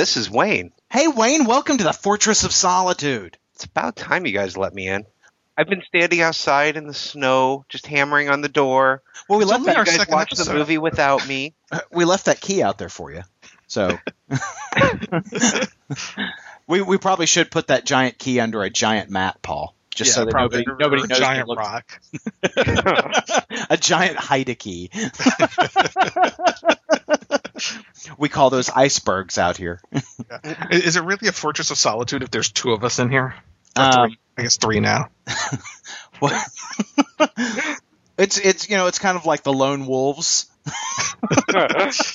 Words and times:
this 0.00 0.16
is 0.16 0.30
Wayne. 0.30 0.72
Hey, 0.90 1.08
Wayne, 1.08 1.44
welcome 1.44 1.76
to 1.76 1.84
the 1.84 1.92
Fortress 1.92 2.44
of 2.44 2.52
Solitude. 2.52 3.36
It's 3.54 3.64
about 3.64 3.96
time 3.96 4.24
you 4.24 4.32
guys 4.32 4.56
let 4.56 4.72
me 4.72 4.88
in. 4.88 5.04
I've 5.58 5.68
been 5.68 5.82
standing 5.86 6.22
outside 6.22 6.78
in 6.78 6.86
the 6.86 6.94
snow, 6.94 7.66
just 7.68 7.86
hammering 7.86 8.30
on 8.30 8.40
the 8.40 8.48
door. 8.48 9.02
Well, 9.28 9.38
we 9.38 9.42
It's 9.44 9.50
left 9.50 9.60
only 9.60 9.72
that, 9.74 9.76
our 9.76 9.82
You 9.82 9.90
guys 9.90 9.96
second 9.96 10.14
watch 10.14 10.28
episode. 10.32 10.52
the 10.54 10.58
movie 10.58 10.78
without 10.78 11.28
me. 11.28 11.52
we 11.92 12.06
left 12.06 12.24
that 12.24 12.40
key 12.40 12.62
out 12.62 12.78
there 12.78 12.88
for 12.88 13.12
you. 13.12 13.20
So 13.66 13.98
we 16.66 16.80
we 16.80 16.96
probably 16.96 17.26
should 17.26 17.50
put 17.50 17.66
that 17.66 17.84
giant 17.84 18.16
key 18.16 18.40
under 18.40 18.62
a 18.62 18.70
giant 18.70 19.10
mat, 19.10 19.42
Paul, 19.42 19.74
just 19.94 20.14
so 20.14 20.24
that 20.24 20.32
nobody 20.34 20.64
nobody 20.78 21.02
or 21.02 21.04
a 21.04 21.08
knows. 21.08 21.18
giant 21.18 21.46
to 21.46 21.54
rock. 21.54 22.00
a 23.68 23.76
giant 23.76 24.16
Haida 24.16 24.54
key. 24.54 24.90
We 28.18 28.28
call 28.28 28.50
those 28.50 28.70
icebergs 28.70 29.38
out 29.38 29.56
here. 29.56 29.80
I- 30.30 30.68
Is 30.70 30.96
it 30.96 31.02
really 31.02 31.28
a 31.28 31.32
fortress 31.32 31.70
of 31.70 31.78
solitude 31.78 32.22
if 32.22 32.30
there's 32.30 32.50
two 32.50 32.72
of 32.72 32.84
us 32.84 32.98
in 32.98 33.10
here? 33.10 33.34
Um, 33.76 33.92
three? 34.10 34.18
I 34.38 34.42
guess 34.42 34.56
three 34.56 34.80
now. 34.80 35.08
It's 38.18 38.36
it's 38.38 38.68
you 38.68 38.76
know 38.76 38.86
it's 38.86 38.98
kind 38.98 39.16
of 39.16 39.24
like 39.24 39.44
the 39.44 39.52
lone 39.52 39.86
wolves. 39.86 40.50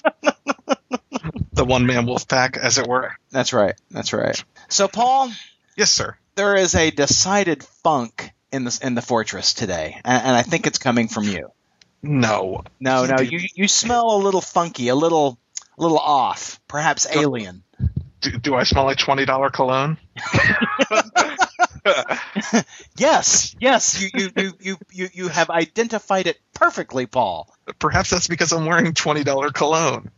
The 1.54 1.64
one 1.66 1.86
man 1.86 2.06
wolf 2.06 2.28
pack, 2.28 2.58
as 2.58 2.78
it 2.78 2.86
were. 2.88 3.16
That's 3.32 3.54
right. 3.54 3.76
That's 3.90 4.12
right. 4.12 4.44
So 4.68 4.88
Paul, 4.90 5.32
Yes, 5.78 5.90
sir. 5.92 6.18
there 6.36 6.56
is 6.56 6.76
a 6.76 6.92
decided 6.92 7.64
funk 7.64 8.32
in 8.52 8.66
the 8.66 8.80
in 8.84 8.94
the 8.94 9.02
fortress 9.02 9.54
today, 9.54 10.00
and, 10.04 10.24
and 10.28 10.36
I 10.36 10.42
think 10.42 10.68
it's 10.68 10.78
coming 10.80 11.08
from 11.08 11.24
you. 11.24 11.52
No. 12.06 12.64
No, 12.80 13.06
no, 13.06 13.20
you 13.20 13.40
you 13.56 13.68
smell 13.68 14.16
a 14.16 14.20
little 14.20 14.42
funky, 14.42 14.90
a 14.90 14.96
little 14.96 15.40
a 15.78 15.82
little 15.82 15.98
off, 15.98 16.60
perhaps 16.68 17.08
alien. 17.14 17.64
Do, 18.22 18.38
do 18.38 18.56
I 18.56 18.64
smell 18.64 18.86
like 18.86 18.98
twenty 18.98 19.26
dollar 19.26 19.50
cologne? 19.50 19.98
Yes, 22.98 23.56
yes, 23.60 24.02
you 24.02 24.10
you 24.14 24.30
you 24.38 24.54
you 24.60 24.78
you, 24.92 25.10
you 25.14 25.28
have 25.28 25.50
identified 25.50 26.28
it 26.28 26.40
perfectly, 26.54 27.06
Paul. 27.06 27.54
Perhaps 27.80 28.10
that's 28.10 28.28
because 28.28 28.54
I'm 28.54 28.66
wearing 28.66 28.94
twenty 28.94 29.24
dollar 29.24 29.52
cologne. 29.52 30.12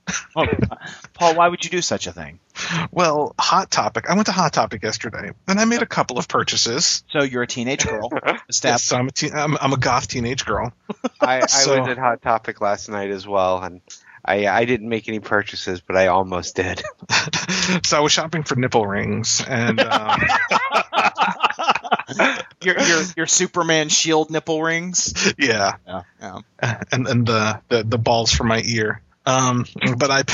Paul, 1.14 1.36
why 1.36 1.48
would 1.48 1.64
you 1.64 1.72
do 1.72 1.82
such 1.82 2.06
a 2.08 2.12
thing? 2.12 2.40
Well, 2.92 3.34
Hot 3.40 3.72
Topic. 3.72 4.10
I 4.10 4.14
went 4.14 4.28
to 4.28 4.32
Hot 4.32 4.54
Topic 4.54 4.84
yesterday, 4.84 5.32
and 5.48 5.60
I 5.60 5.66
made 5.66 5.82
a 5.82 5.86
couple 5.88 6.20
of 6.20 6.28
purchases. 6.28 7.04
So 7.10 7.24
you're 7.24 7.44
a 7.44 7.48
teenage 7.48 7.86
girl. 7.86 8.10
Estab- 8.52 8.64
Yes, 8.66 8.92
I'm 8.92 9.08
a 9.08 9.12
teen, 9.12 9.34
I'm, 9.34 9.58
I'm 9.60 9.74
a 9.74 9.78
goth 9.78 10.08
teenage 10.08 10.46
girl. 10.46 10.72
I, 11.20 11.42
I 11.42 11.46
So- 11.48 11.80
was 11.80 11.88
at 11.90 11.98
Hot 11.98 12.22
Topic 12.22 12.62
last 12.62 12.90
night 12.90 13.10
as 13.10 13.28
well, 13.28 13.62
and 13.64 13.82
I, 14.24 14.46
I 14.48 14.66
didn't 14.66 14.90
make 14.90 15.08
any 15.08 15.20
purchases, 15.20 15.82
but 15.82 15.96
I 15.96 16.08
almost 16.08 16.56
did. 16.56 16.84
so 17.86 17.98
I 17.98 18.02
was 18.02 18.12
shopping 18.12 18.44
for 18.44 18.56
nipple 18.56 18.86
rings, 18.86 19.44
and 19.48 19.80
um, 19.80 20.20
your, 22.62 22.80
your 22.80 23.04
your 23.18 23.28
Superman 23.28 23.90
shield 23.90 24.30
nipple 24.30 24.62
rings. 24.62 25.34
yeah, 25.38 25.76
Yeah, 25.88 26.02
yeah. 26.22 26.82
and 26.92 27.08
and 27.08 27.26
the, 27.28 27.62
the 27.70 27.84
the 27.84 27.98
balls 27.98 28.32
for 28.32 28.44
my 28.44 28.62
ear. 28.66 29.02
Um, 29.26 29.66
but 29.98 30.10
I, 30.10 30.24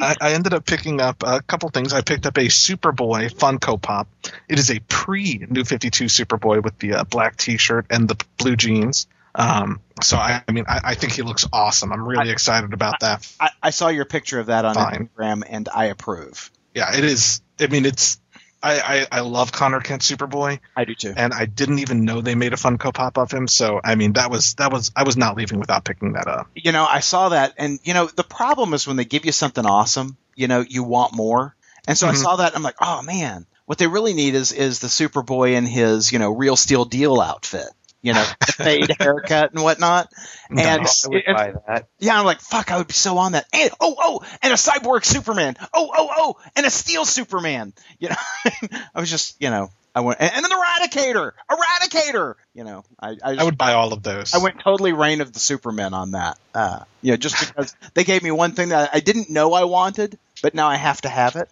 I 0.00 0.16
I 0.20 0.32
ended 0.34 0.52
up 0.52 0.66
picking 0.66 1.00
up 1.00 1.22
a 1.26 1.40
couple 1.40 1.70
things. 1.70 1.94
I 1.94 2.02
picked 2.02 2.26
up 2.26 2.36
a 2.36 2.42
Superboy 2.48 3.32
Funko 3.32 3.80
Pop. 3.80 4.06
It 4.48 4.58
is 4.58 4.70
a 4.70 4.80
pre 4.80 5.46
New 5.48 5.64
Fifty 5.64 5.88
Two 5.88 6.04
Superboy 6.04 6.62
with 6.62 6.78
the 6.78 6.94
uh, 6.94 7.04
black 7.04 7.36
T-shirt 7.38 7.86
and 7.88 8.06
the 8.06 8.22
blue 8.36 8.56
jeans. 8.56 9.06
Um, 9.34 9.80
so 10.02 10.16
I, 10.16 10.42
I 10.46 10.52
mean, 10.52 10.64
I, 10.68 10.80
I 10.84 10.94
think 10.94 11.14
he 11.14 11.22
looks 11.22 11.46
awesome. 11.52 11.92
I'm 11.92 12.06
really 12.06 12.30
excited 12.30 12.74
about 12.74 13.00
that. 13.00 13.32
I, 13.38 13.50
I 13.62 13.70
saw 13.70 13.88
your 13.88 14.04
picture 14.04 14.40
of 14.40 14.46
that 14.46 14.64
on 14.64 14.74
Fine. 14.74 15.08
Instagram, 15.16 15.42
and 15.48 15.68
I 15.74 15.86
approve. 15.86 16.50
Yeah, 16.74 16.94
it 16.96 17.04
is. 17.04 17.40
I 17.58 17.68
mean, 17.68 17.86
it's. 17.86 18.20
I, 18.62 18.80
I, 18.80 19.06
I 19.10 19.20
love 19.20 19.52
Conner 19.52 19.80
Kent 19.80 20.02
Superboy, 20.02 20.60
I 20.76 20.84
do 20.84 20.94
too. 20.94 21.14
and 21.16 21.32
I 21.32 21.46
didn't 21.46 21.78
even 21.78 22.04
know 22.04 22.20
they 22.20 22.34
made 22.34 22.52
a 22.52 22.56
Funko 22.56 22.92
Pop 22.92 23.16
of 23.18 23.30
him. 23.30 23.48
So 23.48 23.80
I 23.82 23.94
mean, 23.94 24.12
that 24.14 24.30
was 24.30 24.54
that 24.54 24.70
was 24.72 24.90
I 24.94 25.04
was 25.04 25.16
not 25.16 25.36
leaving 25.36 25.58
without 25.60 25.84
picking 25.84 26.12
that 26.12 26.28
up. 26.28 26.48
You 26.54 26.72
know, 26.72 26.84
I 26.88 27.00
saw 27.00 27.30
that, 27.30 27.54
and 27.58 27.78
you 27.84 27.94
know, 27.94 28.06
the 28.06 28.24
problem 28.24 28.74
is 28.74 28.86
when 28.86 28.96
they 28.96 29.04
give 29.04 29.24
you 29.24 29.32
something 29.32 29.64
awesome, 29.64 30.16
you 30.34 30.48
know, 30.48 30.64
you 30.68 30.82
want 30.84 31.14
more. 31.14 31.56
And 31.88 31.96
so 31.96 32.06
I 32.06 32.12
Mhm. 32.12 32.16
saw 32.22 32.36
that, 32.36 32.48
and 32.48 32.56
I'm 32.56 32.62
like, 32.62 32.76
oh 32.80 33.02
man, 33.02 33.46
what 33.64 33.78
they 33.78 33.86
really 33.86 34.12
need 34.12 34.34
is 34.34 34.52
is 34.52 34.80
the 34.80 34.88
Superboy 34.88 35.52
in 35.54 35.64
his 35.66 36.12
you 36.12 36.18
know 36.18 36.30
real 36.30 36.56
steel 36.56 36.84
deal 36.84 37.20
outfit. 37.20 37.68
You 38.02 38.14
know, 38.14 38.24
fade 38.46 38.96
haircut 38.98 39.52
and 39.52 39.62
whatnot. 39.62 40.08
And 40.48 40.60
I 40.60 40.78
would 40.78 41.14
it- 41.14 41.36
buy 41.36 41.52
that. 41.66 41.88
Yeah, 41.98 42.18
I'm 42.18 42.24
like, 42.24 42.40
fuck, 42.40 42.70
I 42.72 42.78
would 42.78 42.86
be 42.86 42.94
so 42.94 43.18
on 43.18 43.32
that. 43.32 43.46
And 43.52 43.70
oh, 43.80 43.94
oh, 43.98 44.20
and 44.42 44.52
a 44.52 44.56
cyborg 44.56 45.04
Superman. 45.04 45.56
Oh, 45.74 45.90
oh, 45.94 46.08
oh, 46.16 46.36
and 46.56 46.64
a 46.64 46.70
steel 46.70 47.04
Superman. 47.04 47.74
You 47.98 48.08
know, 48.10 48.16
I 48.94 49.00
was 49.00 49.10
just, 49.10 49.36
you 49.40 49.50
know, 49.50 49.70
I 49.94 50.00
went 50.00 50.20
and, 50.20 50.30
and 50.32 50.46
an 50.46 50.50
Eradicator, 50.50 51.32
Eradicator. 51.50 52.34
You 52.54 52.64
know, 52.64 52.84
I, 52.98 53.08
I, 53.08 53.14
just, 53.14 53.40
I 53.40 53.44
would 53.44 53.58
buy 53.58 53.74
all 53.74 53.92
of 53.92 54.02
those. 54.02 54.34
I 54.34 54.38
went 54.38 54.60
totally 54.60 54.92
Reign 54.92 55.20
of 55.20 55.32
the 55.32 55.40
Supermen 55.40 55.94
on 55.94 56.12
that. 56.12 56.38
Uh, 56.54 56.84
you 57.02 57.12
know, 57.12 57.16
just 57.16 57.38
because 57.38 57.74
they 57.94 58.04
gave 58.04 58.22
me 58.22 58.30
one 58.30 58.52
thing 58.52 58.70
that 58.70 58.90
I 58.92 59.00
didn't 59.00 59.30
know 59.30 59.52
I 59.52 59.64
wanted, 59.64 60.18
but 60.42 60.54
now 60.54 60.68
I 60.68 60.76
have 60.76 61.00
to 61.02 61.08
have 61.08 61.36
it. 61.36 61.50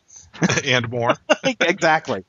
and 0.64 0.88
more. 0.88 1.14
exactly. 1.60 2.25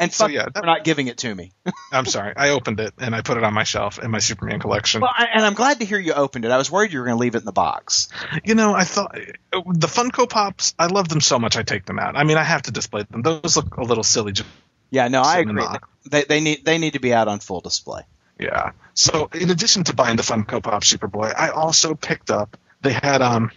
And 0.00 0.12
So, 0.12 0.24
fuck, 0.24 0.32
yeah, 0.32 0.44
for 0.44 0.50
that- 0.52 0.64
not 0.64 0.84
giving 0.84 1.06
it 1.08 1.18
to 1.18 1.34
me. 1.34 1.52
I'm 1.92 2.04
sorry. 2.06 2.32
I 2.36 2.50
opened 2.50 2.80
it 2.80 2.94
and 2.98 3.14
I 3.14 3.22
put 3.22 3.36
it 3.36 3.44
on 3.44 3.54
my 3.54 3.64
shelf 3.64 3.98
in 3.98 4.10
my 4.10 4.18
Superman 4.18 4.60
collection. 4.60 5.00
Well, 5.00 5.10
I, 5.16 5.28
and 5.34 5.44
I'm 5.44 5.54
glad 5.54 5.80
to 5.80 5.84
hear 5.86 5.98
you 5.98 6.12
opened 6.12 6.44
it. 6.44 6.50
I 6.50 6.56
was 6.58 6.70
worried 6.70 6.92
you 6.92 6.98
were 7.00 7.04
going 7.06 7.16
to 7.16 7.20
leave 7.20 7.34
it 7.34 7.38
in 7.38 7.44
the 7.44 7.52
box. 7.52 8.08
You 8.44 8.54
know, 8.54 8.74
I 8.74 8.84
thought 8.84 9.14
the 9.52 9.86
Funko 9.86 10.28
Pops. 10.28 10.74
I 10.78 10.86
love 10.86 11.08
them 11.08 11.20
so 11.20 11.38
much. 11.38 11.56
I 11.56 11.62
take 11.62 11.84
them 11.86 11.98
out. 11.98 12.16
I 12.16 12.24
mean, 12.24 12.36
I 12.36 12.44
have 12.44 12.62
to 12.62 12.70
display 12.70 13.04
them. 13.10 13.22
Those 13.22 13.56
look 13.56 13.76
a 13.76 13.82
little 13.82 14.04
silly. 14.04 14.32
Just, 14.32 14.48
Yeah, 14.90 15.08
no, 15.08 15.22
I 15.22 15.38
agree. 15.38 15.64
They, 16.10 16.24
they 16.24 16.40
need 16.40 16.64
they 16.64 16.78
need 16.78 16.94
to 16.94 17.00
be 17.00 17.12
out 17.12 17.28
on 17.28 17.40
full 17.40 17.60
display. 17.60 18.02
yeah. 18.38 18.72
So 18.94 19.28
in 19.32 19.50
addition 19.50 19.84
to 19.84 19.94
buying 19.94 20.16
the 20.16 20.22
Funko 20.22 20.62
Pop 20.62 20.82
Superboy, 20.82 21.32
I 21.36 21.50
also 21.50 21.94
picked 21.94 22.30
up. 22.30 22.56
They 22.80 22.92
had 22.92 23.22
um 23.22 23.50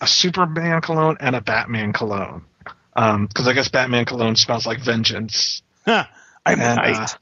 a 0.00 0.06
Superman 0.06 0.80
cologne 0.82 1.16
and 1.20 1.34
a 1.34 1.40
Batman 1.40 1.92
cologne. 1.92 2.44
Um, 2.94 3.26
because 3.26 3.46
I 3.46 3.52
guess 3.52 3.68
Batman 3.68 4.04
cologne 4.06 4.36
smells 4.36 4.66
like 4.66 4.80
vengeance. 4.80 5.62
I'm 6.46 6.60
and, 6.60 6.76
nice. 6.76 7.16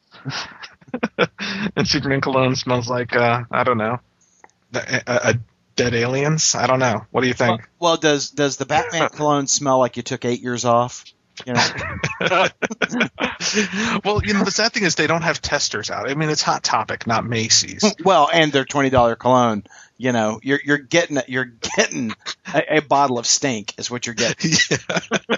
uh, 1.19 1.27
and 1.77 1.87
Superman 1.89 2.21
cologne 2.21 2.57
smells 2.57 2.89
like 2.89 3.15
uh, 3.17 3.45
I 3.51 3.65
don't 3.65 3.79
know, 3.79 4.01
a, 4.75 5.03
a, 5.07 5.21
a 5.31 5.35
dead 5.77 5.95
aliens. 5.95 6.55
I 6.55 6.67
don't 6.67 6.79
know. 6.79 7.07
What 7.11 7.23
do 7.23 7.29
you 7.29 7.35
Well, 7.39 7.57
think? 7.57 7.69
well, 7.79 7.97
does 7.97 8.31
does 8.31 8.57
the 8.57 8.67
Batman 8.67 9.09
cologne 9.13 9.47
smell 9.47 9.79
like 9.79 9.97
you 9.97 10.03
took 10.03 10.25
eight 10.25 10.41
years 10.41 10.65
off? 10.65 11.05
You 11.47 11.55
know, 11.55 11.61
well, 14.05 14.21
you 14.25 14.35
know, 14.35 14.45
the 14.45 14.53
sad 14.53 14.73
thing 14.73 14.85
is 14.85 14.95
they 14.95 15.09
don't 15.09 15.23
have 15.23 15.43
testers 15.43 15.91
out. 15.91 16.09
I 16.09 16.15
mean, 16.15 16.29
it's 16.31 16.43
Hot 16.43 16.63
Topic, 16.63 17.09
not 17.09 17.25
Macy's. 17.27 17.83
well, 18.05 18.29
and 18.33 18.53
their 18.53 18.65
twenty 18.65 18.91
dollar 18.91 19.17
cologne. 19.17 19.65
You 19.97 20.13
know, 20.13 20.39
you're 20.43 20.61
you're 20.65 20.79
getting 20.79 21.19
you're 21.29 21.45
getting 21.77 22.13
a, 22.53 22.77
a 22.77 22.81
bottle 22.83 23.19
of 23.19 23.27
stink 23.27 23.75
is 23.79 23.91
what 23.91 24.07
you're 24.07 24.15
getting. 24.15 24.53
Yeah. 24.71 25.37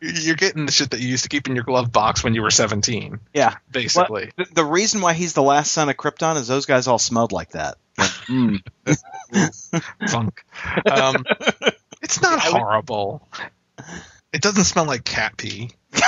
You're 0.00 0.36
getting 0.36 0.66
the 0.66 0.72
shit 0.72 0.90
that 0.90 1.00
you 1.00 1.08
used 1.08 1.22
to 1.24 1.28
keep 1.28 1.48
in 1.48 1.54
your 1.54 1.64
glove 1.64 1.92
box 1.92 2.24
when 2.24 2.34
you 2.34 2.42
were 2.42 2.50
17, 2.50 3.20
Yeah. 3.34 3.54
basically. 3.70 4.32
The, 4.36 4.46
the 4.54 4.64
reason 4.64 5.00
why 5.00 5.12
he's 5.12 5.32
the 5.34 5.42
last 5.42 5.72
son 5.72 5.88
of 5.88 5.96
Krypton 5.96 6.36
is 6.36 6.48
those 6.48 6.66
guys 6.66 6.86
all 6.88 6.98
smelled 6.98 7.32
like 7.32 7.50
that. 7.50 7.76
Mm. 8.26 8.60
Funk. 10.08 10.44
Um, 10.90 11.24
it's 12.02 12.20
not 12.20 12.40
horrible. 12.40 13.22
It 14.32 14.42
doesn't 14.42 14.64
smell 14.64 14.84
like 14.84 15.04
cat 15.04 15.36
pee. 15.36 15.70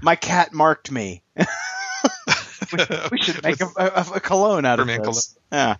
My 0.00 0.14
cat 0.14 0.52
marked 0.52 0.92
me. 0.92 1.22
We 1.40 3.18
should 3.20 3.42
make 3.42 3.60
a, 3.60 3.66
a, 3.76 4.06
a 4.14 4.20
cologne 4.20 4.64
out 4.64 4.78
of 4.78 4.88
Superman 4.88 5.06
this. 5.06 5.36
Yeah. 5.50 5.76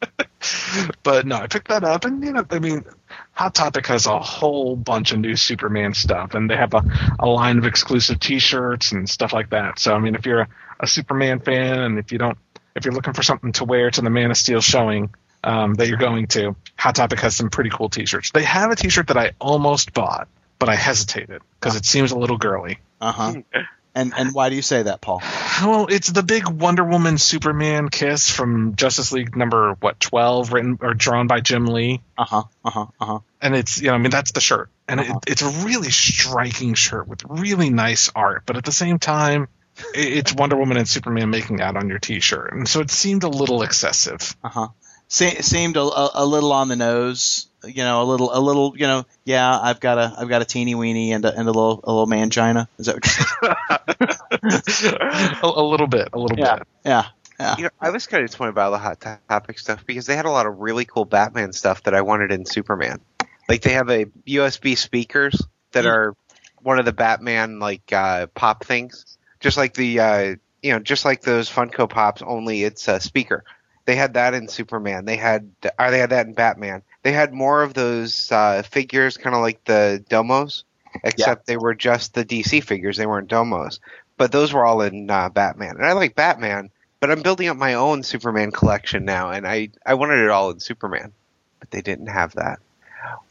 but 1.02 1.26
no, 1.26 1.36
I 1.36 1.46
picked 1.46 1.68
that 1.68 1.84
up, 1.84 2.04
and 2.04 2.22
you 2.24 2.32
know, 2.32 2.44
I 2.50 2.58
mean, 2.58 2.84
Hot 3.32 3.54
Topic 3.54 3.86
has 3.86 4.06
a 4.06 4.18
whole 4.18 4.76
bunch 4.76 5.12
of 5.12 5.18
new 5.18 5.36
Superman 5.36 5.94
stuff, 5.94 6.34
and 6.34 6.48
they 6.50 6.56
have 6.56 6.74
a, 6.74 6.82
a 7.18 7.26
line 7.26 7.58
of 7.58 7.66
exclusive 7.66 8.20
T-shirts 8.20 8.92
and 8.92 9.08
stuff 9.08 9.32
like 9.32 9.50
that. 9.50 9.78
So, 9.78 9.94
I 9.94 9.98
mean, 9.98 10.14
if 10.14 10.26
you're 10.26 10.42
a, 10.42 10.48
a 10.80 10.86
Superman 10.86 11.40
fan, 11.40 11.80
and 11.80 11.98
if 11.98 12.12
you 12.12 12.18
don't, 12.18 12.38
if 12.74 12.84
you're 12.84 12.94
looking 12.94 13.14
for 13.14 13.22
something 13.22 13.52
to 13.52 13.64
wear 13.64 13.90
to 13.90 14.00
the 14.00 14.10
Man 14.10 14.30
of 14.30 14.36
Steel 14.36 14.60
showing 14.60 15.10
um, 15.42 15.74
that 15.74 15.88
you're 15.88 15.98
going 15.98 16.26
to, 16.28 16.56
Hot 16.76 16.94
Topic 16.94 17.20
has 17.20 17.36
some 17.36 17.50
pretty 17.50 17.70
cool 17.70 17.88
T-shirts. 17.88 18.30
They 18.30 18.44
have 18.44 18.70
a 18.70 18.76
T-shirt 18.76 19.08
that 19.08 19.16
I 19.16 19.32
almost 19.40 19.92
bought, 19.92 20.28
but 20.58 20.68
I 20.68 20.74
hesitated 20.76 21.42
because 21.60 21.76
it 21.76 21.84
seems 21.84 22.12
a 22.12 22.18
little 22.18 22.38
girly. 22.38 22.78
Uh 23.00 23.12
huh. 23.12 23.34
And 23.98 24.12
and 24.16 24.32
why 24.34 24.48
do 24.48 24.54
you 24.56 24.62
say 24.62 24.82
that, 24.84 25.00
Paul? 25.00 25.20
Well, 25.62 25.86
it's 25.90 26.08
the 26.08 26.22
big 26.22 26.46
Wonder 26.48 26.84
Woman 26.84 27.18
Superman 27.18 27.88
kiss 27.88 28.30
from 28.30 28.76
Justice 28.76 29.10
League 29.10 29.36
number 29.36 29.74
what 29.80 29.98
twelve, 29.98 30.52
written 30.52 30.78
or 30.80 30.94
drawn 30.94 31.26
by 31.26 31.40
Jim 31.40 31.66
Lee, 31.66 32.00
Uh 32.16 32.24
huh. 32.24 32.42
Uh 32.64 32.70
huh. 32.70 32.86
Uh 33.00 33.04
huh. 33.06 33.18
and 33.42 33.56
it's 33.56 33.80
you 33.80 33.88
know 33.88 33.94
I 33.94 33.98
mean 33.98 34.10
that's 34.12 34.30
the 34.32 34.40
shirt, 34.40 34.70
and 34.86 35.00
Uh-huh. 35.00 35.18
it, 35.26 35.32
it's 35.32 35.42
a 35.42 35.48
really 35.66 35.90
striking 35.90 36.74
shirt 36.74 37.08
with 37.08 37.24
really 37.24 37.70
nice 37.70 38.08
art, 38.14 38.44
but 38.46 38.56
at 38.56 38.64
the 38.64 38.70
same 38.72 39.00
time, 39.00 39.48
it's 39.94 40.32
Wonder 40.32 40.56
Woman 40.56 40.76
and 40.76 40.88
Superman 40.88 41.30
making 41.30 41.60
out 41.60 41.76
on 41.76 41.88
your 41.88 41.98
T-shirt, 41.98 42.52
and 42.52 42.68
so 42.68 42.78
it 42.80 42.90
seemed 42.92 43.24
a 43.24 43.28
little 43.28 43.62
excessive. 43.62 44.36
Uh 44.44 44.48
huh. 44.48 44.68
Se- 45.08 45.40
seemed 45.40 45.76
a, 45.76 45.82
a, 45.82 46.10
a 46.14 46.24
little 46.26 46.52
on 46.52 46.68
the 46.68 46.76
nose. 46.76 47.47
You 47.64 47.82
know, 47.82 48.02
a 48.02 48.04
little, 48.04 48.30
a 48.32 48.38
little. 48.40 48.74
You 48.76 48.86
know, 48.86 49.06
yeah. 49.24 49.58
I've 49.58 49.80
got 49.80 49.98
a, 49.98 50.14
I've 50.18 50.28
got 50.28 50.42
a 50.42 50.44
teeny 50.44 50.74
weeny 50.74 51.12
and 51.12 51.24
a, 51.24 51.30
and 51.30 51.42
a 51.48 51.52
little, 51.52 51.80
a 51.84 51.92
little 51.92 52.06
mangina. 52.06 52.68
Is 52.78 52.86
that 52.86 52.94
what 52.96 53.98
you're 54.82 54.96
a, 55.42 55.60
a 55.60 55.62
little 55.62 55.86
bit, 55.86 56.08
a 56.12 56.18
little 56.18 56.38
Yeah. 56.38 56.56
bit. 56.58 56.68
Yeah. 56.84 57.04
Yeah. 57.40 57.56
You 57.56 57.62
know, 57.64 57.70
I 57.80 57.90
was 57.90 58.06
kind 58.08 58.22
of 58.24 58.28
disappointed 58.28 58.50
about 58.50 58.66
all 58.66 58.70
the 58.72 58.78
hot 58.78 59.20
topic 59.28 59.58
stuff 59.60 59.86
because 59.86 60.06
they 60.06 60.16
had 60.16 60.24
a 60.24 60.30
lot 60.30 60.46
of 60.46 60.58
really 60.58 60.84
cool 60.84 61.04
Batman 61.04 61.52
stuff 61.52 61.84
that 61.84 61.94
I 61.94 62.00
wanted 62.02 62.32
in 62.32 62.44
Superman. 62.44 63.00
Like 63.48 63.62
they 63.62 63.74
have 63.74 63.88
a 63.90 64.06
USB 64.26 64.76
speakers 64.76 65.40
that 65.72 65.84
Mm. 65.84 65.88
are 65.90 66.16
one 66.62 66.78
of 66.80 66.84
the 66.84 66.92
Batman 66.92 67.60
like 67.60 67.92
uh, 67.92 68.26
pop 68.34 68.64
things, 68.64 69.16
just 69.38 69.56
like 69.56 69.74
the 69.74 70.00
uh, 70.00 70.34
you 70.62 70.72
know 70.72 70.80
just 70.80 71.04
like 71.04 71.20
those 71.22 71.48
Funko 71.48 71.88
Pops. 71.88 72.22
Only 72.22 72.64
it's 72.64 72.88
a 72.88 72.98
speaker. 73.00 73.44
They 73.84 73.94
had 73.94 74.14
that 74.14 74.34
in 74.34 74.48
Superman. 74.48 75.04
They 75.04 75.16
had 75.16 75.50
or 75.78 75.90
they 75.92 75.98
had 76.00 76.10
that 76.10 76.26
in 76.26 76.34
Batman. 76.34 76.82
They 77.08 77.12
had 77.12 77.32
more 77.32 77.62
of 77.62 77.72
those 77.72 78.30
uh, 78.30 78.60
figures, 78.60 79.16
kind 79.16 79.34
of 79.34 79.40
like 79.40 79.64
the 79.64 80.04
Domos, 80.10 80.64
except 81.02 81.46
they 81.46 81.56
were 81.56 81.74
just 81.74 82.12
the 82.12 82.22
DC 82.22 82.62
figures. 82.62 82.98
They 82.98 83.06
weren't 83.06 83.28
Domos, 83.28 83.80
but 84.18 84.30
those 84.30 84.52
were 84.52 84.66
all 84.66 84.82
in 84.82 85.08
uh, 85.08 85.30
Batman. 85.30 85.76
And 85.76 85.86
I 85.86 85.92
like 85.92 86.14
Batman, 86.14 86.68
but 87.00 87.10
I'm 87.10 87.22
building 87.22 87.48
up 87.48 87.56
my 87.56 87.72
own 87.72 88.02
Superman 88.02 88.50
collection 88.50 89.06
now, 89.06 89.30
and 89.30 89.46
I 89.46 89.70
I 89.86 89.94
wanted 89.94 90.18
it 90.18 90.28
all 90.28 90.50
in 90.50 90.60
Superman, 90.60 91.14
but 91.60 91.70
they 91.70 91.80
didn't 91.80 92.08
have 92.08 92.34
that. 92.34 92.58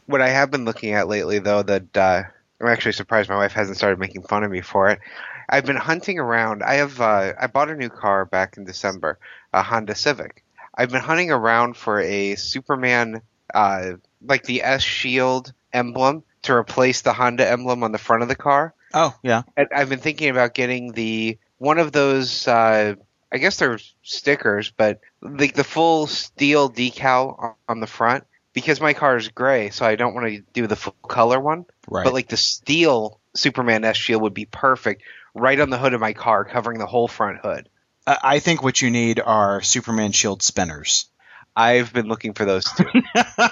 What 0.06 0.22
I 0.22 0.30
have 0.30 0.50
been 0.50 0.64
looking 0.64 0.94
at 0.94 1.06
lately, 1.06 1.38
though, 1.38 1.62
that 1.62 1.96
uh, 1.96 2.24
I'm 2.60 2.66
actually 2.66 2.94
surprised 2.94 3.30
my 3.30 3.36
wife 3.36 3.52
hasn't 3.52 3.76
started 3.76 4.00
making 4.00 4.22
fun 4.22 4.42
of 4.42 4.50
me 4.50 4.60
for 4.60 4.90
it. 4.90 4.98
I've 5.48 5.66
been 5.66 5.76
hunting 5.76 6.18
around. 6.18 6.64
I 6.64 6.74
have 6.74 7.00
uh, 7.00 7.34
I 7.40 7.46
bought 7.46 7.70
a 7.70 7.76
new 7.76 7.90
car 7.90 8.24
back 8.24 8.56
in 8.56 8.64
December, 8.64 9.20
a 9.52 9.62
Honda 9.62 9.94
Civic. 9.94 10.42
I've 10.74 10.90
been 10.90 11.00
hunting 11.00 11.30
around 11.30 11.76
for 11.76 12.00
a 12.00 12.34
Superman, 12.34 13.22
uh, 13.54 13.92
like 14.22 14.44
the 14.44 14.62
S 14.62 14.82
Shield 14.82 15.52
emblem 15.72 16.22
to 16.42 16.52
replace 16.54 17.02
the 17.02 17.12
Honda 17.12 17.48
emblem 17.48 17.82
on 17.82 17.92
the 17.92 17.98
front 17.98 18.22
of 18.22 18.28
the 18.28 18.36
car. 18.36 18.74
Oh, 18.94 19.14
yeah. 19.22 19.42
And 19.56 19.68
I've 19.74 19.88
been 19.88 19.98
thinking 19.98 20.30
about 20.30 20.54
getting 20.54 20.92
the 20.92 21.38
one 21.58 21.78
of 21.78 21.92
those. 21.92 22.46
Uh, 22.48 22.94
I 23.30 23.36
guess 23.38 23.58
they're 23.58 23.78
stickers, 24.02 24.70
but 24.70 25.00
like 25.20 25.54
the 25.54 25.64
full 25.64 26.06
steel 26.06 26.70
decal 26.70 27.38
on- 27.42 27.54
on 27.68 27.80
the 27.80 27.86
front 27.86 28.24
because 28.54 28.80
my 28.80 28.94
car 28.94 29.18
is 29.18 29.28
gray, 29.28 29.68
so 29.68 29.84
I 29.84 29.96
don't 29.96 30.14
want 30.14 30.28
to 30.28 30.40
do 30.54 30.66
the 30.66 30.76
full 30.76 30.96
color 31.06 31.38
one. 31.38 31.66
Right. 31.88 32.04
But 32.04 32.14
like 32.14 32.28
the 32.28 32.38
steel 32.38 33.20
Superman 33.34 33.84
S 33.84 33.96
shield 33.98 34.22
would 34.22 34.32
be 34.34 34.46
perfect 34.46 35.02
right 35.34 35.60
on 35.60 35.68
the 35.68 35.76
hood 35.78 35.92
of 35.92 36.00
my 36.00 36.14
car, 36.14 36.44
covering 36.44 36.78
the 36.78 36.86
whole 36.86 37.08
front 37.08 37.38
hood. 37.40 37.68
I 38.06 38.18
I 38.22 38.38
think 38.38 38.62
what 38.62 38.80
you 38.80 38.90
need 38.90 39.20
are 39.20 39.60
Superman 39.60 40.12
shield 40.12 40.42
spinners. 40.42 41.06
I've 41.58 41.92
been 41.92 42.06
looking 42.06 42.34
for 42.34 42.44
those 42.44 42.64
too. 42.64 42.86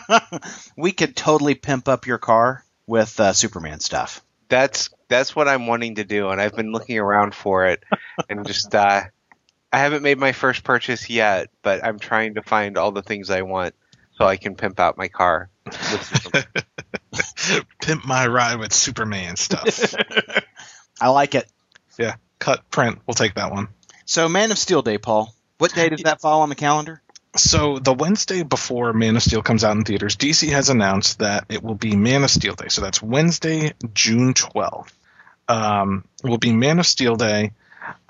we 0.76 0.92
could 0.92 1.16
totally 1.16 1.56
pimp 1.56 1.88
up 1.88 2.06
your 2.06 2.18
car 2.18 2.64
with 2.86 3.18
uh, 3.18 3.32
Superman 3.32 3.80
stuff. 3.80 4.22
that's 4.48 4.90
that's 5.08 5.34
what 5.34 5.48
I'm 5.48 5.66
wanting 5.66 5.96
to 5.96 6.04
do, 6.04 6.28
and 6.28 6.40
I've 6.40 6.54
been 6.54 6.70
looking 6.70 6.98
around 6.98 7.34
for 7.34 7.66
it, 7.66 7.82
and 8.28 8.46
just 8.46 8.72
uh, 8.74 9.02
I 9.72 9.78
haven't 9.78 10.02
made 10.02 10.18
my 10.18 10.30
first 10.30 10.62
purchase 10.62 11.10
yet, 11.10 11.50
but 11.62 11.84
I'm 11.84 11.98
trying 11.98 12.34
to 12.34 12.42
find 12.42 12.78
all 12.78 12.92
the 12.92 13.02
things 13.02 13.28
I 13.28 13.42
want 13.42 13.74
so 14.16 14.24
I 14.24 14.36
can 14.36 14.54
pimp 14.54 14.78
out 14.78 14.96
my 14.96 15.08
car. 15.08 15.50
With 15.64 16.46
Pimp 17.82 18.06
my 18.06 18.26
ride 18.26 18.58
with 18.58 18.72
Superman 18.72 19.36
stuff. 19.36 19.94
I 21.00 21.08
like 21.08 21.34
it. 21.34 21.50
yeah, 21.98 22.16
cut 22.38 22.70
print. 22.70 23.00
We'll 23.06 23.14
take 23.14 23.34
that 23.34 23.50
one. 23.50 23.68
So, 24.04 24.28
Man 24.28 24.52
of 24.52 24.58
Steel 24.58 24.82
Day, 24.82 24.98
Paul. 24.98 25.34
What 25.58 25.74
day 25.74 25.88
does 25.88 26.02
that 26.02 26.20
fall 26.20 26.42
on 26.42 26.48
the 26.50 26.54
calendar? 26.54 27.02
So 27.36 27.78
the 27.78 27.92
Wednesday 27.92 28.42
before 28.42 28.92
Man 28.92 29.16
of 29.16 29.22
Steel 29.22 29.42
comes 29.42 29.62
out 29.62 29.76
in 29.76 29.84
theaters, 29.84 30.16
DC 30.16 30.50
has 30.50 30.68
announced 30.68 31.18
that 31.18 31.44
it 31.48 31.62
will 31.62 31.74
be 31.74 31.94
Man 31.94 32.24
of 32.24 32.30
Steel 32.30 32.54
Day. 32.54 32.68
So 32.68 32.80
that's 32.80 33.02
Wednesday, 33.02 33.74
June 33.94 34.34
12th. 34.34 34.92
Um, 35.48 36.04
will 36.24 36.38
be 36.38 36.52
Man 36.52 36.78
of 36.78 36.86
Steel 36.86 37.16
Day. 37.16 37.52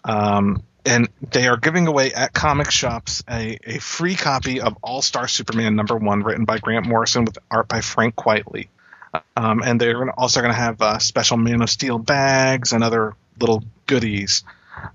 Um, 0.04 0.62
and 0.84 1.08
they 1.32 1.48
are 1.48 1.56
giving 1.56 1.88
away 1.88 2.12
at 2.12 2.32
comic 2.32 2.70
shops 2.70 3.24
a, 3.28 3.58
a 3.64 3.78
free 3.78 4.14
copy 4.14 4.60
of 4.60 4.76
All 4.82 5.02
Star 5.02 5.26
Superman 5.26 5.74
number 5.74 5.96
one, 5.96 6.22
written 6.22 6.44
by 6.44 6.58
Grant 6.58 6.86
Morrison 6.86 7.24
with 7.24 7.36
art 7.50 7.66
by 7.68 7.80
Frank 7.80 8.14
Quitely. 8.14 8.68
Um, 9.36 9.62
and 9.64 9.80
they're 9.80 10.08
also 10.10 10.40
going 10.40 10.52
to 10.52 10.58
have 10.58 10.80
uh, 10.80 10.98
special 10.98 11.36
Man 11.36 11.62
of 11.62 11.70
Steel 11.70 11.98
bags 11.98 12.72
and 12.72 12.84
other 12.84 13.14
little 13.38 13.64
goodies 13.86 14.44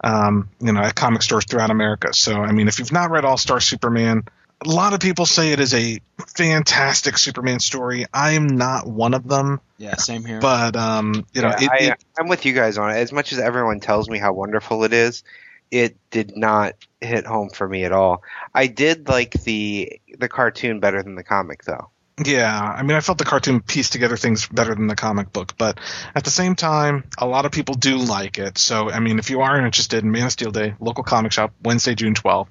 um, 0.03 0.49
you 0.59 0.71
know, 0.71 0.81
at 0.81 0.95
comic 0.95 1.21
stores 1.21 1.45
throughout 1.45 1.71
America. 1.71 2.13
So, 2.13 2.41
I 2.41 2.51
mean, 2.51 2.67
if 2.67 2.79
you've 2.79 2.91
not 2.91 3.11
read 3.11 3.25
All 3.25 3.37
Star 3.37 3.59
Superman, 3.59 4.23
a 4.65 4.69
lot 4.69 4.93
of 4.93 4.99
people 4.99 5.25
say 5.25 5.51
it 5.51 5.59
is 5.59 5.73
a 5.73 5.99
fantastic 6.27 7.17
Superman 7.17 7.59
story. 7.59 8.05
I 8.13 8.33
am 8.33 8.47
not 8.47 8.85
one 8.87 9.13
of 9.13 9.27
them, 9.27 9.59
Yeah, 9.77 9.95
same 9.95 10.23
here. 10.23 10.39
but 10.39 10.75
um, 10.75 11.25
you 11.33 11.41
know, 11.41 11.49
Yeah, 11.49 11.63
it, 11.63 11.69
I, 11.71 11.77
it, 11.93 12.03
I'm 12.19 12.27
with 12.27 12.45
you 12.45 12.53
guys 12.53 12.77
on 12.77 12.91
it. 12.91 12.97
As 12.97 13.11
much 13.11 13.33
as 13.33 13.39
everyone 13.39 13.79
tells 13.79 14.09
me 14.09 14.19
how 14.19 14.33
wonderful 14.33 14.83
it 14.83 14.93
is, 14.93 15.23
it 15.71 15.97
did 16.11 16.37
not 16.37 16.73
hit 16.99 17.25
home 17.25 17.49
for 17.49 17.67
me 17.67 17.85
at 17.85 17.91
all. 17.91 18.23
I 18.53 18.67
did 18.67 19.07
like 19.07 19.31
the 19.31 19.99
the 20.19 20.27
cartoon 20.29 20.79
better 20.79 21.01
than 21.01 21.15
the 21.15 21.23
comic, 21.23 21.63
though. 21.63 21.89
Yeah, 22.25 22.59
I 22.59 22.83
mean, 22.83 22.97
I 22.97 22.99
felt 22.99 23.17
the 23.17 23.25
cartoon 23.25 23.61
pieced 23.61 23.91
together 23.91 24.17
things 24.17 24.47
better 24.47 24.75
than 24.75 24.87
the 24.87 24.95
comic 24.95 25.31
book, 25.31 25.53
but 25.57 25.79
at 26.15 26.23
the 26.23 26.29
same 26.29 26.55
time, 26.55 27.03
a 27.17 27.27
lot 27.27 27.45
of 27.45 27.51
people 27.51 27.75
do 27.75 27.97
like 27.97 28.37
it. 28.37 28.57
So, 28.57 28.89
I 28.89 28.99
mean, 28.99 29.19
if 29.19 29.29
you 29.29 29.41
are 29.41 29.57
interested 29.57 30.03
in 30.03 30.11
Man 30.11 30.25
of 30.25 30.31
Steel 30.31 30.51
Day, 30.51 30.75
local 30.79 31.03
comic 31.03 31.31
shop, 31.31 31.53
Wednesday, 31.63 31.95
June 31.95 32.15
12th. 32.15 32.47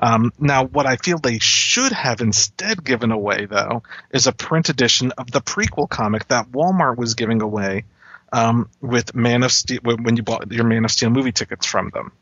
Um, 0.00 0.32
now, 0.38 0.64
what 0.64 0.86
I 0.86 0.96
feel 0.96 1.18
they 1.18 1.38
should 1.38 1.92
have 1.92 2.20
instead 2.20 2.82
given 2.82 3.12
away, 3.12 3.46
though, 3.46 3.82
is 4.10 4.26
a 4.26 4.32
print 4.32 4.68
edition 4.68 5.12
of 5.12 5.30
the 5.30 5.40
prequel 5.40 5.88
comic 5.88 6.28
that 6.28 6.50
Walmart 6.50 6.96
was 6.96 7.14
giving 7.14 7.42
away 7.42 7.84
um, 8.32 8.68
with 8.80 9.14
Man 9.14 9.42
of 9.42 9.52
Steel 9.52 9.80
when 9.82 10.16
you 10.16 10.22
bought 10.22 10.50
your 10.50 10.64
Man 10.64 10.84
of 10.84 10.90
Steel 10.90 11.10
movie 11.10 11.32
tickets 11.32 11.66
from 11.66 11.90
them. 11.90 12.12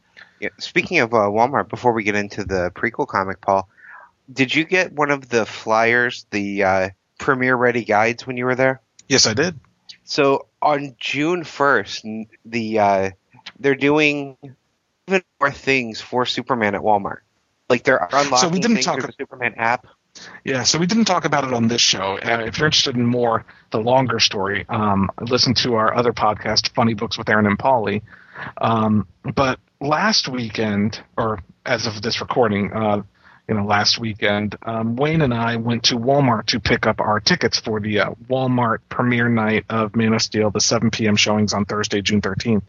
Yeah. 0.40 0.48
Speaking 0.58 0.98
of 0.98 1.14
uh, 1.14 1.28
Walmart, 1.28 1.68
before 1.68 1.92
we 1.92 2.02
get 2.02 2.16
into 2.16 2.44
the 2.44 2.72
prequel 2.74 3.06
comic, 3.06 3.40
Paul, 3.40 3.68
did 4.32 4.54
you 4.54 4.64
get 4.64 4.92
one 4.92 5.10
of 5.10 5.28
the 5.28 5.46
flyers, 5.46 6.26
the 6.30 6.64
uh, 6.64 6.90
premiere 7.18 7.56
ready 7.56 7.84
guides, 7.84 8.26
when 8.26 8.36
you 8.36 8.44
were 8.44 8.54
there? 8.54 8.80
Yes, 9.08 9.26
I 9.26 9.34
did. 9.34 9.58
So 10.04 10.46
on 10.60 10.96
June 10.98 11.44
first, 11.44 12.06
the 12.44 12.78
uh, 12.78 13.10
they're 13.58 13.74
doing 13.74 14.36
even 15.08 15.22
more 15.40 15.50
things 15.50 16.00
for 16.00 16.26
Superman 16.26 16.74
at 16.74 16.80
Walmart. 16.80 17.20
Like 17.68 17.84
they're 17.84 18.08
unlocking 18.12 18.60
didn't 18.60 18.74
things 18.76 18.84
talk- 18.84 18.98
through 18.98 19.06
the 19.08 19.14
Superman 19.18 19.54
app. 19.56 19.86
Yeah, 20.44 20.64
so 20.64 20.78
we 20.78 20.86
didn't 20.86 21.06
talk 21.06 21.24
about 21.24 21.44
it 21.44 21.54
on 21.54 21.68
this 21.68 21.80
show. 21.80 22.18
Uh, 22.18 22.44
if 22.46 22.58
you're 22.58 22.66
interested 22.66 22.96
in 22.96 23.06
more, 23.06 23.46
the 23.70 23.80
longer 23.80 24.18
story, 24.18 24.66
um, 24.68 25.10
listen 25.20 25.54
to 25.54 25.74
our 25.76 25.94
other 25.94 26.12
podcast, 26.12 26.68
Funny 26.74 26.92
Books 26.92 27.16
with 27.16 27.30
Aron 27.30 27.46
and 27.46 27.58
Paulie. 27.58 28.02
Um, 28.58 29.06
but 29.34 29.58
last 29.80 30.28
weekend, 30.28 31.00
or 31.16 31.40
as 31.64 31.86
of 31.86 32.02
this 32.02 32.20
recording, 32.20 32.72
uh, 32.74 33.02
you 33.48 33.54
know, 33.54 33.64
last 33.64 33.98
weekend, 33.98 34.56
um, 34.62 34.96
Wayne 34.96 35.20
and 35.20 35.34
I 35.34 35.56
went 35.56 35.84
to 35.84 35.96
Walmart 35.96 36.46
to 36.46 36.60
pick 36.60 36.86
up 36.86 37.00
our 37.00 37.20
tickets 37.20 37.58
for 37.58 37.80
the 37.80 38.00
uh, 38.00 38.10
Walmart 38.28 38.78
premiere 38.88 39.28
night 39.28 39.64
of 39.68 39.96
Man 39.96 40.14
of 40.14 40.22
Steel, 40.22 40.50
the 40.50 40.60
7 40.60 40.90
p.m. 40.90 41.16
showings 41.16 41.52
on 41.52 41.64
Thursday, 41.64 42.02
June 42.02 42.22
13th. 42.22 42.62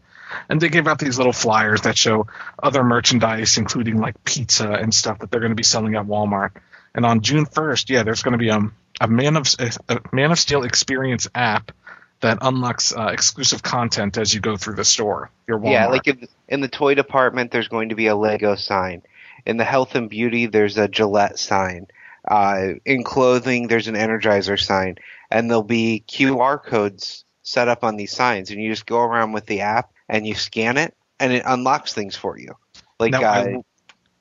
And 0.48 0.60
they 0.60 0.68
gave 0.68 0.88
out 0.88 0.98
these 0.98 1.16
little 1.16 1.32
flyers 1.32 1.82
that 1.82 1.96
show 1.96 2.26
other 2.60 2.82
merchandise, 2.82 3.56
including 3.56 3.98
like 3.98 4.24
pizza 4.24 4.70
and 4.72 4.92
stuff 4.92 5.20
that 5.20 5.30
they're 5.30 5.40
going 5.40 5.52
to 5.52 5.56
be 5.56 5.62
selling 5.62 5.94
at 5.94 6.06
Walmart. 6.06 6.50
And 6.94 7.06
on 7.06 7.20
June 7.20 7.46
1st, 7.46 7.90
yeah, 7.90 8.02
there's 8.02 8.22
going 8.22 8.32
to 8.32 8.38
be 8.38 8.48
a, 8.48 8.60
a 9.00 9.08
Man 9.08 9.36
of 9.36 9.46
a 9.88 10.00
Man 10.12 10.32
of 10.32 10.38
Steel 10.38 10.64
experience 10.64 11.28
app 11.34 11.72
that 12.20 12.38
unlocks 12.40 12.94
uh, 12.96 13.10
exclusive 13.12 13.62
content 13.62 14.16
as 14.16 14.32
you 14.32 14.40
go 14.40 14.56
through 14.56 14.74
the 14.74 14.84
store. 14.84 15.30
Your 15.46 15.58
Walmart. 15.58 15.72
Yeah, 15.72 15.86
like 15.88 16.06
in, 16.08 16.28
in 16.48 16.60
the 16.60 16.68
toy 16.68 16.94
department, 16.94 17.50
there's 17.50 17.68
going 17.68 17.90
to 17.90 17.94
be 17.94 18.06
a 18.06 18.16
Lego 18.16 18.54
sign. 18.54 19.02
In 19.46 19.56
the 19.56 19.64
health 19.64 19.94
and 19.94 20.08
beauty, 20.08 20.46
there's 20.46 20.78
a 20.78 20.88
Gillette 20.88 21.38
sign. 21.38 21.86
Uh, 22.26 22.74
in 22.84 23.04
clothing, 23.04 23.68
there's 23.68 23.88
an 23.88 23.94
Energizer 23.94 24.58
sign, 24.58 24.96
and 25.30 25.50
there'll 25.50 25.62
be 25.62 26.02
QR 26.08 26.62
codes 26.62 27.24
set 27.42 27.68
up 27.68 27.84
on 27.84 27.96
these 27.96 28.12
signs, 28.12 28.50
and 28.50 28.62
you 28.62 28.70
just 28.70 28.86
go 28.86 29.00
around 29.00 29.32
with 29.32 29.46
the 29.46 29.60
app 29.60 29.92
and 30.08 30.26
you 30.26 30.34
scan 30.34 30.78
it, 30.78 30.96
and 31.20 31.32
it 31.32 31.42
unlocks 31.46 31.92
things 31.92 32.16
for 32.16 32.38
you, 32.38 32.56
like 32.98 33.12
Now, 33.12 33.22
uh, 33.22 33.46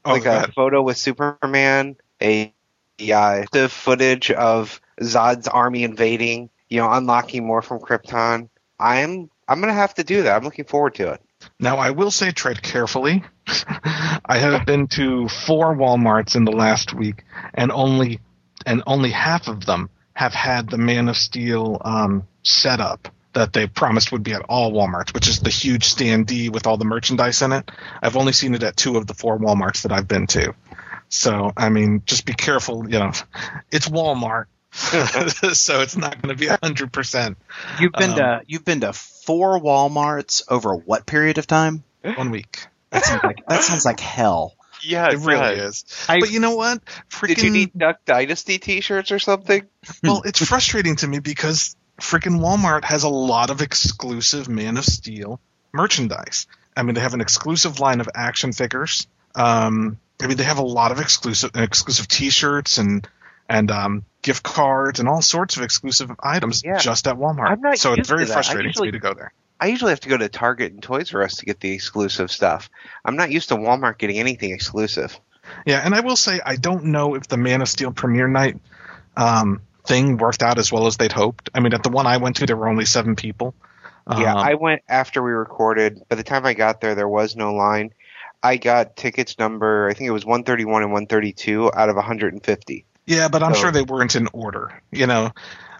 oh, 0.05 0.11
like 0.11 0.25
a 0.25 0.51
photo 0.51 0.81
with 0.81 0.97
Superman, 0.97 1.95
a 2.21 2.53
uh, 3.13 3.43
the 3.51 3.69
footage 3.69 4.31
of 4.31 4.79
Zod's 5.01 5.47
army 5.47 5.83
invading, 5.83 6.49
you 6.69 6.79
know, 6.79 6.91
unlocking 6.91 7.45
more 7.45 7.61
from 7.61 7.79
Krypton. 7.79 8.49
I'm 8.79 9.29
I'm 9.47 9.61
gonna 9.61 9.73
have 9.73 9.93
to 9.95 10.03
do 10.03 10.23
that. 10.23 10.35
I'm 10.35 10.43
looking 10.43 10.65
forward 10.65 10.95
to 10.95 11.13
it. 11.13 11.21
Now, 11.59 11.77
I 11.77 11.91
will 11.91 12.11
say 12.11 12.31
tread 12.31 12.61
carefully. 12.61 13.23
I 13.47 14.38
have 14.38 14.65
been 14.65 14.88
to 14.89 15.27
four 15.27 15.75
WalMarts 15.75 16.35
in 16.35 16.45
the 16.45 16.51
last 16.51 16.93
week, 16.93 17.23
and 17.53 17.71
only 17.71 18.19
and 18.65 18.83
only 18.88 19.09
half 19.12 19.47
of 19.47 19.65
them 19.65 19.89
have 20.13 20.33
had 20.33 20.69
the 20.69 20.77
Man 20.77 21.09
of 21.09 21.17
Steel 21.17 21.81
um, 21.83 22.27
setup 22.43 23.09
that 23.33 23.51
they 23.51 23.65
promised 23.67 24.12
would 24.12 24.23
be 24.23 24.33
at 24.33 24.43
all 24.47 24.71
WalMarts, 24.71 25.13
which 25.13 25.27
is 25.27 25.39
the 25.39 25.50
huge 25.50 25.83
standee 25.93 26.50
with 26.51 26.67
all 26.67 26.77
the 26.77 26.85
merchandise 26.85 27.41
in 27.41 27.51
it. 27.51 27.69
I've 28.01 28.15
only 28.15 28.31
seen 28.31 28.53
it 28.53 28.63
at 28.63 28.77
two 28.77 28.95
of 28.95 29.07
the 29.07 29.13
four 29.15 29.38
WalMarts 29.39 29.81
that 29.83 29.91
I've 29.91 30.07
been 30.07 30.27
to. 30.27 30.53
So, 31.09 31.51
I 31.57 31.69
mean, 31.69 32.03
just 32.05 32.25
be 32.25 32.33
careful. 32.33 32.83
You 32.89 33.00
know, 33.00 33.12
it's 33.71 33.89
Walmart, 33.89 34.45
so 34.71 35.81
it's 35.81 35.97
not 35.97 36.21
going 36.21 36.35
to 36.35 36.39
be 36.39 36.47
hundred 36.47 36.91
percent 36.93 37.38
You've 37.79 37.91
been 37.93 38.12
Um, 38.12 38.17
to 38.17 38.41
you've 38.47 38.65
been 38.65 38.81
to 38.81 38.93
four 38.93 39.59
WalMarts 39.59 40.43
over 40.47 40.75
what 40.75 41.05
period 41.05 41.38
of 41.38 41.45
time? 41.47 41.83
one 42.15 42.31
week. 42.31 42.67
That 42.93 43.03
sounds 43.05 43.23
like 43.23 43.45
that 43.47 43.63
sounds 43.63 43.85
like 43.85 44.00
hell. 44.00 44.55
Yeah, 44.81 45.09
It 45.12 45.19
really 45.19 45.55
is. 45.55 45.85
I- 46.09 46.19
but 46.19 46.29
you 46.31 46.39
know 46.39 46.55
what? 46.55 46.83
Freaking, 47.09 47.27
Did 47.27 47.41
you 47.43 47.50
need 47.51 47.71
Duck 47.77 47.97
Dynasty 48.05 48.59
T-shirts 48.59 49.12
or 49.12 49.19
something? 49.19 49.63
well, 50.03 50.21
it's 50.25 50.45
frustrating 50.45 50.95
to 50.97 51.07
me 51.07 51.19
because 51.19 51.75
freaking 52.01 52.39
Walmart 52.41 52.83
has 52.83 53.03
a 53.03 53.09
lot 53.09 53.50
of 53.50 53.62
exclusive 53.62 54.50
Man 54.50 54.75
of 54.77 54.83
Steel 54.85 55.39
merchandise. 55.71 56.47
I 56.75 56.83
mean, 56.83 56.95
they 56.95 57.01
have 57.01 57.13
an 57.13 57.21
exclusive 57.21 57.79
line 57.79 58.01
of 58.01 58.09
action 58.13 58.51
figures. 58.51 59.07
Um, 59.35 59.97
I 60.21 60.27
mean, 60.27 60.38
they 60.38 60.43
have 60.43 60.57
a 60.59 60.63
lot 60.65 60.91
of 60.91 61.00
exclusive 61.00 61.51
exclusive 61.55 62.07
T-shirts 62.07 62.77
and 62.77 63.07
and 63.50 63.71
um, 63.71 64.05
gift 64.21 64.43
cards 64.43 65.00
and 65.00 65.07
all 65.09 65.21
sorts 65.21 65.57
of 65.57 65.63
exclusive 65.63 66.12
items 66.21 66.62
Yeah. 66.63 66.77
just 66.77 67.07
at 67.07 67.15
Walmart. 67.15 67.50
I'm 67.50 67.62
not 67.62 67.77
so 67.77 67.93
it's 67.93 68.07
very 68.07 68.21
to 68.21 68.25
that. 68.27 68.33
Frustrating 68.33 68.67
usually- 68.69 68.88
to 68.89 68.93
me 68.93 69.00
to 69.00 69.01
go 69.01 69.13
there. 69.13 69.33
I 69.63 69.67
usually 69.67 69.91
have 69.91 70.01
to 70.01 70.10
go 70.10 70.17
to 70.17 70.27
Target 70.27 70.74
and 70.74 70.84
Toys 70.84 71.13
R 71.13 71.24
Us 71.24 71.38
to 71.38 71.46
get 71.46 71.62
the 71.62 71.72
exclusive 71.72 72.29
stuff. 72.29 72.70
I'm 73.05 73.15
not 73.15 73.32
used 73.32 73.48
to 73.48 73.55
Walmart 73.55 73.98
getting 73.98 74.20
anything 74.20 74.51
exclusive. 74.51 75.17
Yeah, 75.65 75.79
and 75.84 75.96
I 75.96 76.01
will 76.01 76.17
say 76.17 76.41
I 76.46 76.58
don't 76.58 76.86
know 76.86 77.15
if 77.15 77.29
the 77.29 77.38
Man 77.38 77.62
of 77.62 77.70
Steel 77.70 77.93
premiere 77.93 78.27
night 78.27 78.58
um, 79.15 79.62
thing 79.86 80.17
worked 80.17 80.43
out 80.43 80.60
as 80.60 80.70
well 80.70 80.86
as 80.88 80.98
they'd 80.98 81.13
hoped. 81.13 81.50
I 81.53 81.62
mean, 81.62 81.74
at 81.74 81.82
the 81.82 81.89
one 81.91 82.05
I 82.08 82.17
went 82.17 82.36
to, 82.38 82.46
there 82.46 82.58
were 82.58 82.67
only 82.67 82.84
seven 82.84 83.15
people. 83.15 83.55
Yeah, 84.10 84.34
Um, 84.34 84.38
I 84.39 84.55
went 84.55 84.82
after 84.89 85.24
we 85.24 85.32
recorded. 85.32 86.01
By 86.10 86.17
the 86.17 86.24
time 86.24 86.46
I 86.46 86.53
got 86.55 86.82
there, 86.82 86.93
there 86.93 87.08
was 87.08 87.38
no 87.38 87.53
line. 87.53 87.93
I 88.43 88.58
got 88.58 88.98
tickets 88.98 89.39
number, 89.39 89.88
I 89.88 89.93
think 89.93 90.10
it 90.10 90.12
was 90.12 90.25
131 90.25 90.84
and 90.84 90.91
132 90.91 91.72
out 91.74 91.88
of 91.88 91.96
150. 91.96 92.86
Yeah, 93.05 93.29
but 93.29 93.41
I'm 93.41 93.53
So- 93.53 93.62
sure 93.62 93.72
they 93.72 93.84
weren't 93.84 94.17
in 94.17 94.27
order. 94.34 94.82
You 94.91 95.08
know, 95.08 95.32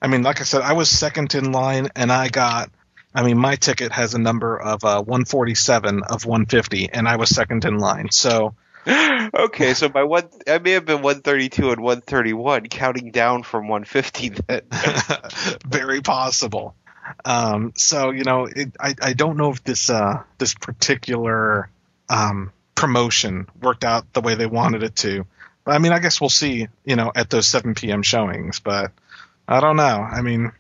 I 0.02 0.08
mean, 0.08 0.24
like 0.24 0.40
I 0.40 0.46
said, 0.46 0.62
I 0.62 0.72
was 0.72 0.90
second 0.90 1.36
in 1.36 1.52
line, 1.52 1.90
and 1.98 2.14
I 2.14 2.30
got. 2.30 2.70
I 3.16 3.24
mean, 3.24 3.38
my 3.38 3.56
ticket 3.56 3.92
has 3.92 4.14
a 4.14 4.20
number 4.20 4.60
of 4.60 4.84
uh, 4.84 5.02
147 5.02 6.04
of 6.04 6.26
150, 6.26 6.90
and 6.92 7.08
I 7.08 7.18
was 7.18 7.30
second 7.30 7.64
in 7.66 7.78
line. 7.78 8.10
So, 8.12 8.56
okay, 8.88 9.74
so 9.76 9.90
by 9.90 10.04
one, 10.04 10.30
I 10.48 10.58
may 10.60 10.72
have 10.72 10.86
been 10.86 11.02
132 11.02 11.72
and 11.72 11.82
131, 11.82 12.68
counting 12.68 13.12
down 13.12 13.44
from 13.44 13.68
150 13.68 14.30
then. 14.30 14.62
very 15.66 16.02
possible. 16.02 16.76
Um, 17.24 17.74
so, 17.76 18.12
you 18.12 18.24
know, 18.24 18.46
it, 18.46 18.76
I 18.80 18.96
I 19.02 19.14
don't 19.14 19.38
know 19.38 19.52
if 19.52 19.64
this 19.64 19.90
uh, 19.90 20.24
this 20.38 20.54
particular 20.54 21.70
um, 22.10 22.52
promotion 22.76 23.48
worked 23.62 23.84
out 23.84 24.12
the 24.14 24.22
way 24.22 24.36
they 24.36 24.46
wanted 24.46 24.84
it 24.84 24.96
to. 24.98 25.26
But 25.66 25.76
I 25.76 25.78
mean, 25.78 25.92
I 25.92 26.00
guess 26.00 26.20
we'll 26.20 26.30
see. 26.30 26.68
You 26.84 26.96
know, 26.96 27.12
at 27.16 27.30
those 27.30 27.48
7 27.48 27.76
p.m. 27.76 28.04
showings, 28.04 28.60
but 28.60 28.92
I 29.48 29.60
don't 29.60 29.76
know. 29.76 29.84
I 29.84 30.22
mean, 30.22 30.52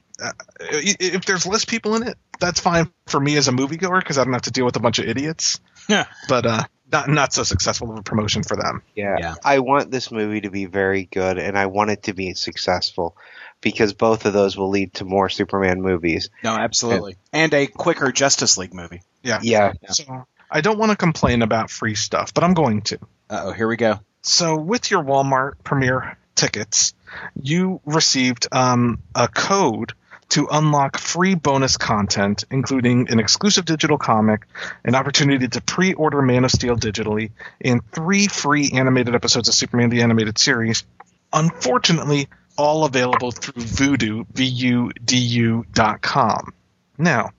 if 0.59 1.25
there's 1.25 1.45
less 1.45 1.65
people 1.65 1.95
in 1.95 2.03
it, 2.07 2.17
that's 2.39 2.59
fine 2.59 2.91
for 3.07 3.19
me 3.19 3.37
as 3.37 3.47
a 3.47 3.51
moviegoer 3.51 3.99
because 3.99 4.17
I 4.17 4.23
don't 4.23 4.33
have 4.33 4.43
to 4.43 4.51
deal 4.51 4.65
with 4.65 4.75
a 4.75 4.79
bunch 4.79 4.99
of 4.99 5.05
idiots. 5.05 5.59
Yeah. 5.87 6.05
But 6.27 6.45
uh, 6.45 6.63
not 6.91 7.09
not 7.09 7.33
so 7.33 7.43
successful 7.43 7.91
of 7.91 7.97
a 7.97 8.03
promotion 8.03 8.43
for 8.43 8.55
them. 8.55 8.81
Yeah. 8.95 9.15
Yeah. 9.19 9.35
I 9.43 9.59
want 9.59 9.91
this 9.91 10.11
movie 10.11 10.41
to 10.41 10.49
be 10.49 10.65
very 10.65 11.05
good, 11.05 11.37
and 11.37 11.57
I 11.57 11.67
want 11.67 11.91
it 11.91 12.03
to 12.03 12.13
be 12.13 12.33
successful 12.33 13.15
because 13.61 13.93
both 13.93 14.25
of 14.25 14.33
those 14.33 14.57
will 14.57 14.69
lead 14.69 14.93
to 14.95 15.05
more 15.05 15.29
Superman 15.29 15.81
movies. 15.81 16.29
No, 16.43 16.51
absolutely. 16.51 17.17
And 17.31 17.53
a 17.53 17.67
quicker 17.67 18.11
Justice 18.11 18.57
League 18.57 18.73
movie. 18.73 19.01
Yeah. 19.21 19.39
Yeah. 19.41 19.73
So 19.89 20.25
I 20.49 20.61
don't 20.61 20.77
want 20.77 20.91
to 20.91 20.97
complain 20.97 21.41
about 21.41 21.69
free 21.69 21.95
stuff, 21.95 22.33
but 22.33 22.43
I'm 22.43 22.53
going 22.53 22.81
to. 22.83 22.99
Uh 23.29 23.43
oh, 23.45 23.51
here 23.51 23.67
we 23.67 23.77
go. 23.77 23.99
So 24.21 24.57
with 24.57 24.91
your 24.91 25.03
Walmart 25.03 25.53
premiere 25.63 26.17
tickets, 26.35 26.93
you 27.41 27.81
received 27.85 28.47
um, 28.51 28.99
a 29.15 29.27
code 29.27 29.93
to 30.33 30.47
unlock 30.51 30.97
free 30.97 31.35
bonus 31.35 31.77
content, 31.77 32.43
including 32.49 33.07
an 33.09 33.19
exclusive 33.19 33.65
digital 33.65 33.99
comic, 33.99 34.47
an 34.83 34.95
opportunity 34.95 35.47
to 35.47 35.61
pre-order 35.61 36.23
Man 36.23 36.43
of 36.43 36.49
Steel 36.49 36.75
digitally, 36.75 37.29
and 37.61 37.81
three 37.91 38.27
free 38.27 38.71
animated 38.73 39.13
episodes 39.13 39.47
of 39.47 39.53
Superman 39.53 39.91
the 39.91 40.01
Animated 40.01 40.39
Series. 40.39 40.85
Unfortunately, 41.31 42.29
all 42.57 42.83
available 42.83 43.29
through 43.31 43.61
Vudu, 43.61 44.25
V-U-D-U 44.33 45.65
dot 45.71 46.01
com. 46.01 46.51
Now, 46.97 47.29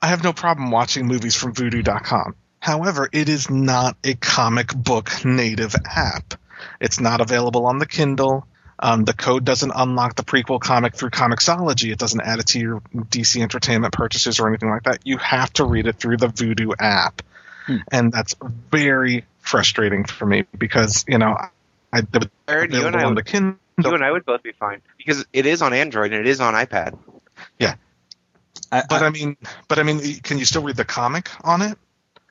I 0.00 0.06
have 0.06 0.22
no 0.22 0.32
problem 0.32 0.70
watching 0.70 1.08
movies 1.08 1.34
from 1.34 1.52
Vudu.com. 1.52 2.36
However, 2.60 3.08
it 3.12 3.28
is 3.28 3.50
not 3.50 3.96
a 4.04 4.14
comic 4.14 4.72
book 4.72 5.24
native 5.24 5.74
app. 5.84 6.34
It's 6.80 7.00
not 7.00 7.20
available 7.20 7.66
on 7.66 7.78
the 7.78 7.86
Kindle. 7.86 8.46
Um, 8.78 9.04
the 9.04 9.14
code 9.14 9.44
doesn't 9.44 9.72
unlock 9.74 10.16
the 10.16 10.22
prequel 10.22 10.60
comic 10.60 10.94
through 10.94 11.10
Comixology. 11.10 11.92
It 11.92 11.98
doesn't 11.98 12.20
add 12.20 12.40
it 12.40 12.48
to 12.48 12.58
your 12.60 12.80
DC 12.94 13.40
Entertainment 13.40 13.94
purchases 13.94 14.38
or 14.38 14.48
anything 14.48 14.68
like 14.68 14.82
that. 14.82 14.98
You 15.04 15.16
have 15.18 15.52
to 15.54 15.64
read 15.64 15.86
it 15.86 15.96
through 15.96 16.18
the 16.18 16.28
Vudu 16.28 16.74
app, 16.78 17.22
Hmm. 17.66 17.76
and 17.90 18.12
that's 18.12 18.34
very 18.70 19.24
frustrating 19.40 20.04
for 20.04 20.26
me 20.26 20.44
because 20.58 21.04
you 21.08 21.18
know 21.18 21.36
I 21.92 21.98
it 22.00 22.06
was 22.12 22.28
Aron, 22.48 22.70
you 22.72 22.86
and 22.86 22.96
I 22.96 23.06
would- 23.06 23.16
the 23.16 23.22
Kindle. 23.22 23.56
You 23.82 23.94
and 23.94 24.04
I 24.04 24.10
would 24.10 24.24
both 24.24 24.42
be 24.42 24.52
fine 24.52 24.80
because 24.98 25.24
it 25.32 25.46
is 25.46 25.62
on 25.62 25.72
Android 25.72 26.12
and 26.12 26.20
it 26.20 26.26
is 26.28 26.40
on 26.40 26.54
iPad. 26.54 26.98
I, 28.72 28.82
But 28.88 29.02
I- 29.02 29.06
I 29.06 29.10
mean, 29.10 29.36
but 29.68 29.78
I 29.78 29.82
mean, 29.82 30.00
can 30.20 30.38
you 30.38 30.44
still 30.44 30.62
read 30.62 30.76
the 30.76 30.84
comic 30.84 31.30
on 31.44 31.62
it? 31.62 31.78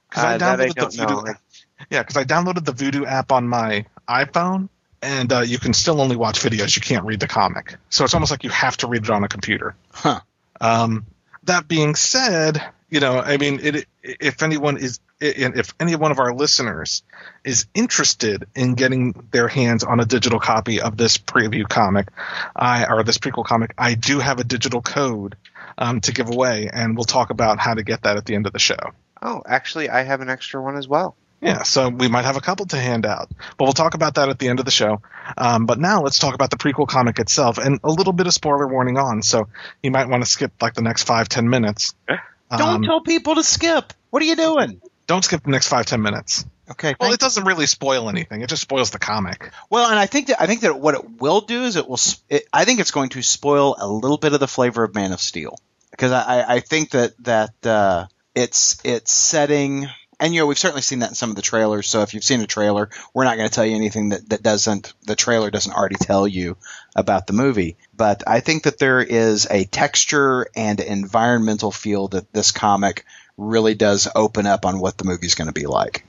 Because 0.09 0.23
Uh, 0.23 0.37
that 0.37 0.59
I 0.59 0.67
the 0.67 0.73
Vudu 0.73 1.07
know. 1.23 1.27
app. 1.27 1.41
Yeah, 1.89 2.01
because 2.03 2.17
I 2.17 2.23
downloaded 2.23 2.65
the 2.65 2.73
Vudu 2.73 3.05
app 3.05 3.31
on 3.31 3.47
my 3.47 3.85
iPhone, 4.09 4.69
and 5.01 5.31
uh, 5.31 5.41
you 5.41 5.59
can 5.59 5.73
still 5.73 6.01
only 6.01 6.15
watch 6.15 6.39
videos. 6.39 6.75
You 6.75 6.81
can't 6.81 7.05
read 7.05 7.19
the 7.19 7.27
comic, 7.27 7.75
so 7.89 8.03
it's 8.03 8.13
almost 8.13 8.31
like 8.31 8.43
you 8.43 8.49
have 8.49 8.77
to 8.77 8.87
read 8.87 9.03
it 9.03 9.09
on 9.09 9.23
a 9.23 9.27
computer. 9.27 9.75
Huh. 9.91 10.19
Um, 10.61 11.05
that 11.43 11.67
being 11.67 11.95
said, 11.95 12.61
you 12.89 12.99
know, 12.99 13.19
I 13.19 13.37
mean, 13.37 13.59
it, 13.61 13.87
if 14.03 14.41
anyone 14.43 14.77
is, 14.77 14.99
if 15.19 15.73
any 15.79 15.95
one 15.95 16.11
of 16.11 16.19
our 16.19 16.33
listeners 16.33 17.03
is 17.43 17.67
interested 17.73 18.47
in 18.55 18.75
getting 18.75 19.27
their 19.31 19.47
hands 19.47 19.83
on 19.83 19.99
a 19.99 20.05
digital 20.05 20.39
copy 20.39 20.81
of 20.81 20.97
this 20.97 21.17
preview 21.17 21.67
comic, 21.67 22.09
I 22.55 22.85
or 22.85 23.03
this 23.03 23.17
prequel 23.17 23.45
comic, 23.45 23.73
I 23.77 23.95
do 23.95 24.19
have 24.19 24.39
a 24.39 24.43
digital 24.43 24.81
code 24.81 25.35
um, 25.77 26.01
to 26.01 26.11
give 26.11 26.29
away, 26.29 26.69
and 26.71 26.95
we'll 26.95 27.05
talk 27.05 27.29
about 27.29 27.59
how 27.59 27.73
to 27.73 27.83
get 27.83 28.03
that 28.03 28.17
at 28.17 28.25
the 28.25 28.35
end 28.35 28.47
of 28.47 28.53
the 28.53 28.59
show. 28.59 28.93
Oh, 29.21 29.41
actually, 29.45 29.89
I 29.89 30.03
have 30.03 30.21
an 30.21 30.29
extra 30.29 30.61
one 30.61 30.77
as 30.77 30.87
well. 30.87 31.15
Yeah, 31.41 31.63
so 31.63 31.89
we 31.89 32.07
might 32.07 32.25
have 32.25 32.37
a 32.37 32.41
couple 32.41 32.65
to 32.67 32.77
hand 32.77 33.05
out, 33.05 33.29
but 33.57 33.65
we'll 33.65 33.73
talk 33.73 33.93
about 33.93 34.15
that 34.15 34.29
at 34.29 34.39
the 34.39 34.47
end 34.47 34.59
of 34.59 34.65
the 34.65 34.71
show. 34.71 35.01
Um, 35.37 35.65
but 35.65 35.79
now 35.79 36.01
let's 36.01 36.17
talk 36.17 36.33
about 36.33 36.49
the 36.49 36.57
prequel 36.57 36.87
comic 36.87 37.19
itself, 37.19 37.57
and 37.57 37.79
a 37.83 37.91
little 37.91 38.13
bit 38.13 38.25
of 38.25 38.33
spoiler 38.33 38.67
warning 38.67 38.97
on, 38.97 39.21
so 39.21 39.47
you 39.83 39.91
might 39.91 40.07
want 40.09 40.23
to 40.23 40.29
skip 40.29 40.53
like 40.61 40.73
the 40.73 40.81
next 40.81 41.03
five 41.03 41.29
ten 41.29 41.49
minutes. 41.49 41.93
don't 42.07 42.61
Um, 42.61 42.83
tell 42.83 43.01
people 43.01 43.35
to 43.35 43.43
skip. 43.43 43.93
What 44.09 44.23
are 44.23 44.25
you 44.25 44.35
doing? 44.35 44.81
don't 45.07 45.23
skip 45.23 45.43
the 45.43 45.51
next 45.51 45.67
five 45.67 45.85
ten 45.85 46.01
minutes. 46.01 46.45
Okay. 46.71 46.95
Well, 46.99 47.13
it 47.13 47.19
doesn't 47.19 47.43
really 47.45 47.67
spoil 47.67 48.09
anything; 48.09 48.41
it 48.41 48.49
just 48.49 48.63
spoils 48.63 48.89
the 48.89 48.97
comic. 48.97 49.51
Well, 49.69 49.87
and 49.87 49.99
I 49.99 50.07
think 50.07 50.27
that 50.27 50.41
I 50.41 50.47
think 50.47 50.61
that 50.61 50.79
what 50.79 50.95
it 50.95 51.21
will 51.21 51.41
do 51.41 51.63
is 51.65 51.75
it 51.75 51.87
will. 51.87 51.99
It, 52.27 52.47
I 52.51 52.65
think 52.65 52.79
it's 52.79 52.89
going 52.91 53.09
to 53.09 53.21
spoil 53.21 53.75
a 53.79 53.87
little 53.87 54.17
bit 54.17 54.33
of 54.33 54.39
the 54.39 54.47
flavor 54.47 54.83
of 54.83 54.95
Man 54.95 55.11
of 55.11 55.19
Steel 55.21 55.59
because 55.91 56.11
I, 56.11 56.21
I- 56.39 56.53
I 56.55 56.59
think 56.61 56.91
that 56.91 57.13
that 57.23 57.65
uh, 57.67 58.07
it's 58.33 58.79
it's 58.83 59.11
setting. 59.11 59.87
And 60.19 60.33
you 60.33 60.41
know 60.41 60.47
we've 60.47 60.57
certainly 60.57 60.81
seen 60.81 60.99
that 60.99 61.09
in 61.09 61.15
some 61.15 61.29
of 61.29 61.35
the 61.35 61.41
trailers. 61.41 61.87
So 61.87 62.01
if 62.01 62.13
you've 62.13 62.23
seen 62.23 62.41
a 62.41 62.47
trailer, 62.47 62.89
we're 63.13 63.25
not 63.25 63.37
going 63.37 63.49
to 63.49 63.53
tell 63.53 63.65
you 63.65 63.75
anything 63.75 64.09
that, 64.09 64.29
that 64.29 64.43
doesn't 64.43 64.93
the 65.03 65.15
trailer 65.15 65.51
doesn't 65.51 65.73
already 65.73 65.95
tell 65.95 66.27
you 66.27 66.57
about 66.95 67.27
the 67.27 67.33
movie. 67.33 67.77
But 67.95 68.23
I 68.27 68.39
think 68.39 68.63
that 68.63 68.79
there 68.79 69.01
is 69.01 69.47
a 69.49 69.65
texture 69.65 70.47
and 70.55 70.79
environmental 70.79 71.71
feel 71.71 72.07
that 72.09 72.31
this 72.31 72.51
comic 72.51 73.05
really 73.37 73.75
does 73.75 74.07
open 74.15 74.45
up 74.45 74.65
on 74.65 74.79
what 74.79 74.97
the 74.97 75.05
movie's 75.05 75.35
going 75.35 75.47
to 75.47 75.53
be 75.53 75.67
like. 75.67 76.05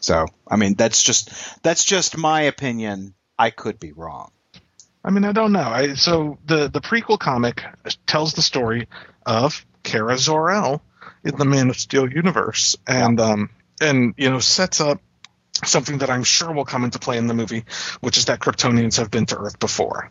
So 0.00 0.26
I 0.46 0.56
mean 0.56 0.74
that's 0.74 1.02
just 1.02 1.62
that's 1.62 1.84
just 1.84 2.16
my 2.16 2.42
opinion. 2.42 3.14
I 3.38 3.50
could 3.50 3.80
be 3.80 3.92
wrong. 3.92 4.30
I 5.04 5.10
mean, 5.10 5.24
I 5.24 5.32
don't 5.32 5.52
know. 5.52 5.60
I, 5.60 5.94
so 5.94 6.38
the 6.46 6.68
the 6.68 6.80
prequel 6.80 7.18
comic 7.18 7.62
tells 8.06 8.32
the 8.32 8.42
story 8.42 8.88
of 9.26 9.64
Kara 9.82 10.16
Zor-El 10.16 10.80
in 11.24 11.36
the 11.36 11.44
Man 11.44 11.70
of 11.70 11.76
Steel 11.78 12.08
universe, 12.10 12.76
and 12.86 13.20
um, 13.20 13.50
and 13.80 14.14
you 14.16 14.30
know 14.30 14.38
sets 14.40 14.80
up 14.80 15.00
something 15.64 15.98
that 15.98 16.10
I'm 16.10 16.24
sure 16.24 16.52
will 16.52 16.64
come 16.64 16.84
into 16.84 16.98
play 16.98 17.16
in 17.16 17.26
the 17.26 17.34
movie, 17.34 17.64
which 18.00 18.18
is 18.18 18.26
that 18.26 18.40
Kryptonians 18.40 18.98
have 18.98 19.10
been 19.10 19.26
to 19.26 19.38
Earth 19.38 19.58
before. 19.58 20.10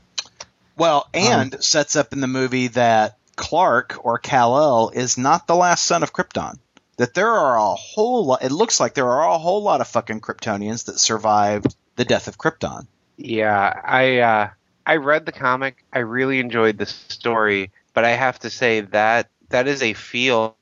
Well, 0.78 1.08
and 1.14 1.64
sets 1.64 1.96
up 1.96 2.14
in 2.14 2.20
the 2.22 2.28
movie 2.28 2.68
that 2.70 3.18
Clark 3.36 4.04
or 4.04 4.18
Kal 4.18 4.58
El 4.58 4.90
is 4.90 5.18
not 5.18 5.46
the 5.46 5.56
last 5.56 5.84
son 5.84 6.02
of 6.02 6.14
Krypton. 6.14 6.58
that 6.98 7.14
there 7.14 7.32
are 7.32 7.58
a 7.58 7.76
whole 7.76 8.26
lot. 8.26 8.44
It 8.44 8.52
looks 8.52 8.80
like 8.80 8.94
there 8.94 9.10
are 9.10 9.30
a 9.30 9.38
whole 9.38 9.64
lot 9.64 9.82
of 9.82 9.88
fucking 9.88 10.22
Kryptonians 10.22 10.86
that 10.86 11.00
survived 11.00 11.76
the 11.96 12.06
death 12.06 12.28
of 12.28 12.38
Krypton. 12.38 12.88
Yeah, 13.18 13.82
I 13.84 14.20
uh, 14.20 14.50
I 14.86 14.96
read 14.98 15.26
the 15.26 15.32
comic. 15.32 15.84
I 15.92 16.00
really 16.00 16.40
enjoyed 16.40 16.78
the 16.78 16.86
story, 16.86 17.72
but 17.94 18.06
I 18.06 18.12
have 18.12 18.40
to 18.40 18.50
say 18.50 18.82
that 18.82 19.30
that 19.50 19.68
is 19.68 19.82
a 19.84 19.94
feel 19.94 20.56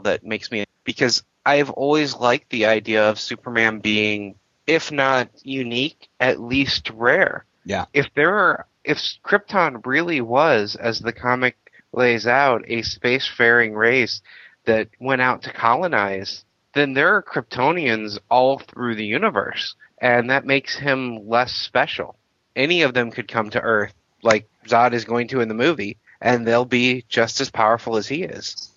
that 0.00 0.24
makes 0.24 0.50
me 0.50 0.64
because 0.84 1.22
I've 1.44 1.70
always 1.70 2.14
liked 2.14 2.50
the 2.50 2.66
idea 2.66 3.08
of 3.08 3.20
Superman 3.20 3.78
being, 3.80 4.36
if 4.66 4.90
not 4.90 5.28
unique, 5.42 6.08
at 6.20 6.40
least 6.40 6.90
rare. 6.90 7.44
Yeah. 7.64 7.86
If 7.92 8.12
there 8.14 8.34
are, 8.36 8.66
if 8.84 8.98
Krypton 9.24 9.84
really 9.86 10.20
was, 10.20 10.76
as 10.76 11.00
the 11.00 11.12
comic 11.12 11.56
lays 11.92 12.26
out, 12.26 12.64
a 12.66 12.82
spacefaring 12.82 13.74
race 13.76 14.22
that 14.64 14.88
went 15.00 15.22
out 15.22 15.42
to 15.42 15.52
colonize, 15.52 16.44
then 16.74 16.94
there 16.94 17.14
are 17.14 17.22
Kryptonians 17.22 18.18
all 18.30 18.58
through 18.58 18.96
the 18.96 19.06
universe, 19.06 19.74
and 19.98 20.30
that 20.30 20.44
makes 20.44 20.76
him 20.76 21.28
less 21.28 21.52
special. 21.52 22.16
Any 22.54 22.82
of 22.82 22.94
them 22.94 23.10
could 23.10 23.28
come 23.28 23.50
to 23.50 23.60
Earth, 23.60 23.94
like 24.22 24.48
Zod 24.66 24.92
is 24.92 25.04
going 25.04 25.28
to 25.28 25.40
in 25.40 25.48
the 25.48 25.54
movie, 25.54 25.96
and 26.20 26.46
they'll 26.46 26.64
be 26.64 27.04
just 27.08 27.40
as 27.40 27.50
powerful 27.50 27.96
as 27.96 28.08
he 28.08 28.22
is. 28.22 28.70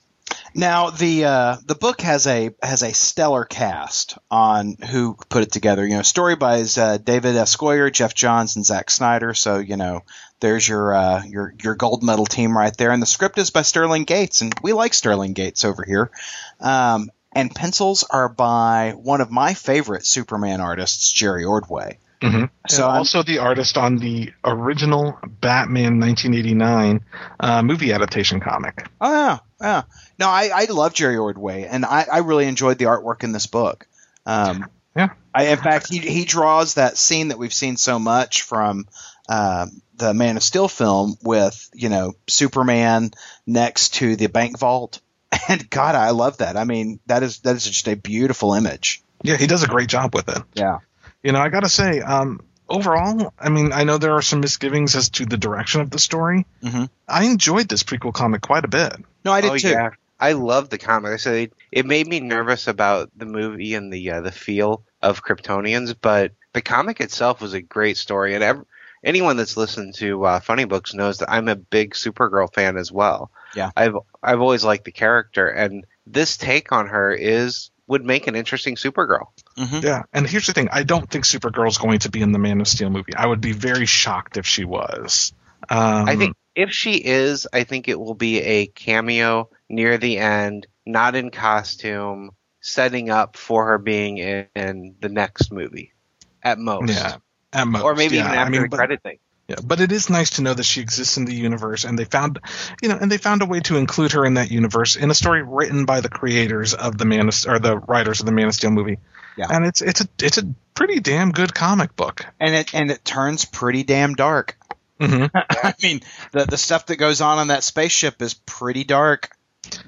Now 0.55 0.89
the 0.89 1.25
uh, 1.25 1.57
the 1.65 1.75
book 1.75 2.01
has 2.01 2.27
a 2.27 2.51
has 2.61 2.83
a 2.83 2.93
stellar 2.93 3.45
cast 3.45 4.17
on 4.31 4.75
who 4.89 5.17
put 5.29 5.43
it 5.43 5.51
together. 5.51 5.85
You 5.85 5.97
know, 5.97 6.01
story 6.01 6.35
by 6.35 6.63
uh, 6.77 6.97
David 6.97 7.35
S. 7.35 7.55
Goyer, 7.55 7.91
Geoff 7.91 8.13
Johns, 8.13 8.55
and 8.55 8.65
Zack 8.65 8.89
Snyder. 8.89 9.33
So 9.33 9.57
you 9.57 9.77
know, 9.77 10.03
there's 10.39 10.67
your 10.67 10.93
uh, 10.93 11.23
your 11.23 11.53
your 11.61 11.75
gold 11.75 12.03
medal 12.03 12.25
team 12.25 12.57
right 12.57 12.75
there. 12.75 12.91
And 12.91 13.01
the 13.01 13.07
script 13.07 13.37
is 13.37 13.49
by 13.49 13.61
Sterling 13.61 14.05
Gates, 14.05 14.41
and 14.41 14.53
we 14.61 14.73
like 14.73 14.93
Sterling 14.93 15.33
Gates 15.33 15.65
over 15.65 15.83
here. 15.83 16.11
Um, 16.59 17.11
and 17.31 17.53
pencils 17.53 18.03
are 18.09 18.29
by 18.29 18.93
one 18.97 19.21
of 19.21 19.29
my 19.29 19.53
favorite 19.53 20.05
Superman 20.05 20.61
artists, 20.61 21.11
Jerry 21.11 21.45
Ordway. 21.45 21.99
Mm-hmm. 22.21 22.45
So 22.67 22.75
So 22.77 22.87
I'm- 22.87 22.97
also 22.97 23.23
the 23.23 23.39
artist 23.39 23.77
on 23.77 23.97
the 23.97 24.33
original 24.43 25.17
Batman 25.25 25.99
1989 25.99 27.01
uh, 27.39 27.61
movie 27.61 27.93
adaptation 27.93 28.39
comic. 28.39 28.85
Oh 28.99 29.11
yeah, 29.11 29.37
yeah. 29.61 29.81
No, 30.17 30.27
I, 30.27 30.49
I 30.53 30.65
love 30.65 30.93
Jerry 30.93 31.17
Ordway, 31.17 31.63
and 31.63 31.85
I, 31.85 32.05
I 32.11 32.17
really 32.19 32.45
enjoyed 32.45 32.77
the 32.77 32.85
artwork 32.85 33.23
in 33.23 33.31
this 33.31 33.47
book. 33.47 33.87
Um, 34.25 34.65
Yeah. 34.95 35.09
I, 35.33 35.47
in 35.47 35.57
fact, 35.59 35.87
he 35.89 35.99
he 35.99 36.25
draws 36.25 36.73
that 36.73 36.97
scene 36.97 37.29
that 37.29 37.37
we've 37.37 37.53
seen 37.53 37.77
so 37.77 37.99
much 37.99 38.41
from 38.41 38.87
um, 39.29 39.81
the 39.95 40.13
Man 40.13 40.35
of 40.37 40.43
Steel 40.43 40.67
film 40.67 41.15
with 41.21 41.69
you 41.73 41.87
know 41.89 42.15
Superman 42.27 43.11
next 43.47 43.93
to 43.95 44.15
the 44.17 44.27
bank 44.27 44.57
vault, 44.59 44.99
and 45.49 45.69
God, 45.69 45.95
I 45.95 46.09
love 46.09 46.37
that. 46.39 46.57
I 46.57 46.63
mean, 46.65 46.99
that 47.05 47.23
is 47.23 47.39
that 47.39 47.55
is 47.55 47.63
just 47.63 47.87
a 47.87 47.95
beautiful 47.95 48.53
image. 48.55 49.01
Yeah, 49.23 49.37
he 49.37 49.47
does 49.47 49.63
a 49.63 49.67
great 49.67 49.87
job 49.89 50.13
with 50.15 50.27
it. 50.29 50.41
Yeah. 50.55 50.79
You 51.23 51.31
know, 51.31 51.39
I 51.39 51.49
got 51.49 51.61
to 51.61 51.69
say, 51.69 51.99
um, 52.01 52.41
overall, 52.69 53.33
I 53.39 53.49
mean, 53.49 53.71
I 53.73 53.83
know 53.83 53.97
there 53.97 54.13
are 54.13 54.21
some 54.21 54.39
misgivings 54.39 54.95
as 54.95 55.09
to 55.11 55.25
the 55.25 55.37
direction 55.37 55.81
of 55.81 55.89
the 55.89 55.99
story. 55.99 56.45
Mhm. 56.63 56.89
I 57.07 57.25
enjoyed 57.25 57.67
this 57.67 57.83
prequel 57.83 58.13
comic 58.13 58.41
quite 58.41 58.65
a 58.65 58.69
bit. 58.69 58.93
No, 59.25 59.33
I 59.33 59.41
did 59.41 59.51
oh 59.51 59.57
too. 59.57 59.69
yeah, 59.69 59.89
I 60.19 60.33
love 60.33 60.69
the 60.69 60.77
comic. 60.77 61.11
I 61.11 61.17
said 61.17 61.35
it, 61.35 61.53
it 61.71 61.85
made 61.85 62.07
me 62.07 62.19
nervous 62.19 62.67
about 62.67 63.09
the 63.15 63.25
movie 63.25 63.73
and 63.75 63.91
the 63.91 64.11
uh, 64.11 64.21
the 64.21 64.31
feel 64.31 64.83
of 65.01 65.23
Kryptonians, 65.23 65.93
but 65.99 66.31
the 66.53 66.61
comic 66.61 67.01
itself 67.01 67.41
was 67.41 67.53
a 67.53 67.61
great 67.61 67.97
story. 67.97 68.35
And 68.35 68.43
ev- 68.43 68.65
anyone 69.03 69.37
that's 69.37 69.57
listened 69.57 69.95
to 69.95 70.23
uh, 70.25 70.39
Funny 70.39 70.65
Books 70.65 70.93
knows 70.93 71.17
that 71.17 71.31
I'm 71.31 71.47
a 71.47 71.55
big 71.55 71.93
Supergirl 71.93 72.53
fan 72.53 72.77
as 72.77 72.91
well. 72.91 73.31
Yeah. 73.55 73.71
I've 73.75 73.95
I've 74.23 74.41
always 74.41 74.63
liked 74.63 74.85
the 74.85 74.91
character, 74.91 75.47
and 75.47 75.85
this 76.07 76.37
take 76.37 76.71
on 76.71 76.87
her 76.87 77.11
is 77.11 77.71
would 77.87 78.05
make 78.05 78.27
an 78.27 78.35
interesting 78.35 78.75
Supergirl. 78.75 79.27
Mhm. 79.59 79.83
Yeah, 79.83 80.03
and 80.13 80.25
here's 80.25 80.47
the 80.47 80.53
thing: 80.53 80.69
I 80.71 80.83
don't 80.83 81.09
think 81.09 81.25
Supergirl's 81.25 81.77
going 81.77 81.99
to 81.99 82.09
be 82.09 82.21
in 82.21 82.31
the 82.31 82.39
Man 82.39 82.61
of 82.61 82.67
Steel 82.67 82.89
movie. 82.89 83.13
I 83.15 83.27
would 83.27 83.41
be 83.41 83.51
very 83.51 83.85
shocked 83.85 84.37
if 84.37 84.47
she 84.47 84.63
was. 84.63 85.33
Um, 85.69 86.07
I 86.07 86.15
think 86.15 86.37
if 86.55 86.71
she 86.71 86.93
is, 86.93 87.45
I 87.51 87.65
think 87.65 87.89
it 87.89 87.99
will 87.99 88.15
be 88.15 88.39
a 88.41 88.67
cameo 88.67 89.49
near 89.67 89.97
the 89.97 90.17
end, 90.17 90.67
not 90.85 91.15
in 91.15 91.29
costume, 91.29 92.31
setting 92.61 93.09
up 93.09 93.35
for 93.35 93.65
her 93.67 93.77
being 93.77 94.17
in, 94.17 94.47
in 94.55 94.95
the 95.01 95.09
next 95.09 95.51
movie, 95.51 95.93
at 96.41 96.57
most. 96.57 96.93
Yeah, 96.93 97.17
at 97.51 97.67
most, 97.67 97.83
or 97.83 97.95
maybe 97.95 98.15
yeah. 98.15 98.21
even 98.27 98.31
after 98.33 98.45
I 98.45 98.49
mean, 98.49 98.61
the 98.61 98.69
but- 98.69 98.77
credit 98.77 99.03
thing. 99.03 99.19
Yeah, 99.49 99.55
but 99.65 99.81
it 99.81 99.91
is 99.91 100.11
nice 100.11 100.29
to 100.31 100.43
know 100.43 100.53
that 100.53 100.63
she 100.63 100.79
exists 100.79 101.17
in 101.17 101.25
the 101.25 101.33
universe, 101.33 101.83
and 101.83 101.97
they 101.97 102.05
found, 102.05 102.37
you 102.83 102.87
know, 102.89 102.99
and 103.01 103.11
they 103.11 103.17
found 103.17 103.41
a 103.41 103.47
way 103.47 103.59
to 103.61 103.77
include 103.77 104.11
her 104.11 104.23
in 104.23 104.35
that 104.35 104.51
universe 104.51 104.95
in 104.95 105.09
a 105.09 105.15
story 105.15 105.41
written 105.41 105.85
by 105.85 106.01
the 106.01 106.09
creators 106.09 106.75
of 106.75 106.99
the 106.99 107.05
Man 107.05 107.27
of, 107.27 107.35
or 107.47 107.57
the 107.57 107.79
writers 107.79 108.19
of 108.19 108.27
the 108.27 108.31
Man 108.31 108.45
of 108.47 108.53
Steel 108.53 108.69
movie. 108.69 108.99
Yeah. 109.37 109.47
and 109.49 109.65
it's 109.65 109.81
it's 109.81 110.01
a 110.01 110.07
it's 110.21 110.37
a 110.37 110.43
pretty 110.73 110.99
damn 110.99 111.31
good 111.31 111.53
comic 111.53 111.95
book. 111.95 112.25
And 112.39 112.53
it 112.55 112.73
and 112.73 112.91
it 112.91 113.03
turns 113.05 113.45
pretty 113.45 113.83
damn 113.83 114.15
dark. 114.15 114.57
hmm 114.99 115.25
I 115.33 115.73
mean, 115.81 116.01
the 116.31 116.45
the 116.45 116.57
stuff 116.57 116.87
that 116.87 116.97
goes 116.97 117.21
on 117.21 117.37
on 117.37 117.47
that 117.49 117.63
spaceship 117.63 118.21
is 118.21 118.33
pretty 118.33 118.83
dark. 118.83 119.29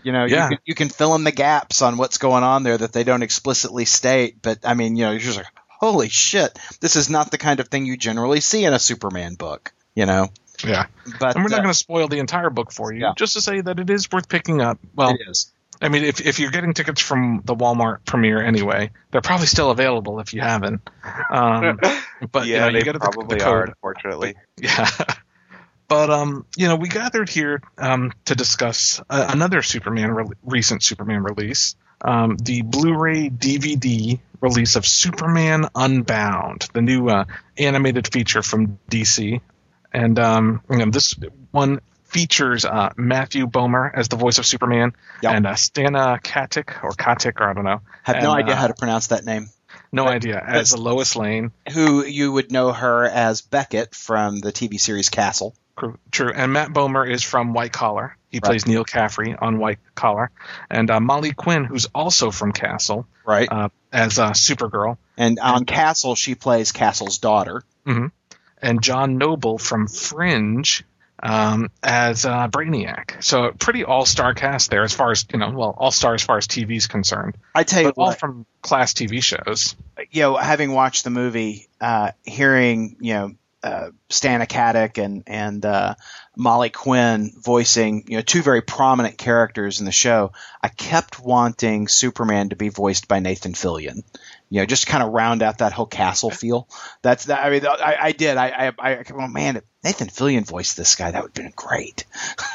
You 0.04 0.12
know, 0.12 0.26
Yeah. 0.26 0.44
you, 0.46 0.50
can, 0.50 0.58
you 0.66 0.76
can 0.76 0.90
fill 0.90 1.16
in 1.16 1.24
the 1.24 1.32
gaps 1.32 1.82
on 1.82 1.98
what's 1.98 2.18
going 2.18 2.44
on 2.44 2.64
there 2.64 2.78
that 2.78 2.94
they 2.94 3.04
don't 3.04 3.24
explicitly 3.24 3.86
state. 3.86 4.42
But 4.42 4.60
I 4.66 4.74
mean, 4.74 4.96
you 4.96 5.06
know, 5.06 5.12
you're 5.12 5.20
just 5.20 5.38
like, 5.38 5.48
holy 5.68 6.10
shit, 6.10 6.58
this 6.82 6.96
is 6.96 7.10
not 7.10 7.32
the 7.32 7.38
kind 7.38 7.60
of 7.60 7.68
thing 7.70 7.86
you 7.86 7.98
generally 7.98 8.42
see 8.42 8.66
in 8.66 8.74
a 8.74 8.80
Superman 8.80 9.36
book. 9.36 9.74
You 9.96 10.06
know, 10.06 10.30
Yeah, 10.64 10.86
but 11.20 11.36
and 11.36 11.44
we're 11.44 11.50
not 11.50 11.60
uh, 11.60 11.64
going 11.64 11.74
to 11.74 11.78
spoil 11.78 12.08
the 12.08 12.20
entire 12.20 12.50
book 12.50 12.72
for 12.72 12.94
you, 12.94 13.02
Yeah. 13.02 13.14
just 13.18 13.34
to 13.34 13.42
say 13.42 13.60
that 13.62 13.80
it 13.80 13.90
is 13.90 14.10
worth 14.12 14.30
picking 14.30 14.62
up. 14.62 14.78
Well, 14.96 15.10
it 15.16 15.22
is. 15.28 15.52
I 15.82 15.90
mean, 15.90 16.04
if 16.04 16.22
if 16.22 16.40
you're 16.40 16.52
getting 16.52 16.74
tickets 16.74 17.02
from 17.02 17.42
the 17.44 17.56
Walmart 17.56 18.06
premiere 18.06 18.42
anyway, 18.42 18.92
they're 19.10 19.22
probably 19.22 19.48
still 19.48 19.72
available 19.72 20.20
if 20.20 20.34
you 20.34 20.42
haven't. 20.42 20.88
Um, 21.32 21.80
but 22.32 22.46
you 22.46 22.54
yeah, 22.54 22.60
know, 22.60 22.68
you 22.68 22.74
they 22.74 22.84
get 22.84 22.94
the, 22.94 23.00
probably 23.00 23.40
the 23.40 23.46
are, 23.46 23.64
unfortunately. 23.64 24.36
Yeah. 24.62 24.88
But 25.88 26.10
um, 26.10 26.46
you 26.56 26.70
know, 26.70 26.78
we 26.78 26.88
gathered 26.88 27.28
here 27.28 27.62
um, 27.78 28.14
to 28.26 28.36
discuss 28.36 29.02
uh, 29.10 29.28
another 29.34 29.62
Superman 29.62 30.12
re- 30.12 30.26
recent 30.44 30.84
Superman 30.84 31.24
release, 31.24 31.76
um, 32.00 32.38
the 32.38 32.62
Blu-ray 32.62 33.30
DVD 33.30 34.20
release 34.40 34.78
of 34.78 34.88
Superman 34.88 35.68
Unbound, 35.76 36.68
the 36.74 36.82
new 36.82 37.10
uh, 37.10 37.26
animated 37.58 38.08
feature 38.08 38.42
from 38.42 38.80
DC, 38.90 39.42
and 39.92 40.18
um, 40.18 40.62
you 40.70 40.78
know, 40.78 40.92
this 40.92 41.16
one 41.52 41.82
features 42.12 42.66
uh, 42.66 42.90
Matthew 42.98 43.48
Bomer 43.48 43.90
as 43.94 44.08
the 44.10 44.16
voice 44.18 44.38
of 44.38 44.46
Superman, 44.46 44.94
Yep. 45.24 45.34
and 45.34 45.48
uh, 45.48 45.54
Stana 45.54 46.22
Katic 46.22 46.84
or 46.84 46.92
Katic, 46.92 47.40
or 47.40 47.50
I 47.50 47.54
don't 47.54 47.64
know, 47.64 47.82
Have 48.04 48.22
no 48.22 48.32
idea 48.32 48.54
uh, 48.54 48.58
how 48.58 48.68
to 48.68 48.74
pronounce 48.74 49.08
that 49.08 49.26
name. 49.26 49.48
no 49.92 50.08
idea, 50.08 50.42
as 50.46 50.78
Lois 50.78 51.16
Lane. 51.16 51.52
Who 51.74 52.06
you 52.06 52.32
would 52.32 52.52
know 52.52 52.72
her 52.72 53.06
as 53.06 53.42
Beckett 53.42 53.96
from 53.96 54.40
the 54.40 54.52
TV 54.52 54.80
series 54.80 55.10
Castle. 55.10 55.56
True, 55.80 55.98
True. 56.12 56.32
And 56.36 56.52
Matt 56.54 56.70
Bomer 56.70 57.10
is 57.10 57.24
from 57.24 57.54
White 57.54 57.72
Collar. 57.72 58.18
He 58.30 58.38
Right. 58.38 58.44
plays 58.44 58.68
Neal 58.68 58.84
Caffrey 58.84 59.36
on 59.40 59.58
White 59.58 59.80
Collar. 59.96 60.32
And 60.70 60.90
uh, 60.92 61.00
Molly 61.00 61.32
Quinn, 61.32 61.64
who's 61.66 61.88
also 61.96 62.30
from 62.32 62.52
Castle, 62.52 63.08
Right. 63.26 63.48
uh, 63.52 63.70
as 63.92 64.20
uh, 64.20 64.32
Supergirl. 64.32 64.98
and 65.18 65.40
on 65.40 65.66
Castle, 65.66 66.16
she 66.16 66.36
plays 66.36 66.72
Castle's 66.74 67.18
daughter. 67.20 67.64
And 68.64 68.82
John 68.84 69.18
Noble 69.18 69.58
from 69.58 69.88
Fringe 69.88 70.84
um, 71.22 71.70
as 71.84 72.26
uh, 72.26 72.48
Brainiac. 72.48 73.24
So 73.24 73.52
pretty 73.52 73.84
all-star 73.84 74.34
cast 74.34 74.70
there 74.70 74.84
as 74.84 74.94
far 74.94 75.12
as, 75.12 75.26
you 75.32 75.40
know, 75.40 75.52
well, 75.52 75.76
all-star 75.78 76.14
as 76.14 76.24
far 76.24 76.38
as 76.38 76.48
TV 76.48 76.78
is 76.78 76.88
concerned. 76.88 77.36
I 77.54 77.64
tell 77.64 77.82
you 77.82 77.94
But 77.96 78.02
all 78.02 78.12
from 78.14 78.46
class 78.62 78.94
TV 78.94 79.22
shows. 79.22 79.76
you 80.10 80.22
know, 80.22 80.36
having 80.36 80.72
watched 80.72 81.04
the 81.04 81.10
movie, 81.10 81.68
uh, 81.80 82.12
hearing 82.24 82.98
you 83.00 83.14
know 83.14 83.32
uh, 83.64 83.90
Stana 84.10 84.48
Katic 84.48 85.04
and 85.04 85.24
and 85.28 85.66
uh, 85.66 85.96
Molly 86.36 86.70
Quinn 86.70 87.32
voicing 87.38 88.06
you 88.08 88.18
know 88.18 88.22
two 88.22 88.42
very 88.42 88.62
prominent 88.62 89.18
characters 89.18 89.80
in 89.80 89.86
the 89.86 89.92
show, 89.92 90.32
I 90.62 90.68
kept 90.70 91.20
wanting 91.20 91.88
Superman 91.88 92.50
to 92.50 92.56
be 92.56 92.70
voiced 92.70 93.08
by 93.08 93.20
Nathan 93.20 93.54
Fillion. 93.54 94.04
You 94.52 94.60
know, 94.60 94.66
just 94.66 94.86
kind 94.86 95.02
of 95.02 95.14
round 95.14 95.44
out 95.44 95.60
that 95.60 95.72
whole 95.72 95.86
castle 95.86 96.30
feel. 96.30 96.68
That's 97.02 97.26
that. 97.26 97.44
I 97.44 97.50
mean, 97.50 97.66
I, 97.66 97.98
I 98.02 98.12
did. 98.12 98.36
I, 98.36 98.68
I, 98.68 98.74
I, 98.78 99.04
oh 99.14 99.28
man, 99.30 99.56
if 99.56 99.64
Nathan 99.82 100.10
Fillion 100.10 100.46
voiced 100.46 100.76
this 100.76 100.96
guy, 100.96 101.10
that 101.10 101.24
would 101.24 101.30
have 101.30 101.46
been 101.46 101.54
great. 101.56 102.04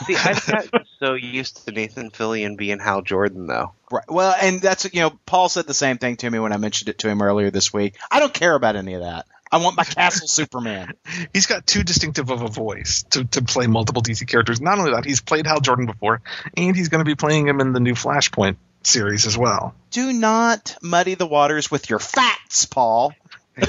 See, 0.06 0.14
I've 0.14 0.46
gotten 0.46 0.84
so 1.00 1.14
used 1.14 1.64
to 1.64 1.72
Nathan 1.72 2.10
Fillion 2.10 2.58
being 2.58 2.80
Hal 2.80 3.00
Jordan, 3.00 3.46
though. 3.46 3.72
Right. 3.90 4.04
Well, 4.08 4.36
and 4.38 4.60
that's 4.60 4.84
you 4.92 5.00
know, 5.00 5.18
Paul 5.24 5.48
said 5.48 5.66
the 5.66 5.72
same 5.72 5.96
thing 5.96 6.16
to 6.18 6.30
me 6.30 6.38
when 6.38 6.52
I 6.52 6.58
mentioned 6.58 6.90
it 6.90 6.98
to 6.98 7.08
him 7.08 7.22
earlier 7.22 7.50
this 7.50 7.72
week. 7.72 7.96
I 8.10 8.20
don't 8.20 8.34
care 8.34 8.54
about 8.54 8.76
any 8.76 8.92
of 8.92 9.00
that. 9.00 9.24
I 9.50 9.56
want 9.56 9.78
my 9.78 9.84
Castle 9.84 10.28
Superman. 10.28 10.92
He's 11.32 11.46
got 11.46 11.66
too 11.66 11.82
distinctive 11.82 12.28
of 12.30 12.42
a 12.42 12.48
voice 12.48 13.04
to, 13.12 13.24
to 13.24 13.42
play 13.42 13.68
multiple 13.68 14.02
DC 14.02 14.28
characters. 14.28 14.60
Not 14.60 14.78
only 14.78 14.90
that, 14.90 15.06
he's 15.06 15.22
played 15.22 15.46
Hal 15.46 15.60
Jordan 15.60 15.86
before, 15.86 16.20
and 16.54 16.76
he's 16.76 16.90
going 16.90 17.00
to 17.00 17.08
be 17.08 17.14
playing 17.14 17.48
him 17.48 17.60
in 17.60 17.72
the 17.72 17.80
new 17.80 17.94
Flashpoint 17.94 18.56
series 18.86 19.26
as 19.26 19.36
well. 19.36 19.74
Do 19.90 20.12
not 20.12 20.76
muddy 20.82 21.14
the 21.14 21.26
waters 21.26 21.70
with 21.70 21.90
your 21.90 21.98
facts, 21.98 22.64
Paul. 22.66 23.14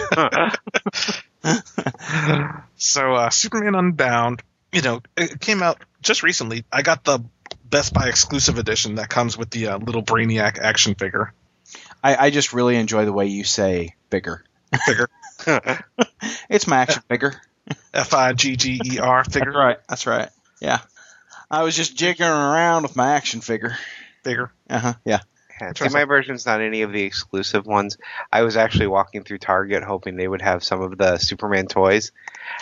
So 2.79 3.13
uh, 3.15 3.29
Superman 3.29 3.75
Unbound, 3.75 4.43
you 4.71 4.81
know, 4.81 5.01
it 5.15 5.39
came 5.39 5.63
out 5.63 5.81
just 6.01 6.23
recently. 6.23 6.63
I 6.71 6.81
got 6.81 7.03
the 7.03 7.19
Best 7.63 7.93
Buy 7.93 8.07
exclusive 8.07 8.57
edition 8.57 8.95
that 8.95 9.09
comes 9.09 9.37
with 9.37 9.49
the 9.49 9.67
uh, 9.67 9.77
little 9.77 10.03
Brainiac 10.03 10.59
action 10.59 10.95
figure. 10.95 11.33
I, 12.03 12.27
I 12.27 12.29
just 12.29 12.53
really 12.53 12.75
enjoy 12.75 13.05
the 13.05 13.13
way 13.13 13.27
you 13.27 13.43
say 13.43 13.95
bigger. 14.09 14.43
Figure. 14.85 15.09
It's 16.49 16.67
my 16.67 16.77
action 16.77 17.03
figure. 17.09 17.33
F 17.93 18.13
I 18.13 18.33
G 18.33 18.55
G 18.55 18.81
E 18.83 18.99
R 18.99 19.23
That's 19.23 19.33
figure. 19.33 19.51
right. 19.51 19.77
That's 19.87 20.07
right. 20.07 20.29
Yeah. 20.61 20.79
I 21.51 21.63
was 21.63 21.75
just 21.75 21.95
jiggering 21.97 22.29
around 22.29 22.83
with 22.83 22.95
my 22.95 23.15
action 23.15 23.41
figure. 23.41 23.77
Figure. 24.23 24.51
Uh 24.69 24.79
huh. 24.79 24.93
Yeah. 25.05 25.19
Yeah, 25.59 25.73
see, 25.75 25.89
my 25.89 26.05
version's 26.05 26.45
not 26.45 26.61
any 26.61 26.83
of 26.83 26.91
the 26.91 27.01
exclusive 27.01 27.65
ones. 27.65 27.97
I 28.31 28.43
was 28.43 28.55
actually 28.55 28.87
walking 28.87 29.23
through 29.23 29.39
Target 29.39 29.81
hoping 29.81 30.15
they 30.15 30.27
would 30.27 30.43
have 30.43 30.63
some 30.63 30.81
of 30.81 30.99
the 30.99 31.17
Superman 31.17 31.65
toys, 31.65 32.11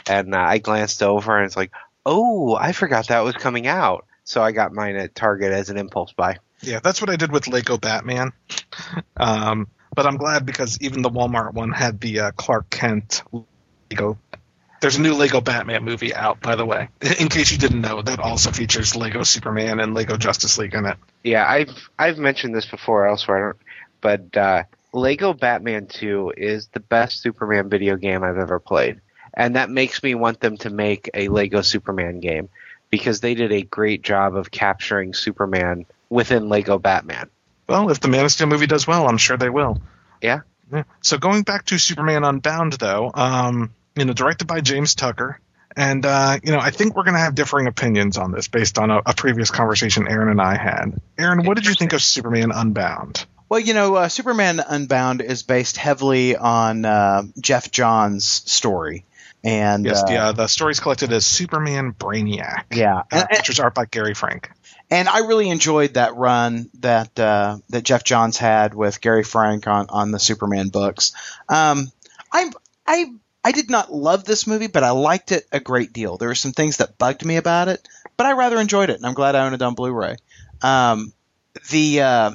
and 0.08 0.34
uh, 0.34 0.40
I 0.40 0.60
glanced 0.60 1.04
over 1.04 1.38
and 1.38 1.46
it's 1.46 1.58
like, 1.58 1.72
oh, 2.06 2.56
I 2.56 2.72
forgot 2.72 3.10
that 3.10 3.26
was 3.26 3.36
coming 3.36 3.68
out. 3.68 4.06
So 4.24 4.42
I 4.42 4.54
got 4.54 4.74
mine 4.74 4.96
at 4.96 5.14
Target 5.14 5.52
as 5.52 5.70
an 5.70 5.78
impulse 5.78 6.14
buy. 6.14 6.38
Yeah, 6.62 6.80
that's 6.80 7.02
what 7.02 7.10
I 7.10 7.16
did 7.16 7.32
with 7.32 7.48
Lego 7.48 7.78
Batman. 7.78 8.32
Um, 9.18 9.68
but 9.94 10.06
I'm 10.06 10.18
glad 10.18 10.46
because 10.46 10.78
even 10.82 11.02
the 11.02 11.10
Walmart 11.10 11.54
one 11.54 11.72
had 11.72 12.00
the 12.00 12.20
uh, 12.22 12.32
Clark 12.32 12.70
Kent 12.70 13.24
Lego. 13.92 14.18
There's 14.86 14.98
a 14.98 15.02
new 15.02 15.16
Lego 15.16 15.42
Batman 15.42 15.84
movie 15.84 16.14
out, 16.14 16.42
by 16.42 16.56
the 16.56 16.64
way. 16.64 16.90
In 17.20 17.28
case 17.28 17.52
you 17.52 17.58
didn't 17.58 17.82
know, 17.82 18.04
that 18.04 18.20
also 18.20 18.52
features 18.52 18.96
Lego 18.96 19.24
Superman 19.24 19.80
and 19.80 19.96
Lego 19.96 20.16
Justice 20.16 20.60
League 20.60 20.76
in 20.76 20.86
it. 20.86 20.96
Yeah, 21.24 21.44
I've 21.44 21.90
I've 21.98 22.20
mentioned 22.20 22.54
this 22.54 22.68
before 22.68 23.08
elsewhere, 23.08 23.56
but 24.00 24.38
uh, 24.38 24.66
Lego 24.94 25.34
Batman 25.34 25.88
2 25.88 26.34
is 26.38 26.68
the 26.68 26.82
best 26.82 27.24
Superman 27.24 27.68
video 27.68 27.96
game 27.96 28.24
I've 28.24 28.38
ever 28.38 28.60
played, 28.60 29.02
and 29.34 29.56
that 29.56 29.72
makes 29.72 30.04
me 30.04 30.14
want 30.14 30.40
them 30.40 30.56
to 30.58 30.70
make 30.70 31.10
a 31.16 31.30
Lego 31.30 31.64
Superman 31.64 32.20
game 32.20 32.50
because 32.92 33.22
they 33.22 33.34
did 33.34 33.52
a 33.52 33.64
great 33.64 34.04
job 34.04 34.36
of 34.36 34.52
capturing 34.52 35.16
Superman 35.16 35.88
within 36.12 36.48
Lego 36.48 36.78
Batman. 36.78 37.32
Well, 37.68 37.90
if 37.90 38.02
the 38.02 38.08
Man 38.08 38.24
of 38.24 38.32
Steel 38.32 38.46
movie 38.46 38.68
does 38.68 38.86
well, 38.86 39.08
I'm 39.08 39.18
sure 39.18 39.36
they 39.36 39.50
will. 39.50 39.82
Yeah. 40.22 40.42
Yeah. 40.72 40.84
So 41.02 41.18
going 41.18 41.42
back 41.42 41.66
to 41.66 41.80
Superman 41.80 42.24
Unbound, 42.24 42.74
though, 42.74 43.10
um, 43.16 43.72
you 43.96 44.06
know, 44.06 44.14
directed 44.14 44.48
by 44.48 44.62
James 44.62 44.96
Tucker, 44.96 45.40
and 45.76 46.06
uh, 46.06 46.40
you 46.44 46.52
know, 46.52 46.60
I 46.60 46.72
think 46.72 46.96
we're 46.96 47.04
going 47.04 47.16
to 47.16 47.20
have 47.20 47.36
differing 47.36 47.68
opinions 47.68 48.18
on 48.18 48.32
this 48.32 48.48
based 48.48 48.78
on 48.78 48.92
a, 48.92 49.02
a 49.06 49.14
previous 49.14 49.52
conversation 49.52 50.08
Aron 50.08 50.30
and 50.30 50.42
I 50.42 50.58
had. 50.58 51.00
Aron, 51.18 51.46
what 51.46 51.56
did 51.56 51.66
you 51.66 51.74
think 51.74 51.94
of 51.94 52.02
Superman 52.02 52.52
Unbound? 52.54 53.26
Well, 53.48 53.60
you 53.60 53.74
know, 53.74 53.96
uh, 53.96 54.10
Superman 54.10 54.60
Unbound 54.60 55.22
is 55.22 55.44
based 55.44 55.78
heavily 55.78 56.36
on 56.36 56.84
uh, 56.84 57.24
Geoff 57.40 57.70
Johns' 57.72 58.26
story, 58.26 59.06
and 59.44 59.86
Yes, 59.86 60.02
uh, 60.02 60.06
the 60.08 60.16
uh, 60.18 60.32
the 60.32 60.48
story's 60.48 60.80
collected 60.80 61.12
as 61.14 61.26
Superman 61.26 61.94
Brainiac. 61.94 62.64
yeah, 62.72 62.98
Uh, 62.98 63.04
and, 63.12 63.28
and, 63.30 63.38
features 63.38 63.60
art 63.60 63.76
by 63.76 63.86
Gary 63.86 64.16
Frank. 64.16 64.50
and 64.90 65.08
I 65.08 65.20
really 65.20 65.50
enjoyed 65.50 65.94
that 65.94 66.16
run 66.16 66.70
that 66.80 67.20
uh, 67.20 67.58
that 67.70 67.84
Geoff 67.84 68.04
Johns 68.04 68.38
had 68.38 68.74
with 68.74 69.00
Gary 69.00 69.24
Frank 69.24 69.68
on, 69.68 69.88
on 69.90 70.12
the 70.12 70.20
Superman 70.20 70.70
books. 70.70 71.14
Um, 71.48 71.92
I'm 72.32 72.52
I 72.88 73.14
I 73.46 73.52
did 73.52 73.70
not 73.70 73.94
love 73.94 74.26
this 74.26 74.48
movie, 74.48 74.66
but 74.66 74.84
I 74.84 74.90
liked 74.90 75.32
it 75.32 75.46
a 75.52 75.60
great 75.60 75.94
deal. 75.94 76.18
There 76.18 76.30
were 76.30 76.34
some 76.34 76.52
things 76.52 76.78
that 76.78 76.98
bugged 76.98 77.24
me 77.24 77.38
about 77.38 77.68
it, 77.68 77.88
but 78.18 78.26
I 78.26 78.32
rather 78.32 78.60
enjoyed 78.60 78.90
it, 78.90 78.96
and 78.96 79.06
I'm 79.06 79.14
glad 79.14 79.36
I 79.36 79.46
own 79.46 79.54
it 79.54 79.62
on 79.62 79.76
Blu-ray. 79.76 80.16
Um, 80.64 81.14
the 81.70 82.02
uh, 82.02 82.32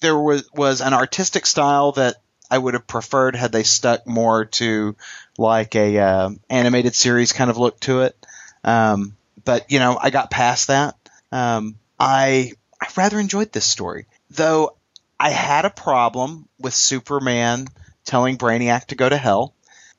there 0.00 0.16
was 0.16 0.48
was 0.54 0.82
an 0.82 0.94
artistic 0.94 1.46
style 1.46 1.90
that 1.92 2.18
I 2.48 2.58
would 2.58 2.74
have 2.74 2.86
preferred 2.86 3.34
had 3.34 3.50
they 3.50 3.64
stuck 3.64 4.06
more 4.06 4.44
to 4.44 4.94
like 5.36 5.74
a 5.74 5.98
uh, 5.98 6.30
animated 6.48 6.94
series 6.94 7.32
kind 7.32 7.50
of 7.50 7.58
look 7.58 7.80
to 7.80 8.02
it. 8.02 8.16
Um, 8.62 9.16
but 9.44 9.72
you 9.72 9.80
know, 9.80 9.98
I 10.00 10.10
got 10.10 10.30
past 10.30 10.68
that. 10.68 10.94
Um, 11.32 11.74
I 11.98 12.52
I 12.80 12.86
rather 12.96 13.18
enjoyed 13.18 13.50
this 13.50 13.66
story, 13.66 14.06
though. 14.30 14.76
I 15.18 15.30
had 15.30 15.64
a 15.64 15.70
problem 15.70 16.48
with 16.60 16.72
Superman 16.72 17.66
telling 18.04 18.38
Brainiac 18.38 18.86
to 18.86 18.94
go 18.94 19.08
to 19.08 19.16
hell, 19.16 19.55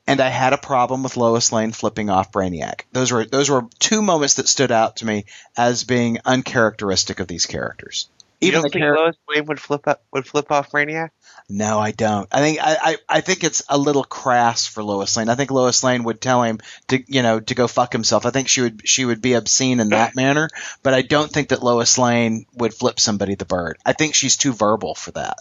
and 0.08 0.22
I 0.22 0.30
had 0.30 0.54
a 0.54 0.58
problem 0.58 1.04
with 1.04 1.18
Lois 1.18 1.52
Lane 1.52 1.72
flipping 1.74 2.10
off 2.10 2.32
Brainiac. 2.32 2.82
Those 2.94 3.12
were 3.12 3.26
those 3.26 3.50
were 3.50 3.68
two 3.80 4.02
moments 4.02 4.36
that 4.36 4.48
stood 4.48 4.72
out 4.72 4.98
to 4.98 5.06
me 5.06 5.26
as 5.58 5.84
being 5.84 6.20
uncharacteristic 6.26 7.20
of 7.20 7.28
these 7.28 7.46
characters. 7.46 8.10
You 8.40 8.50
Even 8.50 8.62
don't 8.62 8.72
think 8.72 8.84
char- 8.84 8.96
Lois 8.96 9.16
Lane 9.28 9.46
would 9.48 9.60
flip 9.60 9.88
up, 9.88 10.04
would 10.14 10.28
flip 10.28 10.52
off 10.52 10.72
Brainiac? 10.72 11.10
no, 11.50 11.80
I 11.80 11.92
don't. 11.92 12.28
I 12.32 12.40
think 12.40 12.60
I, 12.62 12.78
I, 12.82 12.98
I 13.10 13.22
think 13.22 13.44
it's 13.44 13.64
a 13.68 13.78
little 13.78 14.04
crass 14.04 14.68
for 14.68 14.84
Lois 14.84 15.16
Lane. 15.18 15.30
I 15.30 15.36
think 15.36 15.50
Lois 15.50 15.84
Lane 15.84 16.04
would 16.04 16.22
tell 16.22 16.44
him 16.44 16.60
to 16.90 17.04
you 17.08 17.24
know 17.24 17.40
to 17.40 17.56
go 17.56 17.68
fuck 17.68 17.92
himself. 17.94 18.26
I 18.26 18.30
think 18.32 18.48
she 18.48 18.62
would 18.62 18.88
she 18.88 19.06
would 19.06 19.22
be 19.22 19.34
obscene 19.34 19.80
in 19.80 19.90
that 19.90 20.16
manner, 20.16 20.50
but 20.84 20.94
I 20.94 21.02
don't 21.02 21.32
think 21.32 21.50
that 21.50 21.64
Lois 21.64 21.98
Lane 21.98 22.46
would 22.54 22.74
flip 22.74 23.00
somebody 23.00 23.36
the 23.36 23.46
bird. 23.46 23.78
I 23.86 23.94
think 23.94 24.14
she's 24.14 24.38
too 24.38 24.54
verbal 24.54 24.94
for 24.94 25.12
that. 25.12 25.40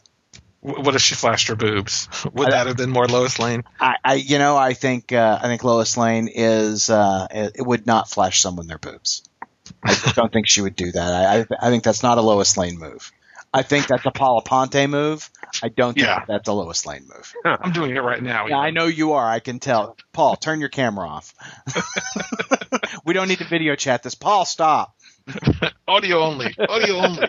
What 0.61 0.95
if 0.97 1.03
she 1.03 1.15
flashed 1.15 1.49
her 1.49 1.57
boobs? 1.57 2.09
Would 2.33 2.51
that 2.51 2.67
have 2.67 2.77
been 2.77 2.91
more 2.91 3.07
Lois 3.07 3.39
Lane? 3.39 3.63
I, 3.81 3.97
I 4.05 4.15
you 4.15 4.39
know 4.39 4.57
I 4.57 4.73
think 4.75 5.13
uh, 5.13 5.39
I 5.41 5.47
think 5.47 5.63
Lois 5.63 5.97
Lane 5.97 6.29
is 6.33 6.91
uh, 6.91 7.27
it, 7.31 7.65
would 7.65 7.87
not 7.87 8.09
flash 8.11 8.41
someone 8.41 8.67
their 8.67 8.79
boobs. 8.79 9.23
I 9.85 10.13
don't 10.15 10.33
think 10.33 10.49
she 10.49 10.63
would 10.63 10.75
do 10.77 10.91
that. 10.93 11.13
I, 11.13 11.39
I 11.41 11.69
I 11.69 11.71
think 11.71 11.85
that's 11.85 12.03
not 12.03 12.19
a 12.19 12.23
Lois 12.23 12.57
Lane 12.57 12.79
move. 12.79 13.13
I 13.55 13.63
think 13.63 13.87
that's 13.87 14.05
a 14.05 14.11
Paula 14.11 14.43
Ponte 14.43 14.89
move. 14.89 15.31
I 15.63 15.69
don't 15.69 15.95
think 15.95 16.07
Yeah. 16.07 16.25
that's 16.27 16.49
a 16.49 16.53
Lois 16.53 16.85
Lane 16.85 17.09
move. 17.09 17.33
I'm 17.45 17.73
doing 17.73 17.97
it 17.97 18.01
right 18.03 18.23
now. 18.23 18.47
Yeah, 18.49 18.59
I 18.59 18.71
know 18.71 18.87
you 18.87 19.13
are. 19.13 19.27
I 19.27 19.39
can 19.39 19.61
tell. 19.61 19.97
Paul, 20.13 20.37
turn 20.37 20.61
your 20.61 20.69
camera 20.69 21.09
off. 21.09 21.35
we 23.05 23.15
don't 23.15 23.29
need 23.29 23.39
to 23.39 23.45
video 23.49 23.75
chat 23.77 24.03
this. 24.03 24.15
Paul, 24.15 24.45
stop. 24.45 24.95
Audio 25.89 26.21
only. 26.21 26.55
Audio 26.59 26.97
only. 26.97 27.29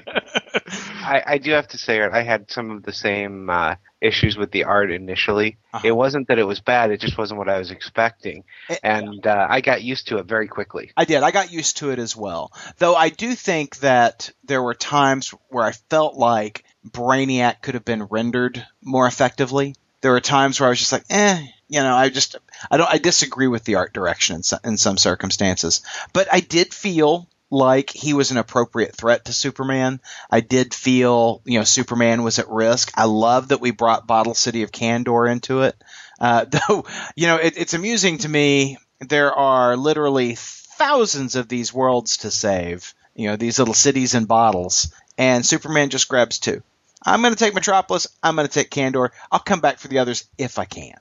I, 0.67 1.23
I 1.25 1.37
do 1.37 1.51
have 1.51 1.67
to 1.69 1.77
say, 1.77 2.01
I 2.01 2.21
had 2.23 2.49
some 2.51 2.71
of 2.71 2.83
the 2.83 2.93
same 2.93 3.49
uh, 3.49 3.75
issues 4.01 4.37
with 4.37 4.51
the 4.51 4.65
art 4.65 4.91
initially. 4.91 5.57
Uh-huh. 5.73 5.87
It 5.87 5.91
wasn't 5.91 6.27
that 6.27 6.39
it 6.39 6.43
was 6.43 6.59
bad; 6.59 6.91
it 6.91 6.99
just 7.01 7.17
wasn't 7.17 7.37
what 7.39 7.49
I 7.49 7.57
was 7.59 7.71
expecting, 7.71 8.43
It- 8.69 8.79
and 8.83 9.25
uh, 9.25 9.47
I 9.49 9.61
got 9.61 9.81
used 9.83 10.07
to 10.09 10.17
it 10.17 10.25
very 10.25 10.47
quickly. 10.47 10.91
I 10.97 11.05
did. 11.05 11.23
I 11.23 11.31
got 11.31 11.51
used 11.51 11.77
to 11.77 11.91
it 11.91 11.99
as 11.99 12.15
well. 12.15 12.51
Though 12.77 12.95
I 12.95 13.09
do 13.09 13.33
think 13.35 13.77
that 13.79 14.31
there 14.43 14.61
were 14.61 14.73
times 14.73 15.33
where 15.49 15.65
I 15.65 15.71
felt 15.89 16.15
like 16.15 16.63
Brainiac 16.87 17.61
could 17.61 17.73
have 17.73 17.85
been 17.85 18.03
rendered 18.03 18.65
more 18.81 19.07
effectively. 19.07 19.75
There 20.01 20.11
were 20.11 20.21
times 20.21 20.59
where 20.59 20.67
I 20.67 20.69
was 20.69 20.79
just 20.79 20.91
like, 20.91 21.05
eh, 21.09 21.41
you 21.69 21.79
know, 21.81 21.95
I 21.95 22.09
just, 22.09 22.35
I 22.69 22.77
don't, 22.77 22.89
I 22.89 22.97
disagree 22.99 23.47
with 23.47 23.63
the 23.63 23.75
art 23.75 23.93
direction 23.93 24.35
in 24.37 24.43
some, 24.43 24.59
in 24.63 24.77
some 24.77 24.97
circumstances. 24.97 25.81
But 26.13 26.27
I 26.31 26.39
did 26.39 26.73
feel 26.73 27.27
like 27.49 27.89
he 27.91 28.13
was 28.13 28.31
an 28.31 28.37
appropriate 28.37 28.95
threat 28.95 29.25
to 29.25 29.33
Superman. 29.33 30.01
I 30.29 30.41
did 30.41 30.73
feel, 30.73 31.41
you 31.45 31.59
know, 31.59 31.63
Superman 31.63 32.23
was 32.23 32.39
at 32.39 32.49
risk. 32.49 32.91
I 32.95 33.05
love 33.05 33.49
that 33.49 33.61
we 33.61 33.71
brought 33.71 34.07
Bottle 34.07 34.33
City 34.33 34.63
of 34.63 34.71
Kandor 34.71 35.31
into 35.31 35.61
it. 35.61 35.75
Uh, 36.19 36.45
though, 36.49 36.85
you 37.15 37.27
know, 37.27 37.37
it, 37.37 37.57
it's 37.57 37.73
amusing 37.73 38.17
to 38.19 38.29
me. 38.29 38.77
There 38.99 39.33
are 39.33 39.77
literally 39.77 40.35
thousands 40.35 41.35
of 41.35 41.47
these 41.47 41.73
worlds 41.73 42.17
to 42.17 42.31
save. 42.31 42.93
You 43.15 43.29
know, 43.29 43.35
these 43.35 43.59
little 43.59 43.73
cities 43.73 44.13
and 44.13 44.27
bottles, 44.27 44.93
and 45.17 45.45
Superman 45.45 45.89
just 45.89 46.07
grabs 46.07 46.37
two. 46.37 46.61
I'm 47.03 47.21
going 47.21 47.33
to 47.33 47.39
take 47.39 47.55
Metropolis. 47.55 48.07
I'm 48.21 48.35
going 48.35 48.47
to 48.47 48.53
take 48.53 48.69
Kandor. 48.69 49.09
I'll 49.31 49.39
come 49.39 49.59
back 49.61 49.79
for 49.79 49.87
the 49.87 49.99
others 49.99 50.25
if 50.37 50.59
I 50.59 50.65
can. 50.65 50.95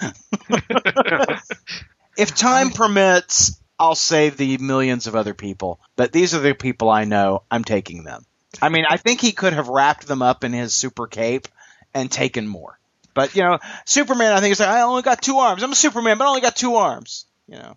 if 2.16 2.34
time 2.34 2.70
permits, 2.70 3.58
I'll 3.78 3.94
save 3.94 4.36
the 4.36 4.58
millions 4.58 5.06
of 5.06 5.16
other 5.16 5.34
people. 5.34 5.80
But 5.96 6.12
these 6.12 6.34
are 6.34 6.40
the 6.40 6.54
people 6.54 6.88
I 6.88 7.04
know. 7.04 7.42
I'm 7.50 7.64
taking 7.64 8.04
them. 8.04 8.24
I 8.60 8.68
mean, 8.70 8.84
I 8.88 8.96
think 8.96 9.20
he 9.20 9.32
could 9.32 9.52
have 9.52 9.68
wrapped 9.68 10.06
them 10.06 10.22
up 10.22 10.44
in 10.44 10.52
his 10.52 10.74
super 10.74 11.06
cape 11.06 11.48
and 11.92 12.10
taken 12.10 12.46
more. 12.46 12.78
But 13.14 13.34
you 13.34 13.42
know, 13.42 13.58
Superman, 13.84 14.32
I 14.32 14.40
think 14.40 14.52
is 14.52 14.60
like, 14.60 14.68
I 14.68 14.82
only 14.82 15.02
got 15.02 15.22
two 15.22 15.38
arms. 15.38 15.62
I'm 15.62 15.72
a 15.72 15.74
Superman, 15.74 16.18
but 16.18 16.24
I 16.24 16.28
only 16.28 16.40
got 16.40 16.56
two 16.56 16.76
arms. 16.76 17.26
You 17.48 17.56
know. 17.56 17.76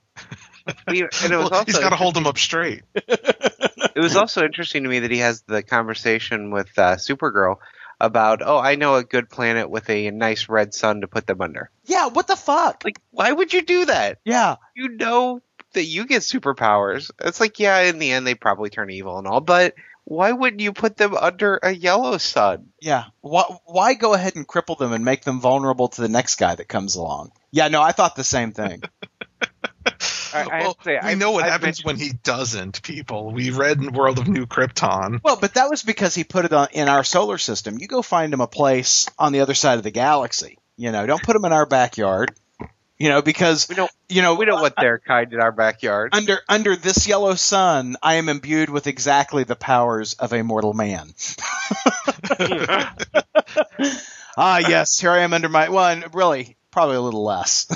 We- 0.87 1.01
and 1.01 1.33
it 1.33 1.37
was 1.37 1.49
Well, 1.49 1.63
he's 1.65 1.75
also 1.75 1.81
got 1.81 1.89
to 1.89 1.95
hold 1.95 2.13
them 2.13 2.27
up 2.27 2.37
straight. 2.37 2.83
it 2.95 3.93
was 3.95 4.15
also 4.15 4.43
interesting 4.43 4.83
to 4.83 4.89
me 4.89 4.99
that 4.99 5.11
he 5.11 5.19
has 5.19 5.41
the 5.41 5.63
conversation 5.63 6.51
with 6.51 6.69
uh, 6.77 6.95
Supergirl 6.95 7.57
about, 8.01 8.41
oh, 8.43 8.57
I 8.57 8.75
know 8.75 8.95
a 8.95 9.03
good 9.03 9.29
planet 9.29 9.69
with 9.69 9.89
a 9.89 10.11
nice 10.11 10.47
red 10.47 10.73
sun 10.73 11.01
to 11.01 11.07
put 11.07 11.27
them 11.27 11.41
under. 11.41 11.69
Yeah. 11.85 12.07
What 12.07 12.27
the 12.27 12.35
fuck? 12.35 12.83
Like, 12.85 12.99
why 13.11 13.31
would 13.31 13.53
you 13.53 13.61
do 13.61 13.85
that? 13.85 14.19
Yeah. 14.23 14.55
You 14.75 14.89
know 14.89 15.41
that 15.73 15.83
you 15.85 16.05
get 16.05 16.21
superpowers. 16.21 17.11
It's 17.19 17.39
like, 17.39 17.59
yeah, 17.59 17.79
in 17.81 17.99
the 17.99 18.11
end 18.11 18.25
they 18.27 18.35
probably 18.35 18.69
turn 18.69 18.89
evil 18.89 19.17
and 19.17 19.27
all, 19.27 19.41
but 19.41 19.75
why 20.05 20.31
wouldn't 20.31 20.61
you 20.61 20.73
put 20.73 20.97
them 20.97 21.13
under 21.15 21.59
a 21.61 21.71
yellow 21.71 22.17
sun? 22.17 22.69
Yeah. 22.81 23.05
Why, 23.21 23.43
why 23.65 23.93
go 23.93 24.13
ahead 24.15 24.35
and 24.35 24.47
cripple 24.47 24.77
them 24.77 24.91
and 24.91 25.05
make 25.05 25.23
them 25.23 25.39
vulnerable 25.39 25.87
to 25.89 26.01
the 26.01 26.09
next 26.09 26.35
guy 26.35 26.55
that 26.55 26.67
comes 26.67 26.95
along? 26.95 27.31
Yeah, 27.51 27.67
no, 27.67 27.81
I 27.81 27.91
thought 27.91 28.15
the 28.15 28.23
same 28.23 28.51
thing. 28.51 28.81
I, 30.31 30.43
I 30.43 30.59
well, 30.59 30.75
have 30.77 30.83
say, 30.83 30.91
we 30.93 30.97
I've- 31.09 31.19
know 31.19 31.31
what 31.31 31.43
I've 31.43 31.51
happens 31.51 31.83
when 31.83 31.97
he 31.97 32.11
doesn't, 32.23 32.83
people. 32.83 33.31
We 33.31 33.49
read 33.51 33.77
in 33.81 33.93
World 33.93 34.19
of 34.19 34.27
New 34.27 34.45
Krypton. 34.45 35.21
well, 35.23 35.37
but 35.39 35.55
that 35.55 35.69
was 35.69 35.81
because 35.83 36.13
he 36.13 36.23
put 36.23 36.45
it 36.45 36.53
on, 36.53 36.67
in 36.71 36.87
our 36.87 37.03
solar 37.03 37.37
system. 37.39 37.79
You 37.79 37.87
go 37.87 38.01
find 38.01 38.31
him 38.33 38.41
a 38.41 38.47
place 38.47 39.07
on 39.17 39.31
the 39.31 39.39
other 39.41 39.55
side 39.55 39.77
of 39.79 39.83
the 39.83 39.91
galaxy. 39.91 40.59
You 40.77 40.91
know, 40.91 41.05
don't 41.07 41.21
put 41.23 41.35
him 41.35 41.45
in 41.45 41.51
our 41.53 41.65
backyard. 41.65 42.31
You 42.99 43.07
know, 43.07 43.21
because 43.21 43.69
We 43.69 43.75
don't 43.75 43.91
you 44.09 44.21
know 44.21 44.35
we 44.35 44.43
don't 44.45 44.61
want 44.61 44.75
their 44.75 44.99
kind 44.99 45.31
in 45.31 45.39
our 45.39 45.53
backyard. 45.53 46.09
under 46.13 46.39
under 46.49 46.75
this 46.75 47.07
yellow 47.07 47.35
sun, 47.35 47.95
I 48.03 48.15
am 48.15 48.27
imbued 48.27 48.69
with 48.69 48.87
exactly 48.87 49.45
the 49.45 49.55
powers 49.55 50.13
of 50.15 50.33
a 50.33 50.43
mortal 50.43 50.73
man. 50.73 51.13
ah, 54.37 54.57
yes, 54.57 54.99
here 54.99 55.11
I 55.11 55.19
am 55.19 55.33
under 55.33 55.47
my 55.47 55.69
well, 55.69 56.01
really, 56.13 56.57
probably 56.71 56.97
a 56.97 57.01
little 57.01 57.23
less. 57.23 57.67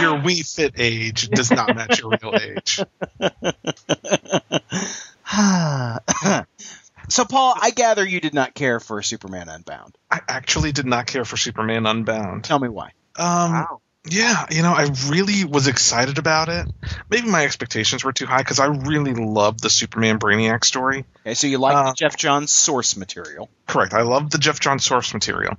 Your 0.00 0.14
Wii 0.20 0.54
Fit 0.54 0.74
age 0.78 1.28
does 1.30 1.50
not 1.50 1.74
match 1.74 2.00
your 2.00 2.16
real 2.22 2.34
age. 2.40 2.80
so, 7.08 7.24
Paul, 7.24 7.54
I 7.60 7.70
gather 7.70 8.06
you 8.06 8.20
did 8.20 8.34
not 8.34 8.54
care 8.54 8.80
for 8.80 9.02
Superman 9.02 9.48
Unbound. 9.48 9.96
I 10.10 10.20
actually 10.28 10.72
did 10.72 10.86
not 10.86 11.06
care 11.06 11.24
for 11.24 11.36
Superman 11.36 11.86
Unbound. 11.86 12.44
Tell 12.44 12.58
me 12.58 12.68
why. 12.68 12.92
Um, 13.16 13.52
Wow. 13.52 13.80
Yeah, 14.06 14.44
you 14.50 14.60
know, 14.60 14.74
I 14.74 14.90
really 15.08 15.44
was 15.44 15.66
excited 15.66 16.18
about 16.18 16.50
it. 16.50 16.66
Maybe 17.08 17.26
my 17.26 17.44
expectations 17.44 18.04
were 18.04 18.12
too 18.12 18.26
high 18.26 18.42
because 18.42 18.60
I 18.60 18.66
really 18.66 19.14
loved 19.14 19.62
the 19.62 19.70
Superman 19.70 20.18
Brainiac 20.18 20.62
story. 20.64 21.06
Okay, 21.20 21.32
so 21.32 21.46
you 21.46 21.56
like 21.56 21.74
Uh, 21.74 21.94
Geoff 21.94 22.14
Johns 22.18 22.52
source 22.52 22.98
material. 22.98 23.48
Correct. 23.66 23.94
I 23.94 24.02
loved 24.02 24.30
the 24.30 24.36
Geoff 24.36 24.60
Johns 24.60 24.84
source 24.84 25.14
material. 25.14 25.54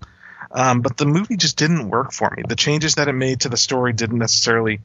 Um, 0.51 0.81
but 0.81 0.95
the 0.95 1.07
movie 1.07 1.37
just 1.37 1.57
didn't 1.57 1.89
work 1.89 2.11
for 2.11 2.31
me. 2.37 2.43
The 2.47 2.55
changes 2.55 2.95
that 2.95 3.07
it 3.07 3.13
made 3.13 3.41
to 3.41 3.49
the 3.49 3.57
story 3.57 3.93
didn't 3.93 4.19
necessarily 4.19 4.79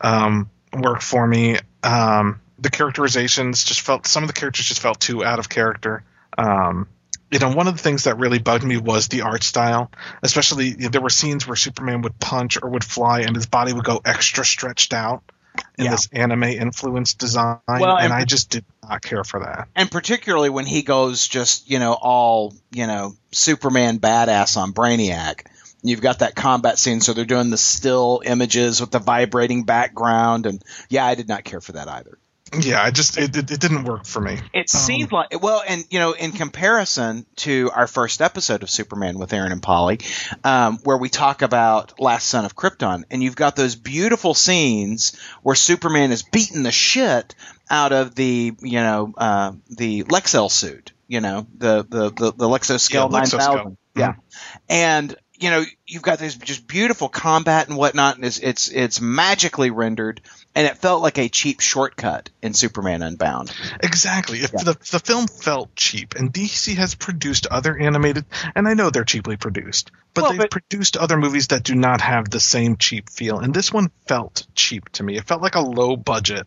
um, 0.00 0.48
work 0.72 1.02
for 1.02 1.26
me. 1.26 1.58
Um, 1.82 2.40
the 2.62 2.70
characterizations 2.70 3.64
just 3.64 3.80
felt, 3.82 4.06
some 4.06 4.22
of 4.22 4.28
the 4.28 4.32
characters 4.34 4.66
just 4.66 4.80
felt 4.80 5.00
too 5.00 5.24
out 5.24 5.38
of 5.38 5.48
character. 5.48 6.04
Um, 6.38 6.88
you 7.30 7.38
know, 7.38 7.50
one 7.52 7.66
of 7.66 7.76
the 7.76 7.82
things 7.82 8.04
that 8.04 8.18
really 8.18 8.38
bugged 8.38 8.64
me 8.64 8.76
was 8.76 9.08
the 9.08 9.22
art 9.22 9.42
style. 9.42 9.90
Especially, 10.22 10.68
you 10.68 10.76
know, 10.76 10.88
there 10.90 11.00
were 11.00 11.10
scenes 11.10 11.46
where 11.46 11.56
Superman 11.56 12.02
would 12.02 12.18
punch 12.18 12.58
or 12.62 12.68
would 12.70 12.84
fly 12.84 13.20
and 13.20 13.34
his 13.34 13.46
body 13.46 13.72
would 13.72 13.84
go 13.84 14.00
extra 14.04 14.44
stretched 14.44 14.92
out 14.94 15.22
in 15.78 15.86
Yeah. 15.86 15.90
this 15.92 16.08
anime 16.12 16.44
influenced 16.44 17.18
design. 17.18 17.58
Well, 17.68 17.96
and 17.96 18.04
and- 18.06 18.12
I 18.12 18.24
just 18.24 18.50
did 18.50 18.64
not 18.82 19.02
care 19.02 19.24
for 19.24 19.40
that. 19.40 19.68
and 19.74 19.90
particularly 19.90 20.50
when 20.50 20.66
he 20.66 20.82
goes 20.82 21.26
just 21.26 21.68
you 21.70 21.78
know 21.78 21.92
all 21.94 22.54
you 22.70 22.86
know 22.86 23.14
Superman 23.32 23.98
badass 23.98 24.56
on 24.56 24.72
Brainiac. 24.72 25.46
You've 25.84 26.00
got 26.00 26.20
that 26.20 26.36
combat 26.36 26.78
scene, 26.78 27.00
so 27.00 27.12
they're 27.12 27.24
doing 27.24 27.50
the 27.50 27.58
still 27.58 28.22
images 28.24 28.80
with 28.80 28.92
the 28.92 29.00
vibrating 29.00 29.64
background, 29.64 30.46
and 30.46 30.62
yeah, 30.88 31.04
I 31.04 31.16
did 31.16 31.26
not 31.28 31.42
care 31.42 31.60
for 31.60 31.72
that 31.72 31.88
either. 31.88 32.18
Yeah, 32.60 32.82
I 32.82 32.90
just, 32.90 33.16
it, 33.16 33.34
it, 33.36 33.50
it 33.50 33.60
didn't 33.60 33.84
work 33.84 34.04
for 34.04 34.20
me. 34.20 34.38
It 34.52 34.68
seemed 34.68 35.10
like 35.10 35.42
well, 35.42 35.62
and 35.66 35.84
you 35.90 35.98
know, 35.98 36.12
in 36.12 36.32
comparison 36.32 37.24
to 37.36 37.70
our 37.74 37.86
first 37.86 38.20
episode 38.20 38.62
of 38.62 38.68
Superman 38.70 39.18
with 39.18 39.32
Aron 39.32 39.52
and 39.52 39.62
Paulie, 39.62 40.02
um, 40.44 40.78
where 40.84 40.98
we 40.98 41.08
talk 41.08 41.40
about 41.42 41.98
Last 41.98 42.26
Son 42.28 42.44
of 42.44 42.54
Krypton, 42.54 43.04
and 43.10 43.22
you've 43.22 43.36
got 43.36 43.56
those 43.56 43.74
beautiful 43.74 44.34
scenes 44.34 45.18
where 45.42 45.54
Superman 45.54 46.12
is 46.12 46.22
beating 46.22 46.62
the 46.62 46.72
shit 46.72 47.34
out 47.70 47.92
of 47.92 48.14
the 48.14 48.52
you 48.60 48.80
know 48.80 49.14
uh, 49.16 49.52
the 49.70 50.02
Lexel 50.04 50.50
suit, 50.50 50.92
you 51.08 51.20
know 51.22 51.46
the 51.56 51.84
the 51.88 52.10
the, 52.10 52.32
the 52.32 52.48
LexoSkel 52.48 52.92
Yeah, 52.92 53.06
nine 53.06 53.22
LexoSkel. 53.26 53.38
thousand, 53.38 53.76
yeah, 53.96 54.12
Mhm. 54.12 54.16
and 54.68 55.16
you 55.38 55.50
know 55.50 55.64
you've 55.86 56.02
got 56.02 56.18
this 56.18 56.36
just 56.36 56.66
beautiful 56.66 57.08
combat 57.08 57.68
and 57.68 57.78
whatnot, 57.78 58.16
and 58.16 58.24
it's 58.26 58.38
it's 58.38 58.68
it's 58.68 59.00
magically 59.00 59.70
rendered, 59.70 60.20
and 60.54 60.66
it 60.66 60.78
felt 60.78 61.02
like 61.02 61.18
a 61.18 61.28
cheap 61.28 61.60
shortcut 61.60 62.30
in 62.42 62.52
Superman 62.54 63.02
Unbound. 63.02 63.52
Exactly. 63.82 64.38
If 64.38 64.52
Yeah. 64.52 64.64
the 64.64 64.72
the 64.90 64.98
film 65.00 65.26
felt 65.26 65.74
cheap, 65.76 66.14
and 66.14 66.32
DC 66.32 66.76
has 66.76 66.94
produced 66.94 67.46
other 67.46 67.76
animated, 67.78 68.24
and 68.54 68.68
I 68.68 68.74
know 68.74 68.90
they're 68.90 69.04
cheaply 69.04 69.36
produced, 69.36 69.90
but 70.14 70.22
Well, 70.22 70.30
they've 70.32 70.40
but- 70.40 70.50
produced 70.50 70.96
other 70.96 71.16
movies 71.16 71.48
that 71.48 71.62
do 71.62 71.74
not 71.74 72.00
have 72.00 72.28
the 72.30 72.40
same 72.40 72.76
cheap 72.76 73.08
feel, 73.10 73.38
and 73.38 73.54
this 73.54 73.72
one 73.72 73.90
felt 74.06 74.46
cheap 74.54 74.88
to 74.92 75.02
me. 75.02 75.16
It 75.16 75.24
felt 75.24 75.42
like 75.42 75.54
a 75.54 75.60
low 75.60 75.96
budget. 75.96 76.46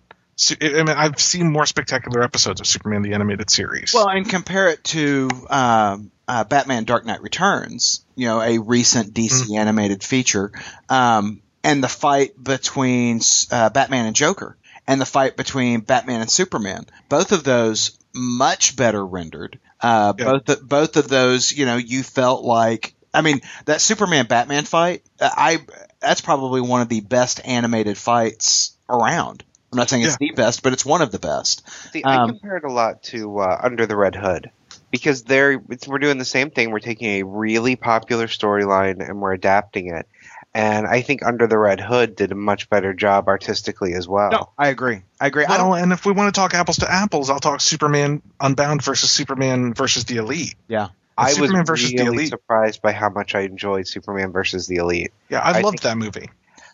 I 0.61 0.65
mean, 0.83 0.89
I've 0.89 1.17
seen 1.19 1.49
more 1.49 1.65
spectacular 1.65 2.21
episodes 2.21 2.59
of 2.59 2.67
Superman 2.67 3.03
the 3.03 3.13
animated 3.13 3.49
series. 3.49 3.93
Well, 3.93 4.09
and 4.09 4.27
compare 4.29 4.67
it 4.67 4.83
to 4.85 5.29
um, 5.49 6.11
uh, 6.27 6.43
Batman: 6.43 6.83
Dark 6.83 7.05
Knight 7.05 7.21
Returns, 7.21 8.03
you 8.17 8.27
know, 8.27 8.41
a 8.41 8.57
recent 8.57 9.13
DC 9.13 9.55
animated 9.57 10.03
feature, 10.03 10.51
um, 10.89 11.41
and 11.65 11.83
the 11.83 11.87
fight 11.89 12.31
between 12.41 13.19
uh, 13.51 13.69
Batman 13.69 14.05
and 14.05 14.15
Joker, 14.15 14.55
and 14.87 15.01
the 15.01 15.05
fight 15.05 15.35
between 15.35 15.81
Batman 15.81 16.21
and 16.21 16.29
Superman. 16.29 16.85
Both 17.09 17.31
of 17.31 17.43
those 17.43 17.97
much 18.13 18.75
better 18.75 19.05
rendered. 19.05 19.59
Uh, 19.81 20.13
Yeah. 20.17 20.25
Both 20.25 20.49
of- 20.49 20.69
both 20.69 20.95
of 20.97 21.07
those, 21.09 21.51
you 21.51 21.65
know, 21.65 21.77
you 21.77 22.03
felt 22.03 22.43
like. 22.43 22.93
I 23.13 23.21
mean, 23.21 23.39
that 23.65 23.79
Superman 23.81 24.25
Batman 24.25 24.65
fight, 24.65 25.03
uh, 25.21 25.29
I 25.35 25.59
that's 26.01 26.21
probably 26.21 26.59
one 26.61 26.81
of 26.81 26.89
the 26.89 26.99
best 27.01 27.39
animated 27.45 27.97
fights 27.97 28.75
around. 28.89 29.43
I'm 29.71 29.77
not 29.77 29.89
saying 29.89 30.03
it's 30.03 30.17
the 30.17 30.31
best, 30.31 30.63
but 30.63 30.73
it's 30.73 30.85
one 30.85 31.01
of 31.01 31.11
the 31.11 31.19
best. 31.19 31.63
See, 31.91 32.03
I 32.03 32.17
Um, 32.17 32.29
compare 32.29 32.57
it 32.57 32.63
a 32.63 32.71
lot 32.71 33.03
to 33.03 33.39
uh, 33.39 33.59
Under 33.63 33.85
the 33.85 33.95
Red 33.95 34.15
Hood 34.15 34.51
because 34.91 35.23
they're 35.23 35.61
it's, 35.69 35.87
we're 35.87 35.99
doing 35.99 36.17
the 36.17 36.25
same 36.25 36.51
thing. 36.51 36.71
We're 36.71 36.79
taking 36.79 37.07
a 37.21 37.23
really 37.23 37.75
popular 37.75 38.27
storyline 38.27 38.99
and 39.07 39.21
we're 39.21 39.33
adapting 39.33 39.87
it. 39.93 40.07
And 40.55 40.87
I 40.87 41.01
think 41.01 41.23
Under 41.25 41.47
the 41.47 41.57
Red 41.57 41.81
Hood 41.81 42.15
did 42.15 42.31
a 42.31 42.35
much 42.35 42.69
better 42.69 42.93
job 42.93 43.27
artistically 43.27 43.93
as 43.93 44.07
well. 44.07 44.31
No, 44.31 44.49
I 44.57 44.69
agree. 44.69 45.01
I 45.19 45.27
agree. 45.27 45.43
I 45.43 45.57
don't 45.57 45.77
and 45.77 45.91
if 45.91 46.05
we 46.05 46.13
want 46.13 46.33
to 46.33 46.39
talk 46.39 46.53
apples 46.53 46.77
to 46.77 46.89
apples, 46.89 47.29
I'll 47.29 47.41
talk 47.41 47.59
Superman 47.59 48.21
Unbound 48.39 48.81
versus 48.81 49.11
Superman 49.11 49.73
versus 49.73 50.05
the 50.05 50.15
Elite. 50.15 50.55
Yeah. 50.69 50.87
I 51.17 51.31
Superman 51.33 51.59
was 51.63 51.67
versus 51.67 51.91
the 51.91 52.05
Elite. 52.05 52.29
surprised 52.29 52.81
by 52.81 52.93
how 52.93 53.09
much 53.09 53.35
I 53.35 53.41
enjoyed 53.41 53.85
Superman 53.85 54.31
versus 54.31 54.65
the 54.65 54.77
Elite. 54.77 55.11
Yeah, 55.29 55.39
I, 55.39 55.59
I 55.59 55.61
loved 55.61 55.81
think- 55.81 55.81
that 55.81 55.97
movie. 55.97 56.29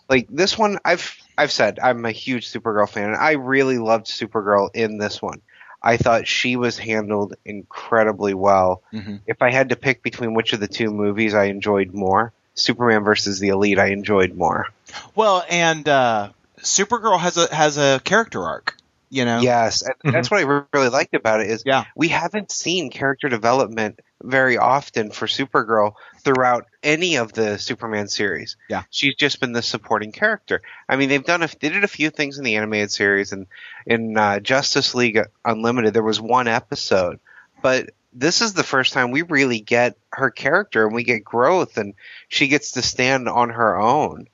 Like 0.07 0.27
this 0.29 0.57
one, 0.59 0.77
I've 0.85 1.15
I've 1.35 1.51
said 1.51 1.79
I'm 1.81 2.05
a 2.05 2.11
huge 2.11 2.51
Supergirl 2.51 2.87
fan, 2.87 3.05
and 3.09 3.15
I 3.15 3.31
really 3.31 3.79
loved 3.79 4.05
Supergirl 4.05 4.69
in 4.75 4.99
this 4.99 5.21
one. 5.23 5.41
I 5.81 5.97
thought 5.97 6.27
she 6.27 6.55
was 6.55 6.77
handled 6.77 7.33
incredibly 7.45 8.35
well. 8.35 8.83
Mhm. 8.93 9.21
If 9.25 9.41
I 9.41 9.51
had 9.51 9.69
to 9.69 9.75
pick 9.75 10.03
between 10.03 10.35
which 10.35 10.53
of 10.53 10.59
the 10.59 10.67
two 10.67 10.91
movies 10.91 11.33
I 11.33 11.45
enjoyed 11.45 11.93
more, 11.93 12.33
Superman 12.53 13.03
versus 13.03 13.39
the 13.39 13.49
Elite, 13.49 13.79
I 13.79 13.87
enjoyed 13.87 14.33
more. 14.35 14.67
Well, 15.15 15.43
and 15.49 15.87
uh, 15.87 16.29
Supergirl 16.59 17.19
has 17.19 17.37
a 17.37 17.53
has 17.53 17.77
a 17.77 18.01
character 18.03 18.43
arc. 18.43 18.77
You 19.13 19.25
know. 19.25 19.41
Yes, 19.41 19.83
and 20.03 20.13
that's 20.13 20.31
what 20.31 20.39
I 20.39 20.63
really 20.73 20.87
liked 20.87 21.13
about 21.13 21.41
it 21.41 21.49
is 21.49 21.63
Yeah. 21.65 21.83
we 21.97 22.07
haven't 22.07 22.49
seen 22.49 22.89
character 22.89 23.27
development 23.27 23.99
very 24.23 24.57
often 24.57 25.11
for 25.11 25.25
Supergirl 25.27 25.95
throughout 26.19 26.67
any 26.81 27.17
of 27.17 27.33
the 27.33 27.57
Superman 27.57 28.07
series. 28.07 28.55
Yeah. 28.69 28.83
she's 28.89 29.15
just 29.15 29.41
been 29.41 29.51
the 29.51 29.61
supporting 29.61 30.13
character. 30.13 30.61
I 30.87 30.95
mean, 30.95 31.09
they've 31.09 31.25
done 31.25 31.43
a, 31.43 31.49
they 31.59 31.67
did 31.67 31.83
a 31.83 31.89
few 31.89 32.09
things 32.09 32.37
in 32.37 32.45
the 32.45 32.55
animated 32.55 32.89
series 32.91 33.33
and 33.33 33.47
in 33.85 34.15
uh, 34.15 34.39
Justice 34.39 34.95
League 34.95 35.19
Unlimited 35.43 35.93
there 35.93 36.03
was 36.03 36.21
one 36.21 36.47
episode, 36.47 37.19
but 37.61 37.89
this 38.13 38.41
is 38.41 38.53
the 38.53 38.63
first 38.63 38.93
time 38.93 39.11
we 39.11 39.21
really 39.21 39.59
get 39.61 39.97
her 40.11 40.29
character 40.29 40.85
and 40.85 40.93
we 40.95 41.03
get 41.03 41.23
growth 41.23 41.77
and 41.77 41.93
she 42.27 42.47
gets 42.47 42.71
to 42.71 42.81
stand 42.81 43.29
on 43.29 43.49
her 43.49 43.79
own. 43.79 44.27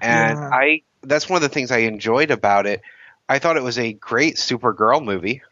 And 0.00 0.38
Yeah. 0.38 0.50
I 0.52 0.82
that's 1.02 1.28
one 1.28 1.36
of 1.36 1.42
the 1.42 1.48
things 1.54 1.70
I 1.70 1.78
enjoyed 1.78 2.30
about 2.30 2.66
it. 2.66 2.82
I 3.28 3.38
thought 3.38 3.56
it 3.56 3.62
was 3.62 3.78
a 3.78 3.92
great 3.92 4.36
Supergirl 4.36 5.04
movie. 5.04 5.42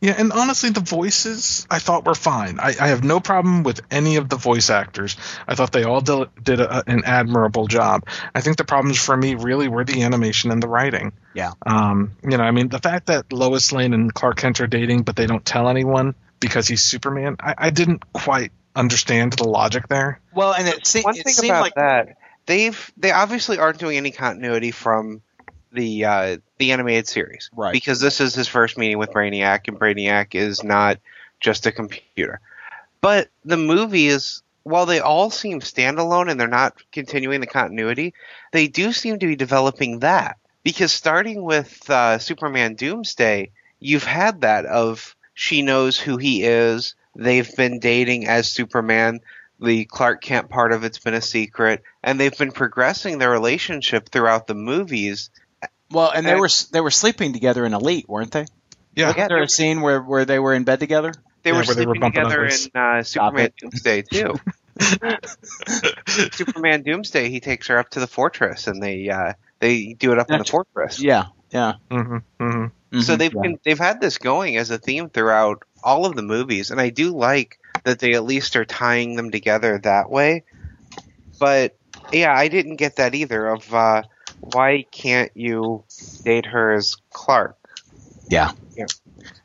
Yeah, 0.00 0.14
and 0.18 0.32
honestly, 0.32 0.70
the 0.70 0.80
voices 0.80 1.66
I 1.70 1.78
thought 1.78 2.04
were 2.04 2.16
fine. 2.16 2.58
I, 2.58 2.74
I 2.80 2.88
have 2.88 3.04
no 3.04 3.20
problem 3.20 3.62
with 3.62 3.80
any 3.90 4.16
of 4.16 4.28
the 4.28 4.36
voice 4.36 4.68
actors. 4.70 5.16
I 5.46 5.54
thought 5.54 5.72
they 5.72 5.84
all 5.84 6.00
did, 6.00 6.28
did 6.42 6.60
a, 6.60 6.82
an 6.88 7.04
admirable 7.04 7.68
job. 7.68 8.06
I 8.34 8.40
think 8.40 8.56
the 8.56 8.64
problems 8.64 8.98
for 8.98 9.16
me 9.16 9.36
really 9.36 9.68
were 9.68 9.84
the 9.84 10.02
animation 10.02 10.50
and 10.50 10.60
the 10.62 10.68
writing. 10.68 11.12
Yeah. 11.34 11.52
Um, 11.64 12.12
you 12.28 12.36
know, 12.36 12.42
I 12.42 12.50
mean, 12.50 12.68
the 12.68 12.80
fact 12.80 13.06
that 13.06 13.32
Lois 13.32 13.72
Lane 13.72 13.94
and 13.94 14.12
Clark 14.12 14.36
Kent 14.38 14.60
are 14.60 14.66
dating, 14.66 15.02
but 15.02 15.14
they 15.14 15.26
don't 15.26 15.44
tell 15.44 15.68
anyone 15.68 16.16
because 16.42 16.68
he's 16.68 16.82
Superman, 16.82 17.36
I, 17.40 17.54
I 17.56 17.70
didn't 17.70 18.12
quite 18.12 18.52
understand 18.76 19.32
the 19.32 19.48
logic 19.48 19.88
there. 19.88 20.20
Well, 20.34 20.52
and 20.52 20.68
it, 20.68 20.86
se- 20.86 21.02
One 21.02 21.16
it 21.16 21.24
thing 21.24 21.32
seemed 21.32 21.50
about 21.50 21.62
like 21.62 21.74
that, 21.76 22.18
they've 22.44 22.92
they 22.98 23.12
obviously 23.12 23.58
aren't 23.58 23.78
doing 23.78 23.96
any 23.96 24.10
continuity 24.10 24.72
from 24.72 25.22
the 25.72 26.04
uh, 26.04 26.36
the 26.58 26.72
animated 26.72 27.08
series, 27.08 27.48
Right. 27.56 27.72
Because 27.72 28.00
this 28.00 28.20
is 28.20 28.34
his 28.34 28.48
first 28.48 28.76
meeting 28.76 28.98
with 28.98 29.10
Brainiac, 29.12 29.68
and 29.68 29.78
Brainiac 29.78 30.34
is 30.34 30.62
not 30.62 30.98
just 31.40 31.66
a 31.66 31.72
computer. 31.72 32.40
But 33.00 33.28
the 33.44 33.56
movie 33.56 34.06
is, 34.06 34.42
while 34.62 34.86
they 34.86 35.00
all 35.00 35.30
seem 35.30 35.60
standalone 35.60 36.30
and 36.30 36.38
they're 36.38 36.46
not 36.46 36.74
continuing 36.92 37.40
the 37.40 37.46
continuity, 37.46 38.14
they 38.52 38.68
do 38.68 38.92
seem 38.92 39.18
to 39.18 39.26
be 39.26 39.36
developing 39.36 40.00
that. 40.00 40.36
Because 40.62 40.92
starting 40.92 41.42
with 41.42 41.90
uh, 41.90 42.18
Superman 42.18 42.74
Doomsday, 42.74 43.50
you've 43.80 44.04
had 44.04 44.42
that 44.42 44.64
of 44.66 45.16
she 45.34 45.62
knows 45.62 45.98
who 45.98 46.16
he 46.16 46.42
is. 46.44 46.94
They've 47.14 47.56
been 47.56 47.78
dating 47.78 48.26
as 48.26 48.50
Superman. 48.50 49.20
The 49.60 49.84
Clark 49.84 50.22
Kent 50.22 50.48
part 50.48 50.72
of 50.72 50.82
it's 50.82 50.98
been 50.98 51.14
a 51.14 51.20
secret, 51.20 51.82
and 52.02 52.18
they've 52.18 52.36
been 52.36 52.50
progressing 52.52 53.18
their 53.18 53.30
relationship 53.30 54.08
throughout 54.08 54.46
the 54.48 54.54
movies. 54.54 55.30
well, 55.90 56.10
and 56.10 56.26
they 56.26 56.34
were 56.34 56.48
they 56.72 56.80
were 56.80 56.90
sleeping 56.90 57.32
together 57.32 57.64
in 57.64 57.72
Elite, 57.72 58.08
weren't 58.08 58.32
they? 58.32 58.46
Yeah. 58.96 59.08
Wasn't 59.08 59.28
there 59.28 59.42
a 59.42 59.48
scene 59.48 59.80
where, 59.80 60.00
where 60.02 60.24
they 60.24 60.38
were 60.40 60.52
in 60.52 60.64
bed 60.64 60.80
together? 60.80 61.12
They 61.44 61.50
Yeah, 61.50 61.58
were 61.58 61.62
where 61.64 61.74
they 61.76 61.86
were 61.86 61.94
sleeping 61.94 62.12
together 62.12 62.40
uglies. 62.44 62.66
in 62.74 62.80
uh, 62.80 63.02
Superman. 63.04 63.50
Doomsday 63.60 64.02
too. 64.02 64.34
Superman 66.32 66.82
Doomsday, 66.82 67.28
he 67.30 67.40
takes 67.40 67.68
her 67.68 67.78
up 67.78 67.90
to 67.90 68.00
the 68.00 68.06
fortress, 68.06 68.66
and 68.66 68.82
they 68.82 69.08
uh, 69.08 69.34
they 69.60 69.92
do 69.94 70.12
it 70.12 70.18
up 70.18 70.30
in 70.30 70.38
the 70.38 70.44
fortress. 70.44 71.00
Yeah, 71.00 71.26
yeah. 71.52 71.74
hmm 71.90 72.18
hmm 72.40 72.66
So 73.00 73.14
Mhm, 73.14 73.18
they've 73.18 73.32
yeah. 73.32 73.40
been, 73.42 73.58
they've 73.64 73.78
had 73.78 74.00
this 74.00 74.18
going 74.18 74.56
as 74.56 74.70
a 74.70 74.78
theme 74.78 75.08
throughout 75.10 75.62
all 75.82 76.06
of 76.06 76.16
the 76.16 76.22
movies, 76.22 76.70
and 76.70 76.80
I 76.80 76.90
do 76.90 77.10
like 77.16 77.58
that 77.84 77.98
they 77.98 78.14
at 78.14 78.24
least 78.24 78.56
are 78.56 78.64
tying 78.64 79.16
them 79.16 79.30
together 79.30 79.78
that 79.78 80.10
way. 80.10 80.44
But 81.38 81.76
yeah, 82.12 82.32
I 82.32 82.48
didn't 82.48 82.76
get 82.76 82.96
that 82.96 83.14
either. 83.14 83.46
Of 83.48 83.72
uh, 83.74 84.02
why 84.40 84.84
can't 84.90 85.32
you 85.34 85.84
date 86.24 86.46
her 86.46 86.72
as 86.72 86.96
Clark? 87.12 87.56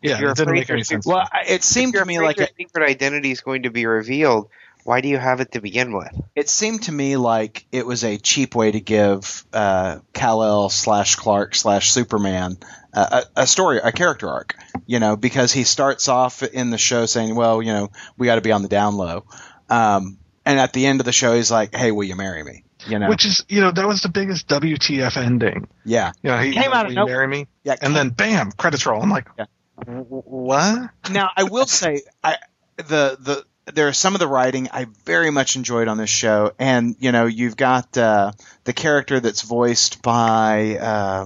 Yeah, 0.01 0.19
You're 0.19 0.31
it 0.31 0.35
didn't 0.37 0.53
make 0.53 0.69
any 0.69 0.83
sense. 0.83 1.05
Well, 1.05 1.27
it 1.47 1.63
seemed 1.63 1.93
to 1.93 2.05
me 2.05 2.19
like 2.19 2.39
a 2.39 2.47
secret 2.57 2.87
identity 2.89 3.31
is 3.31 3.41
going 3.41 3.63
to 3.63 3.71
be 3.71 3.85
revealed. 3.85 4.49
Why 4.87 5.01
do 5.01 5.09
you 5.09 5.17
have 5.17 5.41
it 5.41 5.51
to 5.51 5.59
begin 5.59 5.91
with? 5.91 6.07
it 6.33 6.47
seemed 6.47 6.83
to 6.83 6.93
me 6.93 7.17
like 7.17 7.65
it 7.73 7.85
was 7.85 8.05
a 8.05 8.17
cheap 8.17 8.55
way 8.55 8.71
to 8.71 8.79
give 8.79 9.45
uh, 9.51 9.99
Kal 10.13 10.41
El 10.43 10.69
slash 10.69 11.15
Clark 11.15 11.55
slash 11.55 11.91
Superman 11.91 12.55
uh, 12.93 13.23
a, 13.35 13.41
a 13.41 13.47
story, 13.47 13.79
a 13.83 13.91
character 13.91 14.29
arc. 14.29 14.55
You 14.85 14.99
know, 14.99 15.17
because 15.17 15.51
he 15.51 15.65
starts 15.65 16.07
off 16.07 16.41
in 16.41 16.69
the 16.69 16.77
show 16.77 17.05
saying, 17.05 17.35
"Well, 17.35 17.61
you 17.61 17.73
know, 17.73 17.89
we 18.17 18.27
got 18.27 18.35
to 18.35 18.41
be 18.41 18.53
on 18.53 18.61
the 18.61 18.69
down 18.69 18.95
low," 18.95 19.25
um, 19.69 20.19
and 20.45 20.57
at 20.57 20.71
the 20.71 20.85
end 20.85 21.01
of 21.01 21.05
the 21.05 21.11
show, 21.11 21.35
he's 21.35 21.51
like, 21.51 21.75
"Hey, 21.75 21.91
will 21.91 22.05
you 22.05 22.15
marry 22.15 22.41
me?" 22.41 22.63
You 22.87 22.99
know, 22.99 23.09
Which 23.09 23.25
is, 23.25 23.43
you 23.49 23.59
know, 23.59 23.71
that 23.71 23.85
was 23.85 24.01
the 24.03 24.07
biggest 24.09 24.47
WTF 24.47 25.17
ending. 25.17 25.67
yeah, 25.83 26.13
You 26.23 26.29
know, 26.29 26.37
he 26.37 26.53
Came 26.53 26.71
out 26.71 26.85
of 26.85 26.89
"Will 26.89 26.91
you 26.91 26.95
nowhere. 26.95 27.15
marry 27.15 27.27
me, 27.27 27.47
yeah. 27.65 27.75
and 27.81 27.93
then 27.93 28.11
bam, 28.11 28.53
credits 28.53 28.85
roll. 28.85 29.01
I'm 29.01 29.09
like, 29.09 29.27
Yeah. 29.37 29.45
What? 29.85 30.89
now 31.11 31.29
I 31.35 31.43
will 31.43 31.65
say 31.65 32.01
I 32.23 32.37
the 32.77 33.17
the 33.19 33.45
there 33.73 33.87
are 33.87 33.93
some 33.93 34.15
of 34.15 34.19
the 34.19 34.27
writing 34.27 34.69
I 34.71 34.87
very 35.05 35.29
much 35.29 35.55
enjoyed 35.55 35.87
on 35.87 35.97
this 35.97 36.09
show, 36.09 36.53
and 36.59 36.95
you 36.99 37.11
know 37.11 37.25
you've 37.25 37.57
got 37.57 37.97
uh, 37.97 38.31
the 38.63 38.73
character 38.73 39.19
that's 39.19 39.41
voiced 39.41 40.01
by 40.01 40.77
uh, 40.77 41.25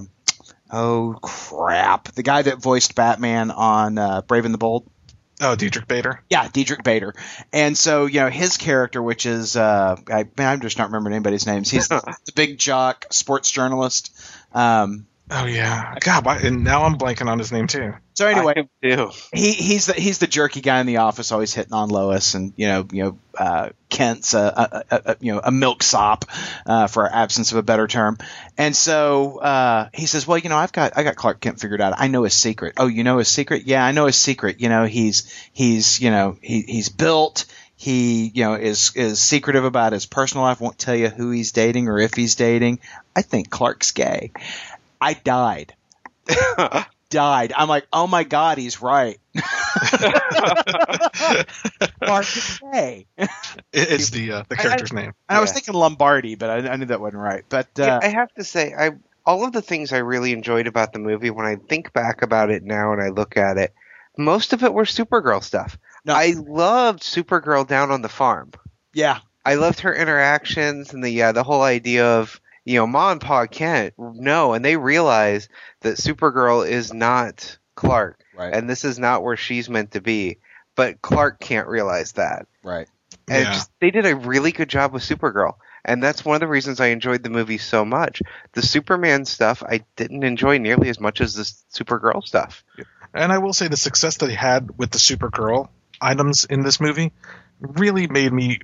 oh 0.70 1.18
crap 1.20 2.08
the 2.12 2.22
guy 2.22 2.42
that 2.42 2.58
voiced 2.58 2.94
Batman 2.94 3.50
on 3.50 3.98
uh, 3.98 4.22
Brave 4.22 4.44
and 4.44 4.54
the 4.54 4.58
Bold. 4.58 4.86
Oh, 5.40 5.56
Diedrich 5.56 5.88
Bader. 5.88 6.22
Yeah, 6.30 6.46
Diedrich 6.48 6.84
Bader, 6.84 7.14
and 7.52 7.76
so 7.76 8.06
you 8.06 8.20
know 8.20 8.28
his 8.30 8.56
character, 8.56 9.02
which 9.02 9.26
is 9.26 9.56
uh, 9.56 9.96
I, 10.08 10.26
I'm 10.38 10.60
just 10.60 10.78
not 10.78 10.88
remembering 10.88 11.14
anybody's 11.14 11.46
names. 11.46 11.70
He's 11.70 11.88
the, 11.88 12.00
the 12.26 12.32
big 12.32 12.58
jock 12.58 13.06
sports 13.10 13.50
journalist. 13.50 14.16
Um, 14.52 15.06
Oh 15.30 15.46
yeah, 15.46 15.94
God, 16.00 16.26
why, 16.26 16.38
and 16.38 16.62
now 16.62 16.82
I'm 16.84 16.98
blanking 16.98 17.26
on 17.26 17.38
his 17.38 17.52
name 17.52 17.66
too. 17.66 17.94
So 18.14 18.26
anyway, 18.26 18.68
he 18.82 19.52
he's 19.52 19.86
the 19.86 19.94
he's 19.94 20.18
the 20.18 20.26
jerky 20.26 20.60
guy 20.60 20.80
in 20.80 20.86
the 20.86 20.98
office, 20.98 21.32
always 21.32 21.54
hitting 21.54 21.72
on 21.72 21.88
Lois, 21.88 22.34
and 22.34 22.52
you 22.56 22.68
know 22.68 22.86
you 22.92 23.02
know 23.04 23.18
uh, 23.38 23.70
Kent's 23.88 24.34
a, 24.34 24.84
a, 24.90 25.00
a, 25.12 25.16
you 25.20 25.32
know 25.32 25.40
a 25.42 25.50
milksop, 25.50 26.26
uh, 26.66 26.86
for 26.88 27.04
our 27.04 27.12
absence 27.12 27.52
of 27.52 27.58
a 27.58 27.62
better 27.62 27.86
term, 27.86 28.18
and 28.58 28.76
so 28.76 29.38
uh, 29.38 29.88
he 29.94 30.06
says, 30.06 30.26
well, 30.26 30.36
you 30.36 30.50
know, 30.50 30.56
I've 30.56 30.72
got 30.72 30.92
I 30.96 31.04
got 31.04 31.16
Clark 31.16 31.40
Kent 31.40 31.60
figured 31.60 31.80
out. 31.80 31.94
I 31.96 32.08
know 32.08 32.24
his 32.24 32.34
secret. 32.34 32.74
Oh, 32.76 32.86
you 32.86 33.02
know 33.02 33.18
his 33.18 33.28
secret? 33.28 33.62
Yeah, 33.64 33.84
I 33.84 33.92
know 33.92 34.06
his 34.06 34.16
secret. 34.16 34.60
You 34.60 34.68
know, 34.68 34.84
he's 34.84 35.32
he's 35.52 36.00
you 36.00 36.10
know 36.10 36.36
he 36.42 36.62
he's 36.62 36.90
built. 36.90 37.46
He 37.76 38.30
you 38.34 38.44
know 38.44 38.54
is 38.54 38.92
is 38.94 39.20
secretive 39.20 39.64
about 39.64 39.92
his 39.92 40.04
personal 40.04 40.44
life. 40.44 40.60
Won't 40.60 40.78
tell 40.78 40.94
you 40.94 41.08
who 41.08 41.30
he's 41.30 41.52
dating 41.52 41.88
or 41.88 41.98
if 41.98 42.14
he's 42.14 42.34
dating. 42.34 42.80
I 43.16 43.22
think 43.22 43.48
Clark's 43.48 43.90
gay. 43.92 44.32
I 45.00 45.14
died 45.14 45.74
died. 47.12 47.52
I'm 47.56 47.68
like, 47.68 47.86
oh 47.92 48.08
my 48.08 48.24
god, 48.24 48.58
he's 48.58 48.82
right. 48.82 49.20
Clark 52.02 52.26
is 52.36 52.60
gay. 52.72 53.06
And 53.16 53.28
It, 53.72 53.90
it's 53.92 54.10
the 54.10 54.32
uh, 54.32 54.44
the 54.48 54.56
character's 54.56 54.92
name. 54.92 55.12
I 55.28 55.40
was 55.40 55.52
thinking 55.52 55.74
Lombardi, 55.74 56.34
but 56.34 56.50
I, 56.50 56.68
I 56.70 56.76
knew 56.76 56.86
that 56.86 57.00
wasn't 57.00 57.22
right. 57.22 57.44
But 57.48 57.68
Yeah, 57.76 57.96
uh, 57.96 58.00
I 58.02 58.08
have 58.08 58.32
to 58.34 58.44
say, 58.44 58.74
I 58.76 58.90
all 59.24 59.44
of 59.44 59.52
the 59.52 59.62
things 59.62 59.92
I 59.92 59.98
really 59.98 60.32
enjoyed 60.32 60.66
about 60.66 60.92
the 60.92 60.98
movie. 60.98 61.30
When 61.30 61.46
I 61.46 61.56
think 61.56 61.92
back 61.92 62.22
about 62.22 62.50
it 62.50 62.64
now 62.64 62.92
and 62.92 63.00
I 63.00 63.10
look 63.10 63.36
at 63.36 63.56
it, 63.58 63.72
most 64.18 64.52
of 64.52 64.64
it 64.64 64.74
were 64.74 64.84
Supergirl 64.84 65.42
stuff. 65.42 65.78
No. 66.04 66.14
I 66.14 66.34
loved 66.36 67.02
Supergirl 67.02 67.66
down 67.66 67.90
on 67.90 68.02
the 68.02 68.08
farm. 68.08 68.50
yeah, 68.92 69.20
I 69.44 69.54
loved 69.54 69.80
her 69.80 69.94
interactions 69.94 70.92
and 70.92 71.04
the 71.04 71.22
uh, 71.22 71.32
the 71.32 71.44
whole 71.44 71.62
idea 71.62 72.04
of 72.18 72.40
you 72.64 72.76
know 72.76 72.86
Ma 72.86 73.12
and 73.12 73.20
Pa 73.20 73.46
Kent 73.46 73.94
know 73.98 74.52
and 74.54 74.64
they 74.64 74.76
realize 74.76 75.48
that 75.80 75.96
Supergirl 75.98 76.68
is 76.68 76.92
not 76.92 77.58
Clark 77.74 78.22
right, 78.34 78.54
and 78.54 78.68
this 78.68 78.84
is 78.84 78.98
not 78.98 79.22
where 79.22 79.36
she's 79.36 79.68
meant 79.68 79.92
to 79.92 80.00
be. 80.00 80.38
But 80.74 81.02
Clark 81.02 81.38
can't 81.38 81.68
realize 81.68 82.12
that. 82.12 82.46
right. 82.62 82.88
And 83.28 83.44
Yeah. 83.44 83.52
just, 83.52 83.70
they 83.80 83.90
did 83.90 84.06
a 84.06 84.16
really 84.16 84.52
good 84.52 84.68
job 84.68 84.92
with 84.92 85.02
Supergirl. 85.02 85.54
And 85.84 86.02
that's 86.02 86.24
one 86.24 86.36
of 86.36 86.40
the 86.40 86.46
reasons 86.48 86.80
I 86.80 86.86
enjoyed 86.88 87.22
the 87.22 87.28
movie 87.30 87.58
so 87.58 87.84
much. 87.84 88.22
The 88.52 88.62
Superman 88.62 89.24
stuff 89.26 89.62
I 89.62 89.84
didn't 89.96 90.22
enjoy 90.24 90.58
nearly 90.58 90.88
as 90.88 90.98
much 91.00 91.20
as 91.20 91.34
the 91.34 91.42
Supergirl 91.42 92.24
stuff. 92.24 92.64
And 93.12 93.30
I 93.32 93.38
will 93.38 93.52
say 93.52 93.68
the 93.68 93.76
success 93.76 94.16
that 94.18 94.30
he 94.30 94.36
had 94.36 94.78
with 94.78 94.90
the 94.90 94.98
Supergirl 94.98 95.68
items 96.00 96.44
in 96.46 96.62
this 96.62 96.80
movie 96.80 97.12
really 97.60 98.06
made 98.06 98.32
me 98.32 98.60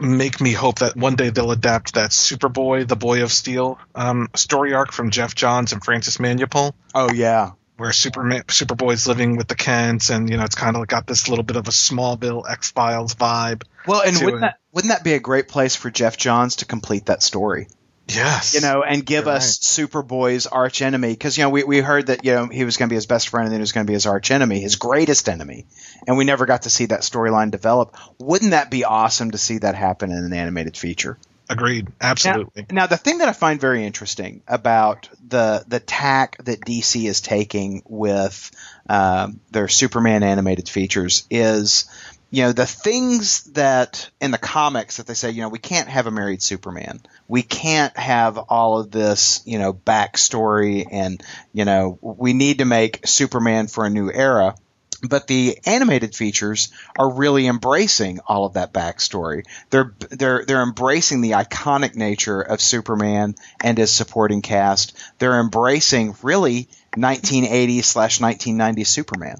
make 0.00 0.40
me 0.40 0.52
hope 0.52 0.80
that 0.80 0.96
one 0.96 1.16
day 1.16 1.30
they'll 1.30 1.50
adapt 1.50 1.94
that 1.94 2.10
Superboy, 2.10 2.86
the 2.86 2.96
Boy 2.96 3.22
of 3.22 3.32
Steel 3.32 3.78
um, 3.94 4.28
story 4.34 4.74
arc 4.74 4.92
from 4.92 5.10
Geoff 5.10 5.34
Johns 5.34 5.72
and 5.72 5.84
Francis 5.84 6.18
Manapul, 6.18 6.72
Oh 6.94 7.10
yeah, 7.12 7.52
where 7.76 7.92
Superman 7.92 8.42
Superboy's 8.48 9.06
living 9.06 9.36
with 9.36 9.48
the 9.48 9.54
Kents, 9.54 10.10
and 10.10 10.28
you 10.28 10.36
know 10.36 10.44
it's 10.44 10.54
kind 10.54 10.76
of 10.76 10.86
got 10.86 11.06
this 11.06 11.28
little 11.28 11.44
bit 11.44 11.56
of 11.56 11.68
a 11.68 11.72
Smallville 11.72 12.48
X 12.48 12.70
Files 12.72 13.14
vibe. 13.14 13.62
well, 13.86 14.02
and 14.02 14.16
wouldn't 14.16 14.36
it. 14.36 14.40
that 14.40 14.58
wouldn't 14.72 14.92
that 14.92 15.04
be 15.04 15.14
a 15.14 15.20
great 15.20 15.48
place 15.48 15.74
for 15.76 15.90
Geoff 15.90 16.16
Johns 16.16 16.56
to 16.56 16.66
complete 16.66 17.06
that 17.06 17.22
story? 17.22 17.68
Yes, 18.08 18.54
You 18.54 18.62
know, 18.62 18.82
and 18.82 19.04
give 19.04 19.26
You're 19.26 19.34
us 19.34 19.58
Superboy's 19.58 20.46
arch 20.46 20.80
enemy 20.80 21.10
because 21.10 21.36
you 21.36 21.44
know 21.44 21.50
we, 21.50 21.64
we 21.64 21.80
heard 21.80 22.06
that 22.06 22.24
you 22.24 22.32
know 22.32 22.46
he 22.46 22.64
was 22.64 22.76
going 22.76 22.88
to 22.88 22.92
be 22.92 22.96
his 22.96 23.06
best 23.06 23.28
friend 23.28 23.44
and 23.44 23.52
then 23.52 23.60
he 23.60 23.62
was 23.62 23.72
going 23.72 23.86
to 23.86 23.90
be 23.90 23.94
his 23.94 24.06
arch 24.06 24.30
enemy, 24.30 24.60
his 24.60 24.76
greatest 24.76 25.28
enemy, 25.28 25.66
and 26.06 26.16
we 26.16 26.24
never 26.24 26.46
got 26.46 26.62
to 26.62 26.70
see 26.70 26.86
that 26.86 27.00
storyline 27.00 27.50
develop. 27.50 27.96
Wouldn't 28.18 28.52
that 28.52 28.70
be 28.70 28.84
awesome 28.84 29.32
to 29.32 29.38
see 29.38 29.58
that 29.58 29.74
happen 29.74 30.10
in 30.10 30.24
an 30.24 30.32
animated 30.32 30.76
feature? 30.76 31.18
agreed, 31.48 31.88
absolutely. 32.00 32.66
Now, 32.70 32.86
the 32.86 32.96
thing 32.96 33.18
that 33.18 33.28
I 33.28 33.32
find 33.32 33.60
very 33.60 33.84
interesting 33.84 34.42
about 34.46 35.08
the 35.26 35.64
the 35.66 35.80
tack 35.80 36.42
that 36.44 36.60
DC 36.60 37.08
is 37.08 37.20
taking 37.20 37.82
with 37.86 38.50
um, 38.88 39.40
their 39.50 39.68
Superman 39.68 40.22
animated 40.22 40.68
features 40.68 41.26
is, 41.30 41.88
you 42.30 42.42
know, 42.42 42.52
the 42.52 42.66
things 42.66 43.44
that 43.52 44.10
in 44.20 44.30
the 44.30 44.38
comics 44.38 44.98
that 44.98 45.06
they 45.06 45.14
say, 45.14 45.30
you 45.30 45.40
know, 45.40 45.48
we 45.48 45.58
can't 45.58 45.88
have 45.88 46.06
a 46.06 46.10
married 46.10 46.42
Superman, 46.42 47.00
we 47.26 47.42
can't 47.42 47.96
have 47.96 48.36
all 48.36 48.78
of 48.78 48.90
this, 48.90 49.40
you 49.46 49.58
know, 49.58 49.72
backstory, 49.72 50.86
and 50.90 51.22
you 51.52 51.64
know, 51.64 51.98
we 52.02 52.34
need 52.34 52.58
to 52.58 52.64
make 52.64 53.06
Superman 53.06 53.66
for 53.66 53.86
a 53.86 53.90
new 53.90 54.10
era. 54.12 54.54
But 55.00 55.28
the 55.28 55.58
animated 55.64 56.16
features 56.16 56.70
are 56.98 57.08
really 57.08 57.46
embracing 57.46 58.18
all 58.26 58.46
of 58.46 58.54
that 58.54 58.72
backstory 58.72 59.44
they're 59.70 59.94
they're 60.10 60.44
they're 60.44 60.62
embracing 60.64 61.20
the 61.20 61.32
iconic 61.32 61.94
nature 61.94 62.40
of 62.40 62.60
Superman 62.60 63.36
and 63.62 63.78
his 63.78 63.92
supporting 63.92 64.42
cast. 64.42 64.98
They're 65.18 65.38
embracing 65.38 66.16
really 66.22 66.68
1980 66.96 67.82
slash 67.82 68.20
1990 68.20 68.82
Superman. 68.82 69.36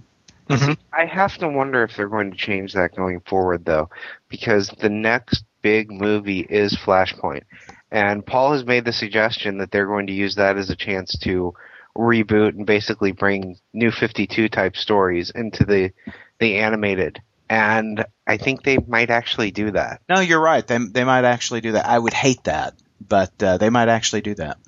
I 0.93 1.05
have 1.07 1.37
to 1.39 1.49
wonder 1.49 1.83
if 1.85 1.97
they're 1.97 2.09
going 2.09 2.31
to 2.31 2.37
change 2.37 2.75
that 2.75 2.95
going 2.95 3.21
forward, 3.21 3.65
though, 3.65 3.91
because 4.29 4.69
the 4.81 4.89
next 4.89 5.45
big 5.63 5.91
movie 5.91 6.41
is 6.41 6.77
Flashpoint. 6.77 7.43
And 7.91 8.25
Paul 8.25 8.53
has 8.53 8.65
made 8.65 8.85
the 8.85 8.93
suggestion 8.93 9.59
that 9.59 9.71
they're 9.71 9.87
going 9.87 10.09
to 10.09 10.13
use 10.13 10.35
that 10.37 10.57
as 10.57 10.71
a 10.71 10.77
chance 10.77 11.19
to 11.21 11.55
reboot 11.97 12.51
and 12.51 12.67
basically 12.67 13.13
bring 13.13 13.57
new 13.73 13.91
52 13.91 14.49
type 14.49 14.77
stories 14.77 15.31
into 15.31 15.65
the 15.65 15.91
the 16.39 16.59
animated. 16.59 17.21
And 17.51 18.05
I 18.27 18.37
think 18.37 18.63
they 18.63 18.77
might 18.77 19.11
actually 19.11 19.51
do 19.51 19.71
that. 19.73 20.03
No, 20.09 20.21
you're 20.21 20.41
right. 20.41 20.67
They 20.67 20.79
they 20.79 21.05
might 21.05 21.25
actually 21.25 21.63
do 21.63 21.73
that. 21.73 21.87
I 21.87 21.99
would 21.99 22.13
hate 22.13 22.45
that, 22.45 22.75
but 23.07 23.43
uh, 23.43 23.57
they 23.57 23.71
might 23.71 23.89
actually 23.89 24.21
do 24.21 24.35
that. 24.35 24.59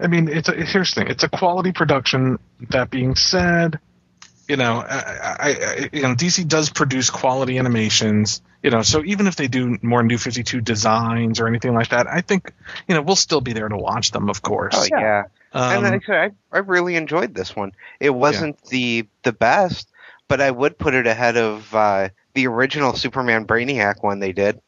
I 0.00 0.06
mean, 0.08 0.28
it's 0.28 0.48
a, 0.48 0.52
here's 0.52 0.94
the 0.94 1.02
thing: 1.02 1.10
it's 1.10 1.24
a 1.24 1.28
quality 1.28 1.72
production. 1.72 2.38
That 2.70 2.90
being 2.90 3.14
said, 3.14 3.78
you 4.48 4.56
know, 4.56 4.84
I, 4.86 4.96
I, 4.96 5.48
I, 5.50 5.90
you 5.92 6.02
know, 6.02 6.14
DC 6.14 6.46
does 6.48 6.70
produce 6.70 7.10
quality 7.10 7.58
animations. 7.58 8.42
You 8.62 8.70
know, 8.70 8.82
so 8.82 9.02
even 9.04 9.26
if 9.26 9.36
they 9.36 9.48
do 9.48 9.78
more 9.82 10.02
New 10.02 10.18
Fifty 10.18 10.42
Two 10.42 10.60
designs 10.60 11.40
or 11.40 11.48
anything 11.48 11.74
like 11.74 11.88
that, 11.88 12.06
I 12.06 12.20
think 12.20 12.52
you 12.88 12.94
know 12.94 13.02
we'll 13.02 13.16
still 13.16 13.40
be 13.40 13.52
there 13.52 13.68
to 13.68 13.76
watch 13.76 14.10
them, 14.10 14.28
of 14.28 14.42
course. 14.42 14.74
Oh 14.76 14.86
yeah. 14.90 15.24
Um, 15.52 15.72
and 15.72 15.82
like 15.82 16.02
I 16.04 16.06
said, 16.06 16.36
I, 16.50 16.58
really 16.58 16.96
enjoyed 16.96 17.34
this 17.34 17.54
one. 17.54 17.72
It 18.00 18.10
wasn't 18.10 18.62
the 18.66 19.06
the 19.22 19.32
best, 19.32 19.88
but 20.28 20.40
I 20.40 20.50
would 20.50 20.78
put 20.78 20.94
it 20.94 21.06
ahead 21.06 21.36
of 21.36 21.74
uh, 21.74 22.08
the 22.34 22.46
original 22.46 22.94
Superman 22.94 23.46
Brainiac 23.46 24.02
one 24.02 24.18
they 24.20 24.32
did. 24.32 24.60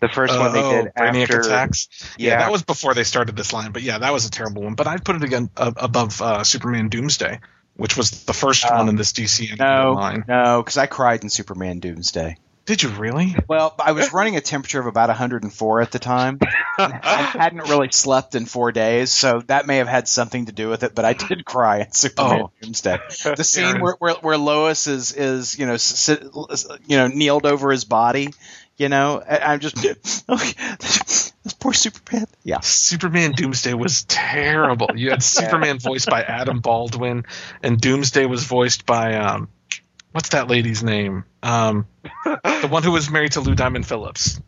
The 0.00 0.08
first 0.08 0.38
one 0.38 0.52
they 0.54 0.62
oh, 0.62 0.84
did 0.84 0.94
Brainiac 0.94 1.22
after. 1.22 1.40
Attacks. 1.40 1.88
Yeah, 2.16 2.38
that 2.38 2.50
was 2.50 2.62
before 2.62 2.94
they 2.94 3.04
started 3.04 3.36
this 3.36 3.52
line, 3.52 3.72
but 3.72 3.82
yeah, 3.82 3.98
that 3.98 4.12
was 4.12 4.26
a 4.26 4.30
terrible 4.30 4.62
one. 4.62 4.74
But 4.74 4.86
I'd 4.86 5.04
put 5.04 5.16
it 5.16 5.24
again 5.24 5.50
uh, 5.56 5.72
above 5.76 6.22
uh, 6.22 6.42
Superman 6.42 6.88
Doomsday, 6.88 7.40
which 7.80 7.96
was 7.96 8.10
the 8.24 8.32
first 8.34 8.64
Uh, 8.64 8.74
one 8.76 8.88
in 8.88 8.96
this 8.96 9.12
DC 9.12 9.58
No, 9.58 9.92
line. 9.92 10.24
no, 10.28 10.62
because 10.62 10.76
I 10.76 10.86
cried 10.86 11.22
in 11.24 11.30
Superman 11.30 11.80
Doomsday. 11.80 12.36
Did 12.66 12.82
you 12.84 12.90
really? 12.90 13.34
Well, 13.48 13.74
I 13.82 13.92
was 13.92 14.12
running 14.12 14.36
a 14.36 14.40
temperature 14.40 14.78
of 14.78 14.86
about 14.86 15.08
104 15.08 15.80
at 15.80 15.90
the 15.90 15.98
time. 15.98 16.38
I 16.78 17.32
hadn't 17.36 17.68
really 17.68 17.88
slept 17.90 18.34
in 18.36 18.44
four 18.46 18.70
days, 18.70 19.10
so 19.10 19.42
that 19.48 19.66
may 19.66 19.78
have 19.78 19.88
had 19.88 20.06
something 20.06 20.46
to 20.46 20.52
do 20.52 20.68
with 20.68 20.84
it. 20.84 20.94
But 20.94 21.04
I 21.04 21.14
did 21.14 21.44
cry 21.44 21.80
at 21.80 21.96
Superman 21.96 22.42
Oh. 22.42 22.50
Doomsday. 22.62 22.98
The 23.36 23.42
scene 23.44 23.80
where, 23.80 23.94
where 23.98 24.14
where 24.20 24.36
Lois 24.38 24.86
is 24.86 25.12
is 25.12 25.58
you 25.58 25.66
know 25.66 25.78
sit, 25.78 26.22
you 26.86 26.96
know 26.96 27.08
kneeled 27.08 27.44
over 27.46 27.72
his 27.72 27.84
body. 27.84 28.28
You 28.76 28.88
know, 28.88 29.20
I, 29.28 29.38
I'm 29.38 29.58
just 29.60 29.76
this 31.42 31.54
poor 31.54 31.72
Superman. 31.72 32.26
Yeah, 32.44 32.60
Superman 32.60 33.32
Doomsday 33.32 33.74
was 33.74 34.04
terrible. 34.04 34.88
You 34.94 35.10
had 35.10 35.22
Superman 35.22 35.78
voiced 35.78 36.08
by 36.08 36.22
Adam 36.22 36.60
Baldwin, 36.60 37.24
and 37.62 37.80
Doomsday 37.80 38.26
was 38.26 38.44
voiced 38.44 38.84
by 38.86 39.14
um, 39.16 39.48
what's 40.12 40.30
that 40.30 40.48
lady's 40.48 40.82
name? 40.82 41.24
Um, 41.42 41.86
the 42.24 42.68
one 42.70 42.82
who 42.82 42.92
was 42.92 43.10
married 43.10 43.32
to 43.32 43.40
Lou 43.40 43.54
Diamond 43.54 43.86
Phillips. 43.86 44.40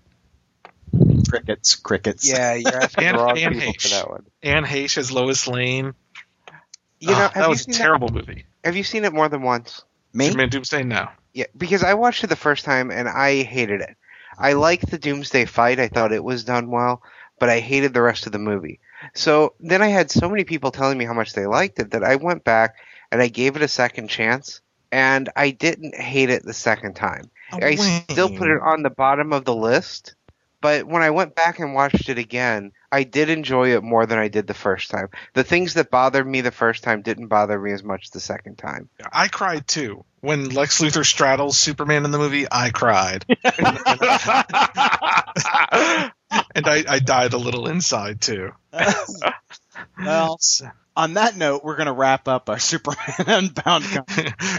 crickets, 1.28 1.76
crickets. 1.76 2.28
Yeah, 2.28 2.55
you're 2.55 2.76
asking 2.82 3.05
And- 3.05 3.18
the 3.18 3.22
wrong 3.22 3.38
and 3.38 3.55
people 3.59 3.72
for 3.80 3.88
that 3.88 4.11
one. 4.11 4.26
Anne 4.43 4.64
Heche 4.64 4.99
as 4.99 5.11
Lois 5.11 5.47
Lane. 5.49 5.95
You 7.01 7.09
know, 7.09 7.14
have 7.14 7.34
that 7.34 7.43
you 7.45 7.49
was 7.49 7.61
a 7.61 7.64
seen 7.64 7.74
terrible 7.74 8.09
movie. 8.11 8.45
Have 8.62 8.76
you 8.76 8.84
seen 8.84 9.05
it 9.05 9.12
more 9.12 9.28
than 9.28 9.43
once? 9.43 9.82
me. 10.12 10.26
Superman 10.26 10.51
Doomsday, 10.51 10.82
no. 10.84 11.09
Yeah, 11.32 11.47
because 11.57 11.82
I 11.82 11.95
watched 11.95 12.22
it 12.22 12.26
the 12.26 12.36
first 12.36 12.64
time 12.66 12.90
and 12.90 13.09
I 13.09 13.43
hated 13.43 13.80
it. 13.80 13.97
I 14.39 14.51
mm-hmm. 14.51 14.61
liked 14.61 14.91
the 14.91 14.99
Doomsday 14.99 15.45
fight. 15.47 15.80
I 15.80 15.89
thought 15.89 16.12
it 16.12 16.24
was 16.24 16.45
done 16.45 16.70
well, 16.70 17.03
but 17.39 17.49
I 17.49 17.61
hated 17.61 17.95
the 17.95 18.03
rest 18.03 18.26
of 18.26 18.33
the 18.33 18.39
movie. 18.39 18.80
So 19.14 19.55
then 19.61 19.83
I 19.83 19.89
had 19.89 20.11
so 20.11 20.28
many 20.28 20.45
people 20.45 20.70
telling 20.70 20.99
me 20.99 21.05
how 21.05 21.14
much 21.14 21.33
they 21.33 21.47
liked 21.47 21.78
it 21.78 21.91
that 21.91 22.05
I 22.05 22.16
went 22.16 22.45
back 22.45 22.76
and 23.11 23.20
I 23.20 23.28
gave 23.28 23.57
it 23.57 23.62
a 23.62 23.68
second 23.68 24.09
chance, 24.09 24.61
and 24.91 25.28
I 25.37 25.51
didn't 25.51 25.95
hate 25.95 26.30
it 26.30 26.45
the 26.45 26.55
second 26.55 26.95
time. 26.95 27.30
Oh, 27.53 27.59
I 27.61 27.74
still 27.74 28.30
put 28.30 28.49
it 28.49 28.61
on 28.62 28.83
the 28.83 28.91
bottom 28.91 29.33
of 29.33 29.45
the 29.45 29.55
list, 29.55 30.14
but 30.62 30.87
when 30.87 31.03
I 31.03 31.11
went 31.11 31.35
back 31.35 31.59
and 31.59 31.74
watched 31.74 32.09
it 32.09 32.16
again, 32.16 32.72
I 32.93 33.05
did 33.05 33.30
enjoy 33.30 33.74
it 33.74 33.82
more 33.82 34.05
than 34.05 34.18
I 34.18 34.28
did 34.28 34.47
the 34.47 34.53
first 34.53 34.90
time. 34.90 35.09
The 35.32 35.45
things 35.45 35.72
that 35.74 35.90
bothered 35.90 36.26
me 36.26 36.43
the 36.43 36.51
first 36.51 36.84
time 36.84 37.01
didn't 37.01 37.28
bother 37.28 37.59
me 37.59 37.72
as 37.72 37.82
much 37.82 38.11
the 38.11 38.20
second 38.20 38.59
time. 38.59 38.90
I 39.11 39.28
cried 39.28 39.66
too. 39.66 40.05
When 40.20 40.51
Lex 40.51 40.78
Luthor 40.80 41.05
straddles 41.05 41.57
Superman 41.57 42.05
in 42.05 42.11
the 42.11 42.18
movie, 42.18 42.47
I 42.53 42.68
cried. 42.68 43.24
and 46.55 46.68
I, 46.68 46.84
I 46.86 46.99
died 46.99 47.32
a 47.32 47.38
little 47.38 47.66
inside 47.66 48.20
too. 48.20 48.51
well, 49.99 50.38
on 50.95 51.14
that 51.14 51.36
note, 51.36 51.64
we're 51.64 51.76
going 51.76 51.86
to 51.86 51.93
wrap 51.93 52.28
up 52.28 52.51
our 52.51 52.59
Superman 52.59 52.99
Unbound. 53.18 53.84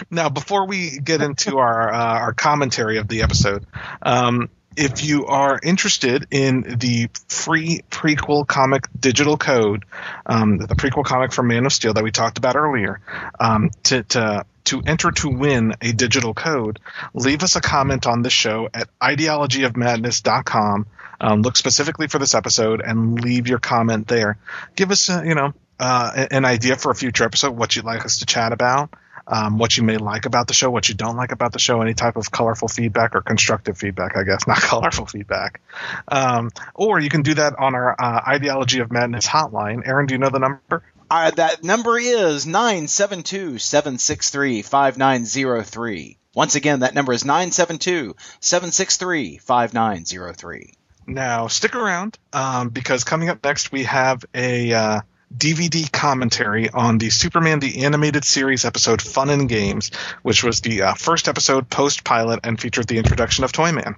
Now, 0.10 0.30
before 0.30 0.66
we 0.66 0.98
get 0.98 1.22
into 1.22 1.60
our 1.60 1.94
uh, 1.94 2.20
our 2.20 2.34
commentary 2.34 2.98
of 2.98 3.08
the 3.08 3.22
episode, 3.22 3.68
um, 4.02 4.50
if 4.76 5.04
you 5.04 5.26
are 5.26 5.60
interested 5.62 6.28
in 6.32 6.78
the 6.80 7.10
free 7.28 7.82
prequel 7.90 8.48
comic 8.48 8.86
digital 9.00 9.38
code, 9.38 9.86
um, 10.26 10.58
the 10.58 10.76
prequel 10.76 11.04
comic 11.04 11.34
for 11.34 11.44
Man 11.44 11.66
of 11.66 11.74
Steel 11.74 11.94
that 11.94 12.04
we 12.04 12.12
talked 12.12 12.38
about 12.38 12.56
earlier, 12.56 13.00
um, 13.40 13.70
to, 13.84 14.04
to 14.04 14.46
to 14.66 14.82
enter 14.86 15.12
to 15.12 15.30
win 15.30 15.74
a 15.82 15.92
digital 15.92 16.34
code, 16.34 16.80
leave 17.14 17.44
us 17.44 17.56
a 17.56 17.62
comment 17.62 18.08
on 18.08 18.22
the 18.22 18.30
show 18.30 18.70
at 18.74 18.88
ideologyofmadness.com. 19.00 20.86
Um, 21.20 21.42
look 21.42 21.56
specifically 21.56 22.08
for 22.08 22.20
this 22.20 22.34
episode 22.34 22.82
and 22.82 23.20
leave 23.20 23.48
your 23.48 23.60
comment 23.60 24.08
there. 24.08 24.38
Give 24.76 24.92
us, 24.92 25.10
a, 25.10 25.24
you 25.26 25.36
know, 25.36 25.54
uh, 25.80 26.28
an 26.32 26.46
idea 26.46 26.76
for 26.76 26.92
a 26.92 26.96
future 26.96 27.24
episode, 27.24 27.58
what 27.58 27.76
you'd 27.76 27.86
like 27.86 28.06
us 28.06 28.20
to 28.20 28.26
chat 28.26 28.54
about, 28.54 28.94
um, 29.28 29.58
what 29.58 29.78
you 29.78 29.84
may 29.84 29.98
like 29.98 30.26
about 30.26 30.48
the 30.48 30.54
show, 30.54 30.70
what 30.70 30.90
you 30.90 30.96
don't 30.96 31.16
like 31.16 31.32
about 31.32 31.54
the 31.54 31.60
show, 31.60 31.82
any 31.82 31.94
type 31.94 32.18
of 32.18 32.32
colorful 32.32 32.68
feedback 32.68 33.16
or 33.16 33.22
constructive 33.22 33.78
feedback, 33.78 34.18
I 34.18 34.24
guess, 34.24 34.48
not 34.48 34.58
colorful 34.58 35.06
feedback. 35.06 35.62
Um, 36.08 36.52
or 36.74 37.00
you 37.00 37.10
can 37.10 37.22
do 37.22 37.36
that 37.36 37.58
on 37.58 37.76
our 37.76 37.96
uh, 38.00 38.22
Ideology 38.28 38.80
of 38.80 38.92
Madness 38.92 39.28
hotline. 39.28 39.88
Aron, 39.88 40.06
do 40.08 40.14
you 40.14 40.20
know 40.20 40.30
the 40.30 40.40
number? 40.40 40.84
Uh, 41.10 41.32
that 41.32 41.64
number 41.64 41.98
is 41.98 42.46
972 42.46 43.60
763 43.60 44.62
5903. 44.64 46.18
Once 46.36 46.56
again, 46.56 46.80
that 46.80 46.96
number 46.96 47.14
is 47.14 47.24
972 47.24 48.16
763 48.40 49.38
5903. 49.38 50.74
Now, 51.06 51.48
stick 51.48 51.76
around 51.76 52.18
um, 52.32 52.70
because 52.70 53.04
coming 53.04 53.30
up 53.30 53.44
next 53.44 53.72
we 53.72 53.84
have 53.84 54.26
a 54.34 54.74
uh, 54.74 55.02
DVD 55.38 55.92
commentary 55.92 56.70
on 56.70 56.98
the 57.00 57.10
Superman 57.10 57.60
the 57.60 57.84
Animated 57.86 58.24
Series 58.24 58.66
episode 58.66 59.02
Fun 59.02 59.30
and 59.30 59.50
Games, 59.50 59.90
which 60.22 60.44
was 60.44 60.62
the 60.62 60.84
uh, 60.84 60.94
first 60.94 61.28
episode 61.28 61.70
post 61.70 62.04
pilot 62.04 62.42
and 62.44 62.60
featured 62.60 62.88
the 62.88 62.98
introduction 62.98 63.44
of 63.44 63.52
Toyman. 63.52 63.96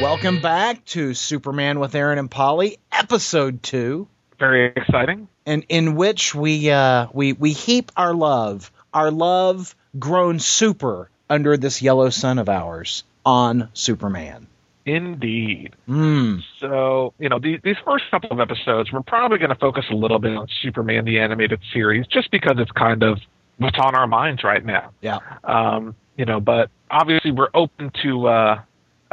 Welcome 0.00 0.40
back 0.40 0.84
to 0.86 1.12
Superman 1.14 1.78
with 1.80 1.94
Aron 1.94 2.18
and 2.18 2.30
Paulie, 2.30 2.78
episode 2.92 3.62
two, 3.62 4.08
Very 4.38 4.66
exciting. 4.74 5.28
and 5.44 5.64
in 5.68 5.94
which 5.96 6.34
we 6.34 6.70
uh, 6.70 7.08
we 7.12 7.32
we 7.34 7.52
heap 7.52 7.90
our 7.96 8.14
love, 8.14 8.70
our 8.94 9.10
love 9.10 9.74
grown 9.98 10.38
super 10.38 11.10
under 11.28 11.56
this 11.56 11.82
yellow 11.82 12.08
sun 12.10 12.38
of 12.38 12.48
ours 12.48 13.04
on 13.26 13.68
Superman. 13.74 14.46
Indeed. 14.86 15.74
Mm. 15.88 16.42
So, 16.58 17.12
you 17.18 17.28
know, 17.28 17.38
these, 17.38 17.60
these 17.62 17.76
first 17.84 18.04
couple 18.10 18.32
of 18.32 18.40
episodes, 18.40 18.90
we're 18.92 19.02
probably 19.02 19.38
going 19.38 19.50
to 19.50 19.56
focus 19.56 19.84
a 19.90 19.94
little 19.94 20.18
bit 20.18 20.36
on 20.36 20.46
Superman 20.62 21.04
the 21.04 21.18
Animated 21.20 21.60
Series, 21.72 22.06
just 22.06 22.30
because 22.30 22.54
it's 22.58 22.70
kind 22.72 23.02
of 23.02 23.18
what's 23.58 23.78
on 23.78 23.94
our 23.94 24.06
minds 24.06 24.42
right 24.42 24.64
now. 24.64 24.90
Yeah. 25.00 25.18
Um, 25.44 25.94
you 26.16 26.24
know, 26.24 26.40
but 26.40 26.70
obviously 26.90 27.30
we're 27.30 27.50
open 27.54 27.90
to 28.02 28.26
uh, 28.26 28.62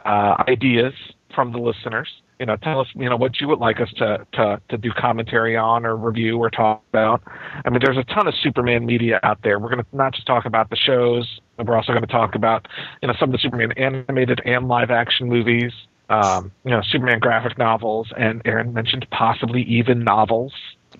uh, 0.03 0.43
ideas 0.47 0.93
from 1.35 1.51
the 1.51 1.59
listeners. 1.59 2.09
You 2.39 2.45
know, 2.45 2.55
tell 2.55 2.79
us, 2.79 2.87
you 2.95 3.09
know, 3.09 3.17
what 3.17 3.41
you 3.41 3.47
would 3.47 3.59
like 3.59 3.79
us 3.81 3.89
to, 3.97 4.25
to, 4.33 4.61
to 4.69 4.77
do 4.77 4.91
commentary 4.95 5.57
on 5.57 5.85
or 5.85 5.95
review 5.95 6.37
or 6.37 6.49
talk 6.51 6.83
about. 6.89 7.21
I 7.65 7.69
mean, 7.69 7.79
there's 7.83 7.97
a 7.97 8.03
ton 8.03 8.27
of 8.27 8.35
Superman 8.43 8.85
media 8.85 9.19
out 9.23 9.39
there. 9.43 9.57
We're 9.59 9.69
going 9.69 9.83
to 9.83 9.95
not 9.95 10.13
just 10.13 10.27
talk 10.27 10.45
about 10.45 10.69
the 10.69 10.75
shows, 10.75 11.39
but 11.55 11.65
we're 11.65 11.75
also 11.75 11.93
going 11.93 12.05
to 12.05 12.11
talk 12.11 12.35
about, 12.35 12.67
you 13.01 13.07
know, 13.07 13.15
some 13.19 13.29
of 13.29 13.33
the 13.33 13.39
Superman 13.39 13.71
animated 13.71 14.39
and 14.45 14.67
live 14.67 14.91
action 14.91 15.27
movies, 15.27 15.71
um, 16.09 16.51
you 16.63 16.71
know, 16.71 16.81
Superman 16.91 17.19
graphic 17.19 17.57
novels, 17.57 18.13
and 18.15 18.41
Aron 18.45 18.71
mentioned 18.73 19.07
possibly 19.09 19.63
even 19.63 20.03
novels. 20.03 20.53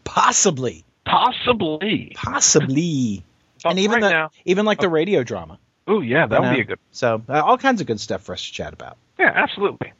Possibly, 0.05 0.83
Possibly. 1.05 2.13
possibly, 2.15 3.23
But 3.63 3.69
and 3.71 3.79
even 3.79 4.01
right 4.01 4.07
the 4.07 4.09
now, 4.09 4.29
even 4.45 4.65
like 4.65 4.79
the 4.79 4.89
radio 4.89 5.23
drama. 5.23 5.57
oh 5.87 6.01
yeah, 6.01 6.27
that 6.27 6.41
would 6.41 6.53
be 6.53 6.61
a 6.61 6.63
good 6.63 6.79
So 6.91 7.23
uh, 7.27 7.41
all 7.41 7.57
kinds 7.57 7.81
of 7.81 7.87
good 7.87 7.99
stuff 7.99 8.21
for 8.23 8.33
us 8.33 8.45
to 8.45 8.51
chat 8.51 8.73
about. 8.73 8.97
Yeah, 9.17 9.31
absolutely. 9.33 9.93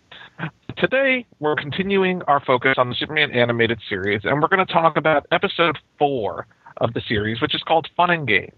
Today, 0.77 1.25
we're 1.39 1.55
continuing 1.55 2.21
our 2.23 2.39
focus 2.39 2.75
on 2.77 2.89
the 2.89 2.95
Superman 2.95 3.31
animated 3.31 3.79
series, 3.89 4.21
and 4.23 4.41
we're 4.41 4.47
going 4.47 4.65
to 4.65 4.71
talk 4.71 4.95
about 4.95 5.25
episode 5.31 5.75
four 5.97 6.45
of 6.77 6.93
the 6.93 7.01
series, 7.07 7.41
which 7.41 7.55
is 7.55 7.63
called 7.63 7.87
Fun 7.97 8.11
and 8.11 8.27
Games. 8.27 8.51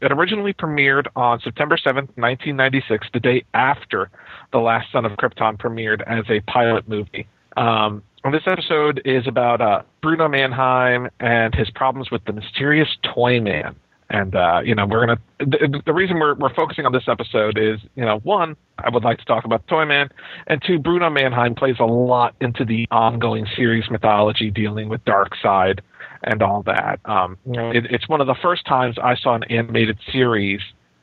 It 0.00 0.12
originally 0.12 0.52
premiered 0.52 1.06
on 1.16 1.40
September 1.40 1.76
7th, 1.76 2.14
1996, 2.16 3.08
the 3.12 3.20
day 3.20 3.44
after 3.54 4.10
The 4.52 4.58
Last 4.58 4.92
Son 4.92 5.04
of 5.04 5.12
Krypton 5.12 5.58
premiered 5.58 6.02
as 6.06 6.24
a 6.28 6.40
pilot 6.50 6.88
movie. 6.88 7.26
Um, 7.56 8.02
this 8.30 8.42
episode 8.46 9.02
is 9.04 9.26
about 9.26 9.60
uh, 9.60 9.82
Bruno 10.00 10.28
Mannheim 10.28 11.08
and 11.20 11.54
his 11.54 11.70
problems 11.70 12.10
with 12.10 12.24
the 12.24 12.32
mysterious 12.32 12.88
Toy 13.14 13.40
Man. 13.40 13.76
And 14.14 14.36
uh, 14.36 14.60
you 14.64 14.76
know, 14.76 14.86
we're 14.86 15.04
gonna. 15.06 15.18
The, 15.40 15.82
the 15.84 15.92
reason 15.92 16.20
we're 16.20 16.34
we're 16.34 16.54
focusing 16.54 16.86
on 16.86 16.92
this 16.92 17.08
episode 17.08 17.58
is, 17.58 17.80
you 17.96 18.04
know, 18.04 18.20
one, 18.20 18.56
I 18.78 18.88
would 18.88 19.02
like 19.02 19.18
to 19.18 19.24
talk 19.24 19.44
about 19.44 19.66
Toyman, 19.66 20.08
and 20.46 20.62
two, 20.64 20.78
Bruno 20.78 21.10
Mannheim 21.10 21.56
plays 21.56 21.76
a 21.80 21.84
lot 21.84 22.36
into 22.40 22.64
the 22.64 22.86
ongoing 22.92 23.44
series 23.56 23.90
mythology 23.90 24.52
dealing 24.52 24.88
with 24.88 25.04
Darkseid 25.04 25.80
and 26.22 26.44
all 26.44 26.62
that. 26.62 27.00
Um, 27.06 27.36
it, 27.44 27.86
it's 27.90 28.08
one 28.08 28.20
of 28.20 28.28
the 28.28 28.36
first 28.40 28.64
times 28.66 28.98
I 29.02 29.16
saw 29.16 29.34
an 29.34 29.42
animated 29.50 29.98
series 30.12 30.60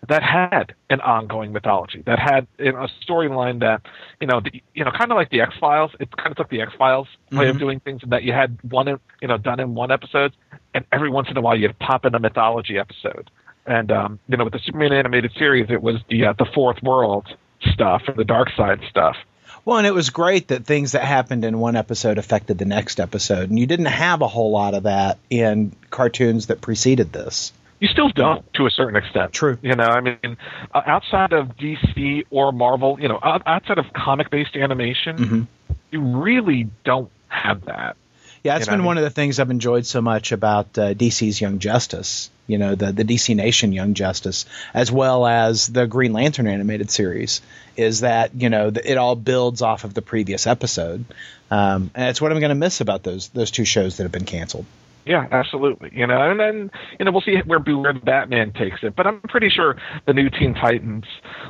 that 0.07 0.23
had 0.23 0.73
an 0.89 0.99
ongoing 1.01 1.53
mythology, 1.53 2.01
that 2.05 2.19
had 2.19 2.47
you 2.57 2.71
know, 2.71 2.83
a 2.83 2.89
storyline 3.05 3.59
that, 3.59 3.81
you 4.19 4.27
know, 4.27 4.41
the, 4.41 4.61
you 4.73 4.83
know, 4.83 4.91
kind 4.91 5.11
of 5.11 5.15
like 5.15 5.29
the 5.29 5.41
X 5.41 5.53
Files. 5.59 5.91
It 5.99 6.15
kind 6.17 6.31
of 6.31 6.37
took 6.37 6.49
the 6.49 6.61
X 6.61 6.71
Files 6.77 7.07
way 7.31 7.49
of 7.49 7.59
doing 7.59 7.79
things, 7.79 8.01
in 8.03 8.09
that 8.09 8.23
you 8.23 8.33
had 8.33 8.57
one, 8.63 8.87
you 8.87 9.27
know, 9.27 9.37
done 9.37 9.59
in 9.59 9.75
one 9.75 9.91
episode, 9.91 10.33
and 10.73 10.85
every 10.91 11.09
once 11.09 11.29
in 11.29 11.37
a 11.37 11.41
while 11.41 11.55
you'd 11.55 11.77
pop 11.79 12.05
in 12.05 12.15
a 12.15 12.19
mythology 12.19 12.77
episode. 12.77 13.29
And 13.65 13.91
um, 13.91 14.19
you 14.27 14.37
know, 14.37 14.43
with 14.43 14.53
the 14.53 14.59
Superman 14.59 14.91
animated 14.91 15.33
series, 15.37 15.69
it 15.69 15.83
was 15.83 15.97
the 16.09 16.25
uh, 16.25 16.33
the 16.33 16.45
Fourth 16.45 16.81
World 16.81 17.27
stuff 17.61 18.01
and 18.07 18.17
the 18.17 18.23
Darkseid 18.23 18.87
stuff. 18.89 19.15
Well, 19.63 19.77
and 19.77 19.85
it 19.85 19.93
was 19.93 20.09
great 20.09 20.47
that 20.47 20.65
things 20.65 20.93
that 20.93 21.03
happened 21.03 21.45
in 21.45 21.59
one 21.59 21.75
episode 21.75 22.17
affected 22.17 22.57
the 22.57 22.65
next 22.65 22.99
episode, 22.99 23.51
and 23.51 23.59
you 23.59 23.67
didn't 23.67 23.85
have 23.85 24.21
a 24.21 24.27
whole 24.27 24.49
lot 24.49 24.73
of 24.73 24.83
that 24.83 25.19
in 25.29 25.75
cartoons 25.91 26.47
that 26.47 26.61
preceded 26.61 27.13
this. 27.13 27.53
You 27.81 27.87
still 27.87 28.09
don't, 28.09 28.45
to 28.53 28.67
a 28.67 28.69
certain 28.69 28.95
extent. 28.95 29.33
True. 29.33 29.57
You 29.61 29.75
know, 29.75 29.83
I 29.85 29.99
mean, 30.01 30.37
uh, 30.73 30.81
outside 30.85 31.33
of 31.33 31.57
DC 31.57 32.25
or 32.29 32.51
Marvel, 32.51 32.97
you 33.01 33.07
know, 33.07 33.19
outside 33.21 33.79
of 33.79 33.91
comic-based 33.91 34.55
animation, 34.55 35.17
Mhm. 35.17 35.47
you 35.91 35.99
really 35.99 36.69
don't 36.85 37.09
have 37.27 37.65
that. 37.65 37.97
Yeah, 38.43 38.55
it's 38.57 38.65
You 38.67 38.71
know 38.71 38.77
been 38.77 38.85
one 38.85 38.97
of 38.97 39.03
the 39.03 39.09
things 39.09 39.39
I've 39.39 39.51
enjoyed 39.51 39.85
so 39.85 40.01
much 40.01 40.31
about 40.31 40.77
uh, 40.77 40.93
DC's 40.93 41.41
Young 41.41 41.59
Justice. 41.59 42.29
You 42.47 42.57
know, 42.57 42.75
the 42.75 42.91
the 42.91 43.03
DC 43.03 43.35
Nation 43.35 43.71
Young 43.71 43.93
Justice, 43.93 44.45
as 44.73 44.91
well 44.91 45.25
as 45.25 45.67
the 45.67 45.85
Green 45.87 46.11
Lantern 46.13 46.47
animated 46.47 46.89
series, 46.91 47.41
is 47.77 48.01
that 48.01 48.31
you 48.35 48.49
know 48.49 48.67
it 48.67 48.97
all 48.97 49.15
builds 49.15 49.61
off 49.61 49.83
of 49.85 49.93
the 49.93 50.01
previous 50.01 50.47
episode, 50.47 51.05
um, 51.49 51.91
and 51.95 52.09
it's 52.09 52.19
what 52.21 52.31
I'm 52.31 52.39
going 52.39 52.49
to 52.49 52.55
miss 52.55 52.81
about 52.81 53.03
those 53.03 53.27
those 53.29 53.51
two 53.51 53.65
shows 53.65 53.97
that 53.97 54.03
have 54.03 54.11
been 54.11 54.25
canceled. 54.25 54.65
Yeah, 55.05 55.27
absolutely. 55.31 55.91
You 55.93 56.07
know, 56.07 56.29
and 56.29 56.39
then 56.39 56.71
you 56.99 57.05
know 57.05 57.11
we'll 57.11 57.21
see 57.21 57.37
where 57.45 57.59
where 57.59 57.93
the 57.93 57.99
Batman 57.99 58.53
takes 58.53 58.83
it, 58.83 58.95
but 58.95 59.07
I'm 59.07 59.21
pretty 59.21 59.49
sure 59.49 59.77
the 60.05 60.13
new 60.13 60.29
Teen 60.29 60.53
Titans 60.53 61.05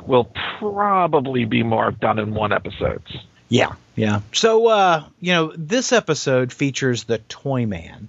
will 0.06 0.32
probably 0.58 1.44
be 1.44 1.62
more 1.62 1.90
done 1.90 2.18
in 2.18 2.34
one 2.34 2.52
episodes. 2.52 3.16
Yeah, 3.48 3.74
yeah. 3.96 4.20
So, 4.32 4.68
uh, 4.68 5.04
you 5.20 5.32
know, 5.32 5.52
this 5.54 5.92
episode 5.92 6.52
features 6.52 7.04
the 7.04 7.18
Toy 7.18 7.66
Man. 7.66 8.08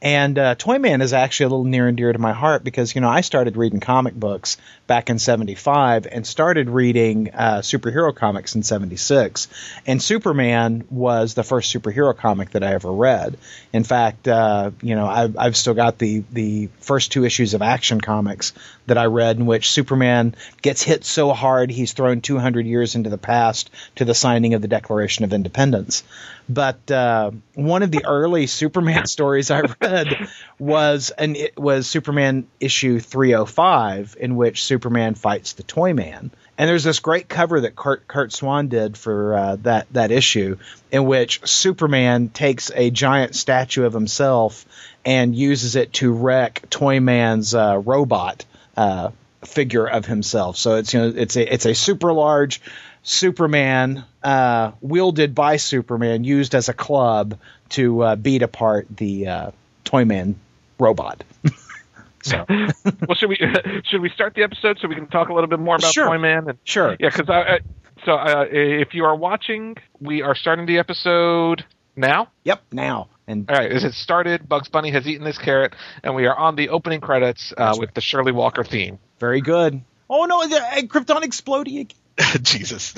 And 0.00 0.38
uh, 0.38 0.54
Toy 0.54 0.78
Man 0.78 1.00
is 1.00 1.12
actually 1.12 1.46
a 1.46 1.48
little 1.48 1.64
near 1.64 1.88
and 1.88 1.96
dear 1.96 2.12
to 2.12 2.18
my 2.18 2.32
heart 2.32 2.62
because, 2.62 2.94
you 2.94 3.00
know, 3.00 3.08
I 3.08 3.20
started 3.22 3.56
reading 3.56 3.80
comic 3.80 4.14
books 4.14 4.56
back 4.86 5.10
in 5.10 5.18
75 5.18 6.06
and 6.06 6.24
started 6.24 6.70
reading 6.70 7.30
uh, 7.34 7.58
superhero 7.58 8.14
comics 8.14 8.54
in 8.54 8.62
76. 8.62 9.48
And 9.88 10.00
Superman 10.00 10.84
was 10.88 11.34
the 11.34 11.42
first 11.42 11.74
superhero 11.74 12.16
comic 12.16 12.50
that 12.50 12.62
I 12.62 12.74
ever 12.74 12.92
read. 12.92 13.38
In 13.72 13.82
fact, 13.82 14.28
uh, 14.28 14.70
you 14.82 14.94
know, 14.94 15.06
I've, 15.06 15.36
I've 15.36 15.56
still 15.56 15.74
got 15.74 15.98
the, 15.98 16.22
the 16.30 16.68
first 16.78 17.10
two 17.10 17.24
issues 17.24 17.54
of 17.54 17.62
Action 17.62 18.00
Comics 18.00 18.52
that 18.88 18.98
I 18.98 19.06
read 19.06 19.36
in 19.38 19.46
which 19.46 19.70
Superman 19.70 20.34
gets 20.60 20.82
hit 20.82 21.04
so 21.04 21.32
hard 21.32 21.70
he's 21.70 21.92
thrown 21.92 22.20
200 22.20 22.66
years 22.66 22.94
into 22.94 23.10
the 23.10 23.18
past 23.18 23.70
to 23.96 24.04
the 24.04 24.14
signing 24.14 24.54
of 24.54 24.62
the 24.62 24.68
Declaration 24.68 25.24
of 25.24 25.32
Independence. 25.32 26.02
But 26.48 26.90
uh, 26.90 27.30
one 27.54 27.82
of 27.82 27.90
the 27.90 28.04
early 28.04 28.46
Superman 28.58 29.06
stories 29.06 29.50
I 29.50 29.62
read 29.80 30.28
was 30.58 31.10
an 31.10 31.36
it 31.36 31.58
was 31.58 31.86
Superman 31.86 32.48
issue 32.60 33.00
305 33.00 34.16
in 34.18 34.36
which 34.36 34.64
Superman 34.64 35.14
fights 35.14 35.52
the 35.52 35.62
Toy 35.62 35.92
Man. 35.94 36.30
And 36.56 36.68
there's 36.68 36.82
this 36.82 36.98
great 36.98 37.28
cover 37.28 37.60
that 37.60 37.76
Kurt, 37.76 38.08
Curt 38.08 38.32
Swan 38.32 38.66
did 38.66 38.96
for 38.96 39.34
uh, 39.34 39.56
that 39.62 39.86
that 39.92 40.10
issue, 40.10 40.56
in 40.90 41.06
which 41.06 41.46
Superman 41.46 42.30
takes 42.30 42.72
a 42.74 42.90
giant 42.90 43.36
statue 43.36 43.84
of 43.84 43.92
himself 43.92 44.66
and 45.04 45.36
uses 45.36 45.76
it 45.76 45.92
to 45.94 46.12
wreck 46.12 46.68
Toy 46.68 46.98
Man's 46.98 47.54
uh, 47.54 47.80
robot 47.84 48.44
uh, 48.78 49.10
figure 49.44 49.86
of 49.86 50.06
himself. 50.06 50.56
So 50.56 50.76
it's 50.76 50.94
you 50.94 51.00
know 51.00 51.12
it's 51.14 51.36
a 51.36 51.52
it's 51.52 51.66
a 51.66 51.74
super 51.74 52.12
large 52.12 52.60
Superman 53.02 54.04
uh, 54.22 54.72
wielded 54.80 55.34
by 55.34 55.56
Superman, 55.56 56.24
used 56.24 56.54
as 56.54 56.68
a 56.68 56.72
club 56.74 57.38
to 57.70 58.02
uh, 58.02 58.16
beat 58.16 58.42
apart 58.42 58.86
the 58.94 59.26
uh, 59.26 59.50
Toyman 59.84 60.36
robot. 60.78 61.24
so 62.22 62.44
well, 62.48 63.16
should 63.16 63.28
we 63.28 63.36
should 63.84 64.00
we 64.00 64.10
start 64.10 64.34
the 64.34 64.44
episode 64.44 64.78
so 64.80 64.86
we 64.86 64.94
can 64.94 65.08
talk 65.08 65.28
a 65.28 65.34
little 65.34 65.48
bit 65.48 65.58
more 65.58 65.76
about 65.76 65.92
Sure. 65.92 66.06
Toyman? 66.06 66.48
And, 66.50 66.58
sure, 66.64 66.96
yeah, 67.00 67.10
because 67.10 67.28
I, 67.28 67.40
I 67.40 67.58
so 68.04 68.12
uh, 68.12 68.44
if 68.48 68.94
you 68.94 69.04
are 69.04 69.16
watching, 69.16 69.76
we 70.00 70.22
are 70.22 70.36
starting 70.36 70.66
the 70.66 70.78
episode 70.78 71.64
now. 71.96 72.28
yep. 72.44 72.62
Now 72.70 73.08
and 73.28 73.48
All 73.48 73.56
right, 73.56 73.70
as 73.70 73.84
it 73.84 73.94
started, 73.94 74.48
Bugs 74.48 74.68
Bunny 74.68 74.90
has 74.90 75.06
eaten 75.06 75.24
this 75.24 75.38
carrot, 75.38 75.74
and 76.02 76.14
we 76.16 76.26
are 76.26 76.36
on 76.36 76.56
the 76.56 76.70
opening 76.70 77.00
credits 77.00 77.52
uh, 77.56 77.76
with 77.78 77.94
the 77.94 78.00
Shirley 78.00 78.32
Walker 78.32 78.64
theme. 78.64 78.98
very 79.20 79.40
good. 79.40 79.80
Oh 80.10 80.24
no, 80.24 80.46
the 80.48 80.56
uh, 80.56 80.80
Krypton 80.82 81.22
exploding 81.22 81.78
again. 81.78 81.96
Jesus. 82.42 82.94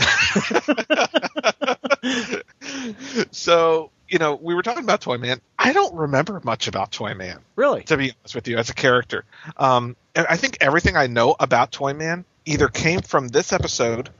so, 3.30 3.90
you 4.08 4.18
know, 4.18 4.34
we 4.36 4.54
were 4.54 4.62
talking 4.62 4.84
about 4.84 5.00
Toyman. 5.00 5.40
I 5.58 5.72
don't 5.72 5.94
remember 5.94 6.40
much 6.44 6.68
about 6.68 6.90
Toyman, 6.92 7.38
Really? 7.56 7.82
to 7.84 7.96
be 7.96 8.12
honest 8.20 8.34
with 8.34 8.48
you, 8.48 8.56
as 8.58 8.70
a 8.70 8.74
character. 8.74 9.24
Um, 9.56 9.96
and 10.14 10.26
I 10.28 10.36
think 10.36 10.58
everything 10.60 10.96
I 10.96 11.06
know 11.06 11.34
about 11.38 11.72
Toyman 11.72 12.24
either 12.46 12.68
came 12.68 13.00
from 13.02 13.28
this 13.28 13.52
episode 13.52 14.10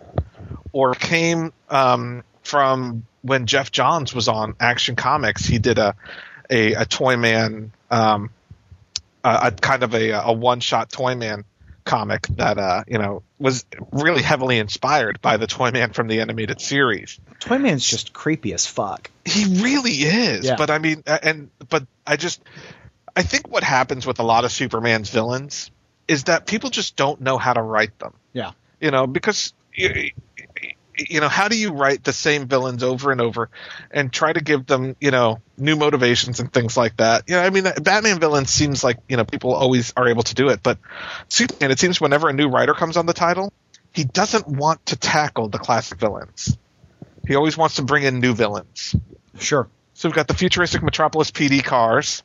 or 0.72 0.94
came 0.94 1.52
um, 1.68 2.22
from 2.42 3.04
when 3.22 3.46
Geoff 3.46 3.70
Johns 3.70 4.14
was 4.14 4.28
on 4.28 4.54
Action 4.60 4.96
Comics. 4.96 5.44
He 5.44 5.58
did 5.58 5.78
a 5.78 5.94
a, 6.48 6.74
a 6.74 6.84
Toyman, 6.84 7.70
um, 7.90 8.30
a, 9.22 9.38
a 9.44 9.52
kind 9.52 9.82
of 9.82 9.94
a, 9.94 10.10
a 10.10 10.32
one 10.32 10.60
shot 10.60 10.90
Toyman 10.90 11.44
comic 11.84 12.26
that 12.28 12.58
uh, 12.58 12.84
you 12.86 12.98
know 12.98 13.22
was 13.38 13.64
really 13.92 14.22
heavily 14.22 14.58
inspired 14.58 15.20
by 15.20 15.36
the 15.36 15.46
Toyman 15.46 15.92
from 15.92 16.08
the 16.08 16.20
animated 16.20 16.60
series. 16.60 17.18
Toyman's 17.40 17.86
just 17.86 18.12
creepy 18.12 18.52
as 18.52 18.66
fuck. 18.66 19.10
He 19.24 19.62
really 19.62 19.92
is. 19.92 20.44
Yeah. 20.44 20.56
But 20.56 20.70
I 20.70 20.78
mean, 20.78 21.02
and 21.06 21.50
but 21.68 21.86
I 22.06 22.16
just 22.16 22.42
I 23.16 23.22
think 23.22 23.48
what 23.48 23.62
happens 23.62 24.06
with 24.06 24.18
a 24.18 24.22
lot 24.22 24.44
of 24.44 24.52
Superman's 24.52 25.10
villains 25.10 25.70
is 26.08 26.24
that 26.24 26.46
people 26.46 26.70
just 26.70 26.96
don't 26.96 27.20
know 27.20 27.38
how 27.38 27.52
to 27.52 27.62
write 27.62 27.98
them. 27.98 28.14
Yeah. 28.32 28.52
You 28.80 28.90
know, 28.90 29.06
because 29.06 29.52
you, 31.08 31.20
know, 31.20 31.28
how 31.28 31.48
do 31.48 31.58
you 31.58 31.72
write 31.72 32.04
the 32.04 32.12
same 32.12 32.46
villains 32.46 32.82
over 32.82 33.12
and 33.12 33.20
over 33.20 33.50
and 33.90 34.12
try 34.12 34.32
to 34.32 34.40
give 34.40 34.66
them, 34.66 34.96
you 35.00 35.10
know, 35.10 35.40
new 35.56 35.76
motivations 35.76 36.40
and 36.40 36.52
things 36.52 36.76
like 36.76 36.96
that? 36.98 37.24
You 37.28 37.36
know, 37.36 37.42
I 37.42 37.50
mean, 37.50 37.64
Batman 37.64 38.20
villains 38.20 38.50
seems 38.50 38.84
like, 38.84 38.98
you 39.08 39.16
know, 39.16 39.24
people 39.24 39.54
always 39.54 39.92
are 39.96 40.08
able 40.08 40.22
to 40.24 40.34
do 40.34 40.48
it, 40.48 40.62
but 40.62 40.78
Superman, 41.28 41.70
it 41.70 41.78
seems 41.78 42.00
whenever 42.00 42.28
a 42.28 42.32
new 42.32 42.48
writer 42.48 42.74
comes 42.74 42.96
on 42.96 43.06
the 43.06 43.12
title, 43.14 43.52
he 43.92 44.04
doesn't 44.04 44.46
want 44.46 44.84
to 44.86 44.96
tackle 44.96 45.48
the 45.48 45.58
classic 45.58 45.98
villains. 45.98 46.56
He 47.26 47.34
always 47.34 47.56
wants 47.56 47.76
to 47.76 47.82
bring 47.82 48.04
in 48.04 48.20
new 48.20 48.34
villains. 48.34 48.94
Sure. 49.38 49.68
So 49.94 50.08
we've 50.08 50.16
got 50.16 50.28
the 50.28 50.34
futuristic 50.34 50.82
Metropolis 50.82 51.30
PD 51.30 51.62
cars. 51.62 52.22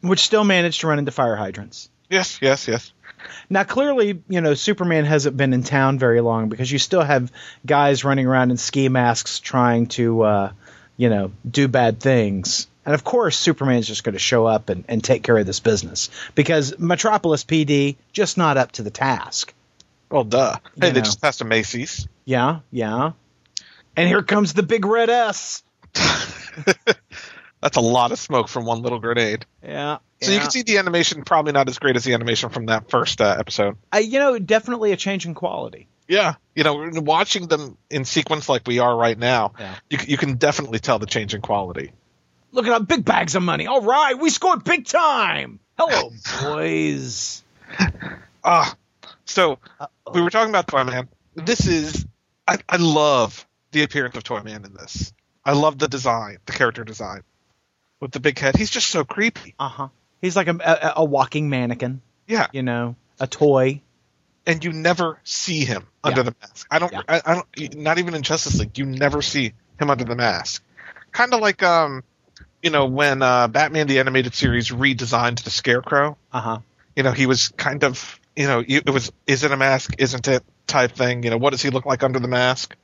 Which 0.00 0.20
still 0.20 0.44
managed 0.44 0.80
to 0.82 0.88
run 0.88 0.98
into 0.98 1.10
fire 1.10 1.36
hydrants. 1.36 1.90
Yes, 2.08 2.38
yes, 2.40 2.68
yes. 2.68 2.92
Now, 3.50 3.64
clearly, 3.64 4.22
you 4.28 4.40
know, 4.40 4.54
Superman 4.54 5.04
hasn't 5.04 5.36
been 5.36 5.52
in 5.52 5.62
town 5.62 5.98
very 5.98 6.20
long 6.20 6.48
because 6.48 6.70
you 6.70 6.78
still 6.78 7.02
have 7.02 7.30
guys 7.64 8.04
running 8.04 8.26
around 8.26 8.50
in 8.50 8.56
ski 8.56 8.88
masks 8.88 9.38
trying 9.40 9.86
to, 9.88 10.22
uh, 10.22 10.52
you 10.96 11.08
know, 11.08 11.32
do 11.48 11.68
bad 11.68 12.00
things. 12.00 12.66
And 12.84 12.94
of 12.94 13.02
course, 13.02 13.36
Superman's 13.38 13.86
just 13.88 14.04
going 14.04 14.12
to 14.12 14.18
show 14.20 14.46
up 14.46 14.68
and, 14.68 14.84
and 14.88 15.02
take 15.02 15.22
care 15.24 15.36
of 15.36 15.44
this 15.46 15.58
business 15.60 16.08
because 16.34 16.78
Metropolis 16.78 17.44
PD 17.44 17.96
just 18.12 18.38
not 18.38 18.56
up 18.56 18.72
to 18.72 18.82
the 18.82 18.90
task. 18.90 19.52
Well, 20.10 20.22
duh. 20.24 20.54
Hey, 20.80 20.88
You 20.88 20.92
they 20.92 21.00
know. 21.00 21.04
just 21.04 21.20
passed 21.20 21.40
a 21.40 21.44
Macy's. 21.44 22.06
Yeah, 22.24 22.60
yeah. 22.70 23.12
And 23.96 24.08
here 24.08 24.22
comes 24.22 24.52
the 24.52 24.62
big 24.62 24.84
red 24.84 25.10
S. 25.10 25.64
That's 27.60 27.76
a 27.76 27.80
lot 27.80 28.12
of 28.12 28.18
smoke 28.18 28.48
from 28.48 28.64
one 28.66 28.82
little 28.82 28.98
grenade. 29.00 29.46
Yeah. 29.64 29.98
So 30.22 30.32
you 30.32 30.40
can 30.40 30.50
see 30.50 30.62
the 30.62 30.78
animation 30.78 31.22
probably 31.24 31.52
not 31.52 31.68
as 31.68 31.78
great 31.78 31.96
as 31.96 32.04
the 32.04 32.14
animation 32.14 32.48
from 32.48 32.66
that 32.66 32.88
first 32.90 33.20
uh, 33.20 33.36
episode. 33.38 33.76
I, 33.92 33.98
you 33.98 34.18
know, 34.18 34.38
definitely 34.38 34.92
a 34.92 34.96
change 34.96 35.26
in 35.26 35.34
quality. 35.34 35.88
Yeah, 36.08 36.34
you 36.54 36.64
know, 36.64 36.90
watching 36.94 37.48
them 37.48 37.76
in 37.90 38.04
sequence 38.04 38.48
like 38.48 38.62
we 38.66 38.78
are 38.78 38.96
right 38.96 39.18
now, 39.18 39.52
Yeah. 39.58 39.74
you, 39.90 39.98
you 40.06 40.16
can 40.16 40.34
definitely 40.36 40.78
tell 40.78 40.98
the 40.98 41.06
change 41.06 41.34
in 41.34 41.40
quality. 41.42 41.92
Look 42.52 42.66
at 42.66 42.72
our 42.72 42.80
big 42.80 43.04
bags 43.04 43.34
of 43.34 43.42
money. 43.42 43.66
All 43.66 43.82
right, 43.82 44.18
we 44.18 44.30
scored 44.30 44.64
big 44.64 44.86
time. 44.86 45.60
Hello, 45.78 46.10
boys. 46.42 47.42
Ah, 48.42 48.74
so 49.24 49.58
we 50.14 50.22
were 50.22 50.30
talking 50.30 50.50
about 50.50 50.68
Toyman. 50.68 51.08
This 51.34 51.66
is, 51.66 52.06
I, 52.46 52.58
I 52.68 52.76
love 52.76 53.46
the 53.72 53.82
appearance 53.82 54.16
of 54.16 54.24
Toyman 54.24 54.64
in 54.64 54.72
this. 54.74 55.12
I 55.44 55.52
love 55.52 55.78
the 55.78 55.88
design, 55.88 56.38
the 56.46 56.52
character 56.52 56.84
design 56.84 57.22
with 58.00 58.12
the 58.12 58.20
big 58.20 58.38
head. 58.38 58.56
He's 58.56 58.70
just 58.70 58.88
so 58.88 59.04
creepy. 59.04 59.54
Uh 59.58 59.68
huh. 59.68 59.88
He's 60.26 60.36
like 60.36 60.48
a, 60.48 60.56
a, 60.60 60.92
a 60.96 61.04
walking 61.04 61.48
mannequin, 61.48 62.00
Yeah, 62.26 62.48
you 62.52 62.62
know, 62.62 62.96
a 63.20 63.26
toy. 63.26 63.80
and 64.46 64.64
you 64.64 64.72
never 64.72 65.18
see 65.24 65.64
him 65.64 65.84
under 66.04 66.20
Yeah. 66.20 66.22
the 66.24 66.34
mask. 66.40 66.66
I 66.70 66.78
don't, 66.78 66.92
Yeah. 66.92 67.02
I, 67.08 67.22
I 67.24 67.34
don't, 67.34 67.76
not 67.76 67.98
even 67.98 68.14
in 68.14 68.22
Justice 68.22 68.58
League, 68.58 68.76
you 68.78 68.86
never 68.86 69.22
see 69.22 69.52
him 69.80 69.90
under 69.90 70.04
the 70.04 70.14
mask. 70.16 70.62
Kind 71.12 71.32
of 71.34 71.40
like, 71.40 71.62
um, 71.62 72.02
you 72.62 72.70
know, 72.70 72.86
when 72.86 73.22
uh, 73.22 73.48
Batman 73.48 73.86
the 73.86 74.00
Animated 74.00 74.34
Series 74.34 74.70
redesigned 74.70 75.42
the 75.44 75.50
Scarecrow. 75.50 76.16
Uh 76.32 76.40
huh. 76.40 76.58
You 76.96 77.02
know, 77.02 77.12
he 77.12 77.26
was 77.26 77.48
kind 77.56 77.84
of, 77.84 78.18
you 78.34 78.46
know, 78.46 78.64
it 78.66 78.88
was, 78.90 79.12
is 79.26 79.44
it 79.44 79.52
a 79.52 79.56
mask, 79.56 79.94
isn't 79.98 80.26
it, 80.28 80.42
type 80.66 80.92
thing. 80.92 81.22
You 81.22 81.30
know, 81.30 81.36
what 81.38 81.50
does 81.50 81.62
he 81.62 81.70
look 81.70 81.86
like 81.86 82.02
under 82.02 82.18
the 82.18 82.28
mask? 82.28 82.74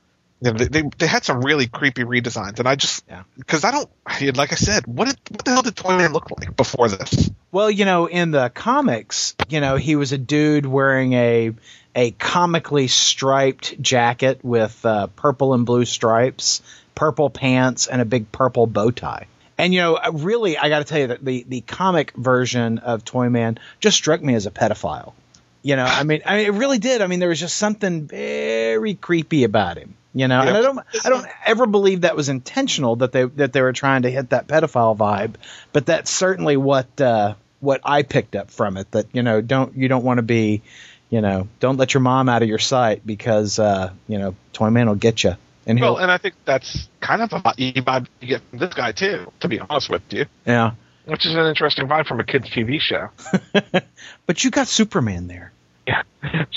You 0.43 0.51
know, 0.51 0.57
they, 0.57 0.65
they 0.65 0.89
they 0.97 1.07
had 1.07 1.23
some 1.23 1.41
really 1.41 1.67
creepy 1.67 2.03
redesigns, 2.03 2.59
and 2.59 2.67
I 2.67 2.75
just 2.75 3.05
Yeah. 3.09 3.23
because 3.37 3.63
I 3.63 3.71
don't, 3.71 3.89
like 4.35 4.51
I 4.51 4.55
said, 4.55 4.85
what 4.85 5.07
did 5.07 5.17
what 5.29 5.45
the 5.45 5.51
hell 5.51 5.61
did 5.61 5.75
Toyman 5.75 6.11
look 6.11 6.29
like 6.31 6.55
before 6.57 6.89
this? 6.89 7.31
Well, 7.51 7.71
you 7.71 7.85
know, 7.85 8.07
in 8.07 8.31
the 8.31 8.49
comics, 8.49 9.35
you 9.47 9.61
know, 9.61 9.77
he 9.77 9.95
was 9.95 10.11
a 10.11 10.17
dude 10.17 10.65
wearing 10.65 11.13
a 11.13 11.51
a 11.95 12.11
comically 12.11 12.87
striped 12.87 13.81
jacket 13.81 14.39
with 14.43 14.85
uh, 14.85 15.07
purple 15.07 15.53
and 15.53 15.65
blue 15.65 15.85
stripes, 15.85 16.61
purple 16.93 17.29
pants, 17.29 17.87
and 17.87 18.01
a 18.01 18.05
big 18.05 18.29
purple 18.31 18.67
bow 18.67 18.91
tie. 18.91 19.27
And 19.57 19.73
you 19.73 19.79
know, 19.79 19.97
really, 20.11 20.57
I 20.57 20.67
got 20.67 20.79
to 20.79 20.85
tell 20.85 20.99
you 20.99 21.07
that 21.07 21.23
the 21.23 21.45
the 21.47 21.61
comic 21.61 22.11
version 22.17 22.79
of 22.79 23.05
Toyman 23.05 23.59
just 23.79 23.95
struck 23.95 24.21
me 24.21 24.35
as 24.35 24.45
a 24.45 24.51
pedophile. 24.51 25.13
You 25.61 25.77
know, 25.77 25.85
I 25.85 26.03
mean, 26.03 26.21
I 26.25 26.37
mean, 26.37 26.45
it 26.47 26.53
really 26.53 26.79
did. 26.79 27.01
I 27.01 27.07
mean, 27.07 27.19
there 27.19 27.29
was 27.29 27.39
just 27.39 27.55
something 27.55 28.07
very 28.07 28.95
creepy 28.95 29.45
about 29.45 29.77
him. 29.77 29.95
You 30.15 30.27
know, 30.27 30.41
and 30.41 30.55
I 30.55 30.61
don't, 30.61 30.79
I 31.05 31.09
don't 31.09 31.25
ever 31.43 31.65
believe 31.65 32.01
that 32.01 32.15
was 32.15 32.29
intentional 32.29 32.97
that 32.97 33.11
they 33.11 33.23
that 33.23 33.51
they 33.51 33.61
were 33.61 33.73
trying 33.73 34.03
to 34.03 34.11
hit 34.11 34.29
that 34.29 34.47
pedophile 34.47 34.95
vibe, 34.95 35.35
but 35.71 35.87
that's 35.87 36.11
certainly 36.11 36.55
what 36.55 37.01
uh, 37.01 37.33
what 37.59 37.81
I 37.83 38.03
picked 38.03 38.35
up 38.35 38.51
from 38.51 38.77
it. 38.77 38.91
That 38.91 39.07
you 39.11 39.23
know, 39.23 39.41
don't 39.41 39.75
you 39.75 39.87
don't 39.87 40.03
want 40.03 40.19
to 40.19 40.23
be, 40.23 40.61
you 41.09 41.21
know, 41.21 41.47
don't 41.59 41.77
let 41.77 41.95
your 41.95 42.01
mom 42.01 42.29
out 42.29 42.43
of 42.43 42.47
your 42.47 42.59
sight 42.59 43.03
because 43.03 43.57
uh, 43.57 43.91
you 44.07 44.19
know, 44.19 44.35
Toy 44.53 44.69
Man 44.69 44.87
will 44.87 44.95
get 44.95 45.23
you. 45.23 45.35
And 45.65 45.79
Well, 45.79 45.97
and 45.97 46.11
I 46.11 46.17
think 46.17 46.35
that's 46.45 46.89
kind 46.99 47.21
of 47.21 47.33
a 47.33 47.39
vibe 47.39 48.07
you 48.19 48.27
get 48.27 48.41
from 48.49 48.59
this 48.59 48.73
guy 48.73 48.91
too. 48.91 49.31
To 49.39 49.47
be 49.47 49.59
honest 49.59 49.89
with 49.89 50.01
you, 50.11 50.25
yeah, 50.45 50.73
which 51.05 51.25
is 51.25 51.33
an 51.33 51.45
interesting 51.47 51.87
vibe 51.87 52.05
from 52.05 52.19
a 52.19 52.23
kids' 52.23 52.49
TV 52.49 52.79
show. 52.79 53.09
but 54.25 54.43
you 54.43 54.51
got 54.51 54.67
Superman 54.67 55.27
there. 55.27 55.53
Yeah. 55.87 56.03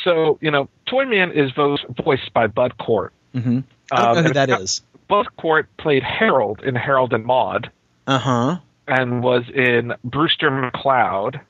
So 0.05 0.39
you 0.41 0.51
know, 0.51 0.69
Toyman 0.87 1.33
is 1.33 1.53
voiced 1.53 2.33
by 2.35 2.49
Bud 2.49 2.77
Cort. 2.79 3.13
Mm-hmm. 3.37 3.61
I 3.93 4.05
don't 4.05 4.15
know 4.17 4.23
who 4.23 4.33
that 4.35 4.51
is. 4.61 4.83
Played 5.79 6.03
Harold 6.03 6.63
in 6.65 6.75
Harold 6.75 7.13
and 7.13 7.25
Maude, 7.25 7.71
Uh 8.07 8.19
huh. 8.19 8.57
and 8.89 9.23
was 9.23 9.45
in 9.55 9.93
Brewster 10.03 10.51
McCloud. 10.51 11.41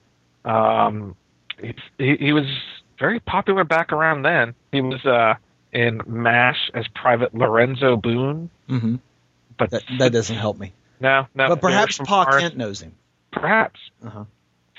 Um, 0.45 1.17
he, 1.61 1.75
he, 1.99 2.17
he 2.17 2.33
was 2.33 2.45
very 2.99 3.21
popular 3.21 3.65
back 3.65 3.93
around 3.93 4.23
then. 4.23 4.55
He 4.73 4.81
was 4.83 5.05
uh, 5.07 5.35
in 5.73 6.03
MASH 6.07 6.71
as 6.75 6.87
Private 6.89 7.35
Lorenzo 7.35 7.97
Boone, 7.97 8.51
Mm-hmm. 8.69 8.97
but 9.59 9.71
That 9.71 9.83
that 9.99 10.13
doesn't 10.13 10.37
help 10.37 10.59
me. 10.59 10.73
no, 11.01 11.27
no. 11.35 11.49
But 11.49 11.61
perhaps 11.61 11.99
Pa 11.99 12.25
Mars. 12.25 12.43
Kent 12.43 12.57
knows 12.57 12.81
him. 12.83 12.93
Perhaps. 13.33 13.81
Uh-huh. 14.05 14.25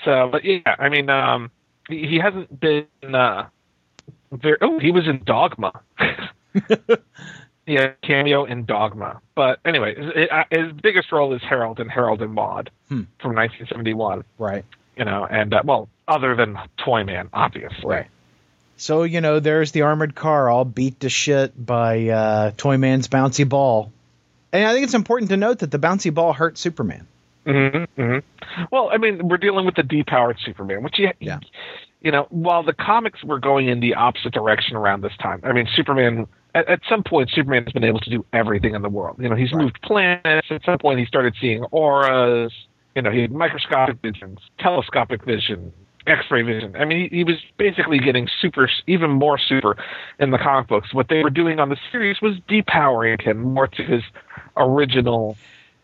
So, 0.04 0.28
but 0.30 0.44
yeah, 0.44 0.60
I 0.78 0.88
mean, 0.88 1.10
um, 1.10 1.50
he, 1.88 2.06
he 2.06 2.18
hasn't 2.18 2.60
been 2.60 2.86
uh, 3.02 3.46
very. 4.30 4.58
Oh, 4.60 4.78
he 4.78 4.90
was 4.92 5.08
in 5.08 5.22
Dogma. 5.24 5.72
yeah, 7.66 7.92
cameo 8.02 8.44
in 8.44 8.64
Dogma. 8.64 9.20
But 9.34 9.60
anyway, 9.64 9.94
his, 9.94 10.28
his 10.50 10.72
biggest 10.82 11.12
role 11.12 11.34
is 11.34 11.42
Harold 11.42 11.80
in 11.80 11.88
Harold 11.88 12.22
and 12.22 12.32
Maude 12.34 12.70
Hmm. 12.88 13.02
from 13.20 13.34
1971. 13.34 14.24
Right. 14.38 14.64
You 14.96 15.04
know, 15.04 15.26
and 15.28 15.52
uh, 15.54 15.62
well, 15.64 15.88
other 16.08 16.34
than 16.34 16.58
Toyman, 16.78 17.28
obviously. 17.32 17.84
Right. 17.84 18.06
So 18.76 19.02
you 19.02 19.20
know, 19.20 19.40
there's 19.40 19.72
the 19.72 19.82
armored 19.82 20.14
car 20.14 20.48
all 20.48 20.64
beat 20.64 21.00
to 21.00 21.08
shit 21.08 21.52
by 21.64 22.08
uh, 22.08 22.50
Toyman's 22.52 23.08
bouncy 23.08 23.48
ball, 23.48 23.92
and 24.52 24.64
I 24.66 24.72
think 24.72 24.84
it's 24.84 24.94
important 24.94 25.30
to 25.30 25.36
note 25.36 25.58
that 25.60 25.70
the 25.70 25.78
bouncy 25.78 26.12
ball 26.14 26.32
hurt 26.32 26.56
Superman. 26.58 27.06
hmm 27.44 27.84
hmm 27.96 28.18
Well, 28.70 28.90
I 28.92 28.96
mean, 28.98 29.28
we're 29.28 29.36
dealing 29.36 29.66
with 29.66 29.74
the 29.74 29.82
depowered 29.82 30.38
Superman, 30.44 30.82
which 30.84 30.98
you, 30.98 31.10
Yeah. 31.20 31.40
you 32.00 32.12
know, 32.12 32.26
while 32.30 32.62
the 32.62 32.72
comics 32.72 33.22
were 33.24 33.38
going 33.40 33.68
in 33.68 33.80
the 33.80 33.94
opposite 33.94 34.32
direction 34.32 34.76
around 34.76 35.02
this 35.02 35.16
time. 35.20 35.40
I 35.44 35.52
mean, 35.52 35.68
Superman. 35.74 36.26
At, 36.54 36.68
at 36.68 36.80
some 36.88 37.02
point, 37.02 37.30
Superman 37.30 37.64
has 37.64 37.72
been 37.72 37.84
able 37.84 38.00
to 38.00 38.10
do 38.10 38.24
everything 38.32 38.74
in 38.74 38.82
the 38.82 38.88
world. 38.88 39.16
You 39.20 39.28
know, 39.28 39.36
he's 39.36 39.52
moved 39.52 39.80
planets. 39.82 40.48
At 40.50 40.64
some 40.64 40.78
point, 40.78 40.98
he 40.98 41.06
started 41.06 41.34
seeing 41.40 41.64
auras. 41.64 42.52
You 42.94 43.02
know, 43.02 43.10
he 43.10 43.20
had 43.20 43.30
microscopic 43.32 43.98
visions, 44.02 44.38
telescopic 44.58 45.24
vision, 45.24 45.72
X-ray 46.06 46.42
vision. 46.42 46.74
I 46.74 46.84
mean, 46.84 47.08
he, 47.10 47.18
he 47.18 47.24
was 47.24 47.36
basically 47.58 47.98
getting 47.98 48.28
super, 48.40 48.68
even 48.86 49.10
more 49.10 49.38
super 49.38 49.76
in 50.18 50.30
the 50.30 50.38
comic 50.38 50.68
books. 50.68 50.92
What 50.92 51.08
they 51.08 51.22
were 51.22 51.30
doing 51.30 51.60
on 51.60 51.68
the 51.68 51.76
series 51.92 52.20
was 52.20 52.36
depowering 52.48 53.20
him 53.20 53.40
more 53.54 53.68
to 53.68 53.82
his 53.82 54.02
original. 54.56 55.36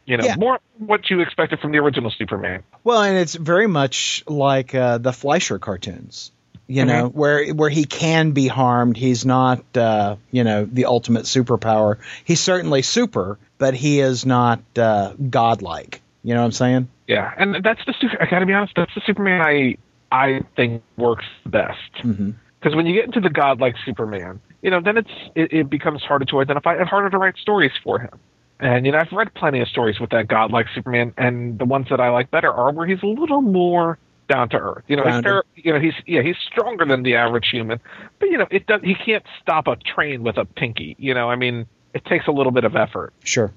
You 0.07 0.19
know, 0.19 0.25
Yeah. 0.25 0.37
more 0.37 0.61
what 0.79 1.09
you 1.09 1.21
expected 1.21 1.61
from 1.61 1.73
the 1.73 1.79
original 1.79 2.11
Superman. 2.11 2.63
Well, 2.83 3.01
and 3.03 3.17
it's 3.17 3.35
very 3.35 3.67
much 3.67 4.23
like 4.27 4.75
uh, 4.75 4.99
the 4.99 5.13
Fleischer 5.13 5.59
cartoons, 5.59 6.31
you 6.67 6.85
know, 6.85 7.09
where 7.09 7.53
where 7.53 7.71
he 7.71 7.85
can 7.85 8.33
be 8.33 8.49
harmed. 8.49 8.97
He's 8.97 9.27
not, 9.27 9.65
uh, 9.77 10.17
you 10.31 10.45
know, 10.45 10.65
the 10.65 10.87
ultimate 10.87 11.25
superpower. 11.25 11.99
He's 12.25 12.41
certainly 12.41 12.83
super, 12.83 13.39
but 13.59 13.75
he 13.75 14.01
is 14.01 14.25
not 14.25 14.61
uh, 14.77 15.15
godlike. 15.15 16.01
You 16.23 16.35
know 16.35 16.41
what 16.41 16.47
I'm 16.47 16.53
saying? 16.53 16.89
Yeah, 17.07 17.31
and 17.37 17.63
that's 17.63 17.85
the 17.87 17.95
super. 18.01 18.23
I 18.23 18.27
gotta 18.31 18.47
be 18.47 18.55
honest, 18.55 18.73
that's 18.77 18.95
the 18.95 19.03
Superman 19.05 19.43
I 19.43 19.77
I 20.11 20.41
think 20.57 20.83
works 20.97 21.27
best. 21.45 21.79
Mm-hmm. 22.03 22.31
Because 22.59 22.75
when 22.75 22.87
you 22.87 22.95
get 22.95 23.05
into 23.05 23.21
the 23.21 23.29
godlike 23.29 23.75
Superman, 23.85 24.41
you 24.63 24.71
know, 24.71 24.81
then 24.81 24.97
it's 24.97 25.11
it, 25.35 25.53
it 25.53 25.71
becomes 25.71 26.03
harder 26.03 26.25
to 26.27 26.41
identify 26.41 26.77
and 26.77 26.89
harder 26.89 27.11
to 27.11 27.19
write 27.19 27.37
stories 27.37 27.73
for 27.83 27.99
him. 27.99 28.19
And 28.59 28.87
you 28.87 28.93
know, 28.93 28.99
I've 28.99 29.13
read 29.13 29.35
plenty 29.35 29.61
of 29.61 29.69
stories 29.69 30.01
with 30.01 30.11
that 30.11 30.29
godlike 30.29 30.67
Superman, 30.75 31.13
and 31.19 31.59
the 31.59 31.67
ones 31.67 31.89
that 31.91 32.01
I 32.01 32.09
like 32.09 32.31
better 32.31 32.51
are 32.51 32.73
where 32.73 32.87
he's 32.87 33.03
a 33.03 33.07
little 33.07 33.43
more 33.43 33.99
down 34.29 34.49
to 34.51 34.57
earth. 34.57 34.85
You 34.87 34.97
know, 34.97 35.05
he's 35.05 35.23
fair, 35.23 35.43
you 35.55 35.73
know, 35.73 35.81
he's 35.81 35.95
yeah, 36.07 36.23
he's 36.23 36.37
stronger 36.51 36.85
than 36.85 37.03
the 37.03 37.17
average 37.17 37.49
human, 37.51 37.81
but 38.19 38.29
you 38.31 38.39
know, 38.39 38.47
it 38.51 38.67
does. 38.67 38.81
He 38.83 38.95
can't 38.95 39.25
stop 39.41 39.67
a 39.67 39.77
train 39.77 40.23
with 40.23 40.39
a 40.39 40.45
pinky. 40.45 40.97
You 40.99 41.15
know, 41.15 41.31
I 41.31 41.37
mean, 41.37 41.67
it 41.93 42.05
takes 42.05 42.27
a 42.27 42.33
little 42.33 42.53
bit 42.53 42.65
of 42.65 42.77
effort. 42.77 43.13
Sure. 43.23 43.53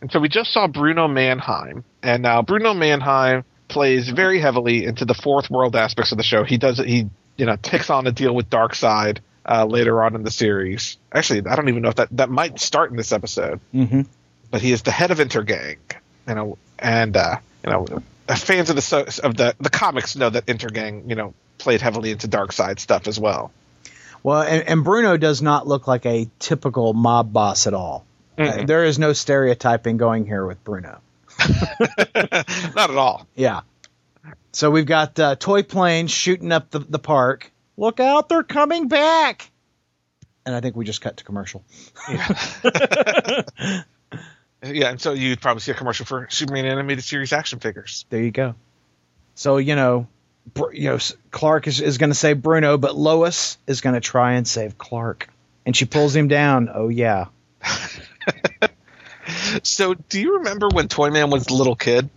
And 0.00 0.12
so 0.12 0.20
we 0.20 0.28
just 0.28 0.52
saw 0.52 0.68
Bruno 0.68 1.08
Mannheim, 1.08 1.84
and 2.02 2.22
now 2.22 2.42
Bruno 2.42 2.74
Mannheim 2.74 3.44
plays 3.68 4.08
very 4.08 4.40
heavily 4.40 4.84
into 4.84 5.04
the 5.04 5.14
fourth 5.14 5.50
world 5.50 5.76
aspects 5.76 6.12
of 6.12 6.18
the 6.18 6.24
show. 6.24 6.44
He 6.44 6.58
does 6.58 6.78
he 6.78 7.08
you 7.36 7.46
know 7.46 7.56
takes 7.56 7.90
on 7.90 8.06
a 8.06 8.12
deal 8.12 8.34
with 8.34 8.48
Darkseid 8.48 9.18
uh, 9.44 9.64
later 9.64 10.02
on 10.02 10.14
in 10.14 10.22
the 10.22 10.30
series. 10.30 10.98
Actually, 11.12 11.46
I 11.46 11.56
don't 11.56 11.68
even 11.68 11.82
know 11.82 11.88
if 11.88 11.96
that 11.96 12.08
that 12.12 12.30
might 12.30 12.60
start 12.60 12.90
in 12.90 12.96
this 12.96 13.12
episode. 13.12 13.60
Mm-hmm. 13.74 14.02
But 14.50 14.62
he 14.62 14.72
is 14.72 14.82
the 14.82 14.90
head 14.90 15.10
of 15.10 15.18
Intergang, 15.18 15.76
you 16.26 16.34
know, 16.34 16.58
and 16.78 17.16
uh, 17.16 17.38
you 17.64 17.70
know 17.70 18.02
fans 18.36 18.70
of 18.70 18.76
the 18.76 19.20
of 19.24 19.36
the 19.36 19.54
the 19.60 19.70
comics 19.70 20.16
know 20.16 20.30
that 20.30 20.46
Intergang 20.46 21.08
you 21.08 21.16
know 21.16 21.34
played 21.58 21.80
heavily 21.80 22.10
into 22.10 22.28
Darkseid 22.28 22.78
stuff 22.78 23.08
as 23.08 23.18
well. 23.18 23.52
Well, 24.22 24.42
and, 24.42 24.68
and 24.68 24.84
Bruno 24.84 25.16
does 25.16 25.42
not 25.42 25.66
look 25.66 25.86
like 25.86 26.04
a 26.04 26.28
typical 26.38 26.92
mob 26.92 27.32
boss 27.32 27.66
at 27.66 27.74
all. 27.74 28.04
Uh, 28.36 28.64
there 28.64 28.84
is 28.84 28.98
no 28.98 29.12
stereotyping 29.12 29.96
going 29.96 30.24
here 30.24 30.46
with 30.46 30.62
Bruno. 30.62 31.00
Not 31.38 32.90
at 32.90 32.96
all. 32.96 33.26
Yeah. 33.34 33.62
So 34.52 34.70
we've 34.70 34.86
got 34.86 35.18
uh, 35.18 35.34
toy 35.36 35.62
planes 35.62 36.10
shooting 36.10 36.52
up 36.52 36.70
the, 36.70 36.80
the 36.80 36.98
park. 36.98 37.50
Look 37.76 38.00
out, 38.00 38.28
they're 38.28 38.42
coming 38.44 38.88
back. 38.88 39.50
And 40.46 40.54
I 40.54 40.60
think 40.60 40.76
we 40.76 40.84
just 40.84 41.00
cut 41.00 41.18
to 41.18 41.24
commercial. 41.24 41.64
Yeah, 42.08 42.28
and 44.62 45.00
so 45.00 45.12
you'd 45.12 45.40
probably 45.40 45.60
see 45.60 45.70
a 45.70 45.74
commercial 45.74 46.06
for 46.06 46.28
Superman 46.30 46.66
animated 46.66 47.04
series 47.04 47.32
action 47.32 47.58
figures. 47.58 48.04
There 48.10 48.22
you 48.22 48.30
go. 48.30 48.54
So, 49.34 49.58
you 49.58 49.76
know, 49.76 50.08
Br- 50.54 50.72
you 50.72 50.90
know, 50.90 50.98
Clark 51.30 51.66
is, 51.66 51.80
is 51.80 51.98
going 51.98 52.10
to 52.10 52.14
save 52.14 52.42
Bruno, 52.42 52.78
but 52.78 52.96
Lois 52.96 53.58
is 53.66 53.80
going 53.80 53.94
to 53.94 54.00
try 54.00 54.32
and 54.34 54.46
save 54.46 54.78
Clark. 54.78 55.28
And 55.66 55.76
she 55.76 55.84
pulls 55.84 56.16
him 56.16 56.28
down. 56.28 56.70
Oh, 56.72 56.88
yeah. 56.88 57.26
So, 59.62 59.94
do 59.94 60.20
you 60.20 60.38
remember 60.38 60.68
when 60.68 60.88
Toyman 60.88 61.30
was 61.30 61.48
a 61.48 61.54
little 61.54 61.76
kid? 61.76 62.08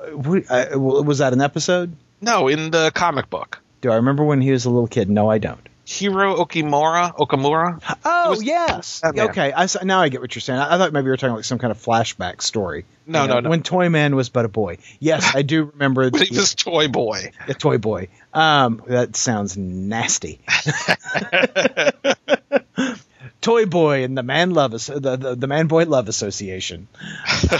Uh, 0.00 0.74
uh, 0.74 0.78
was 0.78 1.18
that 1.18 1.32
an 1.32 1.40
episode? 1.40 1.94
No, 2.20 2.48
in 2.48 2.70
the 2.70 2.90
comic 2.94 3.30
book. 3.30 3.60
Do 3.80 3.90
I 3.90 3.96
remember 3.96 4.24
when 4.24 4.40
he 4.40 4.50
was 4.50 4.64
a 4.64 4.70
little 4.70 4.88
kid? 4.88 5.08
No, 5.10 5.30
I 5.30 5.38
don't. 5.38 5.60
Hiro 5.88 6.36
Okimura, 6.44 7.16
Okamura. 7.16 7.80
Oh, 8.04 8.30
was- 8.30 8.42
yes. 8.42 9.00
Okay, 9.02 9.54
I, 9.56 9.66
now 9.84 10.02
I 10.02 10.10
get 10.10 10.20
what 10.20 10.34
you're 10.34 10.42
saying. 10.42 10.60
I, 10.60 10.74
I 10.74 10.78
thought 10.78 10.92
maybe 10.92 11.06
you 11.06 11.10
were 11.10 11.16
talking 11.16 11.36
like 11.36 11.46
some 11.46 11.58
kind 11.58 11.70
of 11.70 11.78
flashback 11.82 12.42
story. 12.42 12.84
No, 13.06 13.22
You 13.22 13.28
know, 13.28 13.34
no, 13.34 13.40
no. 13.40 13.48
When 13.48 13.62
Toyman 13.62 14.14
was 14.14 14.28
but 14.28 14.44
a 14.44 14.48
boy. 14.48 14.76
Yes, 15.00 15.34
I 15.34 15.40
do 15.40 15.64
remember 15.72 16.10
the, 16.10 16.24
he 16.24 16.36
was 16.36 16.54
Toy 16.54 16.88
Boy. 16.88 17.32
the 17.46 17.54
Toy 17.54 17.78
Boy. 17.78 18.08
Um, 18.34 18.82
that 18.86 19.16
sounds 19.16 19.56
nasty. 19.56 20.40
Toy 23.40 23.64
Boy 23.64 24.04
and 24.04 24.18
the 24.18 24.22
Man 24.22 24.50
Love 24.50 24.72
the, 24.72 25.16
the 25.16 25.34
the 25.36 25.46
Man 25.46 25.68
Boy 25.68 25.84
Love 25.84 26.08
Association. 26.10 26.86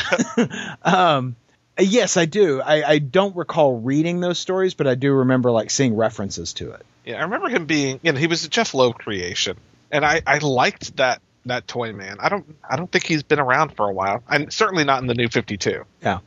um, 0.82 1.34
yes, 1.78 2.18
I 2.18 2.26
do. 2.26 2.60
I, 2.60 2.82
I 2.82 2.98
don't 2.98 3.34
recall 3.36 3.80
reading 3.80 4.20
those 4.20 4.38
stories, 4.38 4.74
but 4.74 4.86
I 4.86 4.96
do 4.96 5.14
remember 5.14 5.50
like 5.50 5.70
seeing 5.70 5.96
references 5.96 6.52
to 6.54 6.72
it. 6.72 6.84
Yeah, 7.08 7.16
I 7.16 7.22
remember 7.22 7.48
him 7.48 7.64
being. 7.64 8.00
You 8.02 8.12
know, 8.12 8.18
he 8.18 8.26
was 8.26 8.44
a 8.44 8.48
Jeph 8.50 8.74
Loeb 8.74 8.96
creation, 8.98 9.56
and 9.90 10.04
I, 10.04 10.20
I 10.26 10.38
liked 10.38 10.96
that 10.98 11.22
that 11.46 11.66
Toy 11.66 11.92
Man. 11.94 12.18
I 12.20 12.28
don't 12.28 12.54
I 12.68 12.76
don't 12.76 12.92
think 12.92 13.06
he's 13.06 13.22
been 13.22 13.40
around 13.40 13.70
for 13.74 13.88
a 13.88 13.92
while, 13.92 14.22
and 14.28 14.52
certainly 14.52 14.84
not 14.84 15.00
in 15.00 15.06
the 15.06 15.14
New 15.14 15.28
Fifty 15.28 15.56
Two. 15.56 15.84
Yeah. 16.02 16.18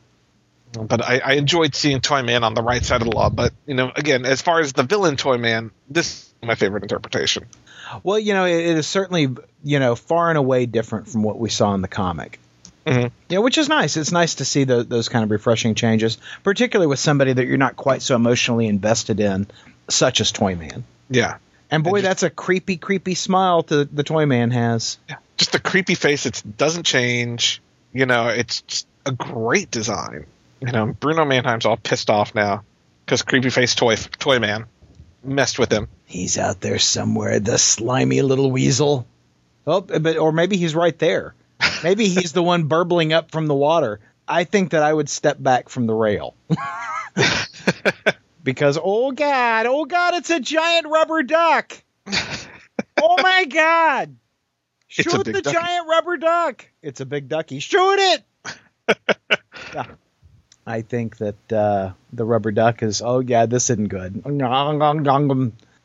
But 0.72 1.04
I, 1.04 1.18
I 1.24 1.32
enjoyed 1.34 1.74
seeing 1.76 2.00
Toy 2.00 2.22
Man 2.22 2.42
on 2.44 2.54
the 2.54 2.62
right 2.62 2.84
side 2.84 3.00
of 3.02 3.08
the 3.08 3.14
law. 3.14 3.30
But 3.30 3.52
you 3.66 3.74
know, 3.74 3.92
again, 3.94 4.24
as 4.24 4.42
far 4.42 4.58
as 4.58 4.72
the 4.72 4.82
villain 4.82 5.16
Toy 5.16 5.36
Man, 5.38 5.70
this 5.88 6.06
is 6.24 6.34
my 6.42 6.56
favorite 6.56 6.82
interpretation. 6.82 7.46
Well, 8.02 8.18
you 8.18 8.32
know, 8.34 8.44
it, 8.46 8.56
it 8.56 8.76
is 8.76 8.86
certainly 8.88 9.28
you 9.62 9.78
know 9.78 9.94
far 9.94 10.30
and 10.30 10.38
away 10.38 10.66
different 10.66 11.06
from 11.08 11.22
what 11.22 11.38
we 11.38 11.48
saw 11.48 11.74
in 11.74 11.82
the 11.82 11.88
comic. 11.88 12.40
Mhm. 12.86 13.12
Yeah, 13.28 13.38
which 13.38 13.58
is 13.58 13.68
nice. 13.68 13.96
It's 13.96 14.10
nice 14.10 14.36
to 14.36 14.44
see 14.44 14.64
tho- 14.64 14.82
those 14.82 15.08
kind 15.08 15.22
of 15.22 15.30
refreshing 15.30 15.76
changes, 15.76 16.18
particularly 16.42 16.88
with 16.88 16.98
somebody 16.98 17.32
that 17.32 17.46
you're 17.46 17.56
not 17.58 17.76
quite 17.76 18.02
so 18.02 18.16
emotionally 18.16 18.66
invested 18.66 19.20
in, 19.20 19.46
such 19.88 20.20
as 20.20 20.32
Toyman. 20.32 20.82
Yeah. 21.10 21.36
And 21.70 21.84
boy, 21.84 22.00
just- 22.00 22.08
that's 22.08 22.22
a 22.22 22.30
creepy, 22.30 22.76
creepy 22.76 23.14
smile 23.14 23.62
to 23.64 23.84
the 23.84 24.04
Toyman 24.04 24.52
has. 24.52 24.98
Yeah, 25.08 25.16
just 25.36 25.54
a 25.54 25.58
creepy 25.58 25.94
face. 25.94 26.26
It 26.26 26.42
doesn't 26.56 26.84
change. 26.84 27.62
You 27.92 28.06
know, 28.06 28.28
it's 28.28 28.86
a 29.04 29.12
great 29.12 29.70
design. 29.70 30.26
You 30.60 30.72
know, 30.72 30.86
Bruno 30.86 31.24
Mannheim's 31.24 31.66
all 31.66 31.76
pissed 31.76 32.08
off 32.10 32.34
now 32.34 32.62
because 33.04 33.22
creepy 33.22 33.50
face 33.50 33.74
toy 33.74 33.96
toy 33.96 34.38
man 34.38 34.66
messed 35.24 35.58
with 35.58 35.72
him. 35.72 35.88
He's 36.06 36.38
out 36.38 36.60
there 36.60 36.78
somewhere, 36.78 37.40
the 37.40 37.58
slimy 37.58 38.22
little 38.22 38.50
weasel. 38.50 39.06
Oh, 39.66 39.80
but 39.80 40.16
or 40.16 40.32
maybe 40.32 40.56
he's 40.56 40.74
right 40.74 40.98
there. 40.98 41.34
Maybe 41.82 42.08
he's 42.08 42.32
the 42.32 42.42
one 42.42 42.64
burbling 42.64 43.12
up 43.12 43.30
from 43.30 43.46
the 43.46 43.54
water. 43.54 44.00
I 44.26 44.44
think 44.44 44.70
that 44.70 44.82
I 44.82 44.92
would 44.92 45.08
step 45.08 45.36
back 45.40 45.68
from 45.68 45.86
the 45.86 45.94
rail. 45.94 46.34
because 48.42 48.78
oh 48.82 49.12
god, 49.12 49.66
oh 49.66 49.84
god, 49.84 50.14
it's 50.14 50.30
a 50.30 50.40
giant 50.40 50.86
rubber 50.86 51.22
duck. 51.22 51.82
oh 53.00 53.16
my 53.22 53.44
god. 53.44 54.16
Shoot 54.88 55.24
the 55.24 55.40
ducky. 55.40 55.52
giant 55.56 55.88
rubber 55.88 56.16
duck. 56.18 56.66
It's 56.82 57.00
a 57.00 57.06
big 57.06 57.28
ducky. 57.28 57.60
Shoot 57.60 57.98
it. 57.98 58.24
yeah. 59.74 59.86
I 60.66 60.82
think 60.82 61.16
that 61.16 61.52
uh, 61.52 61.92
the 62.12 62.24
rubber 62.24 62.52
duck 62.52 62.82
is 62.82 63.00
oh 63.02 63.20
yeah, 63.20 63.46
this 63.46 63.70
isn't 63.70 63.88
good. 63.88 64.22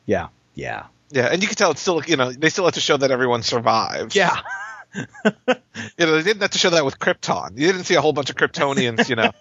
Yeah. 0.06 0.28
Yeah. 0.54 0.86
Yeah, 1.10 1.28
and 1.32 1.40
you 1.40 1.48
can 1.48 1.56
tell 1.56 1.70
it's 1.70 1.80
still 1.80 2.02
you 2.04 2.16
know 2.16 2.32
they 2.32 2.50
still 2.50 2.64
have 2.64 2.74
to 2.74 2.80
show 2.80 2.96
that 2.96 3.10
everyone 3.10 3.42
survives. 3.42 4.14
Yeah. 4.14 4.36
you 4.94 5.04
know 5.98 6.16
they 6.16 6.22
didn't 6.22 6.42
have 6.42 6.50
to 6.50 6.58
show 6.58 6.70
that 6.70 6.84
with 6.84 6.98
Krypton. 6.98 7.58
You 7.58 7.72
didn't 7.72 7.84
see 7.84 7.94
a 7.94 8.00
whole 8.00 8.12
bunch 8.12 8.30
of 8.30 8.36
Kryptonians, 8.36 9.08
you 9.08 9.16
know, 9.16 9.32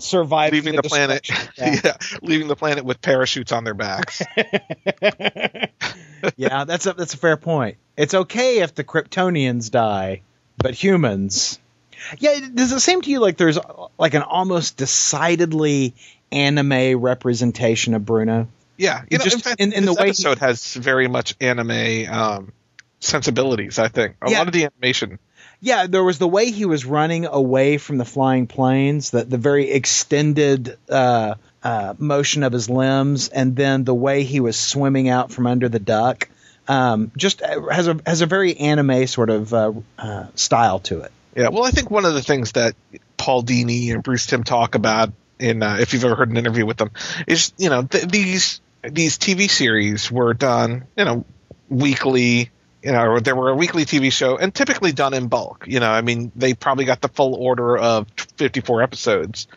Surviving 0.00 0.54
leaving 0.64 0.76
the 0.76 0.82
planet. 0.82 1.22
destruction. 1.24 1.80
Yeah. 1.84 1.96
leaving 2.22 2.48
the 2.48 2.56
planet 2.56 2.84
with 2.84 3.00
parachutes 3.02 3.52
on 3.52 3.64
their 3.64 3.74
backs. 3.74 4.22
yeah, 6.36 6.64
that's 6.64 6.86
a 6.86 6.92
that's 6.92 7.14
a 7.14 7.16
fair 7.16 7.36
point. 7.36 7.76
It's 7.96 8.14
okay 8.14 8.60
if 8.60 8.74
the 8.74 8.84
Kryptonians 8.84 9.70
die, 9.70 10.22
but 10.56 10.74
humans. 10.74 11.58
Yeah, 12.18 12.38
does 12.54 12.72
it 12.72 12.80
seem 12.80 13.02
to 13.02 13.10
you 13.10 13.20
like 13.20 13.36
there's 13.36 13.58
like 13.98 14.14
an 14.14 14.22
almost 14.22 14.76
decidedly 14.76 15.94
anime 16.30 16.98
representation 17.00 17.94
of 17.94 18.04
Bruno? 18.06 18.48
Yeah, 18.76 19.02
you 19.10 19.18
know, 19.18 19.24
Just 19.24 19.36
in 19.36 19.42
fact, 19.42 19.60
in- 19.60 19.72
in 19.72 19.84
this 19.84 19.94
the 19.96 20.00
way 20.00 20.06
he- 20.06 20.10
episode 20.10 20.38
has 20.38 20.74
very 20.74 21.08
much 21.08 21.34
anime 21.40 22.06
um, 22.08 22.52
sensibilities. 23.00 23.78
I 23.80 23.88
think 23.88 24.14
a 24.22 24.30
Yeah. 24.30 24.38
lot 24.38 24.46
of 24.46 24.52
the 24.52 24.64
animation. 24.66 25.18
Yeah, 25.60 25.86
there 25.86 26.04
was 26.04 26.18
the 26.18 26.28
way 26.28 26.50
he 26.50 26.64
was 26.64 26.84
running 26.84 27.26
away 27.26 27.78
from 27.78 27.98
the 27.98 28.04
flying 28.04 28.46
planes, 28.46 29.10
the 29.10 29.24
the 29.24 29.38
very 29.38 29.70
extended 29.70 30.78
uh, 30.88 31.34
uh, 31.62 31.94
motion 31.98 32.42
of 32.44 32.52
his 32.52 32.70
limbs, 32.70 33.28
and 33.28 33.56
then 33.56 33.84
the 33.84 33.94
way 33.94 34.22
he 34.22 34.40
was 34.40 34.58
swimming 34.58 35.08
out 35.08 35.32
from 35.32 35.46
under 35.46 35.68
the 35.68 35.80
duck. 35.80 36.28
Um, 36.68 37.10
just 37.16 37.42
uh, 37.42 37.68
has 37.68 37.88
a 37.88 37.98
has 38.06 38.20
a 38.20 38.26
very 38.26 38.56
anime 38.56 39.06
sort 39.06 39.30
of 39.30 39.52
uh, 39.52 39.72
uh, 39.98 40.26
style 40.34 40.78
to 40.80 41.00
it. 41.00 41.12
Yeah, 41.34 41.48
well, 41.48 41.64
I 41.64 41.70
think 41.70 41.90
one 41.90 42.04
of 42.04 42.14
the 42.14 42.22
things 42.22 42.52
that 42.52 42.74
Paul 43.16 43.42
Dini 43.42 43.92
and 43.92 44.02
Bruce 44.02 44.26
Timm 44.26 44.44
talk 44.44 44.74
about 44.74 45.12
in, 45.38 45.62
uh, 45.62 45.78
if 45.80 45.92
you've 45.92 46.04
ever 46.04 46.14
heard 46.14 46.30
an 46.30 46.36
interview 46.36 46.66
with 46.66 46.76
them, 46.76 46.90
is 47.26 47.52
you 47.58 47.70
know 47.70 47.82
th- 47.82 48.04
these 48.04 48.60
these 48.82 49.18
TV 49.18 49.50
series 49.50 50.10
were 50.10 50.34
done, 50.34 50.86
you 50.96 51.04
know, 51.04 51.24
weekly. 51.68 52.50
You 52.82 52.92
know, 52.92 53.18
there 53.18 53.34
were 53.34 53.50
a 53.50 53.56
weekly 53.56 53.84
TV 53.84 54.12
show, 54.12 54.36
and 54.36 54.54
typically 54.54 54.92
done 54.92 55.12
in 55.12 55.26
bulk. 55.26 55.64
You 55.66 55.80
know, 55.80 55.90
I 55.90 56.00
mean, 56.00 56.30
they 56.36 56.54
probably 56.54 56.84
got 56.84 57.00
the 57.00 57.08
full 57.08 57.34
order 57.34 57.76
of 57.76 58.06
54 58.36 58.82
episodes, 58.82 59.48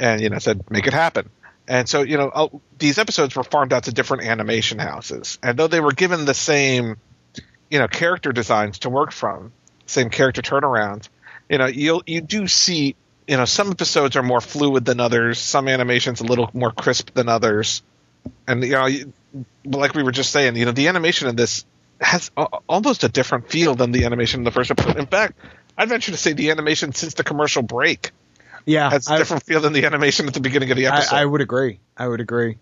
and 0.00 0.20
you 0.20 0.28
know, 0.28 0.38
said 0.38 0.68
make 0.70 0.86
it 0.86 0.92
happen. 0.92 1.30
And 1.66 1.88
so, 1.88 2.02
you 2.02 2.18
know, 2.18 2.28
uh, 2.28 2.48
these 2.78 2.98
episodes 2.98 3.34
were 3.34 3.44
farmed 3.44 3.72
out 3.72 3.84
to 3.84 3.92
different 3.92 4.24
animation 4.24 4.78
houses, 4.78 5.38
and 5.42 5.58
though 5.58 5.68
they 5.68 5.80
were 5.80 5.92
given 5.92 6.24
the 6.24 6.34
same, 6.34 6.96
you 7.70 7.78
know, 7.78 7.88
character 7.88 8.32
designs 8.32 8.80
to 8.80 8.90
work 8.90 9.12
from, 9.12 9.52
same 9.86 10.10
character 10.10 10.42
turnarounds, 10.42 11.08
you 11.48 11.58
know, 11.58 11.66
you 11.66 12.02
you 12.06 12.20
do 12.20 12.48
see, 12.48 12.96
you 13.28 13.36
know, 13.36 13.44
some 13.44 13.70
episodes 13.70 14.16
are 14.16 14.22
more 14.22 14.40
fluid 14.40 14.84
than 14.84 15.00
others, 15.00 15.38
some 15.38 15.68
animations 15.68 16.20
a 16.20 16.24
little 16.24 16.50
more 16.52 16.72
crisp 16.72 17.14
than 17.14 17.28
others, 17.28 17.82
and 18.46 18.64
you 18.64 18.72
know, 18.72 18.88
like 19.64 19.94
we 19.94 20.02
were 20.02 20.12
just 20.12 20.32
saying, 20.32 20.56
you 20.56 20.64
know, 20.64 20.72
the 20.72 20.88
animation 20.88 21.28
in 21.28 21.36
this 21.36 21.64
has 22.00 22.30
a, 22.36 22.44
almost 22.68 23.04
a 23.04 23.08
different 23.08 23.50
feel 23.50 23.74
than 23.74 23.92
the 23.92 24.04
animation 24.04 24.40
in 24.40 24.44
the 24.44 24.50
first 24.50 24.70
episode. 24.70 24.96
In 24.96 25.06
fact, 25.06 25.38
I'd 25.76 25.88
venture 25.88 26.12
to 26.12 26.16
say 26.18 26.32
the 26.32 26.50
animation 26.50 26.92
since 26.92 27.14
the 27.14 27.24
commercial 27.24 27.62
break 27.62 28.10
Yeah, 28.66 28.90
has 28.90 29.08
a 29.08 29.14
I- 29.14 29.18
different 29.18 29.42
feel 29.44 29.60
than 29.60 29.72
the 29.72 29.84
animation 29.86 30.26
at 30.26 30.34
the 30.34 30.40
beginning 30.40 30.70
of 30.70 30.76
the 30.76 30.86
episode. 30.86 31.14
I, 31.14 31.22
I 31.22 31.24
would 31.24 31.40
agree. 31.40 31.80
I 31.96 32.06
would 32.08 32.20
agree. 32.20 32.58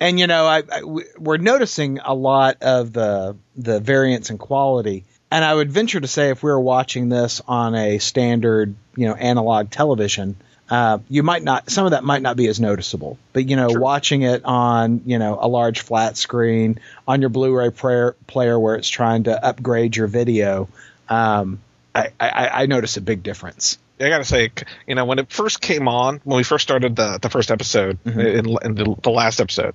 And 0.00 0.18
you 0.18 0.26
know, 0.26 0.44
I, 0.46 0.62
I 0.72 0.82
we- 0.84 1.04
we're 1.18 1.36
noticing 1.36 1.98
a 2.04 2.14
lot 2.14 2.58
of 2.62 2.92
the 2.92 3.36
the 3.56 3.80
variance 3.80 4.30
in 4.30 4.38
quality. 4.38 5.04
And 5.30 5.44
I 5.44 5.52
would 5.54 5.70
venture 5.72 6.00
to 6.00 6.06
say, 6.06 6.30
if 6.30 6.42
we 6.44 6.50
were 6.50 6.60
watching 6.60 7.08
this 7.08 7.40
on 7.48 7.74
a 7.74 7.98
standard, 7.98 8.74
you 8.96 9.06
know, 9.08 9.14
analog 9.14 9.70
television, 9.70 10.36
uh, 10.70 10.98
you 11.08 11.22
might 11.22 11.42
not. 11.42 11.70
Some 11.70 11.84
of 11.84 11.90
that 11.92 12.04
might 12.04 12.22
not 12.22 12.36
be 12.36 12.48
as 12.48 12.60
noticeable. 12.60 13.18
But 13.32 13.48
you 13.48 13.56
know, 13.56 13.68
watching 13.70 14.22
it 14.22 14.44
on, 14.44 15.02
you 15.06 15.18
know, 15.18 15.38
a 15.40 15.48
large 15.48 15.80
flat 15.80 16.16
screen 16.16 16.78
on 17.06 17.20
your 17.20 17.30
Blu-ray 17.30 17.70
player, 17.70 18.16
player 18.26 18.58
where 18.58 18.76
it's 18.76 18.88
trying 18.88 19.24
to 19.24 19.44
upgrade 19.44 19.96
your 19.96 20.06
video, 20.06 20.68
um, 21.08 21.60
I, 21.94 22.08
I, 22.18 22.48
I 22.62 22.66
notice 22.66 22.96
a 22.96 23.00
big 23.00 23.22
difference. 23.22 23.78
I 24.00 24.08
gotta 24.08 24.24
say, 24.24 24.50
you 24.86 24.94
know, 24.94 25.04
when 25.04 25.18
it 25.18 25.30
first 25.30 25.60
came 25.60 25.86
on, 25.86 26.20
when 26.24 26.36
we 26.36 26.42
first 26.42 26.62
started 26.62 26.96
the 26.96 27.18
the 27.20 27.30
first 27.30 27.50
episode, 27.50 27.98
in, 28.04 28.56
in 28.62 28.74
the, 28.74 28.96
the 29.02 29.10
last 29.10 29.40
episode 29.40 29.74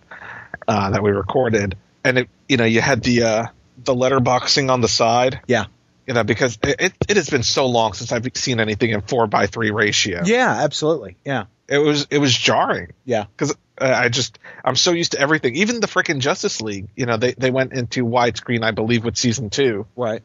uh, 0.67 0.89
that 0.91 1.01
we 1.01 1.11
recorded, 1.11 1.77
and 2.03 2.17
it, 2.17 2.29
you 2.47 2.57
know, 2.57 2.65
you 2.65 2.81
had 2.81 3.01
the 3.03 3.23
uh, 3.23 3.45
the 3.85 3.93
letterboxing 3.95 4.69
on 4.69 4.81
the 4.81 4.87
side, 4.87 5.39
Yeah. 5.47 5.65
You 6.09 6.15
know, 6.15 6.23
because 6.23 6.57
it, 6.63 6.91
it, 7.07 7.17
has 7.17 7.29
been 7.29 7.43
so 7.43 7.67
long 7.67 7.93
since 7.93 8.11
I've 8.11 8.27
seen 8.33 8.59
anything 8.59 8.89
in 8.89 9.01
four 9.01 9.27
by 9.27 9.45
three 9.45 9.69
ratio. 9.69 10.23
Yeah, 10.25 10.49
absolutely. 10.49 11.17
Yeah. 11.23 11.45
It 11.67 11.77
was 11.77 12.07
it 12.09 12.17
was 12.17 12.35
jarring 12.35 12.93
Yeah. 13.05 13.25
because 13.25 13.55
uh, 13.79 13.93
I 13.95 14.09
just 14.09 14.39
I'm 14.65 14.75
so 14.75 14.91
used 14.93 15.11
to 15.11 15.19
everything. 15.19 15.55
Even 15.57 15.81
the 15.81 15.85
freaking 15.85 16.17
Justice 16.17 16.61
League, 16.61 16.87
you 16.95 17.05
know, 17.05 17.17
they 17.17 17.33
they 17.33 17.51
went 17.51 17.73
into 17.73 18.03
widescreen, 18.05 18.63
I 18.63 18.71
believe, 18.71 19.05
with 19.05 19.17
season 19.17 19.51
two. 19.51 19.85
Right. 19.95 20.23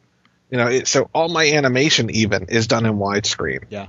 You 0.49 0.57
know, 0.57 0.69
it, 0.69 0.89
so 0.89 1.11
all 1.13 1.29
my 1.29 1.53
animation 1.53 2.09
even 2.09 2.47
is 2.49 2.67
done 2.67 2.87
in 2.87 2.95
widescreen. 2.95 3.65
Yeah. 3.69 3.89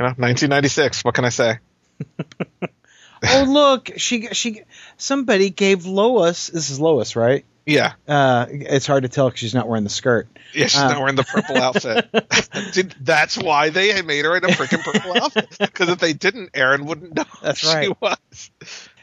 You 0.00 0.04
know, 0.04 0.14
1996. 0.16 1.04
What 1.04 1.14
can 1.14 1.24
I 1.24 1.28
say? 1.28 1.60
oh 3.28 3.44
look, 3.46 3.92
she 3.96 4.26
she 4.32 4.62
somebody 4.96 5.50
gave 5.50 5.86
Lois. 5.86 6.48
This 6.48 6.70
is 6.70 6.80
Lois, 6.80 7.14
right? 7.14 7.44
Yeah, 7.64 7.92
Uh, 8.08 8.46
it's 8.50 8.86
hard 8.86 9.04
to 9.04 9.08
tell 9.08 9.26
because 9.28 9.38
she's 9.40 9.54
not 9.54 9.68
wearing 9.68 9.84
the 9.84 9.90
skirt. 9.90 10.26
yeah, 10.52 10.66
she's 10.66 10.80
Uh. 10.80 10.88
not 10.88 10.98
wearing 10.98 11.14
the 11.16 11.22
purple 11.24 11.56
outfit. 11.58 12.08
Dude, 12.72 12.94
that's 13.00 13.38
why 13.38 13.70
they 13.70 14.02
made 14.02 14.24
her 14.24 14.36
in 14.36 14.44
a 14.44 14.48
freaking 14.48 14.82
purple 14.82 15.16
outfit. 15.22 15.48
Because 15.58 15.88
if 15.88 15.98
they 15.98 16.12
didn't, 16.12 16.50
Aaron 16.54 16.84
wouldn't 16.86 17.14
know 17.14 17.24
That's 17.42 17.60
who 17.60 17.68
she 17.68 17.74
right. 17.88 18.00
was. 18.00 18.50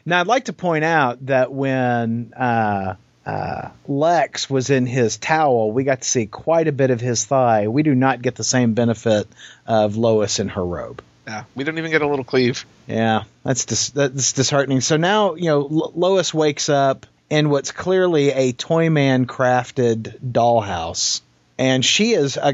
Now, 0.05 0.19
I'd 0.21 0.27
like 0.27 0.45
to 0.45 0.53
point 0.53 0.83
out 0.83 1.25
that 1.27 1.51
when 1.53 2.33
uh, 2.35 2.95
uh, 3.25 3.69
Lex 3.87 4.49
was 4.49 4.69
in 4.69 4.85
his 4.85 5.17
towel, 5.17 5.71
we 5.71 5.83
got 5.83 6.01
to 6.01 6.07
see 6.07 6.25
quite 6.25 6.67
a 6.67 6.71
bit 6.71 6.89
of 6.89 6.99
his 6.99 7.25
thigh. 7.25 7.67
We 7.67 7.83
do 7.83 7.93
not 7.95 8.21
get 8.21 8.35
the 8.35 8.43
same 8.43 8.73
benefit 8.73 9.27
of 9.67 9.95
Lois 9.97 10.39
in 10.39 10.49
her 10.49 10.65
robe. 10.65 11.01
Yeah, 11.27 11.43
we 11.53 11.63
didn't 11.63 11.77
even 11.77 11.91
get 11.91 12.01
a 12.01 12.07
little 12.07 12.25
cleave. 12.25 12.65
Yeah, 12.87 13.23
that's 13.43 13.65
dis- 13.65 13.91
that's 13.91 14.33
disheartening. 14.33 14.81
So 14.81 14.97
now 14.97 15.35
you 15.35 15.45
know 15.45 15.59
Lo- 15.59 15.91
Lois 15.95 16.33
wakes 16.33 16.69
up 16.69 17.05
in 17.29 17.49
what's 17.49 17.71
clearly 17.71 18.31
a 18.31 18.53
Toyman 18.53 19.25
crafted 19.25 20.19
dollhouse, 20.19 21.21
and 21.57 21.83
she 21.83 22.13
is 22.13 22.37
uh, 22.37 22.53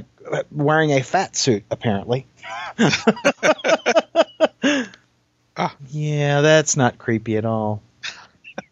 wearing 0.52 0.92
a 0.92 1.02
fat 1.02 1.36
suit 1.36 1.64
apparently. 1.70 2.26
Yeah, 5.90 6.42
that's 6.42 6.76
not 6.76 6.98
creepy 6.98 7.38
at 7.38 7.46
all. 7.46 7.82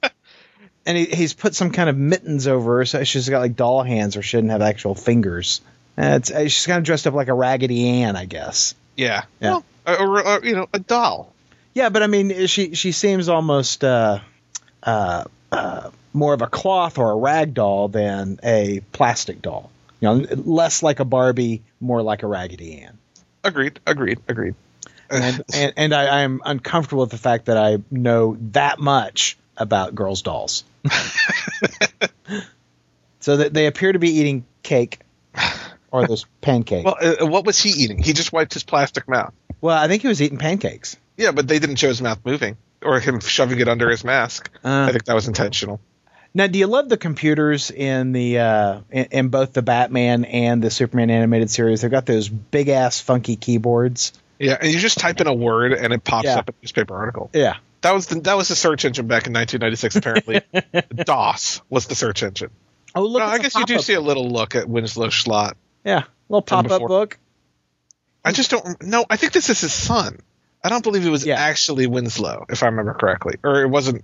and 0.85 0.97
he, 0.97 1.05
he's 1.05 1.33
put 1.33 1.55
some 1.55 1.71
kind 1.71 1.89
of 1.89 1.97
mittens 1.97 2.47
over 2.47 2.79
her, 2.79 2.85
so 2.85 3.03
she's 3.05 3.29
got 3.29 3.39
like 3.39 3.55
doll 3.55 3.83
hands, 3.83 4.17
or 4.17 4.21
she 4.21 4.37
didn't 4.37 4.49
have 4.49 4.61
actual 4.61 4.95
fingers. 4.95 5.61
It's, 5.97 6.31
uh, 6.31 6.43
she's 6.43 6.65
kind 6.65 6.79
of 6.79 6.83
dressed 6.83 7.07
up 7.07 7.13
like 7.13 7.29
a 7.29 7.33
Raggedy 7.33 7.87
Ann, 7.87 8.15
I 8.15 8.25
guess. 8.25 8.75
Yeah, 8.97 9.23
Yeah. 9.39 9.51
Well, 9.51 9.65
or, 9.85 9.97
or, 9.97 10.27
or, 10.27 10.45
you 10.45 10.55
know, 10.55 10.67
a 10.73 10.79
doll. 10.79 11.33
Yeah, 11.73 11.89
but 11.89 12.03
I 12.03 12.07
mean, 12.07 12.47
she 12.47 12.75
she 12.75 12.91
seems 12.91 13.29
almost 13.29 13.83
uh, 13.83 14.19
uh, 14.83 15.23
uh, 15.53 15.91
more 16.13 16.33
of 16.33 16.41
a 16.41 16.47
cloth 16.47 16.97
or 16.97 17.11
a 17.11 17.15
rag 17.15 17.53
doll 17.53 17.87
than 17.87 18.39
a 18.43 18.81
plastic 18.91 19.41
doll. 19.41 19.71
You 19.99 20.07
know, 20.09 20.25
less 20.35 20.83
like 20.83 20.99
a 20.99 21.05
Barbie, 21.05 21.61
more 21.79 22.01
like 22.01 22.23
a 22.23 22.27
Raggedy 22.27 22.81
Ann. 22.81 22.97
Agreed. 23.43 23.79
Agreed. 23.85 24.19
Agreed. 24.27 24.55
And 25.09 25.43
and, 25.53 25.73
and 25.77 25.93
I, 25.93 26.23
I'm 26.23 26.41
uncomfortable 26.43 27.01
with 27.01 27.11
the 27.11 27.17
fact 27.17 27.45
that 27.45 27.57
I 27.57 27.77
know 27.91 28.37
that 28.51 28.79
much 28.79 29.37
about 29.55 29.93
girls' 29.95 30.21
dolls. 30.23 30.63
so 33.19 33.37
that 33.37 33.53
they 33.53 33.67
appear 33.67 33.91
to 33.91 33.99
be 33.99 34.09
eating 34.09 34.45
cake 34.63 34.99
or 35.91 36.07
those 36.07 36.25
pancakes. 36.41 36.83
well, 36.83 36.97
uh, 36.99 37.25
what 37.25 37.45
was 37.45 37.61
he 37.61 37.69
eating? 37.69 38.01
He 38.01 38.13
just 38.13 38.33
wiped 38.33 38.53
his 38.53 38.63
plastic 38.63 39.07
mouth. 39.07 39.33
well, 39.61 39.77
I 39.77 39.87
think 39.87 40.01
he 40.01 40.07
was 40.07 40.21
eating 40.21 40.39
pancakes. 40.39 40.97
Yeah, 41.15 41.31
but 41.31 41.47
they 41.47 41.59
didn't 41.59 41.75
show 41.75 41.89
his 41.89 42.01
mouth 42.01 42.19
moving 42.25 42.57
or 42.83 42.99
him 42.99 43.19
shoving 43.19 43.59
it 43.59 43.67
under 43.67 43.89
his 43.89 44.03
mask. 44.03 44.49
Uh. 44.63 44.85
I 44.87 44.91
think 44.91 45.05
that 45.05 45.15
was 45.15 45.27
intentional. 45.27 45.79
Now, 46.35 46.47
do 46.47 46.57
you 46.57 46.65
love 46.67 46.89
the 46.89 46.97
computers 46.97 47.69
in 47.69 48.11
the 48.11 48.39
uh, 48.39 48.79
in, 48.89 49.05
in 49.11 49.27
both 49.29 49.53
the 49.53 49.61
Batman 49.61 50.25
and 50.25 50.63
the 50.63 50.71
Superman 50.71 51.11
animated 51.11 51.51
series? 51.51 51.81
They've 51.81 51.91
got 51.91 52.07
those 52.07 52.27
big 52.27 52.69
ass 52.69 52.99
funky 52.99 53.35
keyboards. 53.35 54.13
Yeah, 54.39 54.57
and 54.59 54.71
you 54.73 54.79
just 54.79 54.97
type 54.97 55.21
in 55.21 55.27
a 55.27 55.33
word 55.33 55.73
and 55.73 55.93
it 55.93 56.03
pops 56.03 56.25
Yeah. 56.25 56.39
up 56.39 56.49
a 56.49 56.53
newspaper 56.61 56.95
article. 56.95 57.29
Yeah, 57.33 57.57
That 57.81 57.93
was 57.93 58.07
the 58.07 58.19
that 58.21 58.35
was 58.35 58.47
the 58.47 58.55
search 58.55 58.83
engine 58.83 59.05
back 59.05 59.27
in 59.27 59.33
1996. 59.33 59.95
Apparently, 59.95 60.41
DOS 61.05 61.61
was 61.69 61.85
the 61.85 61.93
search 61.95 62.23
engine. 62.23 62.49
Oh, 62.95 63.03
look! 63.03 63.19
No, 63.19 63.25
I 63.27 63.37
guess 63.37 63.53
you 63.55 63.65
do 63.65 63.77
see 63.79 63.93
a 63.93 64.01
little 64.01 64.27
look 64.29 64.55
at 64.55 64.67
Winslow 64.67 65.09
Schott. 65.09 65.55
Yeah, 65.85 66.03
little 66.29 66.41
pop 66.41 66.69
up 66.71 66.81
book. 66.81 67.19
I 68.25 68.31
just 68.31 68.49
don't. 68.49 68.81
No, 68.81 69.05
I 69.09 69.17
think 69.17 69.33
this 69.33 69.49
is 69.51 69.61
his 69.61 69.73
son. 69.73 70.19
I 70.63 70.69
don't 70.69 70.83
believe 70.83 71.05
it 71.05 71.09
was 71.09 71.25
Yeah. 71.25 71.35
actually 71.39 71.87
Winslow, 71.87 72.45
if 72.49 72.63
I 72.63 72.67
remember 72.67 72.93
correctly, 72.93 73.35
or 73.43 73.61
it 73.63 73.69
wasn't 73.69 74.03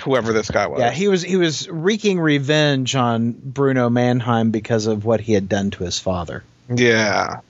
whoever 0.00 0.32
this 0.32 0.50
guy 0.50 0.66
was. 0.66 0.80
Yeah, 0.80 0.90
he 0.90 1.08
was 1.08 1.22
he 1.22 1.36
was 1.36 1.68
wreaking 1.68 2.18
revenge 2.18 2.96
on 2.96 3.32
Bruno 3.32 3.88
Mannheim 3.90 4.50
because 4.50 4.86
of 4.86 5.04
what 5.04 5.20
he 5.20 5.32
had 5.34 5.48
done 5.48 5.70
to 5.72 5.84
his 5.84 5.98
father. 5.98 6.42
Yeah. 6.74 7.40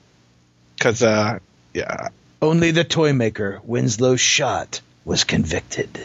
Because, 0.77 1.01
uh, 1.03 1.39
yeah. 1.73 2.09
Only 2.41 2.71
the 2.71 2.83
toy 2.83 3.13
maker, 3.13 3.61
Winslow 3.63 4.15
Schott 4.15 4.81
was 5.05 5.23
convicted. 5.23 5.99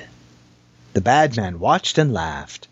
The 0.93 1.01
bad 1.01 1.37
man 1.37 1.59
watched 1.59 1.99
and 1.99 2.13
laughed. 2.13 2.69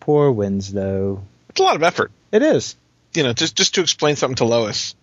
Poor 0.00 0.30
Winslow. 0.30 1.22
It's 1.50 1.60
a 1.60 1.62
lot 1.62 1.76
of 1.76 1.82
effort, 1.82 2.10
It 2.32 2.42
is. 2.42 2.76
you 3.14 3.22
know, 3.24 3.32
just 3.32 3.56
just 3.56 3.74
to 3.76 3.80
explain 3.82 4.16
something 4.16 4.36
to 4.36 4.44
Lois. 4.44 4.94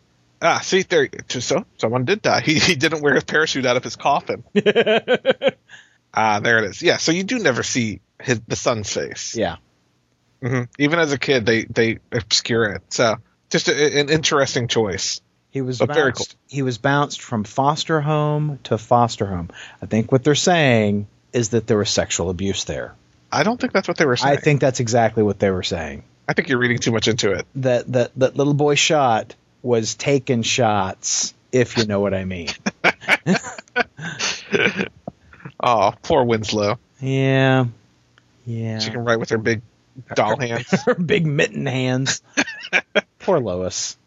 Ah, 0.41 0.59
see, 0.59 0.83
there, 0.83 1.07
so 1.29 1.65
someone 1.77 2.05
did 2.05 2.21
die. 2.21 2.41
He, 2.41 2.59
he 2.59 2.75
didn't 2.75 3.01
wear 3.01 3.15
his 3.15 3.23
parachute 3.23 3.65
out 3.65 3.77
of 3.77 3.83
his 3.83 3.95
coffin. 3.95 4.43
ah, 6.13 6.39
there 6.39 6.59
it 6.59 6.65
is. 6.65 6.81
Yeah, 6.81 6.97
so 6.97 7.11
you 7.11 7.23
do 7.23 7.39
never 7.39 7.63
see 7.63 8.01
his 8.21 8.41
the 8.41 8.55
son's 8.55 8.91
face. 8.91 9.36
Yeah. 9.36 9.57
hmm 10.41 10.63
Even 10.77 10.99
as 10.99 11.11
a 11.11 11.17
kid, 11.17 11.45
they 11.45 11.63
they 11.65 11.99
obscure 12.11 12.65
it. 12.71 12.81
So 12.89 13.15
just 13.49 13.67
a, 13.67 13.99
an 13.99 14.09
interesting 14.09 14.67
choice. 14.67 15.21
He 15.49 15.61
was 15.61 15.79
But 15.79 15.93
very 15.93 16.11
bounced, 16.11 16.36
he 16.47 16.61
was 16.63 16.77
bounced 16.77 17.21
from 17.21 17.45
foster 17.45 18.01
home 18.01 18.59
to 18.65 18.77
foster 18.77 19.25
home. 19.25 19.49
I 19.81 19.86
think 19.86 20.11
what 20.11 20.23
they're 20.23 20.36
saying 20.36 21.07
is 21.31 21.49
that 21.49 21.65
there 21.65 21.77
was 21.77 21.89
sexual 21.89 22.29
abuse 22.29 22.65
there. 22.65 22.93
I 23.31 23.43
don't 23.43 23.59
think 23.59 23.71
that's 23.71 23.88
what 23.88 23.97
they 23.97 24.05
were 24.05 24.17
saying. 24.17 24.38
I 24.38 24.39
think 24.39 24.59
that's 24.61 24.79
exactly 24.81 25.23
what 25.23 25.39
they 25.39 25.49
were 25.49 25.63
saying. 25.63 26.03
I 26.27 26.33
think 26.33 26.49
you're 26.49 26.57
reading 26.57 26.79
too 26.79 26.91
much 26.91 27.07
into 27.07 27.31
it. 27.31 27.45
That 27.55 27.91
that 27.93 28.11
that 28.17 28.36
little 28.36 28.53
boy 28.53 28.75
shot 28.75 29.36
was 29.66 29.95
taking 29.95 30.43
shots, 30.43 31.34
if 31.51 31.76
you 31.78 31.86
know 31.86 31.99
what 31.99 32.13
I 32.13 32.24
mean. 32.26 32.49
Oh, 35.59 35.93
poor 36.03 36.24
Winslow. 36.24 36.78
Yeah. 36.99 37.66
Yeah. 38.45 38.80
She 38.80 38.91
can 38.91 39.03
write 39.05 39.20
with 39.20 39.30
her 39.30 39.38
big 39.38 39.61
doll 40.16 40.38
hands. 40.38 40.68
Her 40.86 40.93
big 40.93 41.26
mitten 41.26 41.66
hands. 41.66 42.22
Poor 43.20 43.39
Lois. 43.39 43.97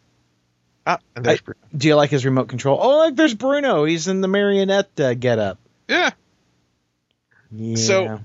Ah, 0.85 0.99
and 1.15 1.25
there's 1.25 1.39
I- 1.39 1.43
Bruno. 1.43 1.59
Do 1.75 1.87
you 1.87 1.95
like 1.95 2.11
his 2.11 2.23
remote 2.23 2.47
control? 2.49 2.77
Oh, 2.79 3.05
look, 3.05 3.15
there's 3.15 3.33
Bruno. 3.33 3.83
He's 3.85 4.07
in 4.07 4.21
the 4.21 4.27
marionette 4.27 4.97
uh, 4.99 5.13
getup. 5.15 5.57
Yeah. 5.87 6.11
Yeah. 7.51 7.75
So- 7.75 8.19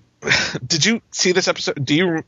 Did 0.65 0.85
you 0.85 1.03
see 1.11 1.33
this 1.33 1.49
episode? 1.49 1.83
Do 1.85 1.95
you 1.95 2.25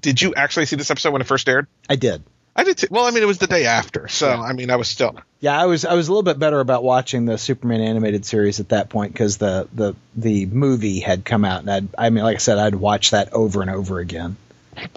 did 0.00 0.20
you 0.22 0.34
actually 0.34 0.66
see 0.66 0.76
this 0.76 0.90
episode 0.90 1.12
when 1.12 1.22
it 1.22 1.26
first 1.26 1.48
aired? 1.48 1.66
I 1.88 1.96
did. 1.96 2.22
I 2.58 2.64
did. 2.64 2.78
Too. 2.78 2.86
Well, 2.90 3.04
I 3.04 3.10
mean, 3.10 3.22
it 3.22 3.26
was 3.26 3.38
the 3.38 3.46
day 3.46 3.66
after, 3.66 4.08
so 4.08 4.28
Yeah. 4.28 4.40
I 4.40 4.52
mean, 4.54 4.70
I 4.70 4.76
was 4.76 4.88
still. 4.88 5.16
Yeah, 5.40 5.60
I 5.60 5.66
was 5.66 5.84
I 5.84 5.94
was 5.94 6.08
a 6.08 6.10
little 6.10 6.22
bit 6.22 6.38
better 6.38 6.58
about 6.58 6.82
watching 6.82 7.26
the 7.26 7.36
Superman 7.36 7.82
animated 7.82 8.24
series 8.24 8.58
at 8.60 8.70
that 8.70 8.88
point 8.88 9.12
because 9.12 9.36
the, 9.36 9.68
the 9.74 9.94
the 10.16 10.46
movie 10.46 11.00
had 11.00 11.24
come 11.24 11.44
out 11.44 11.60
and 11.60 11.70
I'd, 11.70 11.88
I 11.98 12.08
mean, 12.10 12.24
like 12.24 12.36
I 12.36 12.38
said, 12.38 12.58
I'd 12.58 12.74
watch 12.74 13.10
that 13.10 13.32
over 13.34 13.60
and 13.60 13.70
over 13.70 13.98
again. 14.00 14.36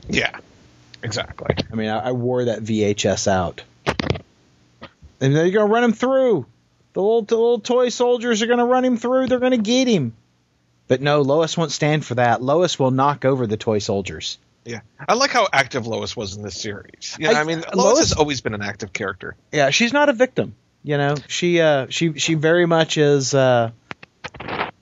Yeah. 0.07 0.39
Exactly. 1.03 1.55
I 1.72 1.76
mean, 1.76 1.89
I, 1.89 2.10
I 2.10 2.12
wore 2.14 2.45
that 2.45 2.62
VHS 2.62 3.28
out, 3.28 3.62
and 5.22 5.36
they're 5.36 5.51
gonna 5.51 5.66
run 5.66 5.84
him 5.84 5.93
through. 5.93 6.45
The 6.93 7.01
little 7.01 7.22
the 7.22 7.36
little 7.36 7.60
toy 7.60 7.89
soldiers 7.89 8.41
are 8.41 8.47
gonna 8.47 8.66
run 8.66 8.84
him 8.86 8.97
through. 8.97 9.28
They're 9.28 9.39
gonna 9.39 9.57
get 9.57 9.88
him. 9.88 10.14
But 10.88 11.01
no, 11.01 11.22
Lois 11.22 11.55
won't 11.55 11.72
stand 11.72 12.03
for 12.03 12.16
that. 12.16 12.41
Lois 12.41 12.80
will 12.80 12.91
knock 12.91 13.24
over 13.24 13.45
the 13.45 13.57
toy 13.57 13.80
soldiers. 13.80 14.38
Yeah, 14.70 14.82
I 15.07 15.15
like 15.15 15.32
how 15.32 15.47
active 15.51 15.88
Lois 15.88 16.15
was 16.15 16.36
in 16.38 16.43
this 16.43 16.61
series. 16.61 17.17
You 17.20 17.28
know, 17.28 17.34
I- 17.34 17.41
I, 17.41 17.43
mean, 17.43 17.59
Lois, 17.61 17.76
Lois- 17.76 17.99
has 17.99 18.13
always 18.13 18.41
been 18.41 18.53
an 18.53 18.61
active 18.61 18.93
character. 18.93 19.36
Yeah, 19.51 19.72
she's 19.72 19.93
not 19.93 20.09
a 20.09 20.13
victim. 20.13 20.53
You 20.84 20.97
know, 20.97 21.15
she 21.28 21.59
uh, 21.59 21.88
she 21.89 22.13
she 22.20 22.36
very 22.36 22.65
much 22.65 22.97
is 22.97 23.34
uh, 23.34 23.72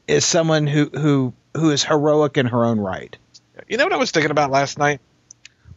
is 0.07 0.25
someone 0.25 0.67
who 0.67 0.89
who 0.89 1.33
who 1.55 1.71
is 1.71 1.83
heroic 1.83 2.37
in 2.37 2.47
her 2.47 2.65
own 2.65 2.79
right. 2.79 3.15
You 3.67 3.77
know 3.77 3.85
what 3.85 3.93
I 3.93 3.97
was 3.97 4.11
thinking 4.11 4.31
about 4.31 4.51
last 4.51 4.77
night? 4.77 4.99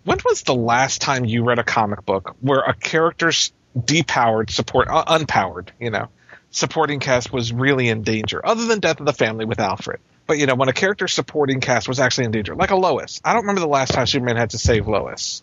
When 0.05 0.19
was 0.25 0.43
the 0.43 0.55
last 0.55 1.01
time 1.01 1.25
you 1.25 1.45
read 1.45 1.59
a 1.59 1.65
comic 1.65 2.05
book 2.05 2.37
where 2.41 2.61
a 2.61 2.75
character's 2.75 3.53
depowered 3.79 4.51
support, 4.51 4.89
uh, 4.89 5.05
unpowered, 5.07 5.69
you 5.79 5.91
know, 5.91 6.09
supporting 6.51 7.01
cast 7.01 7.33
was 7.33 7.53
really 7.53 7.89
in 7.89 8.03
danger, 8.03 8.45
other 8.45 8.67
than 8.67 8.81
Death 8.81 8.99
of 9.01 9.07
the 9.07 9.13
Family 9.13 9.45
with 9.45 9.61
Alfred? 9.61 10.01
But 10.31 10.39
you 10.39 10.47
know, 10.47 10.55
when 10.55 10.69
a 10.69 10.73
character 10.73 11.09
supporting 11.09 11.59
cast 11.59 11.89
was 11.89 11.99
actually 11.99 12.27
in 12.27 12.31
danger, 12.31 12.55
like 12.55 12.71
a 12.71 12.77
Lois. 12.77 13.21
I 13.25 13.33
don't 13.33 13.43
remember 13.43 13.63
the 13.63 13.67
last 13.67 13.93
time 13.93 14.07
Superman 14.07 14.37
had 14.37 14.51
to 14.51 14.59
save 14.59 14.87
Lois. 14.87 15.43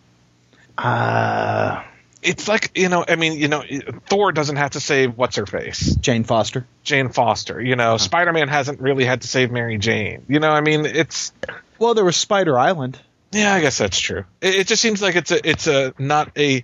Uh, 0.78 1.84
It's 2.24 2.48
like 2.48 2.72
you 2.78 2.88
know, 2.88 3.04
I 3.06 3.18
mean, 3.18 3.34
you 3.38 3.50
know, 3.50 3.66
Thor 4.06 4.32
doesn't 4.32 4.56
have 4.56 4.72
to 4.72 4.80
save 4.80 5.18
what's 5.18 5.36
her 5.36 5.46
face, 5.46 5.94
Jane 5.96 6.24
Foster. 6.24 6.66
Jane 6.86 7.10
Foster. 7.10 7.62
You 7.62 7.76
know, 7.76 7.98
Spider-Man 7.98 8.48
hasn't 8.48 8.80
really 8.80 9.04
had 9.04 9.24
to 9.24 9.28
save 9.28 9.52
Mary 9.52 9.78
Jane. 9.78 10.24
You 10.30 10.40
know, 10.40 10.52
I 10.52 10.62
mean, 10.62 10.86
it's 10.86 11.34
Well, 11.80 11.94
there 11.94 12.06
was 12.06 12.16
Spider 12.16 12.58
Island. 12.58 12.98
Yeah, 13.34 13.54
I 13.54 13.60
guess 13.60 13.78
that's 13.78 14.00
true. 14.00 14.24
It, 14.40 14.56
it 14.56 14.68
just 14.68 14.82
seems 14.82 15.02
like 15.02 15.18
it's 15.18 15.32
a 15.32 15.50
it's 15.50 15.68
a 15.68 15.94
not 16.00 16.32
a 16.38 16.64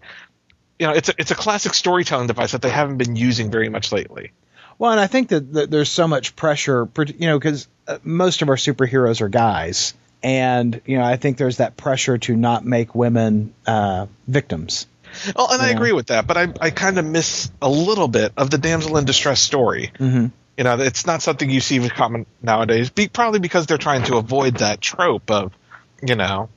you 0.79 0.87
know 0.87 0.93
it's 0.93 1.09
a 1.09 1.13
it's 1.17 1.31
a 1.31 1.35
classic 1.35 1.73
storytelling 1.73 2.27
device 2.27 2.53
that 2.53 2.61
they 2.61 2.69
haven't 2.69 2.99
been 2.99 3.17
using 3.17 3.51
very 3.51 3.67
much 3.67 3.91
lately. 3.91 4.31
Well, 4.83 4.91
and 4.91 4.99
I 4.99 5.07
think 5.07 5.29
that, 5.29 5.53
that 5.53 5.71
there's 5.71 5.87
so 5.87 6.09
much 6.09 6.35
pressure, 6.35 6.89
you 7.17 7.27
know, 7.27 7.39
because 7.39 7.69
uh, 7.87 7.99
most 8.03 8.41
of 8.41 8.49
our 8.49 8.57
superheroes 8.57 9.21
are 9.21 9.29
guys, 9.29 9.93
and 10.21 10.81
you 10.85 10.97
know, 10.97 11.05
I 11.05 11.15
think 11.15 11.37
there's 11.37 11.59
that 11.59 11.77
pressure 11.77 12.17
to 12.17 12.35
not 12.35 12.65
make 12.65 12.93
women 12.93 13.53
uh, 13.65 14.07
victims. 14.27 14.85
Well, 15.37 15.53
and 15.53 15.61
I 15.61 15.69
Yeah. 15.69 15.75
agree 15.77 15.93
with 15.93 16.07
that, 16.07 16.27
but 16.27 16.35
I 16.35 16.49
I 16.59 16.69
kind 16.71 16.99
of 16.99 17.05
miss 17.05 17.49
a 17.61 17.69
little 17.69 18.09
bit 18.09 18.33
of 18.35 18.49
the 18.49 18.57
damsel 18.57 18.97
in 18.97 19.05
distress 19.05 19.39
story. 19.39 19.93
Mm-hmm. 19.97 20.25
You 20.57 20.63
know, 20.65 20.77
it's 20.77 21.05
not 21.05 21.21
something 21.21 21.49
you 21.49 21.61
see 21.61 21.79
with 21.79 21.93
common 21.93 22.25
nowadays. 22.41 22.89
Be, 22.89 23.07
probably 23.07 23.39
because 23.39 23.67
they're 23.67 23.77
trying 23.77 24.03
to 24.07 24.17
avoid 24.17 24.55
that 24.57 24.81
trope 24.81 25.31
of 25.31 25.53
you 26.05 26.15
know 26.15 26.49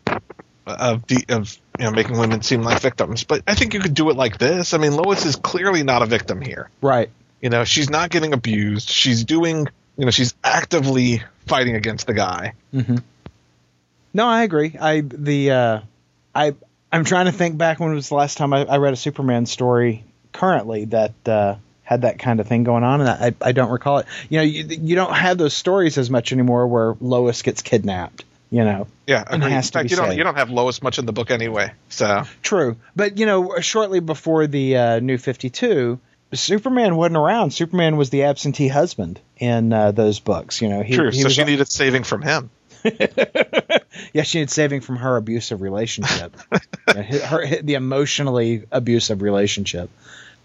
of 0.66 1.06
the 1.06 1.24
of 1.28 1.56
you 1.78 1.84
know 1.84 1.92
making 1.92 2.18
women 2.18 2.42
seem 2.42 2.62
like 2.62 2.80
victims. 2.80 3.22
But 3.22 3.44
I 3.46 3.54
think 3.54 3.72
you 3.72 3.78
could 3.78 3.94
do 3.94 4.10
it 4.10 4.16
like 4.16 4.36
this. 4.36 4.74
I 4.74 4.78
mean, 4.78 4.96
Lois 4.96 5.24
is 5.24 5.36
clearly 5.36 5.84
not 5.84 6.02
a 6.02 6.06
victim 6.06 6.40
here. 6.40 6.68
Right. 6.82 7.08
You 7.40 7.50
know, 7.50 7.64
she's 7.64 7.90
not 7.90 8.10
getting 8.10 8.32
abused. 8.32 8.88
She's 8.88 9.24
doing, 9.24 9.68
you 9.96 10.04
know, 10.04 10.10
she's 10.10 10.34
actively 10.42 11.22
fighting 11.46 11.74
against 11.76 12.06
the 12.06 12.14
guy. 12.14 12.54
Mm-hmm. 12.74 12.96
No, 14.14 14.26
I 14.26 14.42
agree. 14.44 14.74
I 14.80 15.02
the 15.02 15.50
uh, 15.50 15.80
I 16.34 16.54
I'm 16.90 17.04
trying 17.04 17.26
to 17.26 17.32
think 17.32 17.58
back 17.58 17.78
when 17.80 17.92
it 17.92 17.94
was 17.94 18.08
the 18.08 18.14
last 18.14 18.38
time 18.38 18.52
I, 18.52 18.64
I 18.64 18.78
read 18.78 18.92
a 18.94 18.96
Superman 18.96 19.46
story 19.46 20.04
currently 20.32 20.86
that 20.86 21.12
uh, 21.28 21.56
had 21.82 22.02
that 22.02 22.18
kind 22.18 22.40
of 22.40 22.46
thing 22.48 22.64
going 22.64 22.84
on, 22.84 23.00
and 23.02 23.10
I 23.10 23.34
I 23.46 23.52
don't 23.52 23.70
recall 23.70 23.98
it. 23.98 24.06
You 24.30 24.38
know, 24.38 24.44
you, 24.44 24.64
you 24.64 24.94
don't 24.96 25.12
have 25.14 25.36
those 25.36 25.52
stories 25.54 25.98
as 25.98 26.08
much 26.10 26.32
anymore 26.32 26.66
where 26.66 26.94
Lois 27.00 27.42
gets 27.42 27.60
kidnapped. 27.62 28.24
You 28.48 28.64
know, 28.64 28.86
Yeah, 29.08 29.24
And 29.28 29.42
has 29.42 29.66
in 29.66 29.72
to 29.72 29.72
fact, 29.72 29.88
be 29.88 29.90
you 29.90 29.96
don't 29.96 30.06
saved. 30.06 30.18
you 30.18 30.24
don't 30.24 30.36
have 30.36 30.50
Lois 30.50 30.80
much 30.80 30.98
in 31.00 31.04
the 31.04 31.12
book 31.12 31.30
anyway. 31.32 31.72
So 31.88 32.22
True, 32.42 32.76
but 32.94 33.18
you 33.18 33.26
know, 33.26 33.58
shortly 33.60 33.98
before 34.00 34.46
the 34.46 34.76
uh, 34.76 35.00
New 35.00 35.18
Fifty 35.18 35.50
Two, 35.50 35.98
Superman 36.32 36.96
wasn't 36.96 37.16
around. 37.16 37.52
Superman 37.52 37.96
was 37.96 38.10
the 38.10 38.24
absentee 38.24 38.68
husband 38.68 39.20
in 39.36 39.72
uh, 39.72 39.92
those 39.92 40.18
books. 40.18 40.60
You 40.60 40.68
know, 40.68 40.82
he, 40.82 40.94
true. 40.94 41.10
he 41.10 41.22
so 41.22 41.28
she 41.28 41.44
needed 41.44 41.70
saving 41.70 42.04
from 42.04 42.22
him. 42.22 42.50
yeah, 44.12 44.22
she 44.22 44.38
needed 44.38 44.50
saving 44.50 44.80
from 44.80 44.96
her 44.96 45.16
abusive 45.16 45.60
relationship, 45.60 46.36
her, 46.88 47.02
her 47.02 47.62
the 47.62 47.74
emotionally 47.74 48.64
abusive 48.70 49.22
relationship. 49.22 49.90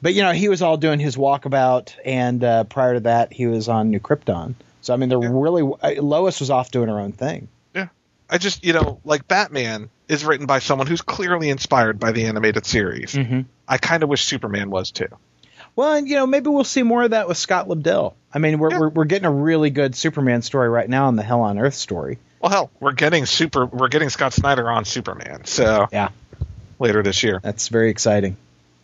But 0.02 0.14
you 0.14 0.24
know, 0.24 0.32
he 0.32 0.50
was 0.50 0.62
all 0.62 0.78
doing 0.78 1.00
his 1.00 1.16
walkabout, 1.16 1.94
and 2.06 2.44
uh, 2.44 2.64
prior 2.64 2.96
to 2.96 3.00
that, 3.02 3.34
he 3.34 3.48
was 3.48 3.68
on 3.68 3.92
New 3.92 4.00
Krypton. 4.00 4.56
So 4.82 4.94
I 4.94 4.98
mean, 4.98 5.10
they're 5.10 5.20
really 5.20 5.62
uh, 5.62 6.02
Lois 6.02 6.40
was 6.40 6.50
off 6.50 6.72
doing 6.72 6.90
her 6.90 7.00
own 7.00 7.12
thing. 7.12 7.48
Yeah, 7.76 7.90
I 8.30 8.38
just, 8.38 8.64
you 8.64 8.74
know, 8.74 9.00
like 9.04 9.28
Batman 9.28 9.90
is 10.08 10.26
written 10.26 10.46
by 10.46 10.60
someone 10.60 10.88
who's 10.88 11.02
clearly 11.02 11.50
inspired 11.50 12.00
by 12.00 12.12
the 12.12 12.26
animated 12.26 12.66
series. 12.66 13.14
Mm-hmm. 13.14 13.42
I 13.68 13.78
kind 13.78 14.04
of 14.04 14.10
wish 14.10 14.24
Superman 14.26 14.70
was 14.70 14.92
too. 14.92 15.08
Well, 15.76 15.94
and 15.94 16.08
you 16.08 16.16
know, 16.16 16.28
maybe 16.28 16.50
we'll 16.50 16.64
see 16.64 16.84
more 16.84 17.04
of 17.04 17.12
that 17.12 17.28
with 17.28 17.38
Scott 17.38 17.68
Lobdell. 17.68 18.14
I 18.34 18.40
mean, 18.40 18.60
we're 18.60 18.72
Yeah. 18.72 18.80
we're, 18.80 18.90
we're 18.90 19.06
getting 19.06 19.26
a 19.26 19.32
really 19.32 19.70
good 19.70 19.96
Superman 19.96 20.42
story 20.42 20.70
right 20.70 20.90
now 20.90 21.10
in 21.10 21.16
the 21.16 21.24
Hell 21.24 21.42
on 21.42 21.58
Earth 21.60 21.74
story. 21.76 22.18
Well, 22.42 22.52
hell, 22.52 22.72
we're 22.80 22.92
getting 22.94 23.26
super. 23.26 23.66
We're 23.66 23.88
getting 23.88 24.10
Scott 24.10 24.34
Snyder 24.34 24.70
on 24.70 24.86
Superman. 24.86 25.46
So 25.46 25.88
Yeah. 25.92 26.10
later 26.80 27.04
this 27.04 27.24
year. 27.24 27.40
That's 27.44 27.68
very 27.68 27.90
exciting. 27.90 28.36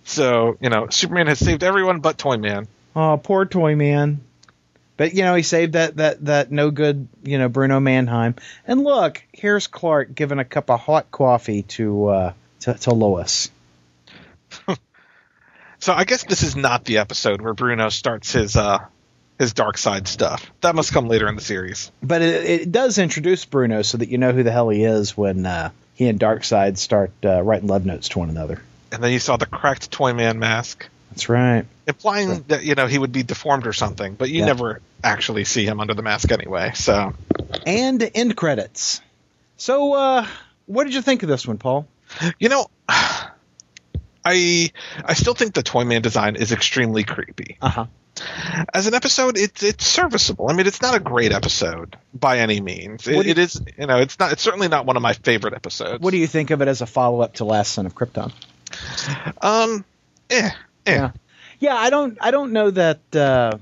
So 0.05 0.57
you 0.61 0.69
know, 0.69 0.87
Superman 0.89 1.27
has 1.27 1.39
saved 1.39 1.63
everyone 1.63 1.99
but 1.99 2.17
Toyman. 2.17 2.67
Oh, 2.95 3.19
poor 3.21 3.45
Toy 3.45 3.75
Man. 3.75 4.21
But 4.95 5.13
you 5.13 5.23
know, 5.23 5.35
he 5.35 5.43
saved 5.43 5.73
that 5.73 5.97
that 5.97 6.25
that 6.25 6.51
no 6.51 6.71
good, 6.71 7.07
you 7.23 7.37
know, 7.37 7.49
Bruno 7.49 7.79
Mannheim. 7.79 8.35
And 8.65 8.83
look, 8.83 9.23
here's 9.31 9.67
Clark 9.67 10.15
giving 10.15 10.39
a 10.39 10.45
cup 10.45 10.69
of 10.71 10.79
hot 10.79 11.11
coffee 11.11 11.63
to 11.63 12.07
uh 12.07 12.33
to, 12.61 12.73
to 12.73 12.93
Lois. 12.93 13.51
So 15.87 15.93
I 15.93 16.03
guess 16.03 16.25
this 16.25 16.43
is 16.43 16.57
not 16.57 16.83
the 16.83 16.97
episode 16.97 17.39
where 17.39 17.53
Bruno 17.53 17.87
starts 17.87 18.33
his 18.33 18.57
uh 18.57 18.79
his 19.39 19.53
Darkseid 19.53 20.05
stuff. 20.05 20.51
That 20.59 20.75
must 20.75 20.91
come 20.91 21.07
later 21.07 21.29
in 21.29 21.35
the 21.35 21.41
series. 21.41 21.93
But 22.03 22.21
it, 22.21 22.43
it 22.61 22.71
does 22.73 22.97
introduce 22.97 23.45
Bruno 23.45 23.83
so 23.83 23.97
that 23.97 24.09
you 24.09 24.17
know 24.17 24.33
who 24.33 24.43
the 24.43 24.51
hell 24.51 24.67
he 24.67 24.83
is 24.83 25.15
when 25.15 25.45
uh 25.45 25.69
he 25.93 26.09
and 26.09 26.19
Darkseid 26.19 26.77
start 26.77 27.13
uh, 27.23 27.41
writing 27.41 27.69
love 27.69 27.85
notes 27.85 28.09
to 28.09 28.19
one 28.19 28.29
another. 28.29 28.61
And 28.91 29.01
then 29.01 29.13
you 29.13 29.19
saw 29.19 29.37
the 29.37 29.45
cracked 29.45 29.89
Toyman 29.89 30.39
mask, 30.39 30.89
That's 31.11 31.29
right. 31.29 31.65
implying 31.87 32.43
that 32.49 32.65
you 32.65 32.75
know 32.75 32.87
he 32.87 32.97
would 32.97 33.13
be 33.13 33.23
deformed 33.23 33.65
or 33.65 33.71
something, 33.71 34.15
but 34.15 34.29
you 34.29 34.39
Yeah. 34.39 34.47
never 34.47 34.81
actually 35.05 35.45
see 35.45 35.65
him 35.65 35.79
under 35.79 35.93
the 35.93 36.03
mask 36.03 36.33
anyway. 36.33 36.73
So 36.75 37.13
And 37.65 38.11
end 38.13 38.35
credits. 38.35 38.99
So, 39.55 39.93
uh, 39.93 40.27
what 40.65 40.83
did 40.83 40.95
you 40.95 41.01
think 41.01 41.23
of 41.23 41.29
this 41.29 41.47
one, 41.47 41.57
Paul? 41.59 41.87
you 42.39 42.49
know, 42.49 42.67
I 44.29 44.71
I 45.05 45.13
still 45.13 45.33
think 45.33 45.53
the 45.53 45.63
Toyman 45.63 46.01
design 46.01 46.35
is 46.35 46.51
extremely 46.51 47.03
creepy. 47.03 47.57
Uh 47.61 47.69
huh. 47.69 47.85
As 48.73 48.87
an 48.87 48.95
episode, 48.95 49.37
it's 49.37 49.61
it's 49.63 49.85
serviceable. 49.85 50.49
I 50.49 50.53
mean, 50.53 50.65
it's 50.65 50.81
not 50.81 50.95
a 50.95 50.99
great 50.99 51.31
episode 51.31 51.95
by 52.13 52.39
any 52.39 52.59
means. 52.61 53.07
It, 53.07 53.13
you- 53.25 53.31
it 53.31 53.37
is, 53.37 53.61
you 53.77 53.85
know, 53.85 53.99
it's 53.99 54.17
not. 54.19 54.31
It's 54.31 54.41
certainly 54.41 54.67
not 54.67 54.85
one 54.87 54.95
of 54.97 55.03
my 55.03 55.13
favorite 55.13 55.53
episodes. 55.53 56.01
What 56.01 56.11
do 56.11 56.17
you 56.17 56.25
think 56.27 56.49
of 56.49 56.61
it 56.63 56.67
as 56.67 56.81
a 56.81 56.87
follow 56.87 57.21
up 57.21 57.35
to 57.35 57.45
Last 57.45 57.73
Son 57.73 57.85
of 57.85 57.93
Krypton? 57.93 58.31
Um, 59.41 59.85
eh, 60.29 60.49
eh. 60.85 60.91
Yeah. 60.93 61.11
Yeah, 61.59 61.75
I 61.75 61.89
don't 61.89 62.17
I 62.21 62.31
don't 62.31 62.51
know 62.53 62.69
that 62.71 63.15
uh, 63.15 63.57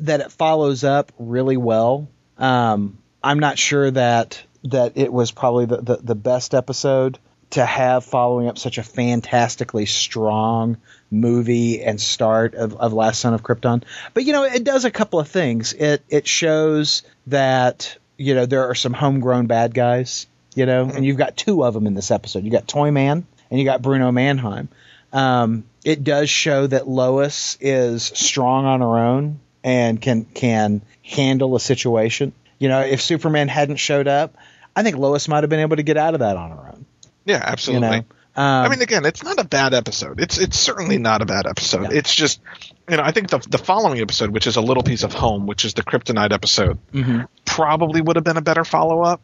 that 0.00 0.20
it 0.20 0.32
follows 0.32 0.84
up 0.84 1.10
really 1.18 1.56
well. 1.56 2.08
Um, 2.38 2.98
I'm 3.22 3.38
not 3.40 3.58
sure 3.58 3.90
that 3.90 4.42
that 4.64 4.92
it 4.96 5.12
was 5.12 5.32
probably 5.32 5.66
the, 5.66 5.76
the, 5.78 5.96
the 5.96 6.14
best 6.14 6.54
episode 6.54 7.18
to 7.52 7.64
have 7.64 8.04
following 8.04 8.48
up 8.48 8.58
such 8.58 8.78
a 8.78 8.82
fantastically 8.82 9.86
strong 9.86 10.78
movie 11.10 11.82
and 11.82 12.00
start 12.00 12.54
of, 12.54 12.74
of 12.76 12.92
Last 12.92 13.20
Son 13.20 13.34
of 13.34 13.42
Krypton. 13.42 13.84
But 14.14 14.24
you 14.24 14.32
know, 14.32 14.44
it 14.44 14.64
does 14.64 14.84
a 14.84 14.90
couple 14.90 15.20
of 15.20 15.28
things. 15.28 15.72
It 15.72 16.02
it 16.08 16.26
shows 16.26 17.02
that 17.28 17.96
you 18.16 18.34
know 18.34 18.46
there 18.46 18.68
are 18.68 18.74
some 18.74 18.92
homegrown 18.92 19.46
bad 19.46 19.74
guys. 19.74 20.26
You 20.54 20.66
know, 20.66 20.84
and 20.84 21.02
you've 21.04 21.16
got 21.16 21.34
two 21.34 21.64
of 21.64 21.72
them 21.72 21.86
in 21.86 21.94
this 21.94 22.10
episode. 22.10 22.44
You 22.44 22.50
got 22.50 22.66
Toyman 22.66 23.24
and 23.50 23.58
you 23.58 23.64
got 23.64 23.80
Bruno 23.80 24.12
Mannheim. 24.12 24.68
Um, 25.10 25.64
it 25.82 26.04
does 26.04 26.28
show 26.28 26.66
that 26.66 26.86
Lois 26.86 27.56
is 27.60 28.02
strong 28.02 28.66
on 28.66 28.80
her 28.80 28.98
own 28.98 29.40
and 29.64 30.00
can 30.00 30.24
can 30.24 30.82
handle 31.02 31.56
a 31.56 31.60
situation. 31.60 32.32
You 32.58 32.68
know, 32.68 32.80
if 32.80 33.00
Superman 33.00 33.48
hadn't 33.48 33.76
showed 33.76 34.08
up, 34.08 34.36
I 34.74 34.82
think 34.82 34.96
Lois 34.96 35.28
might 35.28 35.42
have 35.42 35.50
been 35.50 35.60
able 35.60 35.76
to 35.76 35.82
get 35.82 35.96
out 35.96 36.14
of 36.14 36.20
that 36.20 36.36
on 36.36 36.50
her 36.50 36.68
own. 36.68 36.86
Yeah, 37.24 37.36
You 37.36 37.42
absolutely. 37.44 37.88
know, 37.88 38.04
um, 38.34 38.64
I 38.64 38.68
mean, 38.68 38.80
again, 38.80 39.04
it's 39.04 39.22
not 39.22 39.38
a 39.38 39.44
bad 39.44 39.74
episode. 39.74 40.18
It's 40.18 40.38
it's 40.38 40.58
certainly 40.58 40.96
not 40.96 41.20
a 41.20 41.26
bad 41.26 41.46
episode. 41.46 41.82
Yeah. 41.82 41.98
It's 41.98 42.14
just, 42.14 42.40
you 42.88 42.96
know, 42.96 43.02
I 43.02 43.12
think 43.12 43.28
the 43.28 43.38
the 43.38 43.58
following 43.58 44.00
episode, 44.00 44.30
which 44.30 44.46
is 44.46 44.56
a 44.56 44.62
little 44.62 44.82
piece 44.82 45.02
of 45.02 45.12
home, 45.12 45.46
which 45.46 45.66
is 45.66 45.74
the 45.74 45.82
Kryptonite 45.82 46.32
episode, 46.32 46.78
mhm. 46.92 47.28
probably 47.44 48.00
would 48.00 48.16
have 48.16 48.24
been 48.24 48.38
a 48.38 48.42
better 48.42 48.64
follow 48.64 49.02
up. 49.02 49.20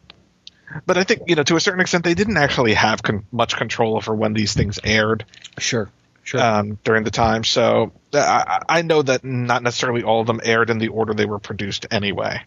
But 0.85 0.99
I 0.99 1.03
think 1.03 1.23
you 1.25 1.35
know, 1.35 1.41
to 1.43 1.55
a 1.55 1.59
certain 1.59 1.79
extent, 1.79 2.03
they 2.03 2.13
didn't 2.13 2.37
actually 2.37 2.75
have 2.75 3.01
con- 3.01 3.25
much 3.31 3.57
control 3.57 3.95
over 3.95 4.13
when 4.13 4.33
these 4.33 4.53
things 4.53 4.77
aired 4.83 5.25
sure, 5.57 5.89
sure. 6.21 6.39
um, 6.39 6.77
during 6.83 7.03
the 7.03 7.09
time. 7.09 7.43
So 7.43 7.91
uh, 8.13 8.19
I, 8.19 8.77
I 8.77 8.81
know 8.83 9.01
that 9.01 9.23
not 9.23 9.63
necessarily 9.63 10.03
all 10.03 10.21
of 10.21 10.27
them 10.27 10.39
aired 10.43 10.69
in 10.69 10.77
the 10.77 10.89
order 10.89 11.15
they 11.15 11.25
were 11.25 11.39
produced 11.39 11.87
anyway. 11.89 12.43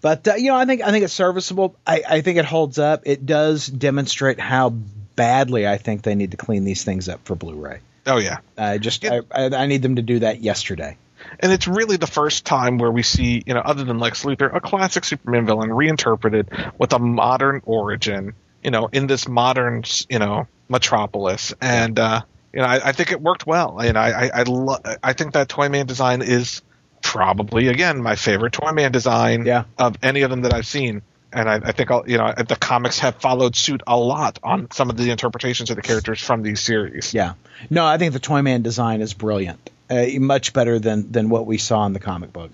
But 0.00 0.26
uh, 0.28 0.34
you 0.34 0.48
know, 0.50 0.56
I 0.56 0.64
think 0.64 0.82
I 0.82 0.90
think 0.90 1.04
it's 1.04 1.12
serviceable. 1.12 1.76
I, 1.86 2.02
I 2.08 2.20
think 2.20 2.38
it 2.38 2.44
holds 2.44 2.78
up. 2.78 3.02
It 3.04 3.26
does 3.26 3.66
demonstrate 3.66 4.40
how 4.40 4.70
badly 4.70 5.66
I 5.68 5.76
think 5.76 6.02
they 6.02 6.14
need 6.14 6.30
to 6.30 6.36
clean 6.36 6.64
these 6.64 6.84
things 6.84 7.08
up 7.08 7.20
for 7.24 7.34
Blu-ray. 7.34 7.80
Oh 8.06 8.16
yeah, 8.16 8.38
I 8.56 8.78
just 8.78 9.04
Yeah. 9.04 9.20
I, 9.30 9.42
I, 9.44 9.62
I 9.62 9.66
need 9.66 9.82
them 9.82 9.96
to 9.96 10.02
do 10.02 10.20
that 10.20 10.40
yesterday. 10.40 10.96
and 11.38 11.52
it's 11.52 11.68
really 11.68 11.96
the 11.98 12.06
first 12.06 12.46
time 12.46 12.78
where 12.78 12.90
we 12.90 13.02
see, 13.02 13.42
you 13.46 13.52
know, 13.52 13.60
other 13.60 13.84
than 13.84 13.98
Lex 13.98 14.24
Luthor, 14.24 14.54
a 14.54 14.60
classic 14.60 15.04
Superman 15.04 15.44
villain 15.44 15.70
reinterpreted 15.72 16.48
with 16.78 16.92
a 16.94 16.98
modern 16.98 17.60
origin, 17.66 18.32
you 18.64 18.70
know, 18.70 18.88
in 18.90 19.06
this 19.06 19.28
modern, 19.28 19.84
you 20.08 20.18
know, 20.18 20.48
metropolis. 20.68 21.52
And, 21.60 21.98
uh, 21.98 22.22
you 22.54 22.60
know, 22.60 22.66
I, 22.66 22.88
I 22.88 22.92
think 22.92 23.12
it 23.12 23.20
worked 23.20 23.46
well. 23.46 23.78
And 23.80 23.98
I, 23.98 24.10
I, 24.10 24.30
I, 24.34 24.42
lo- 24.44 24.78
I 25.02 25.12
think 25.12 25.34
that 25.34 25.48
Toyman 25.50 25.86
design 25.86 26.22
is 26.22 26.62
probably, 27.02 27.68
again, 27.68 28.02
my 28.02 28.16
favorite 28.16 28.52
Toyman 28.52 28.92
design 28.92 29.46
Yeah. 29.46 29.64
of 29.78 29.96
any 30.02 30.22
of 30.22 30.30
them 30.30 30.42
that 30.42 30.54
I've 30.54 30.66
seen. 30.66 31.02
And 31.32 31.48
I, 31.48 31.54
I 31.56 31.72
think, 31.72 31.90
I'll, 31.90 32.08
you 32.08 32.18
know, 32.18 32.32
the 32.32 32.56
comics 32.56 32.98
have 33.00 33.16
followed 33.16 33.54
suit 33.54 33.82
a 33.86 33.96
lot 33.96 34.38
on 34.42 34.68
some 34.72 34.90
of 34.90 34.96
the 34.96 35.10
interpretations 35.10 35.70
of 35.70 35.76
the 35.76 35.82
characters 35.82 36.20
from 36.20 36.42
these 36.42 36.60
series. 36.60 37.14
Yeah. 37.14 37.34
No, 37.68 37.86
I 37.86 37.98
think 37.98 38.12
the 38.12 38.18
Toyman 38.20 38.62
design 38.62 39.00
is 39.00 39.14
brilliant. 39.14 39.70
Uh, 39.88 40.06
much 40.18 40.52
better 40.52 40.78
than 40.78 41.10
than 41.10 41.28
what 41.30 41.46
we 41.46 41.58
saw 41.58 41.84
in 41.86 41.92
the 41.92 41.98
comic 42.00 42.32
book. 42.32 42.52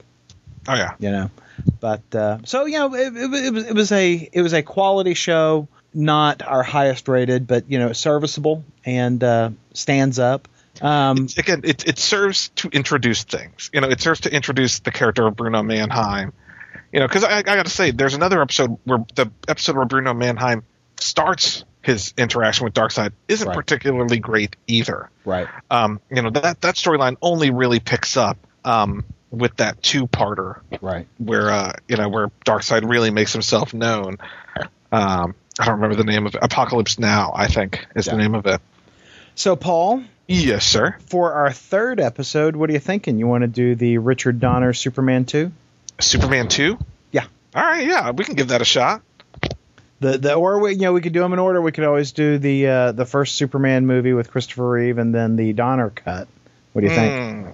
Oh, 0.68 0.74
yeah. 0.74 0.92
you 0.98 1.10
know. 1.10 1.30
But 1.80 2.14
uh, 2.14 2.38
so 2.44 2.66
you 2.66 2.78
know, 2.78 2.94
it, 2.94 3.16
it, 3.16 3.44
it 3.46 3.52
was 3.52 3.66
it 3.66 3.74
was 3.74 3.92
a 3.92 4.28
it 4.32 4.42
was 4.42 4.52
a 4.52 4.62
quality 4.62 5.14
show, 5.14 5.68
not 5.94 6.42
our 6.42 6.62
highest 6.62 7.08
rated, 7.08 7.46
but 7.46 7.70
you 7.70 7.78
know, 7.78 7.92
serviceable 7.92 8.64
and 8.84 9.22
uh, 9.24 9.50
stands 9.74 10.18
up. 10.18 10.48
Um, 10.82 11.28
again, 11.38 11.62
it, 11.64 11.86
it 11.86 11.98
serves 11.98 12.48
to 12.56 12.68
introduce 12.68 13.24
things. 13.24 13.70
You 13.72 13.80
know, 13.80 13.88
it 13.88 14.00
serves 14.00 14.20
to 14.22 14.32
introduce 14.34 14.80
the 14.80 14.90
character 14.90 15.26
of 15.26 15.36
Bruno 15.36 15.62
Mannheim. 15.62 16.32
You 16.92 17.00
know, 17.00 17.08
because 17.08 17.24
I, 17.24 17.38
I 17.38 17.42
got 17.42 17.66
to 17.66 17.70
say, 17.72 17.90
there's 17.90 18.14
another 18.14 18.40
episode 18.42 18.78
where 18.84 19.04
the 19.14 19.30
episode 19.48 19.76
where 19.76 19.84
Bruno 19.86 20.14
Mannheim 20.14 20.62
starts 21.00 21.64
his 21.82 22.14
interaction 22.16 22.64
with 22.64 22.74
Darkseid 22.74 23.12
isn't 23.28 23.46
Right. 23.46 23.54
particularly 23.54 24.18
great 24.18 24.56
either. 24.66 25.08
right. 25.24 25.46
Um, 25.70 26.00
you 26.10 26.22
know, 26.22 26.30
that 26.30 26.60
that 26.60 26.74
storyline 26.74 27.16
only 27.22 27.50
really 27.50 27.80
picks 27.80 28.16
up 28.16 28.38
um, 28.64 29.04
with 29.30 29.56
that 29.56 29.82
two-parter 29.82 30.60
Right. 30.80 31.06
where 31.18 31.50
uh, 31.50 31.72
you 31.88 31.96
know 31.96 32.08
where 32.08 32.28
Darkseid 32.44 32.88
really 32.88 33.10
makes 33.10 33.32
himself 33.32 33.72
known. 33.74 34.16
Um, 34.92 35.34
I 35.58 35.64
don't 35.64 35.76
remember 35.76 35.96
the 35.96 36.04
name 36.04 36.26
of 36.26 36.34
it. 36.34 36.40
Apocalypse 36.42 36.98
Now, 36.98 37.32
I 37.34 37.46
think, 37.48 37.86
is 37.94 38.06
Yeah. 38.06 38.12
the 38.14 38.18
name 38.18 38.34
of 38.34 38.46
it. 38.46 38.60
So 39.36 39.54
Paul, 39.54 40.02
Yes, 40.26 40.66
sir. 40.66 40.96
for 41.06 41.32
our 41.34 41.52
third 41.52 42.00
episode, 42.00 42.56
what 42.56 42.68
are 42.68 42.72
you 42.72 42.78
thinking? 42.80 43.18
You 43.18 43.26
want 43.28 43.42
to 43.42 43.48
do 43.48 43.74
the 43.76 43.98
Richard 43.98 44.40
Donner 44.40 44.72
Superman 44.72 45.24
two? 45.26 45.52
Superman 46.00 46.48
two. 46.48 46.78
Yeah. 47.12 47.26
All 47.54 47.62
right. 47.62 47.86
Yeah, 47.86 48.10
we 48.10 48.24
can 48.24 48.34
give 48.34 48.48
that 48.48 48.60
a 48.62 48.64
shot. 48.64 49.02
The 50.00 50.18
the 50.18 50.34
or 50.34 50.58
we 50.60 50.72
you 50.72 50.80
know 50.80 50.92
we 50.92 51.00
could 51.00 51.12
do 51.12 51.20
them 51.20 51.32
in 51.32 51.38
order. 51.38 51.60
We 51.62 51.72
could 51.72 51.84
always 51.84 52.12
do 52.12 52.38
the 52.38 52.66
uh, 52.66 52.92
the 52.92 53.06
first 53.06 53.36
Superman 53.36 53.86
movie 53.86 54.12
with 54.12 54.30
Christopher 54.30 54.68
Reeve 54.68 54.98
and 54.98 55.14
then 55.14 55.36
the 55.36 55.52
Donner 55.52 55.90
cut. 55.90 56.28
What 56.72 56.82
do 56.82 56.88
you 56.88 56.94
think? 56.94 57.44
Hmm. 57.46 57.50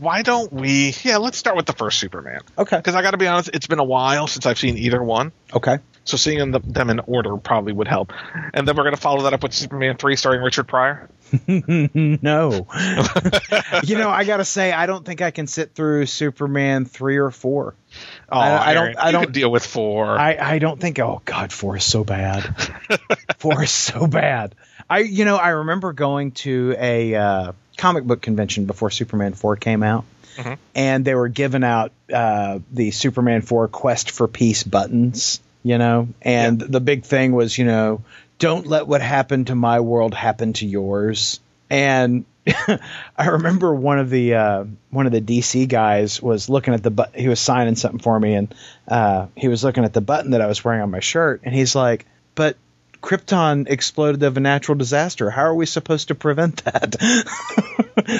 Why 0.00 0.22
don't 0.22 0.52
we? 0.52 0.94
Yeah, 1.02 1.18
let's 1.18 1.38
start 1.38 1.56
with 1.56 1.66
the 1.66 1.72
first 1.72 1.98
Superman. 2.00 2.40
Okay. 2.58 2.76
Because 2.76 2.94
I 2.94 3.02
got 3.02 3.12
to 3.12 3.18
be 3.18 3.26
honest, 3.28 3.50
it's 3.52 3.66
been 3.68 3.78
a 3.78 3.84
while 3.84 4.26
since 4.26 4.46
I've 4.46 4.58
seen 4.58 4.76
either 4.78 5.02
one. 5.02 5.32
Okay. 5.54 5.78
So 6.06 6.16
seeing 6.16 6.38
them, 6.50 6.62
them 6.64 6.88
in 6.90 7.00
order 7.00 7.36
probably 7.36 7.72
would 7.74 7.88
help. 7.88 8.12
And 8.54 8.66
then 8.66 8.76
we're 8.76 8.84
going 8.84 8.94
to 8.94 9.00
follow 9.00 9.24
that 9.24 9.32
up 9.34 9.42
with 9.42 9.52
Superman 9.52 9.96
3 9.96 10.16
starring 10.16 10.40
Richard 10.42 10.64
Pryor. 10.68 11.10
no. 11.48 12.50
you 13.84 13.98
know, 13.98 14.08
I 14.10 14.24
got 14.24 14.36
to 14.38 14.44
say, 14.44 14.72
I 14.72 14.86
don't 14.86 15.04
think 15.04 15.20
I 15.22 15.30
can 15.30 15.46
sit 15.46 15.74
through 15.74 16.06
Superman 16.06 16.84
three 16.84 17.16
or 17.18 17.30
four. 17.30 17.74
Oh, 18.30 18.38
I- 18.38 18.70
I 18.70 18.74
don't- 18.74 18.96
I 18.98 19.10
don't- 19.12 19.32
deal 19.32 19.50
with 19.50 19.66
4. 19.66 20.18
I, 20.18 20.36
I 20.54 20.58
don't 20.58 20.80
think. 20.80 20.98
Oh 20.98 21.20
God, 21.24 21.52
four 21.52 21.76
is 21.76 21.84
so 21.84 22.04
bad. 22.04 22.42
four 23.38 23.62
is 23.64 23.70
so 23.70 24.06
bad. 24.06 24.54
I 24.88 25.00
you 25.00 25.24
know 25.24 25.36
I 25.36 25.48
remember 25.50 25.92
going 25.92 26.30
to 26.32 26.74
a 26.78 27.14
uh, 27.14 27.52
comic 27.76 28.04
book 28.04 28.22
convention 28.22 28.66
before 28.66 28.90
Superman 28.90 29.34
four 29.34 29.56
came 29.56 29.82
out, 29.82 30.04
Mhm. 30.36 30.58
and 30.76 31.04
they 31.04 31.14
were 31.16 31.26
giving 31.28 31.64
out 31.64 31.90
uh, 32.12 32.60
the 32.72 32.92
Superman 32.92 33.42
four 33.42 33.66
Quest 33.68 34.12
for 34.12 34.28
Peace 34.28 34.62
buttons. 34.62 35.40
You 35.66 35.78
know, 35.78 36.06
and 36.22 36.60
the 36.60 36.78
big 36.78 37.02
thing 37.02 37.32
was 37.32 37.58
you 37.58 37.64
know 37.64 38.04
don't 38.38 38.68
let 38.68 38.86
what 38.86 39.00
happened 39.00 39.48
to 39.48 39.56
my 39.56 39.80
world 39.80 40.14
happen 40.14 40.52
to 40.52 40.64
yours. 40.64 41.40
And 41.68 42.24
I 43.16 43.26
remember 43.26 43.74
one 43.74 43.98
of 43.98 44.08
the 44.08 44.34
uh, 44.34 44.64
one 44.90 45.06
of 45.06 45.12
the 45.12 45.20
DC 45.20 45.68
guys 45.68 46.22
was 46.22 46.48
looking 46.48 46.72
at 46.72 46.84
the 46.84 46.92
but 46.92 47.16
he 47.16 47.26
was 47.26 47.40
signing 47.40 47.74
something 47.74 47.98
for 47.98 48.20
me, 48.20 48.34
and 48.34 48.54
uh, 48.86 49.26
he 49.34 49.48
was 49.48 49.64
looking 49.64 49.82
at 49.82 49.92
the 49.92 50.00
button 50.00 50.30
that 50.30 50.40
I 50.40 50.46
was 50.46 50.64
wearing 50.64 50.82
on 50.82 50.90
my 50.92 51.00
shirt, 51.00 51.40
and 51.42 51.52
he's 51.52 51.74
like, 51.74 52.06
"But 52.36 52.56
Krypton 53.02 53.68
exploded 53.68 54.22
of 54.22 54.36
a 54.36 54.40
natural 54.40 54.78
disaster. 54.78 55.30
How 55.30 55.42
are 55.46 55.54
we 55.56 55.66
supposed 55.66 56.08
to 56.08 56.14
prevent 56.14 56.62
that? 56.62 56.94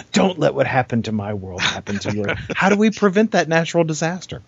Don't 0.13 0.41
let 0.41 0.55
what 0.55 0.67
happened 0.67 1.05
to 1.05 1.13
my 1.13 1.35
world 1.35 1.61
happen 1.61 2.01
to 2.01 2.13
yours. 2.13 2.37
How 2.57 2.71
do 2.71 2.77
we 2.77 2.91
prevent 2.91 3.31
that 3.31 3.47
natural 3.47 3.85
disaster?" 3.85 4.43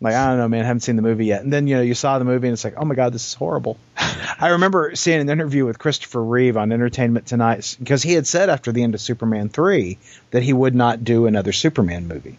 Like 0.00 0.14
I 0.14 0.28
don't 0.28 0.38
know, 0.38 0.48
man. 0.48 0.62
I 0.62 0.66
haven't 0.66 0.80
seen 0.80 0.96
the 0.96 1.02
movie 1.02 1.26
yet. 1.26 1.42
And 1.42 1.52
then 1.52 1.66
you 1.66 1.76
know 1.76 1.82
you 1.82 1.94
saw 1.94 2.18
the 2.18 2.24
movie 2.24 2.48
and 2.48 2.54
it's 2.54 2.64
like, 2.64 2.74
oh 2.76 2.84
my 2.84 2.94
god, 2.94 3.12
this 3.12 3.26
is 3.26 3.34
horrible. 3.34 3.76
I 3.96 4.48
remember 4.48 4.96
seeing 4.96 5.20
an 5.20 5.28
interview 5.28 5.66
with 5.66 5.78
Christopher 5.78 6.22
Reeve 6.22 6.56
on 6.56 6.72
Entertainment 6.72 7.26
Tonight 7.26 7.76
because 7.78 8.02
he 8.02 8.14
had 8.14 8.26
said 8.26 8.48
after 8.48 8.72
the 8.72 8.82
end 8.82 8.94
of 8.94 9.00
Superman 9.00 9.50
three 9.50 9.98
that 10.30 10.42
he 10.42 10.52
would 10.52 10.74
not 10.74 11.04
do 11.04 11.26
another 11.26 11.52
Superman 11.52 12.08
movie. 12.08 12.38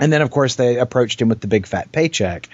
And 0.00 0.10
then 0.10 0.22
of 0.22 0.30
course 0.30 0.54
they 0.54 0.78
approached 0.78 1.20
him 1.20 1.28
with 1.28 1.40
the 1.40 1.48
big 1.48 1.66
fat 1.66 1.92
paycheck. 1.92 2.48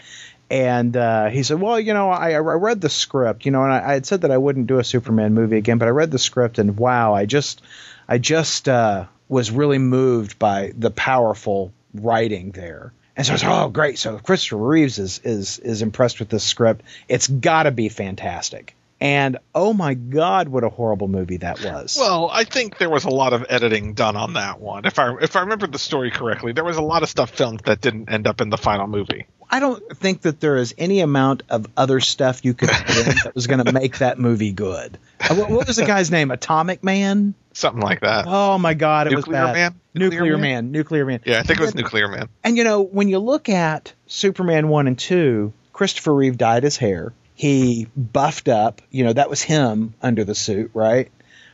And 0.50 0.94
uh, 0.96 1.30
he 1.30 1.44
said, 1.44 1.60
"Well, 1.60 1.80
you 1.80 1.94
know, 1.94 2.10
I, 2.10 2.32
I 2.32 2.38
read 2.38 2.80
the 2.80 2.90
script, 2.90 3.46
you 3.46 3.52
know, 3.52 3.62
and 3.62 3.72
I, 3.72 3.90
I 3.90 3.92
had 3.94 4.04
said 4.04 4.20
that 4.20 4.30
I 4.30 4.36
wouldn't 4.36 4.66
do 4.66 4.80
a 4.80 4.84
Superman 4.84 5.32
movie 5.32 5.56
again, 5.56 5.78
but 5.78 5.88
I 5.88 5.92
read 5.92 6.10
the 6.10 6.18
script, 6.18 6.58
and 6.58 6.76
wow, 6.76 7.14
I 7.14 7.24
just, 7.24 7.62
I 8.06 8.18
just 8.18 8.68
uh, 8.68 9.06
was 9.30 9.50
really 9.50 9.78
moved 9.78 10.38
by 10.38 10.72
the 10.76 10.90
powerful 10.90 11.72
writing 11.94 12.50
there. 12.50 12.92
And 13.16 13.26
so 13.26 13.34
it's 13.34 13.44
oh, 13.44 13.68
great. 13.68 13.98
So 13.98 14.18
Christopher 14.18 14.56
Reeves 14.56 14.98
is 14.98 15.20
is 15.24 15.58
is 15.58 15.82
impressed 15.82 16.18
with 16.18 16.28
this 16.28 16.44
script. 16.44 16.82
It's 17.08 17.28
got 17.28 17.64
to 17.64 17.70
be 17.70 17.88
fantastic. 17.88 18.74
And 19.00 19.38
oh 19.52 19.72
my 19.72 19.94
God, 19.94 20.48
what 20.48 20.62
a 20.62 20.68
horrible 20.68 21.08
movie 21.08 21.38
that 21.38 21.62
was. 21.62 21.96
Well, 21.98 22.30
I 22.32 22.44
think 22.44 22.78
there 22.78 22.88
was 22.88 23.04
a 23.04 23.10
lot 23.10 23.32
of 23.32 23.44
editing 23.48 23.94
done 23.94 24.16
on 24.16 24.34
that 24.34 24.60
one. 24.60 24.84
If 24.84 24.98
I 24.98 25.14
if 25.20 25.34
I 25.34 25.40
remember 25.40 25.66
the 25.66 25.78
story 25.78 26.12
correctly, 26.12 26.52
there 26.52 26.64
was 26.64 26.76
a 26.76 26.82
lot 26.82 27.02
of 27.02 27.08
stuff 27.08 27.30
filmed 27.30 27.60
that 27.64 27.80
didn't 27.80 28.10
end 28.10 28.28
up 28.28 28.40
in 28.40 28.48
the 28.48 28.56
final 28.56 28.86
movie. 28.86 29.26
I 29.52 29.60
don't 29.60 29.82
think 29.98 30.22
that 30.22 30.40
there 30.40 30.56
is 30.56 30.74
any 30.78 31.00
amount 31.00 31.42
of 31.50 31.66
other 31.76 32.00
stuff 32.00 32.42
you 32.42 32.54
could 32.54 32.70
put 32.70 32.96
in 33.06 33.16
that 33.24 33.34
was 33.34 33.46
going 33.46 33.62
to 33.62 33.70
make 33.70 33.98
that 33.98 34.18
movie 34.18 34.50
good. 34.50 34.96
Uh, 35.20 35.34
What, 35.34 35.50
what 35.50 35.66
was 35.66 35.76
the 35.76 35.84
guy's 35.84 36.10
name? 36.10 36.30
Atomic 36.30 36.82
Man? 36.82 37.34
Something 37.52 37.82
like 37.82 38.00
that. 38.00 38.24
Oh 38.26 38.56
my 38.56 38.72
God, 38.72 39.08
it 39.08 39.10
Nuclear 39.10 39.42
was 39.42 39.46
bad. 39.48 39.52
Man? 39.52 39.80
Nuclear, 39.94 40.20
Nuclear 40.20 40.38
Man? 40.38 40.40
Man? 40.40 40.72
Nuclear 40.72 41.04
Man. 41.04 41.20
Yeah, 41.26 41.40
I 41.40 41.42
think 41.42 41.60
it 41.60 41.62
was 41.62 41.74
Nuclear 41.74 42.08
Man. 42.08 42.30
And 42.42 42.56
you 42.56 42.64
know, 42.64 42.80
when 42.80 43.08
you 43.08 43.18
look 43.18 43.50
at 43.50 43.92
Superman 44.06 44.68
1 44.68 44.86
and 44.86 44.98
2, 44.98 45.52
Christopher 45.74 46.14
Reeve 46.14 46.38
dyed 46.38 46.62
his 46.62 46.78
hair. 46.78 47.12
He 47.34 47.88
buffed 47.94 48.48
up. 48.48 48.80
You 48.90 49.04
know, 49.04 49.12
that 49.12 49.28
was 49.28 49.42
him 49.42 49.92
under 50.00 50.24
the 50.24 50.34
suit, 50.34 50.70
right? 50.72 51.10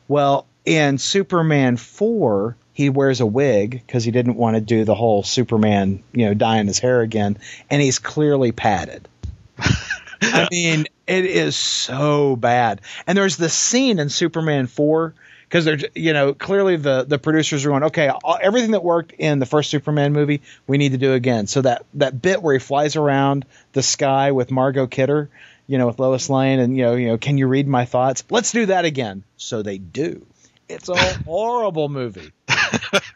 Well, 0.06 0.46
in 0.64 0.98
Superman 0.98 1.76
4, 1.76 2.56
he 2.78 2.90
wears 2.90 3.18
a 3.18 3.26
wig 3.26 3.72
because 3.72 4.04
he 4.04 4.12
didn't 4.12 4.36
want 4.36 4.54
to 4.54 4.60
do 4.60 4.84
the 4.84 4.94
whole 4.94 5.24
Superman, 5.24 6.04
you 6.12 6.26
know, 6.26 6.34
dyeing 6.34 6.68
his 6.68 6.78
hair 6.78 7.00
again. 7.00 7.36
And 7.68 7.82
he's 7.82 7.98
clearly 7.98 8.52
padded. 8.52 9.08
I 10.22 10.46
mean, 10.52 10.86
it 11.04 11.24
is 11.24 11.56
so 11.56 12.36
bad. 12.36 12.80
And 13.04 13.18
there's 13.18 13.36
this 13.36 13.52
scene 13.52 13.98
in 13.98 14.10
Superman 14.10 14.68
4 14.68 15.12
because 15.48 15.64
they're 15.64 15.80
you 15.96 16.12
know 16.12 16.34
clearly 16.34 16.76
the 16.76 17.02
the 17.02 17.18
producers 17.18 17.66
are 17.66 17.70
going 17.70 17.82
okay 17.82 18.10
all, 18.10 18.38
everything 18.40 18.70
that 18.70 18.84
worked 18.84 19.10
in 19.10 19.40
the 19.40 19.46
first 19.46 19.70
Superman 19.70 20.12
movie 20.12 20.42
we 20.68 20.78
need 20.78 20.92
to 20.92 20.98
do 20.98 21.14
again 21.14 21.48
so 21.48 21.62
that 21.62 21.84
that 21.94 22.22
bit 22.22 22.42
where 22.42 22.52
he 22.52 22.60
flies 22.60 22.94
around 22.94 23.44
the 23.72 23.82
sky 23.82 24.30
with 24.30 24.52
Margot 24.52 24.86
Kidder 24.86 25.30
you 25.66 25.78
know 25.78 25.86
with 25.86 25.98
Lois 25.98 26.28
Lane 26.28 26.60
and 26.60 26.76
you 26.76 26.84
know 26.84 26.94
you 26.94 27.08
know 27.08 27.18
can 27.18 27.38
you 27.38 27.48
read 27.48 27.66
my 27.66 27.86
thoughts 27.86 28.22
let's 28.28 28.52
do 28.52 28.66
that 28.66 28.84
again 28.84 29.24
so 29.38 29.62
they 29.62 29.78
do 29.78 30.26
it's 30.68 30.90
a 30.90 30.96
horrible 31.24 31.88
movie 31.88 32.30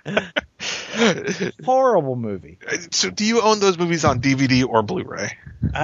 horrible 1.65 2.17
movie 2.17 2.59
So, 2.91 3.11
do 3.11 3.25
you 3.25 3.41
own 3.41 3.61
those 3.61 3.79
movies 3.79 4.05
on 4.05 4.21
DVD 4.21 4.67
or 4.67 4.83
Blu-ray? 4.83 5.37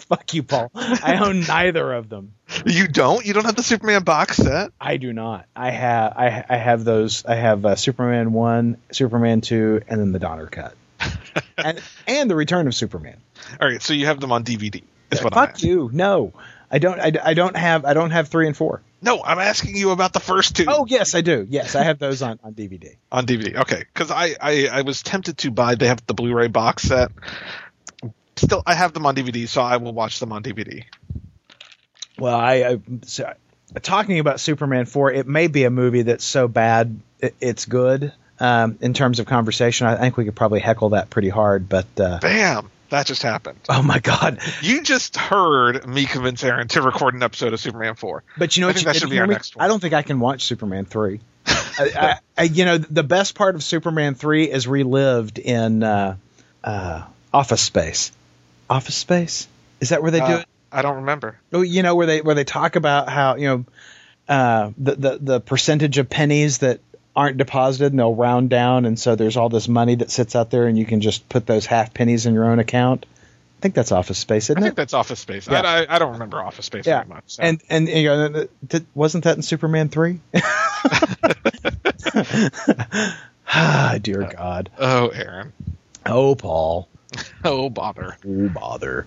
fuck 0.00 0.34
you 0.34 0.42
Paul 0.42 0.70
I 0.74 1.18
own 1.20 1.40
neither 1.40 1.92
of 1.92 2.08
them 2.08 2.34
You 2.64 2.88
don't. 2.88 3.24
You 3.26 3.32
don't 3.32 3.44
have 3.44 3.56
the 3.56 3.62
Superman 3.62 4.02
box 4.02 4.36
set. 4.36 4.70
I 4.80 4.96
do 4.98 5.12
not. 5.12 5.46
I 5.54 5.70
have 5.70 6.12
I, 6.16 6.44
I 6.48 6.56
have 6.56 6.84
those. 6.84 7.24
I 7.24 7.34
have 7.34 7.64
uh, 7.66 7.76
Superman 7.76 8.32
one, 8.32 8.76
Superman 8.92 9.40
two, 9.40 9.82
and 9.88 10.00
then 10.00 10.12
the 10.12 10.18
Donner 10.18 10.46
cut, 10.46 10.74
and 11.58 11.82
and 12.06 12.30
the 12.30 12.36
Return 12.36 12.66
of 12.66 12.74
Superman. 12.74 13.16
All 13.60 13.68
right, 13.68 13.82
so 13.82 13.94
you 13.94 14.06
have 14.06 14.20
them 14.20 14.32
on 14.32 14.44
DVD. 14.44 14.82
Is 15.10 15.22
what 15.22 15.36
I'm 15.36 15.46
Fuck 15.48 15.62
you. 15.62 15.90
No, 15.92 16.32
I 16.70 16.78
don't. 16.78 17.00
I, 17.00 17.12
I 17.22 17.34
don't 17.34 17.56
have. 17.56 17.84
I 17.84 17.94
don't 17.94 18.10
have 18.10 18.28
three 18.28 18.46
and 18.46 18.56
four. 18.56 18.80
No, 19.02 19.22
I'm 19.22 19.38
asking 19.38 19.76
you 19.76 19.90
about 19.90 20.12
the 20.12 20.20
first 20.20 20.56
two. 20.56 20.64
Oh 20.68 20.86
yes, 20.86 21.14
I 21.14 21.20
do. 21.20 21.46
Yes, 21.48 21.74
I 21.74 21.84
have 21.84 21.98
those 21.98 22.22
on 22.22 22.38
on 22.42 22.54
DVD. 22.54 22.96
on 23.12 23.26
DVD. 23.26 23.56
Okay, 23.56 23.84
because 23.92 24.10
I, 24.10 24.34
I 24.40 24.68
I 24.68 24.82
was 24.82 25.02
tempted 25.02 25.38
to 25.38 25.50
buy. 25.50 25.74
They 25.74 25.88
have 25.88 26.04
the 26.06 26.14
Blu-ray 26.14 26.48
box 26.48 26.84
set. 26.84 27.10
Still, 28.36 28.62
I 28.66 28.74
have 28.74 28.92
them 28.92 29.06
on 29.06 29.14
DVD, 29.14 29.48
so 29.48 29.62
I 29.62 29.78
will 29.78 29.92
watch 29.92 30.20
them 30.20 30.32
on 30.32 30.42
DVD. 30.42 30.84
Well, 32.18 32.36
I, 32.36 32.54
I 32.54 32.80
so, 33.02 33.32
talking 33.82 34.18
about 34.18 34.40
Superman 34.40 34.86
four. 34.86 35.12
It 35.12 35.26
may 35.26 35.46
be 35.46 35.64
a 35.64 35.70
movie 35.70 36.02
that's 36.02 36.24
so 36.24 36.48
bad 36.48 36.98
it, 37.20 37.34
it's 37.40 37.64
good. 37.64 38.12
Um, 38.38 38.78
in 38.82 38.92
terms 38.92 39.18
of 39.18 39.26
conversation, 39.26 39.86
I 39.86 39.96
think 39.96 40.16
we 40.16 40.26
could 40.26 40.36
probably 40.36 40.60
heckle 40.60 40.90
that 40.90 41.08
pretty 41.08 41.30
hard. 41.30 41.68
But 41.68 41.86
uh, 41.98 42.18
Bam! 42.20 42.70
That 42.90 43.06
just 43.06 43.22
happened. 43.22 43.58
oh 43.68 43.82
my 43.82 43.98
god! 43.98 44.38
You 44.62 44.82
just 44.82 45.16
heard 45.16 45.86
me 45.88 46.04
convince 46.06 46.42
Aron 46.44 46.68
to 46.68 46.82
record 46.82 47.14
an 47.14 47.22
episode 47.22 47.52
of 47.52 47.60
Superman 47.60 47.94
4. 47.96 48.22
But 48.38 48.56
you 48.56 48.60
know 48.62 48.68
I 48.68 48.70
what? 48.70 48.80
you 48.80 48.84
that 48.86 48.96
should 48.96 49.10
be 49.10 49.18
our 49.18 49.26
me? 49.26 49.34
next 49.34 49.56
one. 49.56 49.64
I 49.64 49.68
don't 49.68 49.80
think 49.80 49.94
I 49.94 50.02
can 50.02 50.20
watch 50.20 50.44
Superman 50.44 50.84
three. 50.84 51.20
I, 51.46 51.90
I, 51.96 52.18
I, 52.38 52.42
you 52.44 52.64
know, 52.64 52.78
the 52.78 53.02
best 53.02 53.34
part 53.34 53.54
of 53.54 53.62
Superman 53.62 54.14
three 54.14 54.50
is 54.50 54.66
relived 54.66 55.38
in 55.38 55.82
uh, 55.82 56.16
uh, 56.64 57.04
Office 57.32 57.60
Space. 57.60 58.12
Office 58.70 58.96
Space 58.96 59.46
is 59.80 59.90
that 59.90 60.02
where 60.02 60.10
they 60.10 60.20
do 60.20 60.24
Uh, 60.24 60.38
it? 60.38 60.46
I 60.72 60.82
don't 60.82 60.96
remember. 60.96 61.38
Oh, 61.52 61.62
you 61.62 61.82
know 61.82 61.94
where 61.94 62.06
they 62.06 62.20
where 62.20 62.34
they 62.34 62.44
talk 62.44 62.76
about 62.76 63.08
how 63.08 63.36
you 63.36 63.46
know 63.48 63.64
uh, 64.28 64.70
the, 64.78 64.94
the 64.96 65.18
the 65.20 65.40
percentage 65.40 65.98
of 65.98 66.10
pennies 66.10 66.58
that 66.58 66.80
aren't 67.16 67.38
deposited 67.38 67.92
and 67.92 67.98
they'll 67.98 68.14
round 68.14 68.50
down, 68.50 68.84
and 68.84 68.98
so 69.00 69.16
there's 69.16 69.36
all 69.38 69.48
this 69.48 69.66
money 69.68 69.94
that 69.96 70.10
sits 70.10 70.36
out 70.36 70.50
there, 70.50 70.66
and 70.66 70.78
you 70.78 70.84
can 70.84 71.00
just 71.00 71.28
put 71.28 71.46
those 71.46 71.64
half 71.66 71.94
pennies 71.94 72.26
in 72.26 72.34
your 72.34 72.44
own 72.44 72.58
account. 72.58 73.06
I 73.58 73.60
think 73.62 73.74
that's 73.74 73.90
Office 73.90 74.18
Space, 74.18 74.50
I 74.50 74.52
isn't 74.52 74.62
think 74.62 74.72
it? 74.74 74.76
that's 74.76 74.92
Office 74.92 75.18
Space. 75.20 75.48
Yeah. 75.48 75.62
I, 75.62 75.84
I, 75.84 75.96
I 75.96 75.98
don't 75.98 76.12
remember 76.12 76.42
Office 76.42 76.66
Space 76.66 76.86
Yeah, 76.86 76.98
very 77.04 77.08
much. 77.08 77.22
so. 77.26 77.42
and 77.42 77.62
and 77.70 77.88
you 77.88 78.04
know, 78.04 78.46
did, 78.66 78.86
wasn't 78.94 79.24
that 79.24 79.36
in 79.36 79.42
Superman 79.42 79.88
three? 79.88 80.20
ah, 83.48 83.96
dear 84.02 84.24
God. 84.24 84.70
oh, 84.78 85.08
Aron. 85.08 85.52
Oh, 86.04 86.34
Paul. 86.34 86.88
Oh, 87.44 87.70
bother. 87.70 88.16
Oh, 88.26 88.48
bother. 88.48 89.06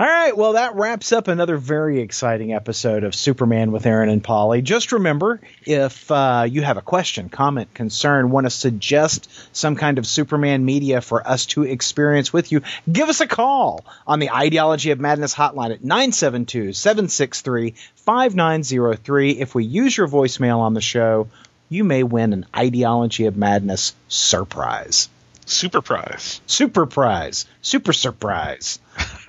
All 0.00 0.06
right, 0.06 0.34
well, 0.34 0.54
that 0.54 0.76
wraps 0.76 1.12
up 1.12 1.28
another 1.28 1.58
very 1.58 2.00
exciting 2.00 2.54
episode 2.54 3.04
of 3.04 3.14
Superman 3.14 3.70
with 3.70 3.84
Aron 3.84 4.08
and 4.08 4.24
Paulie. 4.24 4.64
Just 4.64 4.92
remember, 4.92 5.42
if 5.66 6.10
uh, 6.10 6.46
you 6.48 6.62
have 6.62 6.78
a 6.78 6.82
question, 6.82 7.28
comment, 7.28 7.74
concern, 7.74 8.30
want 8.30 8.46
to 8.46 8.50
suggest 8.50 9.28
some 9.54 9.76
kind 9.76 9.98
of 9.98 10.06
Superman 10.06 10.64
media 10.64 11.02
for 11.02 11.28
us 11.28 11.44
to 11.46 11.64
experience 11.64 12.32
with 12.32 12.50
you, 12.50 12.62
give 12.90 13.10
us 13.10 13.20
a 13.20 13.26
call 13.26 13.84
on 14.06 14.20
the 14.20 14.30
Ideology 14.30 14.90
of 14.90 15.00
Madness 15.00 15.34
hotline 15.34 15.72
at 15.72 15.84
972 15.84 16.72
763 16.72 17.74
5903. 17.96 19.32
If 19.32 19.54
we 19.54 19.64
use 19.64 19.94
your 19.94 20.08
voicemail 20.08 20.60
on 20.60 20.72
the 20.72 20.80
show, 20.80 21.28
you 21.68 21.84
may 21.84 22.04
win 22.04 22.32
an 22.32 22.46
Ideology 22.56 23.26
of 23.26 23.36
Madness 23.36 23.94
surprise. 24.08 25.10
Super 25.50 25.82
prize. 25.82 26.40
Super 26.46 26.86
prize. 26.86 27.46
Super 27.60 27.92
surprise. 27.92 28.78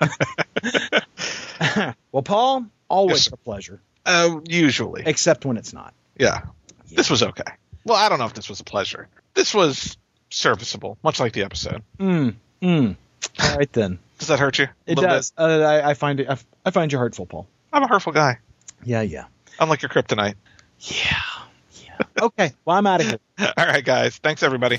well, 2.12 2.22
Paul, 2.22 2.66
always 2.88 3.26
Yes, 3.26 3.32
a 3.32 3.36
pleasure, 3.36 3.80
Uh, 4.06 4.40
usually. 4.46 5.02
except 5.06 5.44
when 5.44 5.56
it's 5.56 5.72
not. 5.72 5.94
Yeah. 6.18 6.42
This 6.90 7.10
was 7.10 7.22
okay. 7.22 7.42
Well, 7.84 7.96
I 7.96 8.08
don't 8.08 8.18
know 8.18 8.26
if 8.26 8.34
this 8.34 8.48
was 8.48 8.60
a 8.60 8.64
pleasure. 8.64 9.08
This 9.34 9.52
was 9.54 9.96
serviceable, 10.30 10.96
much 11.02 11.18
like 11.20 11.32
the 11.32 11.42
episode. 11.42 11.82
Mm, 11.98 12.34
mm. 12.62 12.96
All 13.42 13.56
right 13.56 13.72
then. 13.72 13.98
Does 14.18 14.28
that 14.28 14.38
hurt 14.38 14.58
you? 14.60 14.68
It 14.86 14.98
does. 14.98 15.32
Uh, 15.36 15.42
I, 15.42 15.90
I 15.90 15.94
find 15.94 16.20
it. 16.20 16.30
I, 16.30 16.36
I 16.64 16.70
find 16.70 16.92
you 16.92 16.98
hurtful, 16.98 17.26
Paul. 17.26 17.48
I'm 17.72 17.82
a 17.82 17.88
hurtful 17.88 18.12
guy. 18.12 18.38
Yeah, 18.84 19.00
yeah, 19.00 19.24
Unlike 19.58 19.82
your 19.82 19.88
kryptonite. 19.88 20.34
yeah, 20.78 21.16
yeah. 21.84 22.06
Okay. 22.22 22.52
Well, 22.64 22.76
I'm 22.76 22.86
out 22.86 23.00
of 23.00 23.08
here. 23.08 23.18
All 23.56 23.66
right, 23.66 23.84
guys. 23.84 24.18
Thanks, 24.18 24.44
everybody. 24.44 24.78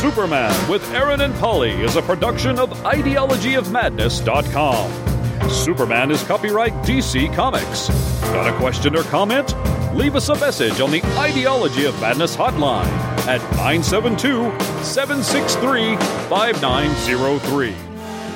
Superman 0.00 0.70
with 0.70 0.88
Aron 0.94 1.20
and 1.22 1.34
Paulie 1.34 1.80
is 1.80 1.96
a 1.96 2.02
production 2.02 2.60
of 2.60 2.70
ideologyofmadness.com. 2.70 5.50
Superman 5.50 6.12
is 6.12 6.22
copyright 6.22 6.72
DC 6.84 7.34
Comics. 7.34 7.88
Got 8.20 8.46
a 8.46 8.56
question 8.58 8.94
or 8.94 9.02
comment? 9.02 9.56
Leave 9.96 10.14
us 10.14 10.28
a 10.28 10.36
message 10.36 10.80
on 10.80 10.92
the 10.92 11.02
Ideology 11.18 11.86
of 11.86 12.00
Madness 12.00 12.36
hotline 12.36 12.86
at 13.26 13.40
972 13.56 14.52
763 14.84 15.96
5903. 16.28 17.87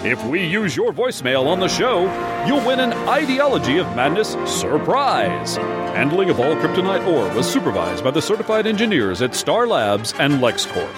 If 0.05 0.25
we 0.27 0.45
use 0.45 0.77
your 0.77 0.93
voicemail 0.93 1.47
on 1.47 1.61
the 1.61 1.69
show, 1.69 2.03
you'll 2.45 2.67
win 2.67 2.81
an 2.81 2.93
Ideology 3.09 3.79
of 3.79 3.87
Madness 3.95 4.31
surprise. 4.53 5.55
Handling 5.95 6.29
of 6.29 6.41
all 6.41 6.57
kryptonite 6.57 7.07
ore 7.07 7.33
was 7.37 7.49
supervised 7.49 8.03
by 8.03 8.11
the 8.11 8.21
certified 8.21 8.67
engineers 8.67 9.23
at 9.23 9.33
Star 9.37 9.69
Labs 9.69 10.13
and 10.19 10.41
LexCorp. 10.41 10.91